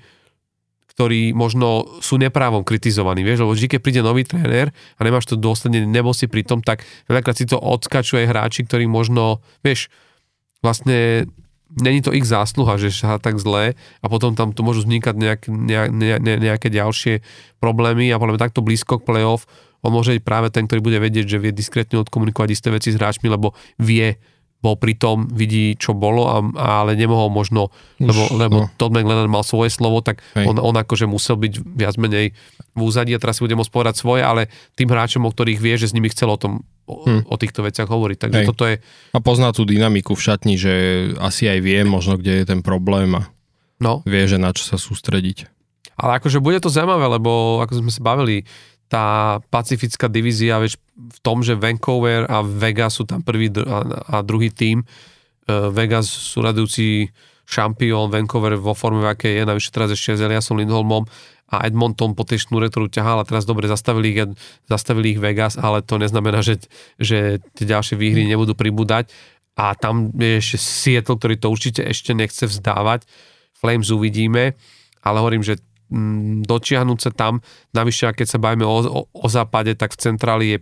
ktorí 0.97 1.29
možno 1.29 1.85
sú 2.01 2.17
neprávom 2.17 2.65
kritizovaní, 2.65 3.21
vieš, 3.21 3.45
lebo 3.45 3.53
vždy, 3.53 3.69
keď 3.69 3.79
príde 3.85 4.01
nový 4.01 4.25
tréner 4.25 4.73
a 4.97 5.05
nemáš 5.05 5.29
to 5.29 5.37
dôsledne, 5.37 5.85
nebol 5.85 6.09
si 6.09 6.25
pri 6.25 6.41
tom, 6.41 6.65
tak 6.65 6.81
veľakrát 7.05 7.37
si 7.37 7.45
to 7.45 7.61
odskačuje 7.61 8.25
hráči, 8.25 8.65
ktorí 8.65 8.89
možno, 8.89 9.45
vieš, 9.61 9.93
vlastne 10.65 11.29
není 11.75 11.99
to 11.99 12.15
ich 12.15 12.23
zásluha, 12.23 12.79
že 12.79 12.95
sa 12.95 13.19
tak 13.19 13.41
zlé 13.41 13.75
a 13.99 14.05
potom 14.07 14.33
tam 14.37 14.55
tu 14.55 14.63
môžu 14.63 14.87
vznikať 14.87 15.15
nejak, 15.17 15.41
nejak, 15.51 15.89
ne, 15.91 16.35
nejaké 16.39 16.71
ďalšie 16.71 17.25
problémy 17.59 18.07
a 18.13 18.19
podľa 18.21 18.47
takto 18.47 18.63
blízko 18.63 19.03
k 19.03 19.07
playoff 19.07 19.49
on 19.85 19.93
môže 19.93 20.17
byť 20.17 20.23
práve 20.25 20.47
ten, 20.49 20.65
ktorý 20.65 20.81
bude 20.81 20.99
vedieť, 20.99 21.37
že 21.37 21.41
vie 21.41 21.53
diskrétne 21.53 22.01
odkomunikovať 22.01 22.49
isté 22.49 22.67
veci 22.73 22.89
s 22.89 22.97
hráčmi, 22.97 23.29
lebo 23.29 23.53
vie, 23.77 24.17
bol 24.57 24.73
pri 24.73 24.97
tom, 24.97 25.29
vidí, 25.29 25.77
čo 25.77 25.93
bolo, 25.93 26.25
a, 26.25 26.41
ale 26.81 26.97
nemohol 26.97 27.29
možno, 27.29 27.69
lebo, 28.01 28.25
Už, 28.25 28.41
lebo 28.41 28.57
no. 28.65 28.69
Todd 28.81 28.89
McLennan 28.89 29.29
mal 29.29 29.45
svoje 29.45 29.69
slovo, 29.69 30.01
tak 30.01 30.25
on, 30.33 30.57
on 30.57 30.73
akože 30.73 31.05
musel 31.05 31.37
byť 31.37 31.53
viac 31.61 31.95
menej 32.01 32.33
v 32.73 32.79
úzadí 32.81 33.13
a 33.13 33.21
teraz 33.21 33.37
si 33.37 33.45
bude 33.45 33.53
môcť 33.53 33.69
povedať 33.69 33.95
svoje, 34.01 34.25
ale 34.25 34.49
tým 34.73 34.89
hráčom, 34.89 35.21
o 35.23 35.31
ktorých 35.31 35.61
vie, 35.61 35.77
že 35.77 35.93
s 35.93 35.95
nimi 35.95 36.09
chcel 36.09 36.33
o 36.33 36.41
tom 36.41 36.65
o, 36.87 37.03
hmm. 37.03 37.21
o 37.27 37.35
týchto 37.35 37.61
veciach 37.61 37.85
hovoriť. 37.85 38.17
Takže 38.17 38.39
Hej. 38.41 38.47
toto 38.47 38.63
je... 38.63 38.79
A 39.11 39.19
pozná 39.19 39.51
tú 39.51 39.67
dynamiku 39.67 40.15
v 40.15 40.23
šatni, 40.23 40.55
že 40.55 40.73
asi 41.19 41.51
aj 41.51 41.59
vie 41.59 41.83
možno, 41.83 42.15
kde 42.15 42.41
je 42.41 42.45
ten 42.47 42.63
problém 42.63 43.11
a 43.19 43.27
no. 43.83 44.01
vie, 44.07 44.23
že 44.25 44.39
na 44.39 44.55
čo 44.55 44.63
sa 44.63 44.79
sústrediť. 44.79 45.51
Ale 45.99 46.21
akože 46.23 46.39
bude 46.39 46.63
to 46.63 46.71
zaujímavé, 46.71 47.19
lebo 47.19 47.59
ako 47.59 47.83
sme 47.83 47.91
sa 47.91 48.01
bavili, 48.01 48.47
tá 48.87 49.37
pacifická 49.51 50.07
divízia 50.07 50.63
vieš, 50.63 50.79
v 50.95 51.19
tom, 51.19 51.43
že 51.43 51.59
Vancouver 51.59 52.23
a 52.25 52.39
Vegas 52.39 52.95
sú 52.95 53.03
tam 53.03 53.19
prvý 53.19 53.51
a, 53.51 54.23
druhý 54.23 54.47
tím. 54.47 54.87
Uh, 55.43 55.67
Vegas 55.75 56.07
sú 56.07 56.39
radujúci 56.39 57.11
šampión, 57.47 58.11
Vancouver 58.11 58.55
vo 58.55 58.75
forme, 58.75 59.03
v 59.03 59.11
akej 59.11 59.33
je, 59.39 59.43
navyše 59.43 59.71
teraz 59.71 59.91
ešte 59.91 60.19
s 60.19 60.23
Eliasom 60.23 60.59
Lindholmom 60.59 61.07
a 61.47 61.63
Edmonton 61.63 62.11
po 62.11 62.27
tej 62.27 62.47
šnúre, 62.47 62.67
ktorú 62.67 62.91
ťahal 62.91 63.23
a 63.23 63.27
teraz 63.27 63.47
dobre 63.47 63.71
zastavili 63.71 64.11
ich, 64.11 64.19
zastavili 64.67 65.15
ich 65.15 65.21
Vegas, 65.23 65.55
ale 65.55 65.79
to 65.79 65.95
neznamená, 65.95 66.43
že, 66.43 66.59
že 66.99 67.39
tie 67.55 67.65
ďalšie 67.65 67.95
výhry 67.95 68.27
nebudú 68.27 68.51
pribúdať. 68.51 69.07
A 69.57 69.73
tam 69.73 70.13
je 70.13 70.37
ešte 70.37 70.57
Seattle, 70.59 71.17
ktorý 71.17 71.35
to 71.39 71.47
určite 71.49 71.81
ešte 71.81 72.13
nechce 72.13 72.45
vzdávať. 72.45 73.09
Flames 73.57 73.89
uvidíme, 73.89 74.53
ale 75.01 75.17
hovorím, 75.17 75.41
že 75.41 75.57
Mm, 75.87 76.43
sa 76.99 77.11
tam. 77.15 77.39
Navyše, 77.71 78.11
keď 78.11 78.27
sa 78.27 78.39
bavíme 78.39 78.67
o, 78.67 78.75
o, 78.83 79.01
o 79.07 79.27
západe, 79.31 79.71
tak 79.79 79.95
v 79.95 80.01
centráli 80.03 80.45
je 80.55 80.59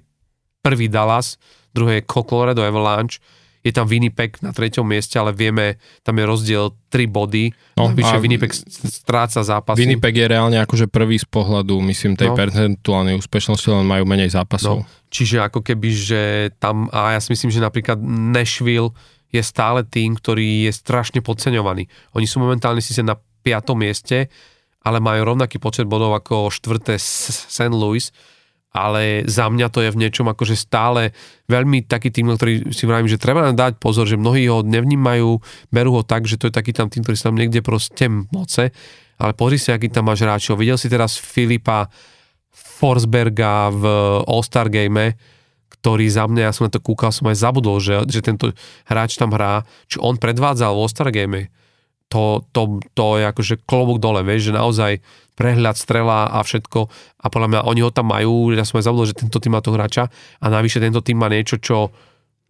prvý 0.61 0.85
Dallas, 0.85 1.41
druhé 1.73 2.01
je 2.01 2.07
Colorado 2.09 2.61
Avalanche, 2.61 3.17
je 3.65 3.73
tam 3.73 3.89
Winnipeg 3.89 4.37
na 4.45 4.53
treťom 4.53 4.85
mieste, 4.85 5.17
ale 5.17 5.33
vieme, 5.33 5.81
tam 6.05 6.21
je 6.21 6.25
rozdiel 6.29 6.69
3 6.93 7.09
body. 7.09 7.49
No, 7.73 7.89
Navyše 7.89 8.21
Winnipeg 8.21 8.53
stráca 8.53 9.41
zápasy. 9.41 9.81
Winnipeg 9.81 10.13
je 10.13 10.27
reálne 10.29 10.61
akože 10.61 10.85
prvý 10.85 11.17
z 11.17 11.25
pohľadu, 11.25 11.81
myslím, 11.89 12.13
tej 12.13 12.29
no. 12.29 12.37
percentuálnej 12.37 13.17
úspešnosti, 13.17 13.65
len 13.73 13.89
majú 13.89 14.05
menej 14.05 14.29
zápasov. 14.37 14.85
No. 14.85 15.09
Čiže 15.09 15.41
ako 15.41 15.65
keby, 15.65 15.89
že 15.89 16.21
tam, 16.61 16.93
a 16.93 17.17
ja 17.17 17.19
si 17.19 17.33
myslím, 17.33 17.49
že 17.49 17.65
napríklad 17.65 17.97
Nashville 18.05 18.93
je 19.33 19.41
stále 19.41 19.81
tým, 19.81 20.13
ktorý 20.13 20.69
je 20.69 20.71
strašne 20.71 21.25
podceňovaný. 21.25 21.89
Oni 22.13 22.29
sú 22.29 22.37
momentálne 22.37 22.85
síce 22.85 23.01
na 23.01 23.17
5. 23.17 23.73
mieste, 23.73 24.29
ale 24.85 25.01
majú 25.01 25.33
rovnaký 25.33 25.57
počet 25.57 25.89
bodov 25.89 26.13
ako 26.13 26.53
štvrté 26.53 27.01
St. 27.01 27.73
Louis, 27.73 28.13
ale 28.75 29.23
za 29.23 29.47
mňa 29.47 29.71
to 29.71 29.79
je 29.79 29.93
v 29.95 29.99
niečom 30.03 30.27
akože 30.27 30.59
stále 30.59 31.15
veľmi 31.47 31.87
taký 31.87 32.11
tým, 32.11 32.35
ktorý 32.35 32.75
si 32.75 32.83
vravím, 32.83 33.07
že 33.07 33.15
treba 33.15 33.47
dať 33.55 33.79
pozor, 33.79 34.03
že 34.03 34.19
mnohí 34.19 34.51
ho 34.51 34.67
nevnímajú, 34.67 35.39
berú 35.71 35.91
ho 35.95 36.03
tak, 36.03 36.27
že 36.27 36.35
to 36.35 36.51
je 36.51 36.53
taký 36.53 36.75
tam 36.75 36.91
tým, 36.91 37.07
ktorý 37.07 37.15
sa 37.15 37.31
tam 37.31 37.39
niekde 37.39 37.63
proste 37.63 38.11
moce, 38.11 38.75
ale 39.15 39.31
pozri 39.31 39.55
si, 39.55 39.71
aký 39.71 39.87
tam 39.87 40.11
máš 40.11 40.27
hráčov. 40.27 40.59
Videl 40.59 40.75
si 40.75 40.91
teraz 40.91 41.15
Filipa 41.15 41.87
Forsberga 42.51 43.71
v 43.71 43.83
All-Star 44.27 44.67
game, 44.67 45.15
ktorý 45.79 46.11
za 46.11 46.27
mňa, 46.27 46.51
ja 46.51 46.51
som 46.51 46.67
na 46.67 46.73
to 46.75 46.83
kúkal, 46.83 47.15
som 47.15 47.31
aj 47.31 47.39
zabudol, 47.39 47.79
že, 47.79 48.03
že 48.11 48.19
tento 48.19 48.51
hráč 48.91 49.15
tam 49.15 49.31
hrá, 49.31 49.63
čo 49.87 50.03
on 50.03 50.19
predvádzal 50.19 50.75
v 50.75 50.79
All-Star 50.83 51.15
game 51.15 51.47
to, 52.09 52.45
to, 52.53 52.79
to 52.93 53.05
je 53.17 53.23
akože 53.25 53.55
klobúk 53.65 53.97
dole, 53.97 54.21
vieš, 54.21 54.51
že 54.51 54.57
naozaj 54.57 54.91
prehľad, 55.35 55.75
strela 55.75 56.31
a 56.31 56.39
všetko 56.45 56.79
a 57.21 57.25
podľa 57.27 57.47
mňa 57.51 57.61
oni 57.67 57.81
ho 57.83 57.91
tam 57.91 58.13
majú, 58.13 58.53
ja 58.55 58.63
som 58.63 58.79
aj 58.79 58.85
zabudol, 58.87 59.09
že 59.09 59.19
tento 59.19 59.37
tým 59.41 59.53
má 59.57 59.59
toho 59.59 59.75
hráča 59.75 60.07
a 60.39 60.45
navyše 60.47 60.79
tento 60.79 61.03
tým 61.03 61.19
má 61.19 61.27
niečo, 61.27 61.59
čo 61.59 61.91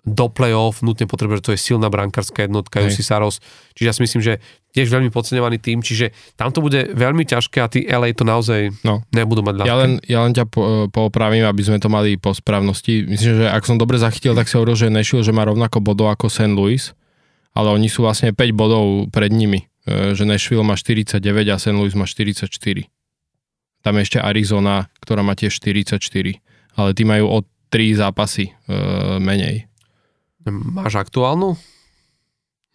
do 0.06 0.30
play-off 0.30 0.86
nutne 0.86 1.10
potrebuje, 1.10 1.42
že 1.42 1.46
to 1.50 1.54
je 1.58 1.60
silná 1.66 1.90
brankárska 1.90 2.46
jednotka, 2.46 2.78
Jussi 2.78 3.02
Saros. 3.02 3.42
Čiže 3.74 3.88
ja 3.90 3.94
si 3.98 4.02
myslím, 4.06 4.22
že 4.22 4.34
tiež 4.78 4.94
veľmi 4.94 5.10
podceňovaný 5.10 5.58
tým, 5.58 5.82
čiže 5.82 6.14
tam 6.38 6.54
to 6.54 6.62
bude 6.62 6.94
veľmi 6.94 7.26
ťažké 7.26 7.58
a 7.58 7.66
tí 7.66 7.90
LA 7.90 8.14
to 8.14 8.22
naozaj 8.22 8.70
no. 8.86 9.02
nebudú 9.10 9.42
mať 9.42 9.66
ľahké. 9.66 9.70
Ja 9.74 9.76
len, 9.82 9.92
ja 10.06 10.20
len 10.22 10.38
ťa 10.38 10.46
po, 10.46 10.86
poopravím, 10.94 11.50
aby 11.50 11.62
sme 11.66 11.82
to 11.82 11.90
mali 11.90 12.22
po 12.22 12.38
správnosti. 12.38 13.02
Myslím, 13.02 13.42
že 13.42 13.46
ak 13.50 13.66
som 13.66 13.82
dobre 13.82 13.98
zachytil, 13.98 14.38
tak 14.38 14.46
sa 14.46 14.62
hovoril, 14.62 14.78
že 14.78 14.94
Nashville, 14.94 15.26
že 15.26 15.34
má 15.34 15.42
rovnako 15.42 15.82
bodov 15.82 16.14
ako 16.14 16.30
St. 16.30 16.54
Louis 16.54 16.94
ale 17.56 17.72
oni 17.72 17.88
sú 17.88 18.04
vlastne 18.04 18.36
5 18.36 18.52
bodov 18.52 19.08
pred 19.16 19.32
nimi. 19.32 19.72
E, 19.88 20.12
že 20.12 20.28
Nashville 20.28 20.62
má 20.68 20.76
49 20.76 21.24
a 21.48 21.56
St. 21.56 21.72
Louis 21.72 21.96
má 21.96 22.04
44. 22.04 22.52
Tam 23.80 23.94
je 23.96 24.02
ešte 24.04 24.20
Arizona, 24.20 24.92
ktorá 25.00 25.24
má 25.24 25.40
tiež 25.40 25.56
44. 25.64 26.04
Ale 26.76 26.90
tí 26.92 27.08
majú 27.08 27.32
o 27.32 27.38
3 27.72 28.04
zápasy 28.04 28.52
e, 28.52 28.54
menej. 29.24 29.72
Máš 30.46 31.00
aktuálnu 31.00 31.56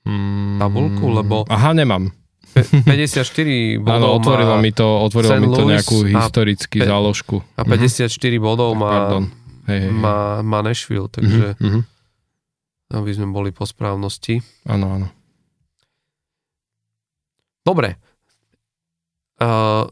mm, 0.09 0.59
tabulku? 0.59 1.07
Lebo... 1.13 1.45
Aha, 1.53 1.77
nemám. 1.77 2.09
54 2.57 3.79
bodov 3.85 3.95
Áno, 3.95 4.07
otvorilo 4.17 4.55
mi 4.59 4.73
to, 4.75 4.89
otvorilo 5.07 5.39
mi 5.39 5.49
to 5.53 5.63
nejakú 5.69 6.09
historickú 6.09 6.83
záložku. 6.83 7.37
A 7.55 7.63
54 7.69 8.09
mm-hmm. 8.09 8.41
bodov 8.43 8.75
má, 8.75 9.23
hej, 9.69 9.87
hej, 9.87 9.93
má, 9.93 10.41
má 10.41 10.65
Nashville, 10.65 11.13
takže... 11.13 11.61
Mm-hmm 11.61 12.00
aby 12.91 13.11
sme 13.15 13.31
boli 13.31 13.55
po 13.55 13.63
správnosti. 13.63 14.43
Áno, 14.67 14.87
áno. 14.99 15.09
Dobre. 17.63 17.97
Uh, 19.41 19.87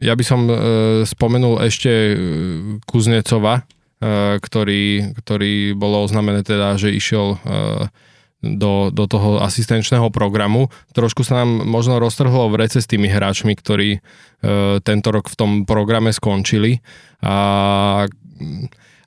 ja 0.00 0.14
by 0.14 0.24
som 0.24 0.40
uh, 0.46 0.56
spomenul 1.02 1.60
ešte 1.66 1.90
uh, 1.90 2.16
Kuznecova, 2.86 3.66
uh, 3.66 4.36
ktorý, 4.38 5.16
ktorý 5.20 5.74
bolo 5.74 6.06
oznamené 6.06 6.46
teda, 6.46 6.78
že 6.78 6.94
išiel 6.94 7.36
uh, 7.36 7.90
do, 8.40 8.92
do 8.94 9.04
toho 9.08 9.42
asistenčného 9.42 10.12
programu. 10.12 10.68
Trošku 10.94 11.26
sa 11.26 11.42
nám 11.42 11.66
možno 11.66 11.98
roztrhlo 11.98 12.52
v 12.52 12.62
rece 12.62 12.78
s 12.78 12.88
tými 12.88 13.10
hráčmi, 13.10 13.56
ktorí 13.56 13.98
uh, 13.98 14.78
tento 14.84 15.08
rok 15.10 15.26
v 15.32 15.36
tom 15.36 15.50
programe 15.66 16.12
skončili. 16.14 16.78
A 17.24 18.06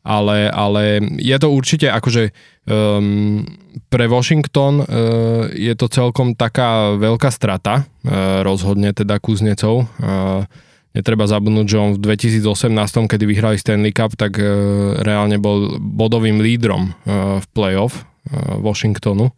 ale, 0.09 0.49
ale 0.49 0.97
je 1.21 1.37
to 1.37 1.53
určite 1.53 1.85
akože 1.85 2.33
um, 2.65 3.45
pre 3.93 4.09
Washington 4.09 4.81
uh, 4.81 5.45
je 5.53 5.73
to 5.77 5.85
celkom 5.85 6.33
taká 6.33 6.97
veľká 6.97 7.29
strata, 7.29 7.85
uh, 7.85 8.41
rozhodne 8.41 8.89
teda 8.89 9.21
Kuznecov. 9.21 9.85
Uh, 10.01 10.49
netreba 10.97 11.29
zabudnúť, 11.29 11.67
že 11.69 11.77
on 11.77 11.91
v 11.93 12.01
2018, 12.01 12.73
kedy 13.05 13.23
vyhrali 13.29 13.61
Stanley 13.61 13.93
Cup, 13.93 14.17
tak 14.17 14.41
uh, 14.41 14.97
reálne 15.05 15.37
bol 15.37 15.77
bodovým 15.77 16.41
lídrom 16.41 16.89
uh, 17.05 17.37
v 17.37 17.45
playoff 17.53 18.01
uh, 18.01 18.57
Washingtonu. 18.57 19.29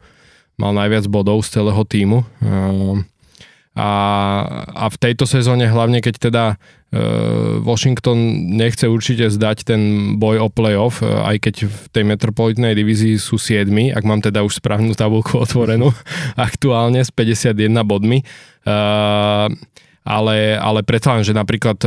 Mal 0.55 0.71
najviac 0.71 1.11
bodov 1.11 1.43
z 1.43 1.59
celého 1.59 1.83
týmu. 1.83 2.23
Uh, 2.39 3.03
a, 3.75 3.91
a 4.67 4.85
v 4.91 4.97
tejto 4.99 5.23
sezóne 5.23 5.67
hlavne, 5.67 6.03
keď 6.03 6.15
teda 6.31 6.43
Washington 7.63 8.51
nechce 8.51 8.83
určite 8.91 9.31
zdať 9.31 9.63
ten 9.63 9.81
boj 10.19 10.43
o 10.43 10.49
playoff, 10.51 10.99
uh, 10.99 11.23
aj 11.23 11.39
keď 11.39 11.55
v 11.71 11.79
tej 11.87 12.03
metropolitnej 12.03 12.75
divízii 12.75 13.15
sú 13.15 13.39
7, 13.39 13.71
ak 13.95 14.03
mám 14.03 14.19
teda 14.19 14.43
už 14.43 14.59
správnu 14.59 14.91
tabulku 14.91 15.39
otvorenú 15.43 15.95
aktuálne 16.35 16.99
s 16.99 17.11
51 17.15 17.71
bodmi. 17.87 18.27
Uh, 18.67 19.47
ale, 20.01 20.57
ale 20.57 20.81
predsa 20.81 21.13
len, 21.13 21.21
že 21.21 21.29
napríklad 21.29 21.77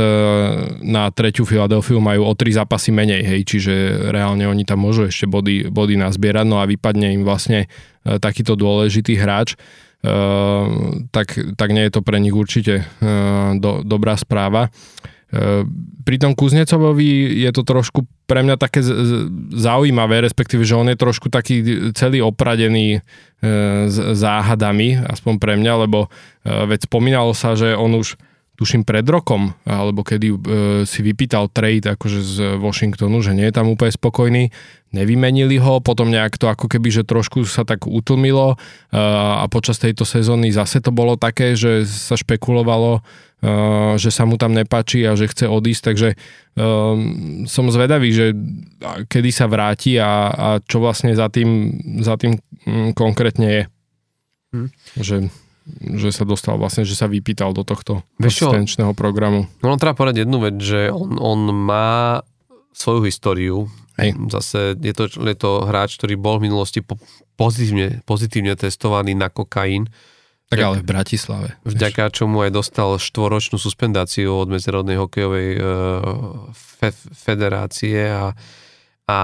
na 0.79 1.11
treťu 1.11 1.43
Filadelfiu 1.43 1.99
majú 1.99 2.23
o 2.23 2.31
tri 2.31 2.55
zápasy 2.55 2.95
menej, 2.95 3.27
hej, 3.27 3.41
čiže 3.43 3.73
reálne 4.07 4.47
oni 4.47 4.63
tam 4.63 4.87
môžu 4.87 5.11
ešte 5.11 5.27
body, 5.27 5.67
body 5.67 5.99
nazbierať, 5.99 6.47
no 6.47 6.63
a 6.63 6.65
vypadne 6.65 7.11
im 7.11 7.27
vlastne 7.27 7.67
takýto 8.07 8.55
dôležitý 8.55 9.19
hráč. 9.19 9.59
Ehm, 10.05 11.09
tak, 11.09 11.33
tak 11.57 11.69
nie 11.73 11.89
je 11.89 11.93
to 11.97 12.05
pre 12.05 12.21
nich 12.21 12.35
určite 12.35 12.85
ehm, 13.01 13.57
do, 13.57 13.81
dobrá 13.81 14.13
správa. 14.13 14.69
Ehm, 15.33 15.65
pri 16.05 16.21
tom 16.21 16.37
Kuznecovovi 16.37 17.41
je 17.41 17.49
to 17.49 17.65
trošku 17.65 18.05
pre 18.29 18.45
mňa 18.45 18.61
také 18.61 18.85
zaujímavé, 19.53 20.21
respektíve, 20.21 20.61
že 20.61 20.77
on 20.77 20.89
je 20.89 20.97
trošku 20.97 21.29
taký 21.29 21.89
celý 21.93 22.25
opradený 22.25 23.05
s 23.85 23.97
záhadami, 24.17 24.97
aspoň 24.97 25.33
pre 25.37 25.53
mňa, 25.61 25.73
lebo 25.85 26.09
veď 26.41 26.89
spomínalo 26.89 27.37
sa, 27.37 27.53
že 27.53 27.77
on 27.77 27.93
už 28.01 28.17
tuším 28.55 28.87
pred 28.87 29.03
rokom, 29.03 29.51
alebo 29.67 30.01
kedy 30.01 30.27
e, 30.31 30.37
si 30.87 30.99
vypýtal 31.03 31.51
trade 31.51 31.91
akože 31.91 32.19
z 32.23 32.35
Washingtonu, 32.57 33.19
že 33.19 33.35
nie 33.35 33.47
je 33.47 33.55
tam 33.55 33.67
úplne 33.67 33.91
spokojný, 33.91 34.43
nevymenili 34.95 35.59
ho, 35.59 35.83
potom 35.83 36.07
nejak 36.07 36.39
to 36.39 36.47
ako 36.47 36.71
keby, 36.71 36.87
že 36.87 37.03
trošku 37.03 37.43
sa 37.43 37.67
tak 37.67 37.83
utlmilo 37.83 38.55
e, 38.55 38.57
a 39.39 39.43
počas 39.51 39.75
tejto 39.75 40.07
sezóny 40.07 40.55
zase 40.55 40.79
to 40.79 40.95
bolo 40.95 41.19
také, 41.19 41.59
že 41.59 41.83
sa 41.83 42.15
špekulovalo, 42.15 43.03
e, 43.43 43.51
že 43.99 44.09
sa 44.15 44.23
mu 44.23 44.39
tam 44.39 44.55
nepáči 44.55 45.03
a 45.03 45.19
že 45.19 45.27
chce 45.27 45.51
odísť, 45.51 45.83
takže 45.83 46.09
e, 46.13 46.15
som 47.43 47.65
zvedavý, 47.67 48.15
že 48.15 48.31
kedy 49.11 49.29
sa 49.35 49.51
vráti 49.51 49.99
a, 49.99 50.31
a 50.31 50.47
čo 50.63 50.79
vlastne 50.79 51.11
za 51.11 51.27
tým, 51.27 51.75
za 51.99 52.15
tým 52.15 52.39
konkrétne 52.95 53.47
je. 53.51 53.63
Hm. 54.55 54.69
Že 54.95 55.15
že 55.81 56.13
sa 56.13 56.23
dostal 56.23 56.61
vlastne, 56.61 56.85
že 56.85 56.93
sa 56.93 57.09
vypýtal 57.09 57.49
do 57.51 57.65
tohto 57.65 58.05
Vieš 58.21 58.45
čo? 58.45 58.47
asistenčného 58.53 58.93
programu. 58.93 59.49
No 59.65 59.73
on 59.73 59.81
treba 59.81 59.97
povedať 59.97 60.23
jednu 60.23 60.37
vec, 60.37 60.55
že 60.61 60.93
on, 60.93 61.17
on 61.17 61.39
má 61.49 62.21
svoju 62.75 63.07
históriu. 63.09 63.57
Hej. 63.97 64.13
Zase 64.29 64.75
je 64.77 64.93
to, 64.93 65.07
je 65.07 65.35
to 65.39 65.51
hráč, 65.65 65.95
ktorý 65.95 66.19
bol 66.19 66.37
v 66.37 66.51
minulosti 66.51 66.83
po, 66.83 66.99
pozitívne, 67.39 68.03
pozitívne 68.03 68.53
testovaný 68.59 69.15
na 69.15 69.31
kokain. 69.31 69.87
Tak 70.45 70.61
ale 70.61 70.83
v 70.83 70.85
Bratislave. 70.85 71.57
Vďaka 71.65 72.13
čomu 72.13 72.45
aj 72.45 72.53
dostal 72.53 73.01
štvoročnú 73.01 73.57
suspendáciu 73.57 74.29
od 74.29 74.51
Medzinárodnej 74.53 75.01
hokejovej 75.01 75.49
e, 75.57 75.59
fe, 76.53 76.93
federácie 76.93 78.13
a, 78.13 78.37
a 79.09 79.19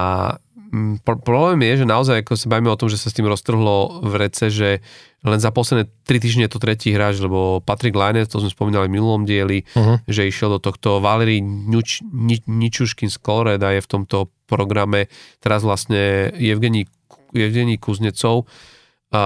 problém 1.04 1.68
je, 1.68 1.84
že 1.84 1.86
naozaj 1.86 2.24
ako 2.24 2.40
sa 2.40 2.48
bavíme 2.48 2.72
o 2.72 2.80
tom, 2.80 2.88
že 2.88 2.96
sa 2.96 3.12
s 3.12 3.16
tým 3.16 3.28
roztrhlo 3.28 4.08
v 4.08 4.14
rece, 4.16 4.48
že 4.48 4.80
len 5.22 5.38
za 5.38 5.52
posledné 5.54 5.92
3 6.08 6.24
týždne 6.24 6.44
je 6.48 6.54
to 6.56 6.64
tretí 6.64 6.90
hráč, 6.96 7.22
lebo 7.22 7.62
Patrick 7.62 7.94
Laine, 7.94 8.26
to 8.26 8.42
sme 8.42 8.50
spomínali 8.50 8.90
v 8.90 8.96
minulom 8.98 9.28
dieli, 9.28 9.68
Uh-huh. 9.72 10.02
že 10.10 10.26
išiel 10.26 10.58
do 10.58 10.60
tohto 10.64 10.98
Valery 11.04 11.44
Nič, 11.44 12.02
Ni, 12.10 12.42
Ničuškin 12.48 13.12
z 13.12 13.18
Koloreda 13.22 13.70
je 13.76 13.86
v 13.86 13.92
tomto 13.92 14.34
programe, 14.50 15.12
teraz 15.38 15.62
vlastne 15.62 16.34
Evgení, 16.34 16.90
Evgení 17.36 17.78
Kuznecov. 17.78 18.50
A 19.12 19.24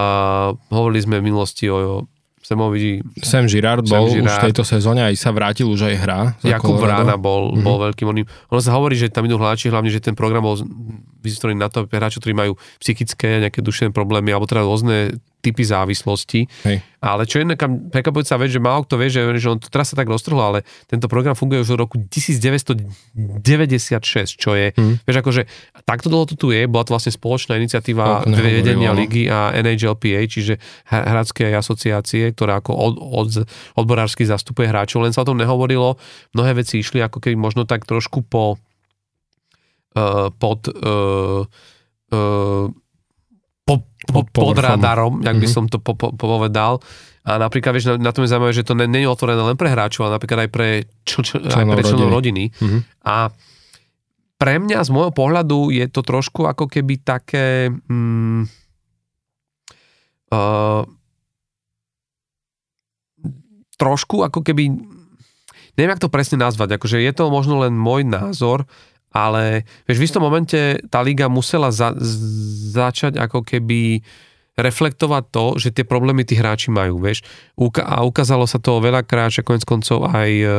hovorili 0.73 1.01
sme 1.05 1.21
v 1.21 1.29
minulosti 1.29 1.69
o 1.69 2.09
Semovi 2.45 3.01
Sam 3.25 3.49
Girard 3.49 3.89
Sam 3.89 4.05
bol 4.05 4.13
už 4.13 4.21
Girard. 4.21 4.37
v 4.37 4.45
tejto 4.53 4.61
sezóne, 4.61 5.01
aj 5.01 5.17
sa 5.17 5.33
vrátil, 5.33 5.65
už 5.65 5.89
aj 5.89 5.95
hrá. 5.97 6.19
za 6.37 6.53
Jakub. 6.53 6.77
Vrána 6.77 7.17
bol, 7.17 7.57
mm-hmm. 7.57 7.65
bol 7.65 7.77
veľkým 7.89 8.05
oným. 8.05 8.25
Ono 8.53 8.61
sa 8.61 8.77
hovorí, 8.77 8.93
že 8.93 9.09
tam 9.09 9.25
idú 9.25 9.41
hráči, 9.41 9.73
hlavne, 9.73 9.89
že 9.89 9.97
ten 9.97 10.13
program 10.13 10.45
bol 10.45 10.61
vystrojený 11.25 11.57
na 11.57 11.73
to, 11.73 11.89
hráči, 11.89 12.21
ktorí 12.21 12.37
majú 12.37 12.53
psychické 12.77 13.41
nejaké 13.41 13.65
duševné 13.65 13.89
problémy, 13.89 14.29
alebo 14.29 14.45
teda 14.45 14.61
rôzne 14.61 15.17
typy 15.45 15.61
závislosti. 15.61 16.49
Hej. 16.65 16.81
Ale 17.05 17.29
čo 17.29 17.37
je 17.37 17.45
prekvapujúca 17.93 18.41
vec, 18.41 18.49
že 18.49 18.57
málo 18.57 18.81
kto 18.81 18.97
vie, 18.97 19.13
že, 19.13 19.21
že 19.37 19.45
on 19.45 19.61
to 19.61 19.69
teraz 19.69 19.93
sa 19.93 19.95
tak 19.95 20.09
roztrhlo, 20.09 20.41
ale 20.41 20.59
tento 20.89 21.05
program 21.05 21.37
funguje 21.37 21.61
už 21.61 21.77
od 21.77 21.85
roku 21.85 22.01
1996, 22.01 22.81
čo 24.35 24.57
je, 24.57 24.73
Mhm. 24.73 25.05
vieš, 25.05 25.17
akože 25.21 25.41
takto 25.85 26.09
dlho 26.09 26.25
to 26.25 26.35
tu 26.35 26.49
je, 26.49 26.65
bola 26.65 26.81
to 26.81 26.91
vlastne 26.91 27.13
spoločná 27.13 27.55
iniciatíva 27.55 28.25
nehovorilo, 28.25 28.41
vedenia 28.41 28.89
no. 28.89 28.97
ligy 28.97 29.29
a 29.29 29.53
NHLPA, 29.53 30.25
čiže 30.25 30.57
hr- 30.89 31.05
hráckej 31.05 31.53
asociácie, 31.53 32.33
ktorá 32.33 32.57
ako 32.57 32.73
od, 32.73 32.93
od, 32.97 33.29
odborársky 33.77 34.25
zastupuje 34.25 34.65
hráčov, 34.65 35.05
len 35.05 35.13
sa 35.13 35.21
o 35.21 35.29
tom 35.29 35.37
nehovorilo, 35.37 36.01
mnohé 36.33 36.57
veci 36.57 36.81
išli 36.81 36.99
ako 36.99 37.21
keby 37.21 37.37
možno 37.37 37.63
tak 37.63 37.85
trošku 37.85 38.25
po 38.25 38.57
uh, 39.93 40.33
pod 40.33 40.65
uh, 40.67 41.45
uh, 42.11 42.67
po, 44.05 44.23
po, 44.23 44.41
Pod 44.49 44.57
radarom, 44.57 45.19
jak 45.19 45.35
by 45.35 45.47
Mhm. 45.47 45.53
som 45.53 45.65
to 45.65 45.77
po, 45.77 45.93
po, 45.93 46.13
povedal. 46.13 46.79
A 47.21 47.35
napríklad, 47.35 47.73
vieš, 47.73 47.89
na, 47.89 47.97
na 47.99 48.11
tom 48.13 48.21
je 48.21 48.29
zaujímavé, 48.29 48.53
že 48.53 48.61
to 48.61 48.77
nie 48.77 49.01
je 49.01 49.09
otvorené 49.09 49.41
len 49.41 49.57
pre 49.57 49.67
hráčov, 49.67 50.05
ale 50.05 50.15
napríklad 50.15 50.45
aj 50.45 50.49
pre, 50.49 50.67
čl, 51.03 51.25
čl, 51.25 51.35
aj 51.41 51.65
pre 51.65 51.81
členov 51.81 52.13
rodiny. 52.13 52.53
Mhm. 52.53 52.77
A 53.01 53.33
pre 54.35 54.59
mňa 54.59 54.83
z 54.83 54.89
môjho 54.91 55.09
pohľadu 55.09 55.71
je 55.71 55.85
to 55.87 56.01
trošku 56.01 56.45
ako 56.45 56.69
keby 56.69 57.01
také... 57.01 57.71
Mm, 57.89 58.45
uh, 60.29 60.83
trošku 63.75 64.23
ako 64.23 64.39
keby... 64.39 64.71
Neviem, 65.75 65.91
jak 65.91 66.03
to 66.03 66.13
presne 66.13 66.39
nazvať. 66.39 66.79
Akože 66.79 67.03
je 67.03 67.11
to 67.11 67.27
možno 67.27 67.59
len 67.59 67.75
môj 67.75 68.07
názor, 68.07 68.63
ale 69.15 69.63
vieš, 69.87 70.03
v 70.03 70.07
istom 70.11 70.27
momente 70.27 70.59
tá 70.91 70.99
liga 70.99 71.31
musela 71.31 71.71
za, 71.71 71.95
začať 72.75 73.15
ako 73.15 73.47
keby 73.47 74.03
reflektovať 74.59 75.23
to, 75.31 75.45
že 75.55 75.71
tie 75.71 75.87
problémy 75.87 76.27
tí 76.27 76.35
hráči 76.35 76.67
majú, 76.67 76.99
vieš. 76.99 77.23
Uka- 77.55 77.87
a 77.87 78.03
ukázalo 78.03 78.43
sa 78.43 78.59
to 78.59 78.83
veľakrát, 78.83 79.31
že 79.31 79.43
konec 79.43 79.63
koncov 79.63 80.07
aj, 80.11 80.31
e, 80.31 80.55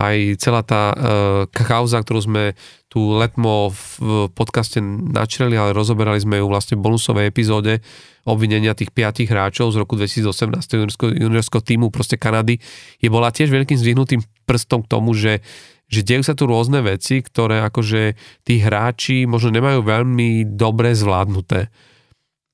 aj 0.00 0.16
celá 0.40 0.64
tá 0.64 0.96
uh, 0.96 1.44
kauza, 1.52 2.00
ktorú 2.00 2.24
sme 2.24 2.44
tu 2.88 3.20
letmo 3.20 3.68
v, 3.68 3.80
v 4.00 4.12
podcaste 4.32 4.80
načreli, 5.12 5.60
ale 5.60 5.76
rozoberali 5.76 6.16
sme 6.16 6.40
ju 6.40 6.48
vlastne 6.48 6.80
v 6.80 6.88
bonusovej 6.88 7.28
epizóde 7.28 7.84
obvinenia 8.24 8.72
tých 8.72 8.96
piatich 8.96 9.28
hráčov 9.28 9.76
z 9.76 9.84
roku 9.84 10.00
2018 10.00 10.56
juniorského, 10.56 11.12
juniorského 11.12 11.60
týmu 11.60 11.92
proste 11.92 12.16
Kanady, 12.16 12.56
je 12.96 13.08
bola 13.12 13.28
tiež 13.28 13.52
veľkým 13.52 13.76
zdvihnutým 13.76 14.24
prstom 14.48 14.88
k 14.88 14.90
tomu, 14.90 15.12
že 15.12 15.44
že 15.90 16.06
dejú 16.06 16.22
sa 16.22 16.38
tu 16.38 16.46
rôzne 16.46 16.80
veci, 16.86 17.18
ktoré 17.18 17.66
akože 17.66 18.14
tí 18.46 18.62
hráči 18.62 19.26
možno 19.26 19.50
nemajú 19.50 19.82
veľmi 19.82 20.54
dobre 20.54 20.94
zvládnuté. 20.94 21.66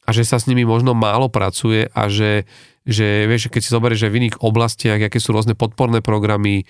A 0.09 0.11
že 0.17 0.25
sa 0.25 0.41
s 0.41 0.49
nimi 0.49 0.65
možno 0.65 0.97
málo 0.97 1.29
pracuje 1.29 1.93
a 1.93 2.09
že, 2.09 2.49
že 2.89 3.29
vieš, 3.29 3.53
keď 3.53 3.61
si 3.61 3.75
zoberieš, 3.77 4.09
že 4.09 4.13
v 4.13 4.19
iných 4.25 4.41
oblastiach, 4.41 4.99
aké 5.05 5.21
sú 5.21 5.37
rôzne 5.37 5.53
podporné 5.53 6.01
programy 6.01 6.65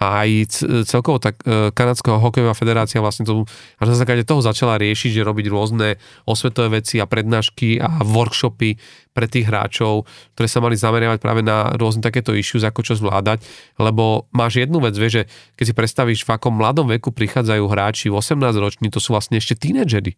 a 0.00 0.24
aj 0.24 0.64
celkovo 0.88 1.20
tak 1.20 1.44
e, 1.44 1.68
Kanadská 1.76 2.16
hokejová 2.16 2.56
federácia 2.56 3.04
vlastne 3.04 3.28
to, 3.28 3.44
až 3.76 3.92
na 3.92 3.96
základe 4.00 4.24
toho 4.24 4.40
začala 4.40 4.80
riešiť, 4.80 5.20
že 5.20 5.28
robiť 5.28 5.46
rôzne 5.52 6.00
osvetové 6.24 6.80
veci 6.80 6.96
a 6.96 7.04
prednášky 7.04 7.76
a 7.76 8.00
workshopy 8.00 8.80
pre 9.12 9.28
tých 9.28 9.52
hráčov, 9.52 10.08
ktoré 10.32 10.48
sa 10.48 10.64
mali 10.64 10.80
zameriavať 10.80 11.18
práve 11.20 11.44
na 11.44 11.76
rôzne 11.76 12.00
takéto 12.00 12.32
issues, 12.32 12.64
ako 12.64 12.80
čo 12.80 12.96
zvládať, 12.96 13.44
lebo 13.76 14.24
máš 14.32 14.64
jednu 14.64 14.80
vec, 14.80 14.96
vieš, 14.96 15.20
že 15.20 15.22
keď 15.60 15.64
si 15.68 15.74
predstavíš, 15.76 16.20
v 16.24 16.32
akom 16.32 16.56
mladom 16.56 16.88
veku 16.88 17.12
prichádzajú 17.12 17.64
hráči, 17.68 18.08
18 18.08 18.40
roční, 18.56 18.88
to 18.88 19.04
sú 19.04 19.12
vlastne 19.12 19.36
ešte 19.36 19.52
tínedžery. 19.52 20.16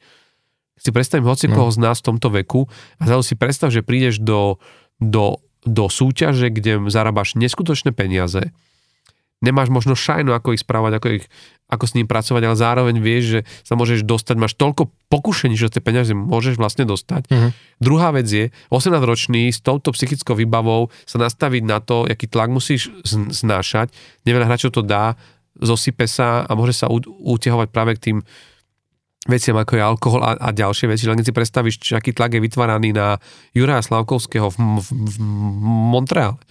Si 0.78 0.90
predstavím 0.94 1.26
hoci 1.26 1.50
No. 1.50 1.58
koho 1.58 1.70
z 1.74 1.82
nás 1.82 1.98
v 1.98 2.14
tomto 2.14 2.30
veku 2.30 2.70
a 3.02 3.10
zrazu 3.10 3.22
si 3.22 3.34
predstav, 3.34 3.74
že 3.74 3.82
prídeš 3.82 4.22
do, 4.22 4.62
do, 5.02 5.42
do 5.66 5.90
súťaže, 5.90 6.54
kde 6.54 6.86
zarábaš 6.86 7.34
neskutočné 7.34 7.90
peniaze, 7.90 8.54
nemáš 9.42 9.68
možno 9.68 9.98
šajnu, 9.98 10.30
ako 10.30 10.54
ich 10.54 10.62
správať, 10.62 10.92
ako, 10.96 11.06
ich, 11.18 11.26
ako 11.66 11.84
s 11.84 11.94
ním 11.98 12.06
pracovať, 12.06 12.42
ale 12.46 12.56
zároveň 12.56 12.96
vieš, 13.02 13.24
že 13.26 13.40
sa 13.66 13.74
môžeš 13.74 14.06
dostať, 14.06 14.38
máš 14.38 14.54
toľko 14.54 14.88
pokušení, 15.10 15.58
že 15.58 15.68
tie 15.68 15.82
peniaze 15.82 16.14
môžeš 16.14 16.56
vlastne 16.56 16.86
dostať. 16.86 17.28
Mhm. 17.28 17.48
Druhá 17.82 18.14
vec 18.14 18.30
je, 18.30 18.54
18-ročný 18.70 19.50
s 19.50 19.58
touto 19.58 19.90
psychickou 19.92 20.38
výbavou 20.38 20.94
sa 21.04 21.18
nastaviť 21.18 21.62
na 21.66 21.82
to, 21.82 22.06
aký 22.06 22.30
tlak 22.30 22.48
musíš 22.54 22.94
znášať. 23.10 23.90
Neveľa 24.22 24.48
hráčov 24.48 24.78
to 24.78 24.86
dá, 24.86 25.18
zosype 25.58 26.06
sa 26.08 26.46
a 26.46 26.52
môže 26.54 26.78
sa 26.78 26.88
utiahovať 27.20 27.68
práve 27.68 27.98
k 27.98 28.04
tým 28.08 28.18
veciam 29.22 29.54
ako 29.54 29.78
je 29.78 29.82
alkohol 29.82 30.20
a, 30.26 30.34
a 30.34 30.48
ďalšie 30.50 30.90
veci. 30.90 31.06
Len 31.06 31.18
keď 31.18 31.26
si 31.30 31.34
predstavíš, 31.36 31.76
aký 31.94 32.10
tlak 32.10 32.34
je 32.34 32.42
vytváraný 32.42 32.90
na 32.90 33.22
Juraja 33.54 33.86
Slavkovského 33.86 34.50
v, 34.50 34.56
v, 34.82 34.88
v 34.90 35.16
Montreale 35.94 36.42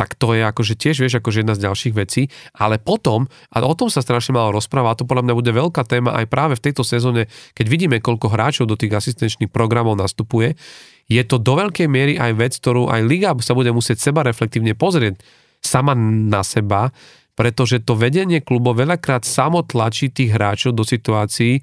tak 0.00 0.16
to 0.16 0.32
je 0.32 0.40
akože 0.40 0.80
tiež, 0.80 0.96
vieš, 1.04 1.20
akože 1.20 1.44
jedna 1.44 1.52
z 1.52 1.68
ďalších 1.68 1.92
vecí, 1.92 2.32
ale 2.56 2.80
potom, 2.80 3.28
a 3.52 3.60
o 3.60 3.76
tom 3.76 3.92
sa 3.92 4.00
strašne 4.00 4.32
malo 4.32 4.56
rozpráva, 4.56 4.96
a 4.96 4.96
to 4.96 5.04
podľa 5.04 5.28
mňa 5.28 5.34
bude 5.36 5.52
veľká 5.52 5.84
téma 5.84 6.16
aj 6.16 6.26
práve 6.32 6.56
v 6.56 6.64
tejto 6.64 6.80
sezóne, 6.80 7.28
keď 7.52 7.66
vidíme, 7.68 7.96
koľko 8.00 8.32
hráčov 8.32 8.64
do 8.64 8.80
tých 8.80 8.96
asistenčných 8.96 9.52
programov 9.52 10.00
nastupuje, 10.00 10.56
je 11.04 11.20
to 11.28 11.36
do 11.36 11.52
veľkej 11.52 11.84
miery 11.84 12.16
aj 12.16 12.32
vec, 12.32 12.56
ktorú 12.56 12.88
aj 12.88 13.04
liga 13.04 13.36
sa 13.44 13.52
bude 13.52 13.68
musieť 13.76 14.00
seba 14.00 14.24
reflektívne 14.24 14.72
pozrieť 14.72 15.20
sama 15.60 15.92
na 15.92 16.40
seba, 16.40 16.88
pretože 17.36 17.84
to 17.84 17.92
vedenie 17.92 18.40
klubov 18.40 18.80
veľakrát 18.80 19.28
samo 19.28 19.60
tlačí 19.68 20.08
tých 20.08 20.32
hráčov 20.32 20.72
do 20.72 20.80
situácií, 20.80 21.60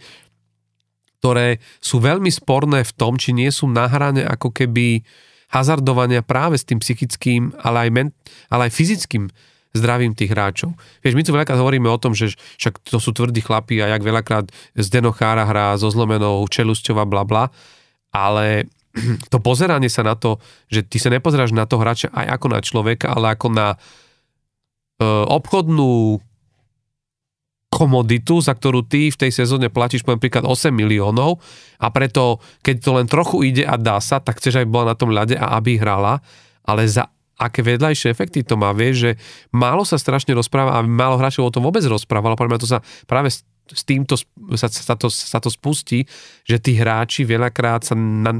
ktoré 1.18 1.58
sú 1.82 1.98
veľmi 1.98 2.30
sporné 2.30 2.86
v 2.86 2.92
tom, 2.94 3.18
či 3.18 3.34
nie 3.34 3.50
sú 3.50 3.66
na 3.66 3.90
hrane 3.90 4.22
ako 4.22 4.54
keby 4.54 5.02
hazardovania 5.48 6.24
práve 6.24 6.60
s 6.60 6.68
tým 6.68 6.84
psychickým, 6.84 7.56
ale 7.64 7.88
aj, 7.88 7.90
men, 7.92 8.08
ale 8.52 8.68
aj 8.68 8.76
fyzickým 8.76 9.32
zdravím 9.76 10.18
tých 10.18 10.34
hráčov. 10.34 10.74
Vieš, 11.06 11.14
my 11.14 11.24
tu 11.24 11.32
veľakrát 11.32 11.60
hovoríme 11.60 11.88
o 11.88 12.02
tom, 12.02 12.18
že 12.18 12.34
však 12.58 12.82
to 12.84 12.98
sú 12.98 13.14
tvrdí 13.14 13.46
chlapí 13.46 13.78
a 13.80 13.94
jak 13.94 14.02
veľakrát 14.04 14.50
Zdeno 14.74 15.14
Chára 15.14 15.46
hrá 15.46 15.78
so 15.78 15.88
zlomenou 15.88 16.44
čelusťou 16.50 16.98
a 16.98 17.06
bla 17.06 17.24
bla, 17.24 17.54
ale 18.12 18.68
to 19.32 19.38
pozeranie 19.40 19.88
sa 19.88 20.02
na 20.02 20.18
to, 20.18 20.42
že 20.68 20.84
ty 20.84 20.98
sa 20.98 21.14
nepozeráš 21.14 21.54
na 21.54 21.70
to 21.70 21.78
hráča 21.78 22.10
aj 22.12 22.28
ako 22.40 22.48
na 22.52 22.60
človeka, 22.60 23.08
ale 23.14 23.38
ako 23.38 23.48
na 23.54 23.68
e, 23.76 23.78
obchodnú 25.08 26.20
komoditu, 27.78 28.42
za 28.42 28.58
ktorú 28.58 28.90
ty 28.90 29.14
v 29.14 29.20
tej 29.22 29.30
sezóne 29.30 29.70
platíš 29.70 30.02
poviem 30.02 30.18
príklad 30.18 30.50
8 30.50 30.74
miliónov 30.74 31.38
a 31.78 31.94
preto, 31.94 32.42
keď 32.66 32.76
to 32.82 32.92
len 32.98 33.06
trochu 33.06 33.54
ide 33.54 33.62
a 33.62 33.78
dá 33.78 34.02
sa, 34.02 34.18
tak 34.18 34.42
chceš 34.42 34.66
aj 34.66 34.68
bola 34.68 34.92
na 34.92 34.96
tom 34.98 35.14
ľade 35.14 35.38
a 35.38 35.54
aby 35.62 35.78
hrala, 35.78 36.18
ale 36.66 36.90
za 36.90 37.06
aké 37.38 37.62
vedľajšie 37.62 38.10
efekty 38.10 38.42
to 38.42 38.58
má, 38.58 38.74
vieš, 38.74 38.96
že 38.98 39.12
málo 39.54 39.86
sa 39.86 40.02
strašne 40.02 40.34
rozpráva 40.34 40.74
a 40.74 40.82
málo 40.82 41.22
hráčov 41.22 41.46
o 41.46 41.54
tom 41.54 41.70
vôbec 41.70 41.86
rozprávalo, 41.86 42.34
podľa 42.34 42.58
mňa 42.58 42.64
to 42.66 42.74
sa 42.74 42.80
práve 43.06 43.30
s, 43.30 43.46
týmto 43.86 44.18
sa, 44.58 44.66
sa, 44.74 44.98
to, 44.98 45.14
sa 45.14 45.38
to 45.38 45.54
spustí, 45.54 46.10
že 46.50 46.58
tí 46.58 46.74
hráči 46.74 47.30
veľakrát 47.30 47.86
sa 47.86 47.94
na, 47.94 48.34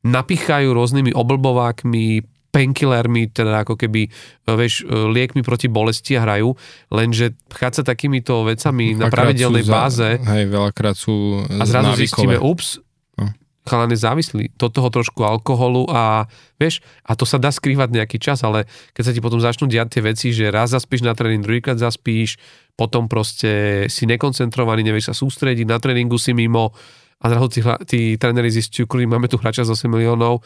napichajú 0.00 0.72
rôznymi 0.72 1.12
oblbovákmi, 1.12 2.24
painkillermi, 2.52 3.26
teda 3.28 3.64
ako 3.64 3.74
keby, 3.74 4.02
e, 4.04 4.10
vieš, 4.52 4.74
e, 4.78 4.92
liekmi 5.08 5.40
proti 5.40 5.66
bolesti 5.66 6.14
a 6.14 6.22
hrajú, 6.22 6.52
lenže 6.88 7.32
chádza 7.48 7.80
takýmito 7.82 8.44
vecami 8.44 8.92
na 8.94 9.08
pravidelnej 9.08 9.64
za- 9.64 9.72
báze 9.72 10.08
Hej, 10.20 10.44
veľakrát 10.46 10.92
sú 10.94 11.40
a 11.50 11.64
zrazu 11.64 11.90
návykové. 11.90 11.98
zistíme, 11.98 12.36
ups, 12.38 12.76
No. 13.14 13.28
chalan 13.62 13.88
je 13.88 13.98
závislý 13.98 14.44
do 14.54 14.66
toho 14.66 14.88
trošku 14.90 15.20
alkoholu 15.22 15.84
a 15.86 16.28
vieš, 16.56 16.80
a 17.00 17.12
to 17.12 17.24
sa 17.24 17.36
dá 17.36 17.48
skrývať 17.48 17.88
nejaký 17.90 18.16
čas, 18.16 18.40
ale 18.40 18.64
keď 18.92 19.02
sa 19.02 19.12
ti 19.12 19.20
potom 19.20 19.38
začnú 19.38 19.64
diať 19.66 19.88
tie 19.90 20.02
veci, 20.02 20.28
že 20.30 20.48
raz 20.48 20.70
zaspíš 20.70 21.00
na 21.00 21.12
tréning, 21.12 21.40
druhýkrát 21.40 21.76
zaspíš, 21.76 22.36
potom 22.72 23.06
proste 23.06 23.50
si 23.86 24.04
nekoncentrovaný, 24.04 24.82
nevieš 24.82 25.08
sa 25.08 25.14
sústrediť, 25.14 25.64
na 25.64 25.76
tréningu 25.76 26.16
si 26.16 26.32
mimo 26.32 26.72
a 27.16 27.28
zrazu 27.28 27.48
tí, 27.48 27.60
tí 27.86 28.00
tréneri 28.16 28.50
zistujú, 28.50 28.84
ktorý 28.86 29.06
máme 29.06 29.24
tu 29.24 29.36
hráča 29.36 29.62
z 29.62 29.70
8 29.70 29.86
miliónov, 29.86 30.42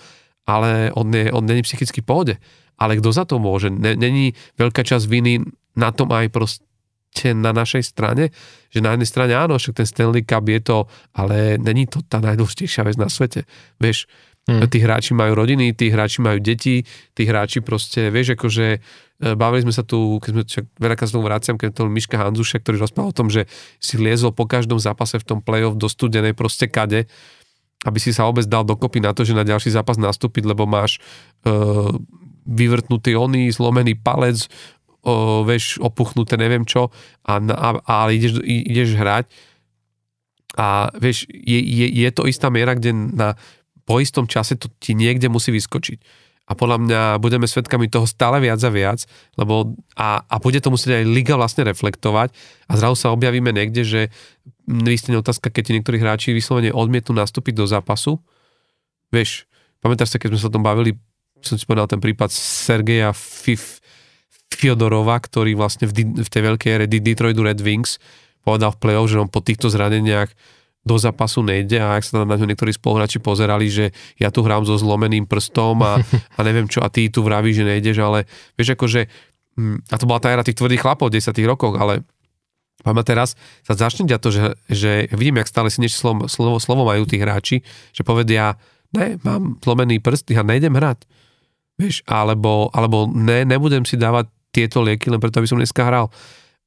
ale 0.47 0.95
on, 0.95 1.11
je, 1.11 1.29
on 1.35 1.43
není 1.43 1.67
psychicky 1.67 2.01
v 2.01 2.09
pohode. 2.09 2.35
Ale 2.79 2.97
kto 3.01 3.11
za 3.11 3.27
to 3.27 3.43
môže? 3.43 3.69
Není 3.73 4.37
veľká 4.57 4.87
časť 4.87 5.05
viny 5.11 5.43
na 5.77 5.91
tom 5.93 6.13
aj 6.13 6.31
proste 6.31 7.33
na 7.33 7.51
našej 7.51 7.83
strane, 7.83 8.31
že 8.69 8.85
na 8.85 8.93
jednej 8.93 9.09
strane 9.09 9.33
áno, 9.33 9.57
však 9.57 9.83
ten 9.83 9.89
Stanley 9.89 10.23
Cup 10.23 10.45
je 10.45 10.61
to, 10.61 10.79
ale 11.17 11.57
není 11.57 11.89
to 11.89 12.05
tá 12.05 12.21
najdôležitejšia 12.21 12.85
vec 12.85 12.97
na 13.01 13.09
svete. 13.09 13.49
Vieš, 13.81 14.05
hmm. 14.45 14.69
tí 14.69 14.79
hráči 14.85 15.13
majú 15.17 15.33
rodiny, 15.33 15.73
tí 15.73 15.89
hráči 15.89 16.21
majú 16.21 16.39
deti, 16.39 16.85
tí 17.17 17.23
hráči 17.25 17.65
proste, 17.65 18.13
vieš, 18.13 18.37
akože 18.37 18.67
e, 18.77 18.79
bavili 19.33 19.65
sme 19.65 19.73
sa 19.73 19.81
tu, 19.83 20.21
keď 20.21 20.31
sme 20.31 20.43
však 20.45 20.65
veľakrát 20.77 21.09
znovu 21.09 21.25
vraciam, 21.25 21.57
keď 21.57 21.69
to 21.73 21.83
Miška 21.89 22.21
Hanzuša, 22.21 22.61
ktorý 22.61 22.85
rozprával 22.85 23.17
o 23.17 23.19
tom, 23.25 23.29
že 23.33 23.49
si 23.81 23.97
liezol 23.97 24.37
po 24.37 24.45
každom 24.45 24.77
zápase 24.77 25.17
v 25.17 25.25
tom 25.25 25.39
play-off 25.41 25.81
do 25.81 25.89
studenej 25.89 26.37
proste 26.37 26.69
kade, 26.69 27.09
aby 27.87 27.99
si 28.03 28.11
sa 28.11 28.27
vôbec 28.27 28.43
dal 28.51 28.67
dokopy 28.67 28.99
na 28.99 29.15
to, 29.15 29.23
že 29.23 29.39
na 29.39 29.47
ďalší 29.47 29.71
zápas 29.71 29.95
nastúpiť, 29.95 30.43
lebo 30.43 30.67
máš 30.67 30.99
uh, 31.47 31.95
vyvrtnutý 32.47 33.15
oný, 33.15 33.51
zlomený 33.51 33.99
palec, 33.99 34.47
o, 35.07 35.43
vieš, 35.47 35.79
opuchnuté, 35.83 36.39
neviem 36.39 36.67
čo, 36.67 36.91
a, 37.27 37.39
a, 37.39 37.69
ale 37.87 38.19
ideš, 38.19 38.43
ideš 38.43 38.95
hrať 38.95 39.27
a 40.57 40.89
vieš, 40.95 41.27
je, 41.31 41.59
je, 41.59 41.87
je 41.91 42.11
to 42.11 42.27
istá 42.27 42.51
miera, 42.51 42.75
kde 42.75 42.95
na, 42.95 43.29
po 43.87 44.03
istom 44.03 44.27
čase 44.27 44.59
to 44.59 44.67
ti 44.83 44.99
niekde 44.99 45.31
musí 45.31 45.55
vyskočiť. 45.55 46.26
A 46.47 46.55
podľa 46.55 46.79
mňa 46.79 47.01
budeme 47.19 47.51
svedkami 47.51 47.91
toho 47.91 48.07
stále 48.07 48.39
viac 48.39 48.63
a 48.63 48.71
viac, 48.71 49.03
lebo 49.35 49.75
a, 49.99 50.23
a 50.23 50.37
bude 50.39 50.63
to 50.63 50.71
musieť 50.71 51.03
aj 51.03 51.05
liga 51.11 51.35
vlastne 51.35 51.67
reflektovať 51.67 52.31
a 52.71 52.73
zrazu 52.79 52.97
sa 52.97 53.11
objavíme 53.11 53.51
niekde, 53.51 53.83
že 53.83 54.01
vystane 54.67 55.19
otázka, 55.19 55.51
keď 55.51 55.63
ti 55.67 55.73
niektorí 55.75 55.99
hráči 55.99 56.31
vyslovene 56.31 56.71
odmietnú 56.71 57.19
nastúpiť 57.19 57.55
do 57.59 57.67
zápasu. 57.67 58.23
Vieš, 59.11 59.51
pamätáš 59.83 60.15
sa, 60.15 60.23
keď 60.23 60.35
sme 60.35 60.41
sa 60.43 60.49
o 60.51 60.55
tom 60.55 60.63
bavili, 60.63 60.95
som 61.43 61.59
si 61.59 61.67
povedal 61.67 61.91
ten 61.91 61.99
prípad 61.99 62.31
Sergeja 62.31 63.11
Fif, 63.11 63.83
Fyodorova, 64.55 65.19
ktorý 65.19 65.59
vlastne 65.59 65.91
v, 65.91 66.15
v 66.15 66.29
tej 66.31 66.43
veľkej 66.47 66.71
ére 66.71 66.87
Detroitu 66.87 67.43
Red 67.43 67.59
Wings 67.61 67.99
povedal 68.47 68.71
v 68.71 68.79
play-off, 68.79 69.11
že 69.11 69.19
on 69.19 69.27
po 69.27 69.43
týchto 69.43 69.67
zraneniach 69.67 70.31
do 70.87 70.95
zápasu 70.95 71.43
nejde 71.43 71.83
a 71.83 71.99
ak 71.99 72.07
sa 72.07 72.23
na 72.23 72.39
ňo 72.39 72.47
niektorí 72.47 72.71
spoluhráči 72.71 73.19
pozerali, 73.19 73.67
že 73.67 73.91
ja 74.23 74.31
tu 74.31 74.47
hrám 74.47 74.63
so 74.63 74.79
zlomeným 74.79 75.27
prstom 75.27 75.83
a, 75.83 75.99
a 76.39 76.41
neviem 76.47 76.71
čo 76.71 76.79
a 76.81 76.89
ty 76.89 77.11
tu 77.11 77.27
vraví, 77.27 77.51
že 77.51 77.67
nejdeš, 77.67 77.99
ale 77.99 78.31
vieš 78.55 78.79
akože 78.79 79.11
hm, 79.59 79.91
a 79.91 79.95
to 79.99 80.07
bola 80.07 80.23
tá 80.23 80.31
éra 80.31 80.47
tých 80.47 80.63
tvrdých 80.63 80.87
chlapov 80.87 81.11
v 81.11 81.19
10 81.19 81.35
rokoch, 81.51 81.75
ale 81.75 82.07
Máme 82.85 83.03
teraz 83.03 83.35
sa 83.67 83.75
začne 83.75 84.07
ďať 84.07 84.21
to, 84.23 84.31
že, 84.31 84.45
že 84.71 84.91
vidím, 85.11 85.43
jak 85.43 85.51
stále 85.51 85.73
si 85.73 85.83
niečo 85.83 85.99
slovo, 85.99 86.31
slovo, 86.31 86.63
slovo 86.63 86.87
majú 86.87 87.03
tí 87.03 87.19
hráči, 87.19 87.67
že 87.91 88.07
povedia, 88.07 88.55
ne, 88.95 89.19
mám 89.27 89.59
zlomený 89.59 89.99
prst, 89.99 90.31
ja 90.31 90.47
nejdem 90.47 90.77
hrať. 90.79 91.03
Vieš, 91.83 92.07
alebo, 92.07 92.71
alebo 92.71 93.11
ne, 93.11 93.43
nebudem 93.43 93.83
si 93.83 93.99
dávať 93.99 94.31
tieto 94.55 94.87
lieky 94.87 95.11
len 95.11 95.19
preto, 95.19 95.43
aby 95.43 95.51
som 95.51 95.59
dneska 95.59 95.83
hral. 95.83 96.13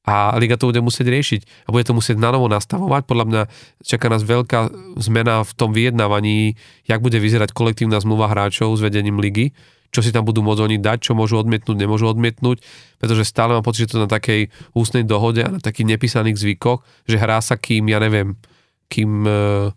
A 0.08 0.32
liga 0.40 0.56
to 0.56 0.72
bude 0.72 0.80
musieť 0.80 1.12
riešiť 1.12 1.68
a 1.68 1.76
bude 1.76 1.84
to 1.84 1.92
musieť 1.92 2.16
nanovo 2.16 2.48
nastavovať. 2.48 3.04
Podľa 3.04 3.24
mňa 3.28 3.42
čaká 3.84 4.08
nás 4.08 4.24
veľká 4.24 4.72
zmena 4.96 5.44
v 5.44 5.52
tom 5.52 5.76
vyjednávaní, 5.76 6.56
jak 6.88 7.04
bude 7.04 7.20
vyzerať 7.20 7.52
kolektívna 7.52 8.00
zmluva 8.00 8.32
hráčov 8.32 8.72
s 8.74 8.80
vedením 8.80 9.20
ligy, 9.20 9.52
čo 9.90 10.00
si 10.00 10.14
tam 10.14 10.24
budú 10.24 10.40
môcť 10.40 10.62
oni 10.70 10.78
dať, 10.80 11.10
čo 11.10 11.12
môžu 11.18 11.36
odmietnúť, 11.42 11.76
nemôžu 11.76 12.08
odmietnúť, 12.08 12.62
pretože 12.96 13.26
stále 13.26 13.52
mám 13.52 13.66
pocit, 13.66 13.90
že 13.90 13.98
to 13.98 14.06
na 14.06 14.10
takej 14.10 14.48
ústnej 14.72 15.02
dohode 15.02 15.42
a 15.42 15.50
na 15.50 15.60
takých 15.60 15.98
nepísaných 15.98 16.38
zvykoch, 16.38 16.80
že 17.04 17.18
hrá 17.18 17.42
sa 17.42 17.58
kým, 17.58 17.90
ja 17.90 17.98
neviem, 17.98 18.38
kým 18.86 19.26
uh, 19.26 19.74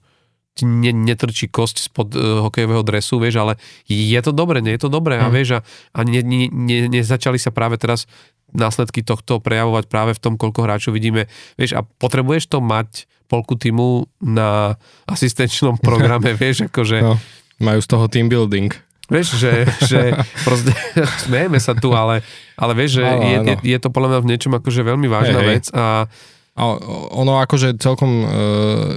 ti 0.54 0.70
ne, 0.70 0.94
netrčí 0.94 1.50
kosť 1.50 1.90
spod 1.90 2.14
uh, 2.14 2.46
hokejového 2.46 2.86
dresu, 2.86 3.18
vieš, 3.18 3.42
ale 3.42 3.54
je 3.90 4.20
to 4.22 4.30
dobre, 4.30 4.62
nie 4.62 4.78
je 4.78 4.86
to 4.86 4.90
dobré 4.94 5.18
mm. 5.18 5.24
a 5.26 5.28
vieš, 5.34 5.50
a, 5.58 5.60
a 5.98 6.00
ne, 6.06 6.22
ne, 6.22 6.46
ne, 6.54 6.78
nezačali 6.94 7.42
sa 7.42 7.50
práve 7.50 7.82
teraz 7.82 8.06
následky 8.54 9.02
tohto 9.06 9.42
prejavovať 9.44 9.86
práve 9.90 10.12
v 10.16 10.22
tom, 10.22 10.34
koľko 10.38 10.66
hráčov 10.66 10.96
vidíme, 10.96 11.28
vieš, 11.60 11.78
a 11.78 11.84
potrebuješ 11.84 12.50
to 12.50 12.64
mať 12.64 13.10
polku 13.28 13.58
týmu 13.58 14.06
na 14.22 14.78
asistenčnom 15.10 15.82
programe, 15.82 16.38
vieš, 16.42 16.70
akože... 16.70 16.98
No, 17.02 17.18
majú 17.62 17.80
z 17.80 17.88
toho 17.88 18.06
team 18.12 18.28
building. 18.28 18.74
Vieš, 19.08 19.36
že, 19.40 19.68
že 19.84 20.16
proste 20.44 20.74
smejeme 21.28 21.60
sa 21.60 21.76
tu, 21.76 21.92
ale, 21.92 22.24
ale 22.56 22.72
vieš, 22.74 23.00
že 23.00 23.04
je, 23.04 23.38
je, 23.46 23.56
je 23.76 23.80
to 23.80 23.90
podľa 23.92 24.10
mňa 24.16 24.20
v 24.24 24.30
niečom 24.32 24.54
akože 24.58 24.82
veľmi 24.84 25.08
vážna 25.12 25.40
hej, 25.44 25.48
vec 25.48 25.66
a 25.72 26.08
a 26.54 26.70
ono 27.18 27.42
akože 27.42 27.82
celkom, 27.82 28.12
e, 28.22 28.28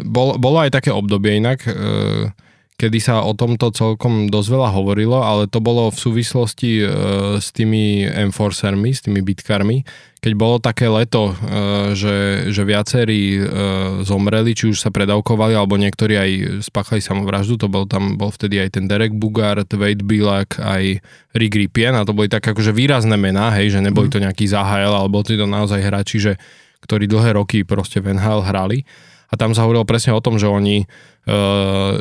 bol, 0.04 0.36
bolo 0.36 0.60
aj 0.60 0.76
také 0.76 0.92
obdobie 0.92 1.40
inak, 1.40 1.64
e, 1.64 1.72
kedy 2.76 2.98
sa 3.00 3.24
o 3.24 3.32
tomto 3.32 3.72
celkom 3.72 4.28
dosť 4.28 4.48
veľa 4.52 4.68
hovorilo, 4.76 5.18
ale 5.24 5.48
to 5.48 5.64
bolo 5.64 5.88
v 5.88 5.96
súvislosti 5.96 6.84
e, 6.84 6.86
s 7.40 7.48
tými 7.56 8.04
enforcermi, 8.04 8.92
s 8.92 9.00
tými 9.00 9.24
bitkármi, 9.24 9.84
keď 10.16 10.32
bolo 10.34 10.58
také 10.58 10.90
leto, 10.90 11.38
že, 11.94 12.50
že 12.50 12.62
viacerí 12.66 13.38
zomreli, 14.02 14.58
či 14.58 14.74
už 14.74 14.82
sa 14.82 14.90
predavkovali, 14.90 15.54
alebo 15.54 15.78
niektorí 15.78 16.18
aj 16.18 16.30
spáchali 16.66 16.98
samovraždu, 16.98 17.62
to 17.62 17.70
bol 17.70 17.86
tam, 17.86 18.18
bol 18.18 18.34
vtedy 18.34 18.58
aj 18.58 18.74
ten 18.74 18.90
Derek 18.90 19.14
Bugard, 19.14 19.70
Wade 19.70 20.02
Bilak, 20.02 20.58
aj 20.58 20.98
Rick 21.30 21.54
Ripien 21.54 21.94
a 21.94 22.02
to 22.02 22.10
boli 22.10 22.26
tak 22.26 22.42
akože 22.42 22.74
výrazné 22.74 23.14
mená, 23.14 23.54
hej, 23.54 23.78
že 23.78 23.84
neboli 23.84 24.10
mhm. 24.10 24.14
to 24.18 24.22
nejaký 24.26 24.44
Zahael, 24.50 24.98
alebo 24.98 25.22
to 25.22 25.38
naozaj 25.46 25.78
hráči, 25.78 26.18
že 26.18 26.32
ktorí 26.82 27.06
dlhé 27.06 27.38
roky 27.38 27.62
proste 27.62 28.02
v 28.02 28.18
NHL 28.18 28.42
hrali. 28.42 28.82
A 29.30 29.34
tam 29.34 29.54
sa 29.54 29.66
hovorilo 29.66 29.86
presne 29.86 30.14
o 30.14 30.22
tom, 30.22 30.38
že 30.38 30.46
oni 30.46 30.86
uh, 31.26 31.98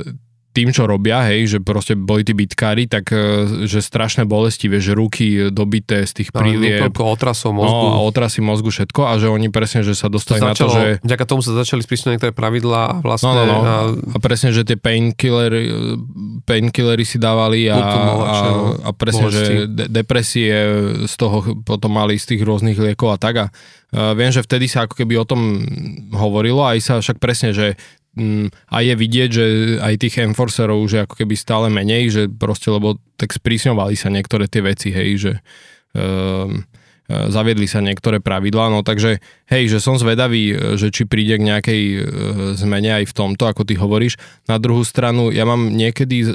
tým, 0.56 0.72
čo 0.72 0.88
robia, 0.88 1.28
hej, 1.28 1.52
že 1.52 1.58
proste 1.60 2.00
boli 2.00 2.24
tí 2.24 2.32
bitkári, 2.32 2.88
tak 2.88 3.12
e, 3.12 3.68
že 3.68 3.84
strašné 3.84 4.24
bolesti, 4.24 4.72
vieš, 4.72 4.96
ruky 4.96 5.52
dobité 5.52 6.08
z 6.08 6.24
tých 6.24 6.30
prílieb. 6.32 6.88
No, 6.88 7.12
otrasov 7.12 7.52
mozgu. 7.52 7.86
No, 7.92 7.92
a 7.92 8.00
otrasy 8.00 8.40
mozgu, 8.40 8.72
všetko 8.72 9.04
a 9.04 9.20
že 9.20 9.28
oni 9.28 9.52
presne, 9.52 9.84
že 9.84 9.92
sa 9.92 10.08
dostali 10.08 10.40
to 10.40 10.56
začalo, 10.56 10.56
na 10.56 10.56
to, 10.56 10.68
že... 10.72 10.86
Vďaka 11.04 11.24
tomu 11.28 11.44
sa 11.44 11.52
začali 11.52 11.84
spísať 11.84 12.16
niektoré 12.16 12.32
pravidlá 12.32 12.82
a 12.88 12.94
vlastne... 13.04 13.36
No, 13.36 13.44
no, 13.44 13.46
no. 13.46 13.60
A, 13.60 13.76
a 14.16 14.18
presne, 14.24 14.56
že 14.56 14.64
tie 14.64 14.80
painkillery, 14.80 15.76
painkillery 16.48 17.04
si 17.04 17.20
dávali 17.20 17.68
a, 17.68 17.76
a, 17.76 18.36
a 18.80 18.90
presne, 18.96 19.28
bolesti. 19.28 19.68
že 19.68 19.68
de- 19.68 19.90
depresie 19.92 20.56
z 21.04 21.14
toho 21.20 21.44
potom 21.68 21.92
mali 21.92 22.16
z 22.16 22.32
tých 22.32 22.42
rôznych 22.48 22.80
liekov 22.80 23.12
a 23.12 23.18
tak 23.20 23.36
a 23.36 23.46
viem, 24.16 24.32
že 24.32 24.44
vtedy 24.44 24.68
sa 24.68 24.88
ako 24.88 24.96
keby 24.98 25.16
o 25.20 25.26
tom 25.28 25.64
hovorilo 26.12 26.64
aj 26.68 26.80
sa 26.84 26.94
však 27.00 27.18
presne, 27.20 27.56
že 27.56 27.80
a 28.72 28.76
je 28.80 28.94
vidieť, 28.96 29.30
že 29.30 29.46
aj 29.84 30.00
tých 30.00 30.24
enforcerov 30.24 30.80
už 30.88 30.92
je 30.96 31.04
ako 31.04 31.16
keby 31.20 31.36
stále 31.36 31.68
menej, 31.68 32.08
že 32.08 32.24
proste, 32.32 32.72
lebo 32.72 32.96
tak 33.20 33.36
sprísňovali 33.36 33.96
sa 34.00 34.08
niektoré 34.08 34.48
tie 34.48 34.64
veci, 34.64 34.96
hej, 34.96 35.10
že 35.20 35.32
um, 35.92 36.64
zaviedli 37.06 37.70
sa 37.70 37.86
niektoré 37.86 38.18
pravidlá, 38.18 38.74
no 38.74 38.82
takže 38.82 39.22
hej, 39.46 39.70
že 39.70 39.78
som 39.78 39.98
zvedavý, 39.98 40.54
e, 40.54 40.78
že 40.78 40.90
či 40.90 41.06
príde 41.06 41.38
k 41.38 41.48
nejakej 41.48 41.82
e, 41.86 41.98
zmene 42.58 43.02
aj 43.02 43.06
v 43.10 43.14
tomto, 43.14 43.46
ako 43.46 43.62
ty 43.62 43.78
hovoríš. 43.78 44.18
Na 44.50 44.58
druhú 44.58 44.82
stranu, 44.82 45.30
ja 45.30 45.46
mám 45.46 45.70
niekedy 45.70 46.18
e, 46.26 46.28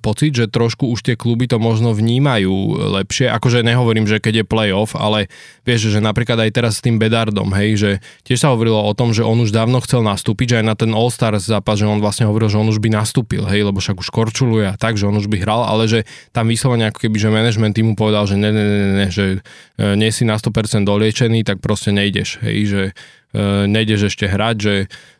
pocit, 0.00 0.32
že 0.32 0.48
trošku 0.48 0.88
už 0.88 1.04
tie 1.04 1.16
kluby 1.16 1.44
to 1.44 1.60
možno 1.60 1.92
vnímajú 1.92 2.52
lepšie, 3.00 3.28
akože 3.28 3.60
nehovorím, 3.60 4.08
že 4.08 4.20
keď 4.20 4.44
je 4.44 4.44
playoff, 4.48 4.96
ale 4.96 5.28
vieš, 5.68 5.92
že 5.92 6.00
napríklad 6.00 6.40
aj 6.40 6.50
teraz 6.56 6.80
s 6.80 6.84
tým 6.84 6.96
Bedardom, 6.96 7.52
hej, 7.52 7.76
že 7.76 7.90
tiež 8.24 8.40
sa 8.40 8.48
hovorilo 8.52 8.80
o 8.80 8.92
tom, 8.96 9.12
že 9.12 9.20
on 9.20 9.36
už 9.44 9.52
dávno 9.52 9.84
chcel 9.84 10.00
nastúpiť, 10.00 10.56
že 10.56 10.58
aj 10.64 10.64
na 10.64 10.74
ten 10.76 10.90
All-Star 10.96 11.36
zápas, 11.36 11.76
že 11.76 11.84
on 11.84 12.00
vlastne 12.00 12.24
hovoril, 12.24 12.48
že 12.48 12.56
on 12.56 12.68
už 12.72 12.80
by 12.80 12.88
nastúpil, 12.88 13.44
hej, 13.44 13.68
lebo 13.68 13.76
však 13.76 14.00
už 14.00 14.08
korčuluje 14.08 14.72
a 14.72 14.76
tak, 14.80 14.96
že 14.96 15.04
on 15.04 15.20
už 15.20 15.28
by 15.28 15.36
hral, 15.44 15.68
ale 15.68 15.84
že 15.84 16.08
tam 16.32 16.48
vyslovene 16.48 16.88
ako 16.88 17.04
keby, 17.04 17.16
že 17.20 17.28
management 17.28 17.76
týmu 17.76 17.92
povedal, 17.92 18.24
že 18.24 18.40
ne, 18.40 18.48
ne, 18.48 18.64
ne, 18.64 18.88
ne, 19.04 19.06
že 19.12 19.24
nie 19.76 20.13
si 20.14 20.22
na 20.22 20.38
100% 20.38 20.86
doliečený, 20.86 21.42
tak 21.42 21.58
proste 21.58 21.90
nejdeš. 21.90 22.38
Hej, 22.46 22.58
že 22.70 22.82
nejdeš 23.66 24.14
ešte 24.14 24.30
hrať, 24.30 24.56
že, 24.62 24.74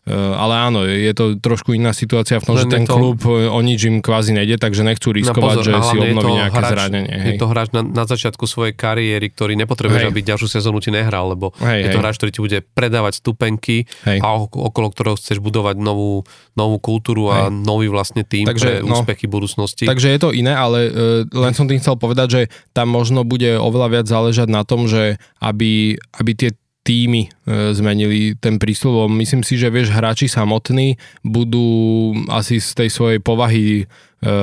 e, 0.07 0.15
ale 0.15 0.55
áno, 0.55 0.87
je 0.87 1.13
to 1.13 1.35
trošku 1.43 1.75
iná 1.75 1.91
situácia 1.91 2.39
v 2.39 2.47
tom, 2.47 2.55
Len 2.55 2.71
že 2.71 2.79
ten 2.79 2.85
to... 2.87 2.95
klub 2.95 3.19
e, 3.27 3.51
o 3.51 3.59
nič 3.59 3.91
im 3.91 3.99
kvázi 3.99 4.31
nejde, 4.31 4.63
takže 4.63 4.87
nechcú 4.87 5.11
riskovať, 5.11 5.43
pozor, 5.43 5.65
že 5.67 5.75
si 5.91 5.97
obnoví 5.99 6.33
nejaké 6.39 6.61
hráč, 6.63 6.73
zranenie. 6.79 7.11
Hej. 7.11 7.27
Je 7.27 7.33
to 7.43 7.47
hráč 7.51 7.69
na, 7.75 7.83
na 7.83 8.05
začiatku 8.07 8.47
svojej 8.47 8.75
kariéry, 8.79 9.35
ktorý 9.35 9.59
nepotrebuje, 9.59 10.15
aby 10.15 10.21
ďalšiu 10.23 10.47
sezónu 10.47 10.79
ti 10.79 10.95
nehral, 10.95 11.35
lebo 11.35 11.51
hej, 11.59 11.85
je 11.85 11.89
to 11.91 11.99
hej. 11.99 12.05
hráč, 12.07 12.15
ktorý 12.23 12.31
ti 12.31 12.41
bude 12.41 12.59
predávať 12.63 13.13
stupenky 13.19 13.91
hej. 14.07 14.19
a 14.23 14.29
okolo 14.47 14.95
ktorého 14.95 15.19
chceš 15.19 15.43
budovať 15.43 15.75
novú, 15.83 16.23
novú 16.55 16.79
kultúru 16.79 17.35
a 17.35 17.51
hej. 17.51 17.59
nový 17.67 17.91
vlastne 17.91 18.23
tým 18.23 18.47
takže, 18.47 18.87
pre 18.87 18.87
no, 18.87 19.03
úspechy 19.03 19.27
budúcnosti. 19.27 19.91
Takže 19.91 20.15
je 20.15 20.21
to 20.23 20.31
iné, 20.31 20.55
ale 20.55 20.87
uh, 20.87 21.27
len 21.27 21.51
som 21.51 21.67
tým 21.67 21.83
chcel 21.83 21.99
povedať, 21.99 22.29
že 22.31 22.43
tam 22.71 22.95
možno 22.95 23.27
bude 23.27 23.59
oveľa 23.59 23.89
viac 23.91 24.07
záležať 24.07 24.47
na 24.47 24.63
tom, 24.63 24.87
že 24.87 25.19
aby, 25.43 25.99
aby 26.15 26.33
tie 26.39 26.51
týmy 26.85 27.27
e, 27.27 27.29
zmenili 27.73 28.37
ten 28.37 28.61
prísľub. 28.61 29.09
Myslím 29.09 29.41
si, 29.41 29.57
že 29.57 29.73
vieš, 29.73 29.91
hráči 29.91 30.29
samotní 30.29 31.01
budú 31.25 32.13
asi 32.29 32.61
z 32.61 32.85
tej 32.85 32.89
svojej 32.93 33.21
povahy 33.25 33.65
e, 33.83 33.85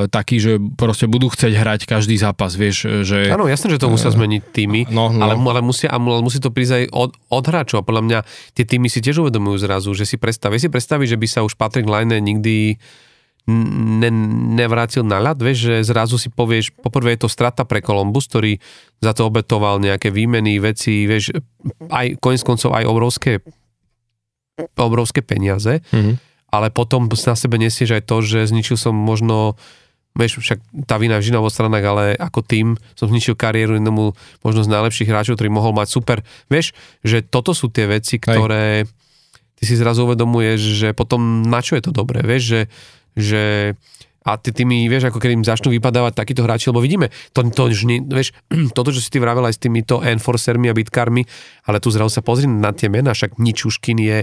takí, 0.09 0.41
že 0.41 0.57
proste 0.57 1.05
budú 1.05 1.29
chcieť 1.29 1.53
hrať 1.53 1.81
každý 1.85 2.17
zápas, 2.17 2.57
vieš, 2.57 3.05
že... 3.05 3.29
Áno, 3.29 3.45
jasné, 3.45 3.77
že 3.77 3.79
to 3.79 3.93
musia 3.93 4.09
zmeniť 4.09 4.41
týmy, 4.49 4.89
No, 4.89 5.13
no. 5.13 5.21
ale, 5.21 5.37
ale, 5.37 5.61
musia, 5.61 5.93
ale 5.93 6.25
musí 6.25 6.41
to 6.41 6.49
prísť 6.49 6.73
aj 6.81 6.85
od, 6.89 7.11
od 7.29 7.43
hráčov 7.45 7.85
a 7.85 7.87
podľa 7.87 8.03
mňa 8.09 8.19
tie 8.57 8.65
týmy 8.65 8.89
si 8.89 9.05
tiež 9.05 9.21
uvedomujú 9.21 9.61
zrazu, 9.61 9.93
že 9.93 10.09
si 10.09 10.17
predstaví, 10.17 10.57
si 10.57 10.67
predstaví, 10.67 11.05
že 11.05 11.21
by 11.21 11.27
sa 11.29 11.45
už 11.45 11.53
Patrick 11.53 11.85
Line 11.85 12.17
nikdy 12.17 12.81
ne, 13.49 14.09
nevrátil 14.53 15.01
na 15.01 15.17
ľad, 15.17 15.41
vieš, 15.41 15.69
že 15.71 15.75
zrazu 15.87 16.21
si 16.21 16.29
povieš, 16.29 16.75
poprvé 16.77 17.17
je 17.17 17.25
to 17.25 17.29
strata 17.29 17.65
pre 17.65 17.81
Columbus, 17.81 18.29
ktorý 18.29 18.61
za 19.01 19.17
to 19.17 19.25
obetoval 19.27 19.81
nejaké 19.81 20.13
výmeny, 20.13 20.61
veci, 20.61 21.09
vieš, 21.09 21.33
aj 21.89 22.21
koniec 22.21 22.41
koncov 22.45 22.77
aj 22.77 22.85
obrovské 22.85 23.41
obrovské 24.77 25.25
peniaze, 25.25 25.81
Mhm. 25.89 26.21
ale 26.53 26.69
potom 26.69 27.09
na 27.09 27.35
sebe 27.35 27.57
nesieš 27.57 27.97
aj 27.97 28.03
to, 28.05 28.21
že 28.21 28.49
zničil 28.51 28.77
som 28.77 28.93
možno 28.93 29.57
Vieš, 30.11 30.43
však 30.43 30.59
tá 30.91 30.99
vina 30.99 31.15
vždy 31.15 31.31
na 31.31 31.39
stranách, 31.47 31.85
ale 31.87 32.05
ako 32.19 32.43
tým 32.43 32.75
som 32.99 33.07
zničil 33.07 33.31
kariéru 33.31 33.79
jednomu 33.79 34.11
možno 34.43 34.59
z 34.59 34.67
najlepších 34.67 35.07
hráčov, 35.07 35.39
ktorý 35.39 35.47
mohol 35.47 35.71
mať 35.71 35.87
super. 35.87 36.19
Vieš, 36.51 36.75
že 36.99 37.23
toto 37.23 37.55
sú 37.55 37.71
tie 37.71 37.87
veci, 37.87 38.19
ktoré 38.19 38.83
ty 39.55 39.63
si 39.63 39.79
zrazu 39.79 40.03
uvedomuješ, 40.03 40.59
že 40.59 40.87
potom 40.91 41.47
na 41.47 41.63
čo 41.63 41.79
je 41.79 41.87
to 41.87 41.95
dobré, 41.95 42.27
vieš, 42.27 42.43
že, 42.43 42.61
že 43.15 43.73
a 44.21 44.37
ty 44.37 44.53
tými, 44.53 44.85
vieš, 44.85 45.09
ako 45.09 45.17
keď 45.17 45.31
im 45.33 45.41
začnú 45.41 45.73
vypadávať 45.73 46.13
takíto 46.13 46.45
hráči, 46.45 46.69
lebo 46.69 46.85
vidíme, 46.85 47.09
to, 47.33 47.41
to 47.49 47.73
už 47.73 47.89
nie, 47.89 48.05
vieš, 48.05 48.37
toto, 48.77 48.93
čo 48.93 49.01
si 49.01 49.09
ty 49.09 49.17
vravel 49.17 49.41
aj 49.49 49.57
s 49.57 49.61
týmito 49.61 49.97
enforcermi 50.05 50.69
a 50.69 50.77
bitkármi, 50.77 51.25
ale 51.65 51.81
tu 51.81 51.89
zrazu 51.89 52.13
sa 52.13 52.21
pozri 52.21 52.45
na 52.45 52.69
tie 52.69 52.85
mená, 52.85 53.17
však 53.17 53.41
Ničuškin 53.41 53.97
je 53.97 54.17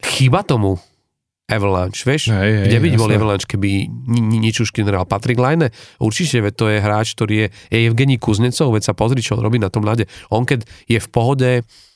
chyba 0.00 0.40
tomu 0.40 0.80
Avalanche, 1.44 2.08
vieš? 2.08 2.32
Hej, 2.32 2.50
hej, 2.56 2.66
Kde 2.72 2.78
byť 2.80 2.94
bol. 2.96 3.12
Avalanche, 3.12 3.44
keby 3.44 3.68
Ni- 4.08 4.40
Ničuškin 4.48 4.88
hral 4.88 5.04
Patrick 5.04 5.36
Line? 5.36 5.68
Určite, 6.00 6.40
veď 6.40 6.54
to 6.56 6.64
je 6.72 6.78
hráč, 6.80 7.12
ktorý 7.12 7.34
je, 7.36 7.46
je 7.68 7.78
Evgení 7.84 8.16
Kuznecov, 8.16 8.72
veď 8.72 8.82
sa 8.88 8.94
pozri, 8.96 9.20
čo 9.20 9.36
on 9.36 9.44
robí 9.44 9.60
na 9.60 9.68
tom 9.68 9.84
ľade. 9.84 10.08
On 10.32 10.48
keď 10.48 10.64
je 10.88 10.96
v 10.96 11.08
pohode 11.12 11.50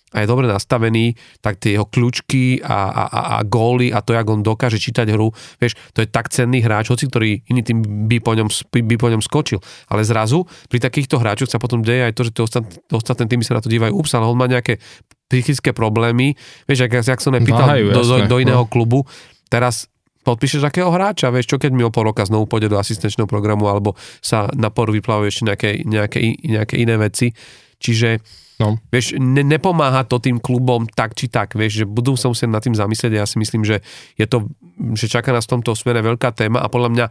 a 0.09 0.25
je 0.25 0.27
dobre 0.27 0.49
nastavený, 0.49 1.13
tak 1.45 1.61
tie 1.61 1.77
jeho 1.77 1.85
kľúčky 1.85 2.65
a, 2.65 2.89
a, 2.89 3.05
a, 3.09 3.21
a 3.37 3.39
góly 3.45 3.93
a 3.93 4.01
to, 4.01 4.17
jak 4.17 4.25
on 4.25 4.41
dokáže 4.41 4.81
čítať 4.81 5.13
hru, 5.13 5.29
vieš, 5.61 5.77
to 5.93 6.01
je 6.01 6.09
tak 6.09 6.33
cenný 6.33 6.65
hráč, 6.65 6.89
hoci 6.89 7.13
ktorý 7.13 7.45
iný 7.53 7.61
tým 7.61 8.09
by 8.09 8.17
po 8.25 8.33
ňom, 8.33 8.49
by, 8.49 8.97
po 8.97 9.09
ňom 9.13 9.21
skočil. 9.21 9.61
Ale 9.93 10.01
zrazu 10.09 10.49
pri 10.73 10.81
takýchto 10.81 11.21
hráčoch 11.21 11.53
sa 11.53 11.61
potom 11.61 11.85
deje 11.85 12.09
aj 12.09 12.13
to, 12.17 12.23
že 12.25 12.33
tie 12.33 12.43
ostat, 12.45 12.65
ostatné 12.89 13.29
týmy 13.29 13.45
sa 13.45 13.61
na 13.61 13.63
to 13.65 13.69
dívajú, 13.69 13.93
ups, 13.93 14.17
ale 14.17 14.25
on 14.25 14.39
má 14.41 14.49
nejaké 14.49 14.81
psychické 15.29 15.77
problémy, 15.77 16.33
vieš, 16.65 16.89
ak, 16.89 17.05
jak 17.05 17.21
som 17.21 17.37
nepýtal 17.37 17.69
Váhajú, 17.69 17.93
do, 17.93 18.01
do, 18.01 18.17
do 18.25 18.37
iného 18.41 18.65
no. 18.65 18.71
klubu, 18.71 19.05
teraz 19.53 19.93
podpíšeš 20.25 20.65
akého 20.65 20.89
hráča, 20.89 21.29
vieš, 21.29 21.53
čo 21.53 21.57
keď 21.61 21.73
mi 21.73 21.85
o 21.85 21.93
pol 21.93 22.09
roka 22.09 22.25
znovu 22.25 22.49
pôjde 22.49 22.73
do 22.73 22.81
asistenčného 22.81 23.29
programu 23.29 23.69
alebo 23.69 23.93
sa 24.25 24.49
na 24.57 24.73
poru 24.73 24.93
vyplávajú 24.97 25.29
ešte 25.29 25.45
nejaké, 25.45 25.71
nejaké, 25.85 26.19
nejaké 26.45 26.75
iné 26.81 26.97
veci. 26.97 27.33
Čiže 27.81 28.21
No. 28.59 28.75
Vieš, 28.91 29.15
ne, 29.23 29.47
nepomáha 29.47 30.03
to 30.03 30.19
tým 30.19 30.43
klubom 30.43 30.91
tak 30.91 31.15
či 31.15 31.31
tak, 31.31 31.55
vieš, 31.55 31.83
že 31.83 31.85
budú 31.87 32.19
sa 32.19 32.27
musieť 32.27 32.51
nad 32.51 32.59
tým 32.59 32.75
zamyslieť 32.75 33.13
a 33.15 33.23
ja 33.23 33.27
si 33.31 33.39
myslím, 33.39 33.63
že 33.63 33.87
je 34.19 34.27
to, 34.27 34.51
že 34.99 35.07
čaká 35.07 35.31
nás 35.31 35.47
v 35.47 35.59
tomto 35.59 35.79
smere 35.79 36.03
veľká 36.03 36.35
téma 36.35 36.59
a 36.59 36.67
podľa 36.67 36.91
mňa 36.91 37.07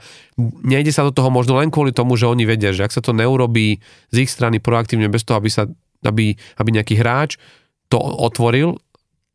nejde 0.67 0.91
sa 0.91 1.07
do 1.07 1.15
toho 1.15 1.31
možno 1.31 1.55
len 1.55 1.71
kvôli 1.71 1.95
tomu, 1.95 2.19
že 2.19 2.27
oni 2.27 2.43
vedia, 2.43 2.75
že 2.75 2.83
ak 2.83 2.91
sa 2.91 2.99
to 2.99 3.15
neurobí 3.15 3.79
z 4.11 4.15
ich 4.27 4.27
strany 4.27 4.59
proaktívne 4.59 5.07
bez 5.07 5.23
toho, 5.23 5.39
aby 5.39 5.47
sa, 5.47 5.71
aby, 6.03 6.35
aby 6.35 6.69
nejaký 6.75 6.99
hráč 6.99 7.39
to 7.87 7.95
otvoril, 7.95 8.75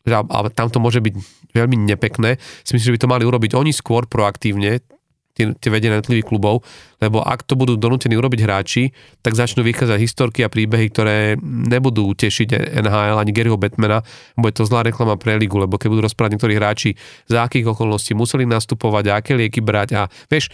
ale 0.05 0.49
tam 0.53 0.69
to 0.69 0.85
môže 0.85 1.01
byť 1.01 1.15
veľmi 1.57 1.81
nepekné, 1.81 2.37
si 2.61 2.77
myslím, 2.77 2.93
že 2.93 2.95
by 3.01 3.01
to 3.01 3.13
mali 3.13 3.25
urobiť 3.25 3.57
oni 3.57 3.73
skôr 3.73 4.05
proaktívne, 4.05 4.85
tie, 5.33 5.53
tie 5.57 5.71
vedenia 5.73 5.99
jednotlivých 5.99 6.29
klubov, 6.29 6.65
lebo 7.01 7.25
ak 7.25 7.45
to 7.49 7.57
budú 7.57 7.77
donútení 7.77 8.15
urobiť 8.17 8.41
hráči, 8.45 8.93
tak 9.25 9.37
začnú 9.37 9.65
vychádzať 9.65 9.99
historky 9.99 10.41
a 10.45 10.53
príbehy, 10.53 10.87
ktoré 10.93 11.37
nebudú 11.41 12.13
tešiť 12.13 12.79
NHL 12.85 13.19
ani 13.19 13.33
Garyho 13.33 13.57
Batmana, 13.57 14.05
bude 14.37 14.53
to 14.55 14.69
zlá 14.69 14.85
reklama 14.85 15.17
pre 15.17 15.41
ligu, 15.41 15.57
lebo 15.57 15.81
keď 15.81 15.89
budú 15.89 16.03
rozprávať 16.07 16.31
niektorí 16.37 16.55
hráči, 16.57 16.91
za 17.27 17.49
akých 17.49 17.73
okolností 17.73 18.13
museli 18.13 18.45
nastupovať, 18.45 19.05
a 19.09 19.13
aké 19.19 19.33
lieky 19.35 19.65
brať 19.65 19.89
a 19.97 20.03
vieš, 20.29 20.53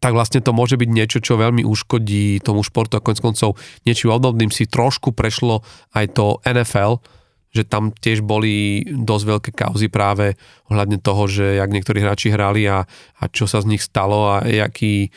tak 0.00 0.16
vlastne 0.16 0.40
to 0.40 0.56
môže 0.56 0.80
byť 0.80 0.88
niečo, 0.88 1.18
čo 1.20 1.36
veľmi 1.36 1.60
uškodí 1.60 2.40
tomu 2.40 2.64
športu 2.64 2.96
a 2.96 3.04
konec 3.04 3.20
koncov 3.20 3.60
niečím 3.84 4.16
obdobným 4.16 4.48
si 4.48 4.64
trošku 4.64 5.12
prešlo 5.12 5.60
aj 5.92 6.16
to 6.16 6.40
NFL, 6.48 7.04
že 7.50 7.66
tam 7.66 7.90
tiež 7.90 8.22
boli 8.22 8.86
dosť 8.86 9.24
veľké 9.26 9.50
kauzy 9.54 9.90
práve 9.90 10.38
ohľadne 10.70 11.02
toho, 11.02 11.26
že 11.26 11.58
jak 11.58 11.70
niektorí 11.70 11.98
hráči 11.98 12.30
hrali 12.30 12.66
a, 12.70 12.86
a 13.18 13.24
čo 13.26 13.50
sa 13.50 13.58
z 13.58 13.74
nich 13.74 13.82
stalo 13.82 14.38
a 14.38 14.46
jaký 14.46 15.06
e, 15.06 15.10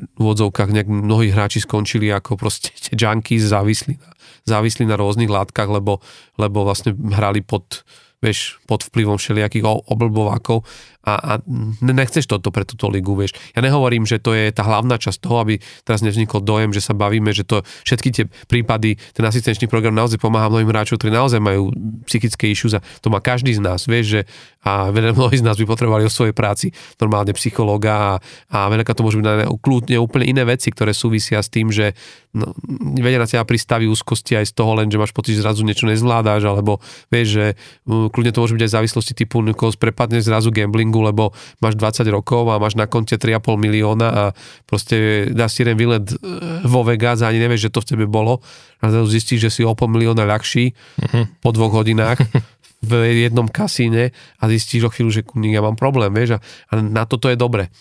v 0.00 0.18
úvodzovkách 0.18 0.72
nejak 0.72 0.88
mnohí 0.88 1.28
hráči 1.28 1.60
skončili 1.60 2.08
ako 2.08 2.40
proste 2.40 2.72
junkies 3.00 3.52
závislí 3.52 4.00
na, 4.00 4.10
závislí 4.48 4.88
na 4.88 4.96
rôznych 4.96 5.28
látkach, 5.28 5.68
lebo, 5.68 6.00
lebo 6.40 6.64
vlastne 6.64 6.96
hrali 6.96 7.44
pod 7.44 7.84
vieš, 8.22 8.62
pod 8.70 8.86
vplyvom 8.86 9.18
všelijakých 9.18 9.66
oblbovákov 9.66 10.62
a, 11.02 11.12
a 11.18 11.32
ne- 11.82 11.96
nechceš 11.98 12.30
toto 12.30 12.54
pre 12.54 12.62
túto 12.62 12.86
ligu, 12.86 13.14
vieš. 13.18 13.34
Ja 13.54 13.60
nehovorím, 13.60 14.06
že 14.06 14.22
to 14.22 14.34
je 14.34 14.54
tá 14.54 14.62
hlavná 14.62 14.98
časť 14.98 15.18
toho, 15.18 15.42
aby 15.42 15.58
teraz 15.82 16.00
nevznikol 16.00 16.42
dojem, 16.42 16.70
že 16.70 16.82
sa 16.82 16.94
bavíme, 16.94 17.34
že 17.34 17.42
to 17.42 17.66
všetky 17.82 18.08
tie 18.14 18.24
prípady, 18.46 18.98
ten 19.14 19.24
asistenčný 19.26 19.66
program 19.66 19.94
naozaj 19.98 20.22
pomáha 20.22 20.46
mnohým 20.46 20.70
hráčom, 20.70 20.98
ktorí 20.98 21.10
naozaj 21.10 21.42
majú 21.42 21.74
psychické 22.06 22.54
issues 22.54 22.78
a 22.78 22.80
to 23.02 23.10
má 23.10 23.18
každý 23.18 23.54
z 23.54 23.60
nás, 23.62 23.86
vieš, 23.90 24.06
že 24.18 24.20
a 24.62 24.94
veľa 24.94 25.18
mnohí 25.18 25.42
z 25.42 25.44
nás 25.44 25.58
by 25.58 25.66
potrebovali 25.66 26.06
o 26.06 26.12
svojej 26.12 26.30
práci 26.30 26.70
normálne 27.02 27.34
psychológa 27.34 27.92
a, 27.92 28.12
a 28.54 28.58
veľakrát 28.70 28.94
to 28.94 29.02
môžu 29.02 29.18
byť 29.18 29.26
na 29.26 29.50
kľudne 29.58 29.98
úplne 29.98 30.30
iné 30.30 30.46
veci, 30.46 30.70
ktoré 30.70 30.94
súvisia 30.94 31.42
s 31.42 31.50
tým, 31.50 31.74
že 31.74 31.98
no, 32.30 32.54
vedia 33.02 33.18
na 33.18 33.26
teba 33.26 33.42
pristaví 33.42 33.90
úzkosti 33.90 34.38
aj 34.38 34.46
z 34.50 34.52
toho 34.54 34.78
len, 34.78 34.86
že 34.86 35.02
máš 35.02 35.10
pocit, 35.10 35.34
že 35.34 35.42
zrazu 35.42 35.66
niečo 35.66 35.90
nezvládáš, 35.90 36.46
alebo 36.46 36.78
vieš, 37.10 37.28
že 37.34 37.46
mm, 37.90 38.14
kľudne 38.14 38.30
to 38.30 38.38
môže 38.38 38.54
byť 38.54 38.64
aj 38.64 38.74
závislosti 38.78 39.12
typu, 39.18 39.42
prepadne 39.74 40.22
zrazu 40.22 40.54
gamblingu, 40.92 41.00
lebo 41.08 41.24
máš 41.58 41.80
20 41.80 42.04
rokov 42.12 42.44
a 42.46 42.60
máš 42.60 42.76
na 42.76 42.84
konte 42.84 43.16
3,5 43.16 43.56
milióna 43.56 44.08
a 44.08 44.22
proste 44.68 45.26
dáš 45.32 45.56
si 45.56 45.64
jeden 45.64 45.80
výlet 45.80 46.04
e, 46.04 46.16
vo 46.68 46.84
Vegas 46.84 47.24
a 47.24 47.32
ani 47.32 47.40
nevieš, 47.40 47.66
že 47.66 47.72
to 47.72 47.80
v 47.80 47.88
tebe 47.88 48.04
bolo 48.04 48.44
a 48.78 48.92
zrazu 48.92 49.08
zistíš, 49.08 49.40
že 49.40 49.50
si 49.50 49.60
o 49.64 49.72
pol 49.72 49.88
milióna 49.88 50.28
ľahší 50.28 50.76
po 51.40 51.48
dvoch 51.50 51.72
hodinách 51.72 52.20
v 52.84 52.92
jednom 53.24 53.48
kasíne 53.48 54.12
a 54.36 54.44
zistíš 54.44 54.84
o 54.84 54.90
chvíľu, 54.90 55.10
že 55.10 55.22
ja 55.48 55.62
mám 55.62 55.74
problém, 55.74 56.10
vieš, 56.10 56.36
a, 56.36 56.38
a 56.68 56.82
na 56.82 57.06
toto 57.06 57.32
je 57.32 57.38
dobre. 57.38 57.72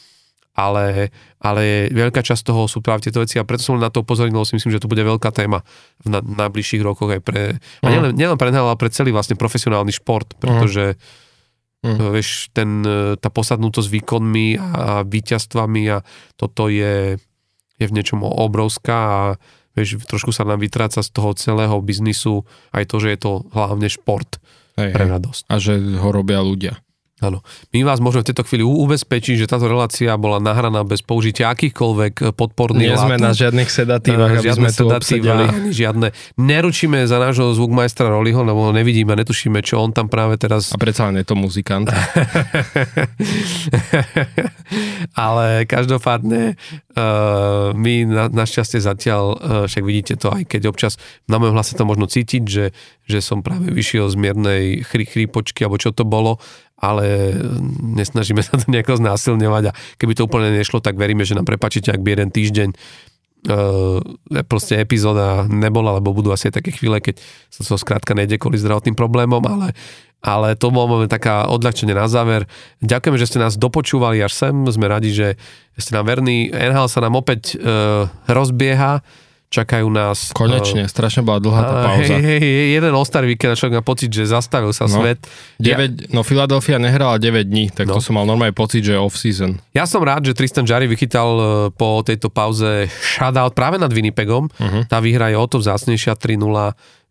Ale, 0.51 1.07
ale 1.39 1.87
veľká 1.89 2.19
časť 2.19 2.43
toho 2.43 2.67
sú 2.67 2.83
práve 2.83 3.07
tieto 3.07 3.23
veci 3.23 3.39
a 3.39 3.47
preto 3.47 3.63
som 3.63 3.79
na 3.79 3.87
to 3.87 4.03
upozornil, 4.03 4.35
lebo 4.35 4.43
si 4.43 4.59
myslím, 4.59 4.75
že 4.75 4.83
to 4.83 4.91
bude 4.91 4.99
veľká 4.99 5.31
téma 5.31 5.63
v 6.03 6.11
na, 6.11 6.19
najbližších 6.19 6.83
rokoch 6.83 7.07
aj 7.07 7.21
pre, 7.23 7.55
a 7.55 7.87
Mhm. 7.87 7.89
nielen, 7.89 8.11
nielen 8.13 8.35
pre 8.37 8.51
NHL, 8.51 8.67
ale 8.67 8.75
pre 8.75 8.91
celý 8.91 9.15
vlastne 9.15 9.39
profesionálny 9.39 9.95
šport, 9.95 10.35
pretože 10.37 10.99
Mhm. 10.99 11.30
Uh, 11.85 12.11
vieš, 12.13 12.53
ten, 12.53 12.85
e, 12.85 13.17
tá 13.17 13.29
posadnutosť 13.33 13.89
výkonmi 13.89 14.57
a 14.57 15.01
víťazstvami 15.01 15.83
a 15.89 16.05
toto 16.37 16.69
je, 16.69 17.17
je 17.77 17.85
v 17.85 17.95
niečom 17.95 18.21
obrovská 18.21 18.97
a 18.97 19.21
vieš, 19.73 20.03
trošku 20.05 20.29
sa 20.35 20.45
nám 20.45 20.61
vytráca 20.61 21.01
z 21.01 21.09
toho 21.09 21.33
celého 21.33 21.75
biznisu 21.81 22.45
aj 22.75 22.85
to, 22.91 22.95
že 23.01 23.09
je 23.15 23.19
to 23.19 23.31
hlavne 23.55 23.87
šport 23.89 24.37
Hej, 24.77 24.93
pre 24.93 25.05
radosť. 25.09 25.43
A 25.49 25.55
že 25.57 25.77
ho 25.77 26.09
robia 26.13 26.39
ľudia. 26.43 26.79
Áno. 27.21 27.45
My 27.69 27.85
vás 27.85 28.01
môžeme 28.01 28.25
v 28.25 28.33
tejto 28.33 28.41
chvíli 28.49 28.65
ubezpečiť, 28.65 29.45
že 29.45 29.45
táto 29.45 29.69
relácia 29.69 30.09
bola 30.17 30.41
nahraná 30.41 30.81
bez 30.81 31.05
použitia 31.05 31.53
akýchkoľvek 31.53 32.13
e, 32.17 32.23
podporných 32.33 32.81
Nie 32.81 32.97
sme 32.97 33.21
látok. 33.21 33.25
na 33.29 33.31
žiadnych 33.37 33.69
sedatívach, 33.69 34.41
aby 34.41 34.49
žiadne 34.49 34.69
sme 34.73 34.73
tu 34.73 34.85
obsedeli. 34.89 35.45
ani 35.45 35.69
žiadne. 35.69 36.07
Neručíme 36.41 37.05
za 37.05 37.21
nášho 37.21 37.53
zvukmajstra 37.53 38.09
Roliho, 38.09 38.41
lebo 38.41 38.73
nevidíme, 38.73 39.13
netušíme, 39.13 39.61
čo 39.61 39.85
on 39.85 39.93
tam 39.93 40.09
práve 40.09 40.41
teraz... 40.41 40.73
A 40.73 40.81
predsa 40.81 41.13
len 41.13 41.21
je 41.21 41.25
to 41.29 41.37
muzikant. 41.37 41.93
Ale 45.13 45.69
každopádne 45.69 46.57
uh, 46.97 47.69
my 47.77 47.93
na, 48.09 48.33
našťastie 48.33 48.81
zatiaľ, 48.81 49.23
uh, 49.37 49.69
však 49.69 49.83
vidíte 49.85 50.17
to, 50.17 50.33
aj 50.33 50.49
keď 50.49 50.73
občas 50.73 50.97
na 51.29 51.37
mojom 51.37 51.53
hlase 51.53 51.77
to 51.77 51.85
možno 51.85 52.09
cítiť, 52.09 52.43
že, 52.49 52.73
že 53.05 53.21
som 53.21 53.45
práve 53.45 53.69
vyšiel 53.69 54.09
z 54.09 54.17
miernej 54.17 54.81
chry, 54.89 55.05
chrípočky, 55.05 55.69
alebo 55.69 55.77
čo 55.77 55.93
to 55.93 56.01
bolo, 56.01 56.41
ale 56.81 57.37
nesnažíme 57.79 58.41
sa 58.47 58.57
to 58.57 58.67
nejako 58.67 58.97
znásilňovať 58.97 59.63
a 59.69 59.75
keby 60.01 60.17
to 60.17 60.25
úplne 60.25 60.51
nešlo, 60.51 60.81
tak 60.81 60.97
veríme, 60.97 61.21
že 61.23 61.37
nám 61.37 61.45
prepačíte, 61.45 61.93
ak 61.93 62.01
by 62.01 62.09
jeden 62.17 62.29
týždeň 62.33 62.69
uh, 62.73 64.01
proste 64.49 64.81
epizóda 64.81 65.45
nebola, 65.45 66.01
lebo 66.01 66.11
budú 66.11 66.33
asi 66.33 66.49
aj 66.49 66.59
také 66.59 66.73
chvíle, 66.73 66.97
keď 66.97 67.21
sa 67.53 67.61
to 67.61 67.77
skrátka 67.77 68.17
nejde 68.17 68.41
kvôli 68.41 68.57
zdravotným 68.57 68.97
problémom, 68.97 69.45
ale, 69.45 69.77
ale 70.25 70.57
to 70.57 70.73
bolo 70.73 71.05
taká 71.05 71.45
odľahčenie 71.53 71.93
na 71.93 72.09
záver. 72.09 72.49
Ďakujeme, 72.81 73.17
že 73.21 73.29
ste 73.29 73.39
nás 73.39 73.55
dopočúvali 73.55 74.17
až 74.21 74.33
sem, 74.33 74.53
sme 74.73 74.89
radi, 74.89 75.13
že 75.13 75.27
ste 75.77 75.93
nám 75.93 76.09
verní. 76.09 76.49
NHL 76.49 76.89
sa 76.89 77.05
nám 77.05 77.13
opäť 77.17 77.57
uh, 77.61 78.09
rozbieha, 78.25 79.05
čakajú 79.51 79.91
nás... 79.91 80.31
Konečne, 80.31 80.87
uh, 80.87 80.89
strašne 80.89 81.27
bola 81.27 81.43
dlhá 81.43 81.61
tá 81.67 81.75
pauza. 81.83 82.15
Hej, 82.15 82.39
hej, 82.39 82.79
jeden 82.79 82.91
All-Star 82.95 83.27
weekend, 83.27 83.59
človek 83.59 83.83
má 83.83 83.83
pocit, 83.83 84.07
že 84.07 84.23
zastavil 84.23 84.71
sa 84.71 84.87
no, 84.87 85.03
svet. 85.03 85.19
9, 85.59 85.67
ja, 85.67 85.75
no 86.15 86.23
Philadelphia 86.23 86.79
nehrala 86.79 87.19
9 87.19 87.51
dní, 87.51 87.67
tak 87.75 87.91
no. 87.91 87.99
to 87.99 88.01
som 88.01 88.15
mal 88.15 88.23
normálne 88.23 88.55
pocit, 88.55 88.87
že 88.87 88.95
je 88.95 88.99
off-season. 89.03 89.59
Ja 89.75 89.83
som 89.83 89.99
rád, 89.99 90.23
že 90.23 90.31
Tristan 90.31 90.63
Jarry 90.63 90.87
vychytal 90.87 91.29
e, 91.35 91.45
po 91.75 91.99
tejto 91.99 92.31
pauze 92.31 92.87
shutout 93.03 93.51
práve 93.51 93.75
nad 93.75 93.91
Winnipegom. 93.91 94.47
Uh-huh. 94.47 94.87
Tá 94.87 95.03
výhra 95.03 95.27
je 95.27 95.35
o 95.35 95.45
to 95.51 95.59
vzácnejšia 95.59 96.15
3-0 96.15 96.39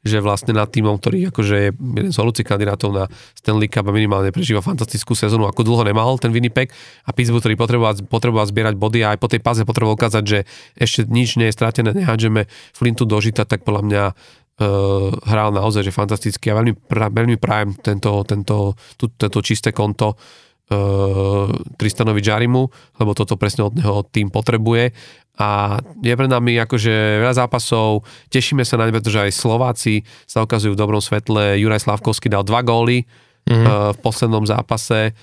že 0.01 0.25
vlastne 0.25 0.57
nad 0.57 0.73
týmom, 0.73 0.97
ktorý 0.97 1.29
akože 1.29 1.55
je 1.61 1.69
jeden 1.77 2.13
z 2.13 2.17
holúcich 2.17 2.49
kandidátov 2.49 2.89
na 2.89 3.05
Stanley 3.37 3.69
Cup 3.69 3.85
a 3.85 3.93
minimálne 3.93 4.33
prežíva 4.33 4.65
fantastickú 4.65 5.13
sezónu, 5.13 5.45
ako 5.45 5.61
dlho 5.61 5.85
nemal 5.85 6.17
ten 6.17 6.33
Winnipeg 6.33 6.73
a 7.05 7.13
Pittsburgh, 7.13 7.45
ktorý 7.45 7.57
potreboval, 7.61 7.95
potreboval 8.09 8.49
zbierať 8.49 8.81
body 8.81 9.05
a 9.05 9.13
aj 9.13 9.19
po 9.21 9.29
tej 9.29 9.45
páze 9.45 9.69
potreboval 9.69 10.01
ukázať, 10.01 10.25
že 10.25 10.39
ešte 10.81 11.05
nič 11.05 11.37
nie 11.37 11.53
je 11.53 11.57
stratené, 11.57 11.93
nehádžeme 11.93 12.49
Flintu 12.73 13.05
dožita, 13.05 13.45
tak 13.45 13.61
podľa 13.61 13.83
mňa 13.85 14.05
uh, 14.09 15.13
hral 15.29 15.53
naozaj, 15.53 15.85
že 15.85 15.93
fantasticky 15.93 16.49
a 16.49 16.57
veľmi, 16.57 16.73
pra, 16.81 17.13
veľmi 17.13 17.37
prajem 17.37 17.77
tento, 17.77 18.25
tento, 18.25 18.73
tú, 18.97 19.05
tento 19.13 19.39
čisté 19.45 19.77
konto 19.77 20.17
uh, 20.17 21.49
Tristanovi 21.77 22.25
Jarimu, 22.25 22.63
lebo 22.97 23.13
toto 23.13 23.37
presne 23.37 23.69
od 23.69 23.77
neho 23.77 24.01
tým 24.09 24.33
potrebuje 24.33 24.97
a 25.41 25.81
je 26.05 26.13
pred 26.13 26.29
nami 26.29 26.61
akože 26.61 27.25
veľa 27.25 27.49
zápasov, 27.49 28.05
tešíme 28.29 28.61
sa 28.61 28.77
na 28.77 28.85
ne, 28.85 28.93
pretože 28.93 29.25
aj 29.25 29.33
Slováci 29.33 30.05
sa 30.29 30.45
ukazujú 30.45 30.77
v 30.77 30.81
dobrom 30.81 31.01
svetle, 31.01 31.57
Juraj 31.57 31.89
Slavkovský 31.89 32.29
dal 32.29 32.45
dva 32.45 32.61
góly 32.61 33.09
mm-hmm. 33.49 33.65
uh, 33.65 33.91
v 33.97 33.99
poslednom 34.05 34.45
zápase 34.45 35.17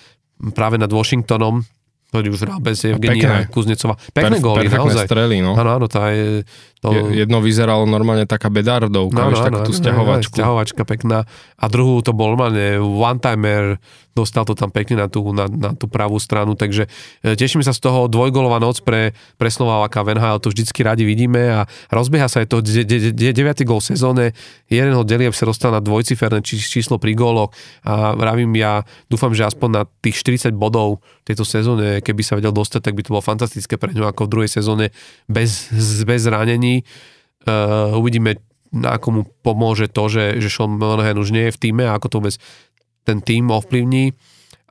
práve 0.58 0.82
nad 0.82 0.90
Washingtonom, 0.90 1.62
ktorý 2.10 2.34
už 2.34 2.40
hral 2.50 2.60
bez 2.64 2.82
Evgenia 2.82 3.46
Kuznecova. 3.52 3.94
Pekné 4.16 4.42
góly, 4.42 4.66
naozaj. 4.66 5.06
strely, 5.06 5.38
no. 5.44 5.54
Áno, 5.54 5.78
áno, 5.78 5.86
to 5.86 6.02
je... 6.10 6.42
To... 6.86 6.94
Jedno 7.10 7.42
vyzeralo 7.42 7.90
normálne 7.90 8.30
taká 8.30 8.54
bedardovka, 8.54 9.18
no, 9.18 9.34
no, 9.34 9.42
takú 9.42 9.62
tú 9.66 9.74
stiahovačku. 9.74 10.38
Stiahovačka 10.38 10.86
pekná. 10.86 11.26
A 11.58 11.66
druhú 11.74 12.06
to 12.06 12.14
bol 12.14 12.38
normálne 12.38 12.78
one-timer, 12.78 13.82
dostal 14.18 14.50
to 14.50 14.58
tam 14.58 14.74
pekne 14.74 15.06
na 15.06 15.08
tú, 15.10 15.22
na, 15.30 15.46
na 15.46 15.78
tú 15.78 15.86
pravú 15.86 16.18
stranu, 16.18 16.58
takže 16.58 16.90
e, 17.22 17.38
tešíme 17.38 17.62
sa 17.62 17.70
z 17.70 17.86
toho 17.86 18.10
dvojgolová 18.10 18.58
noc 18.58 18.82
pre, 18.82 19.14
pre 19.38 19.54
Slováka 19.54 20.02
v 20.02 20.18
NHL, 20.18 20.42
to 20.42 20.50
vždycky 20.50 20.82
radi 20.82 21.06
vidíme 21.06 21.62
a 21.62 21.70
rozbieha 21.94 22.26
sa 22.26 22.42
aj 22.42 22.48
to 22.50 22.66
9. 22.66 23.14
gól 23.66 23.78
v 23.78 23.90
sezóne, 23.94 24.26
jeden 24.66 24.98
ho 24.98 25.06
aby 25.06 25.38
sa 25.38 25.46
dostal 25.46 25.70
na 25.70 25.82
dvojciferné 25.82 26.42
či, 26.42 26.58
číslo 26.58 26.98
pri 26.98 27.14
góloch 27.14 27.54
a 27.86 28.18
vravím 28.18 28.58
ja, 28.58 28.82
dúfam, 29.06 29.30
že 29.38 29.46
aspoň 29.46 29.70
na 29.70 29.84
tých 30.02 30.18
40 30.26 30.58
bodov 30.58 31.06
tejto 31.28 31.46
sezóne, 31.46 32.02
keby 32.02 32.22
sa 32.26 32.40
vedel 32.40 32.56
dostať, 32.56 32.82
tak 32.82 32.94
by 32.98 33.02
to 33.06 33.12
bolo 33.14 33.24
fantastické 33.24 33.76
pre 33.76 33.94
ňo 33.94 34.10
ako 34.10 34.26
v 34.26 34.32
druhej 34.34 34.52
sezóne 34.52 34.96
bez, 35.28 35.70
bez 36.08 36.26
zranení. 36.26 36.67
Uh, 37.48 37.96
uvidíme, 37.96 38.44
ako 38.76 39.08
mu 39.10 39.22
pomôže 39.42 39.88
to, 39.88 40.12
že, 40.12 40.44
že 40.44 40.52
Sean 40.52 40.76
Monahan 40.76 41.16
už 41.16 41.32
nie 41.32 41.48
je 41.48 41.56
v 41.56 41.62
týme 41.70 41.84
a 41.88 41.96
ako 41.96 42.08
to 42.12 42.16
vôbec 42.20 42.36
ten 43.08 43.24
tým 43.24 43.48
ovplyvní, 43.48 44.12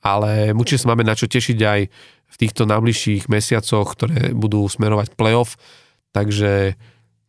ale 0.05 0.53
určite 0.53 0.85
sa 0.85 0.93
máme 0.93 1.09
na 1.09 1.17
čo 1.17 1.25
tešiť 1.25 1.59
aj 1.65 1.81
v 2.27 2.37
týchto 2.37 2.69
najbližších 2.69 3.33
mesiacoch, 3.33 3.97
ktoré 3.97 4.37
budú 4.37 4.69
smerovať 4.69 5.17
playoff, 5.17 5.57
takže 6.13 6.77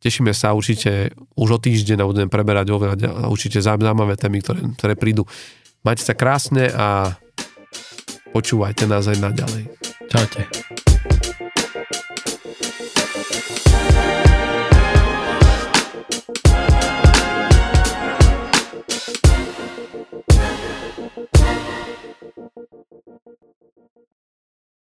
tešíme 0.03 0.35
sa 0.35 0.51
určite 0.51 1.15
už 1.39 1.49
o 1.55 1.59
týždeň 1.63 2.03
a 2.03 2.09
budeme 2.09 2.27
preberať 2.27 2.67
oveľa 2.75 3.31
určite 3.31 3.63
zaujímavé 3.63 4.19
témy, 4.19 4.43
ktoré, 4.43 4.59
ktoré 4.75 4.93
prídu. 4.99 5.23
Majte 5.87 6.03
sa 6.03 6.13
krásne 6.17 6.67
a 6.75 7.15
počúvajte 8.35 8.83
nás 8.83 9.07
aj 9.07 9.17
naďalej. 9.23 9.63
Čaute. 10.11 10.41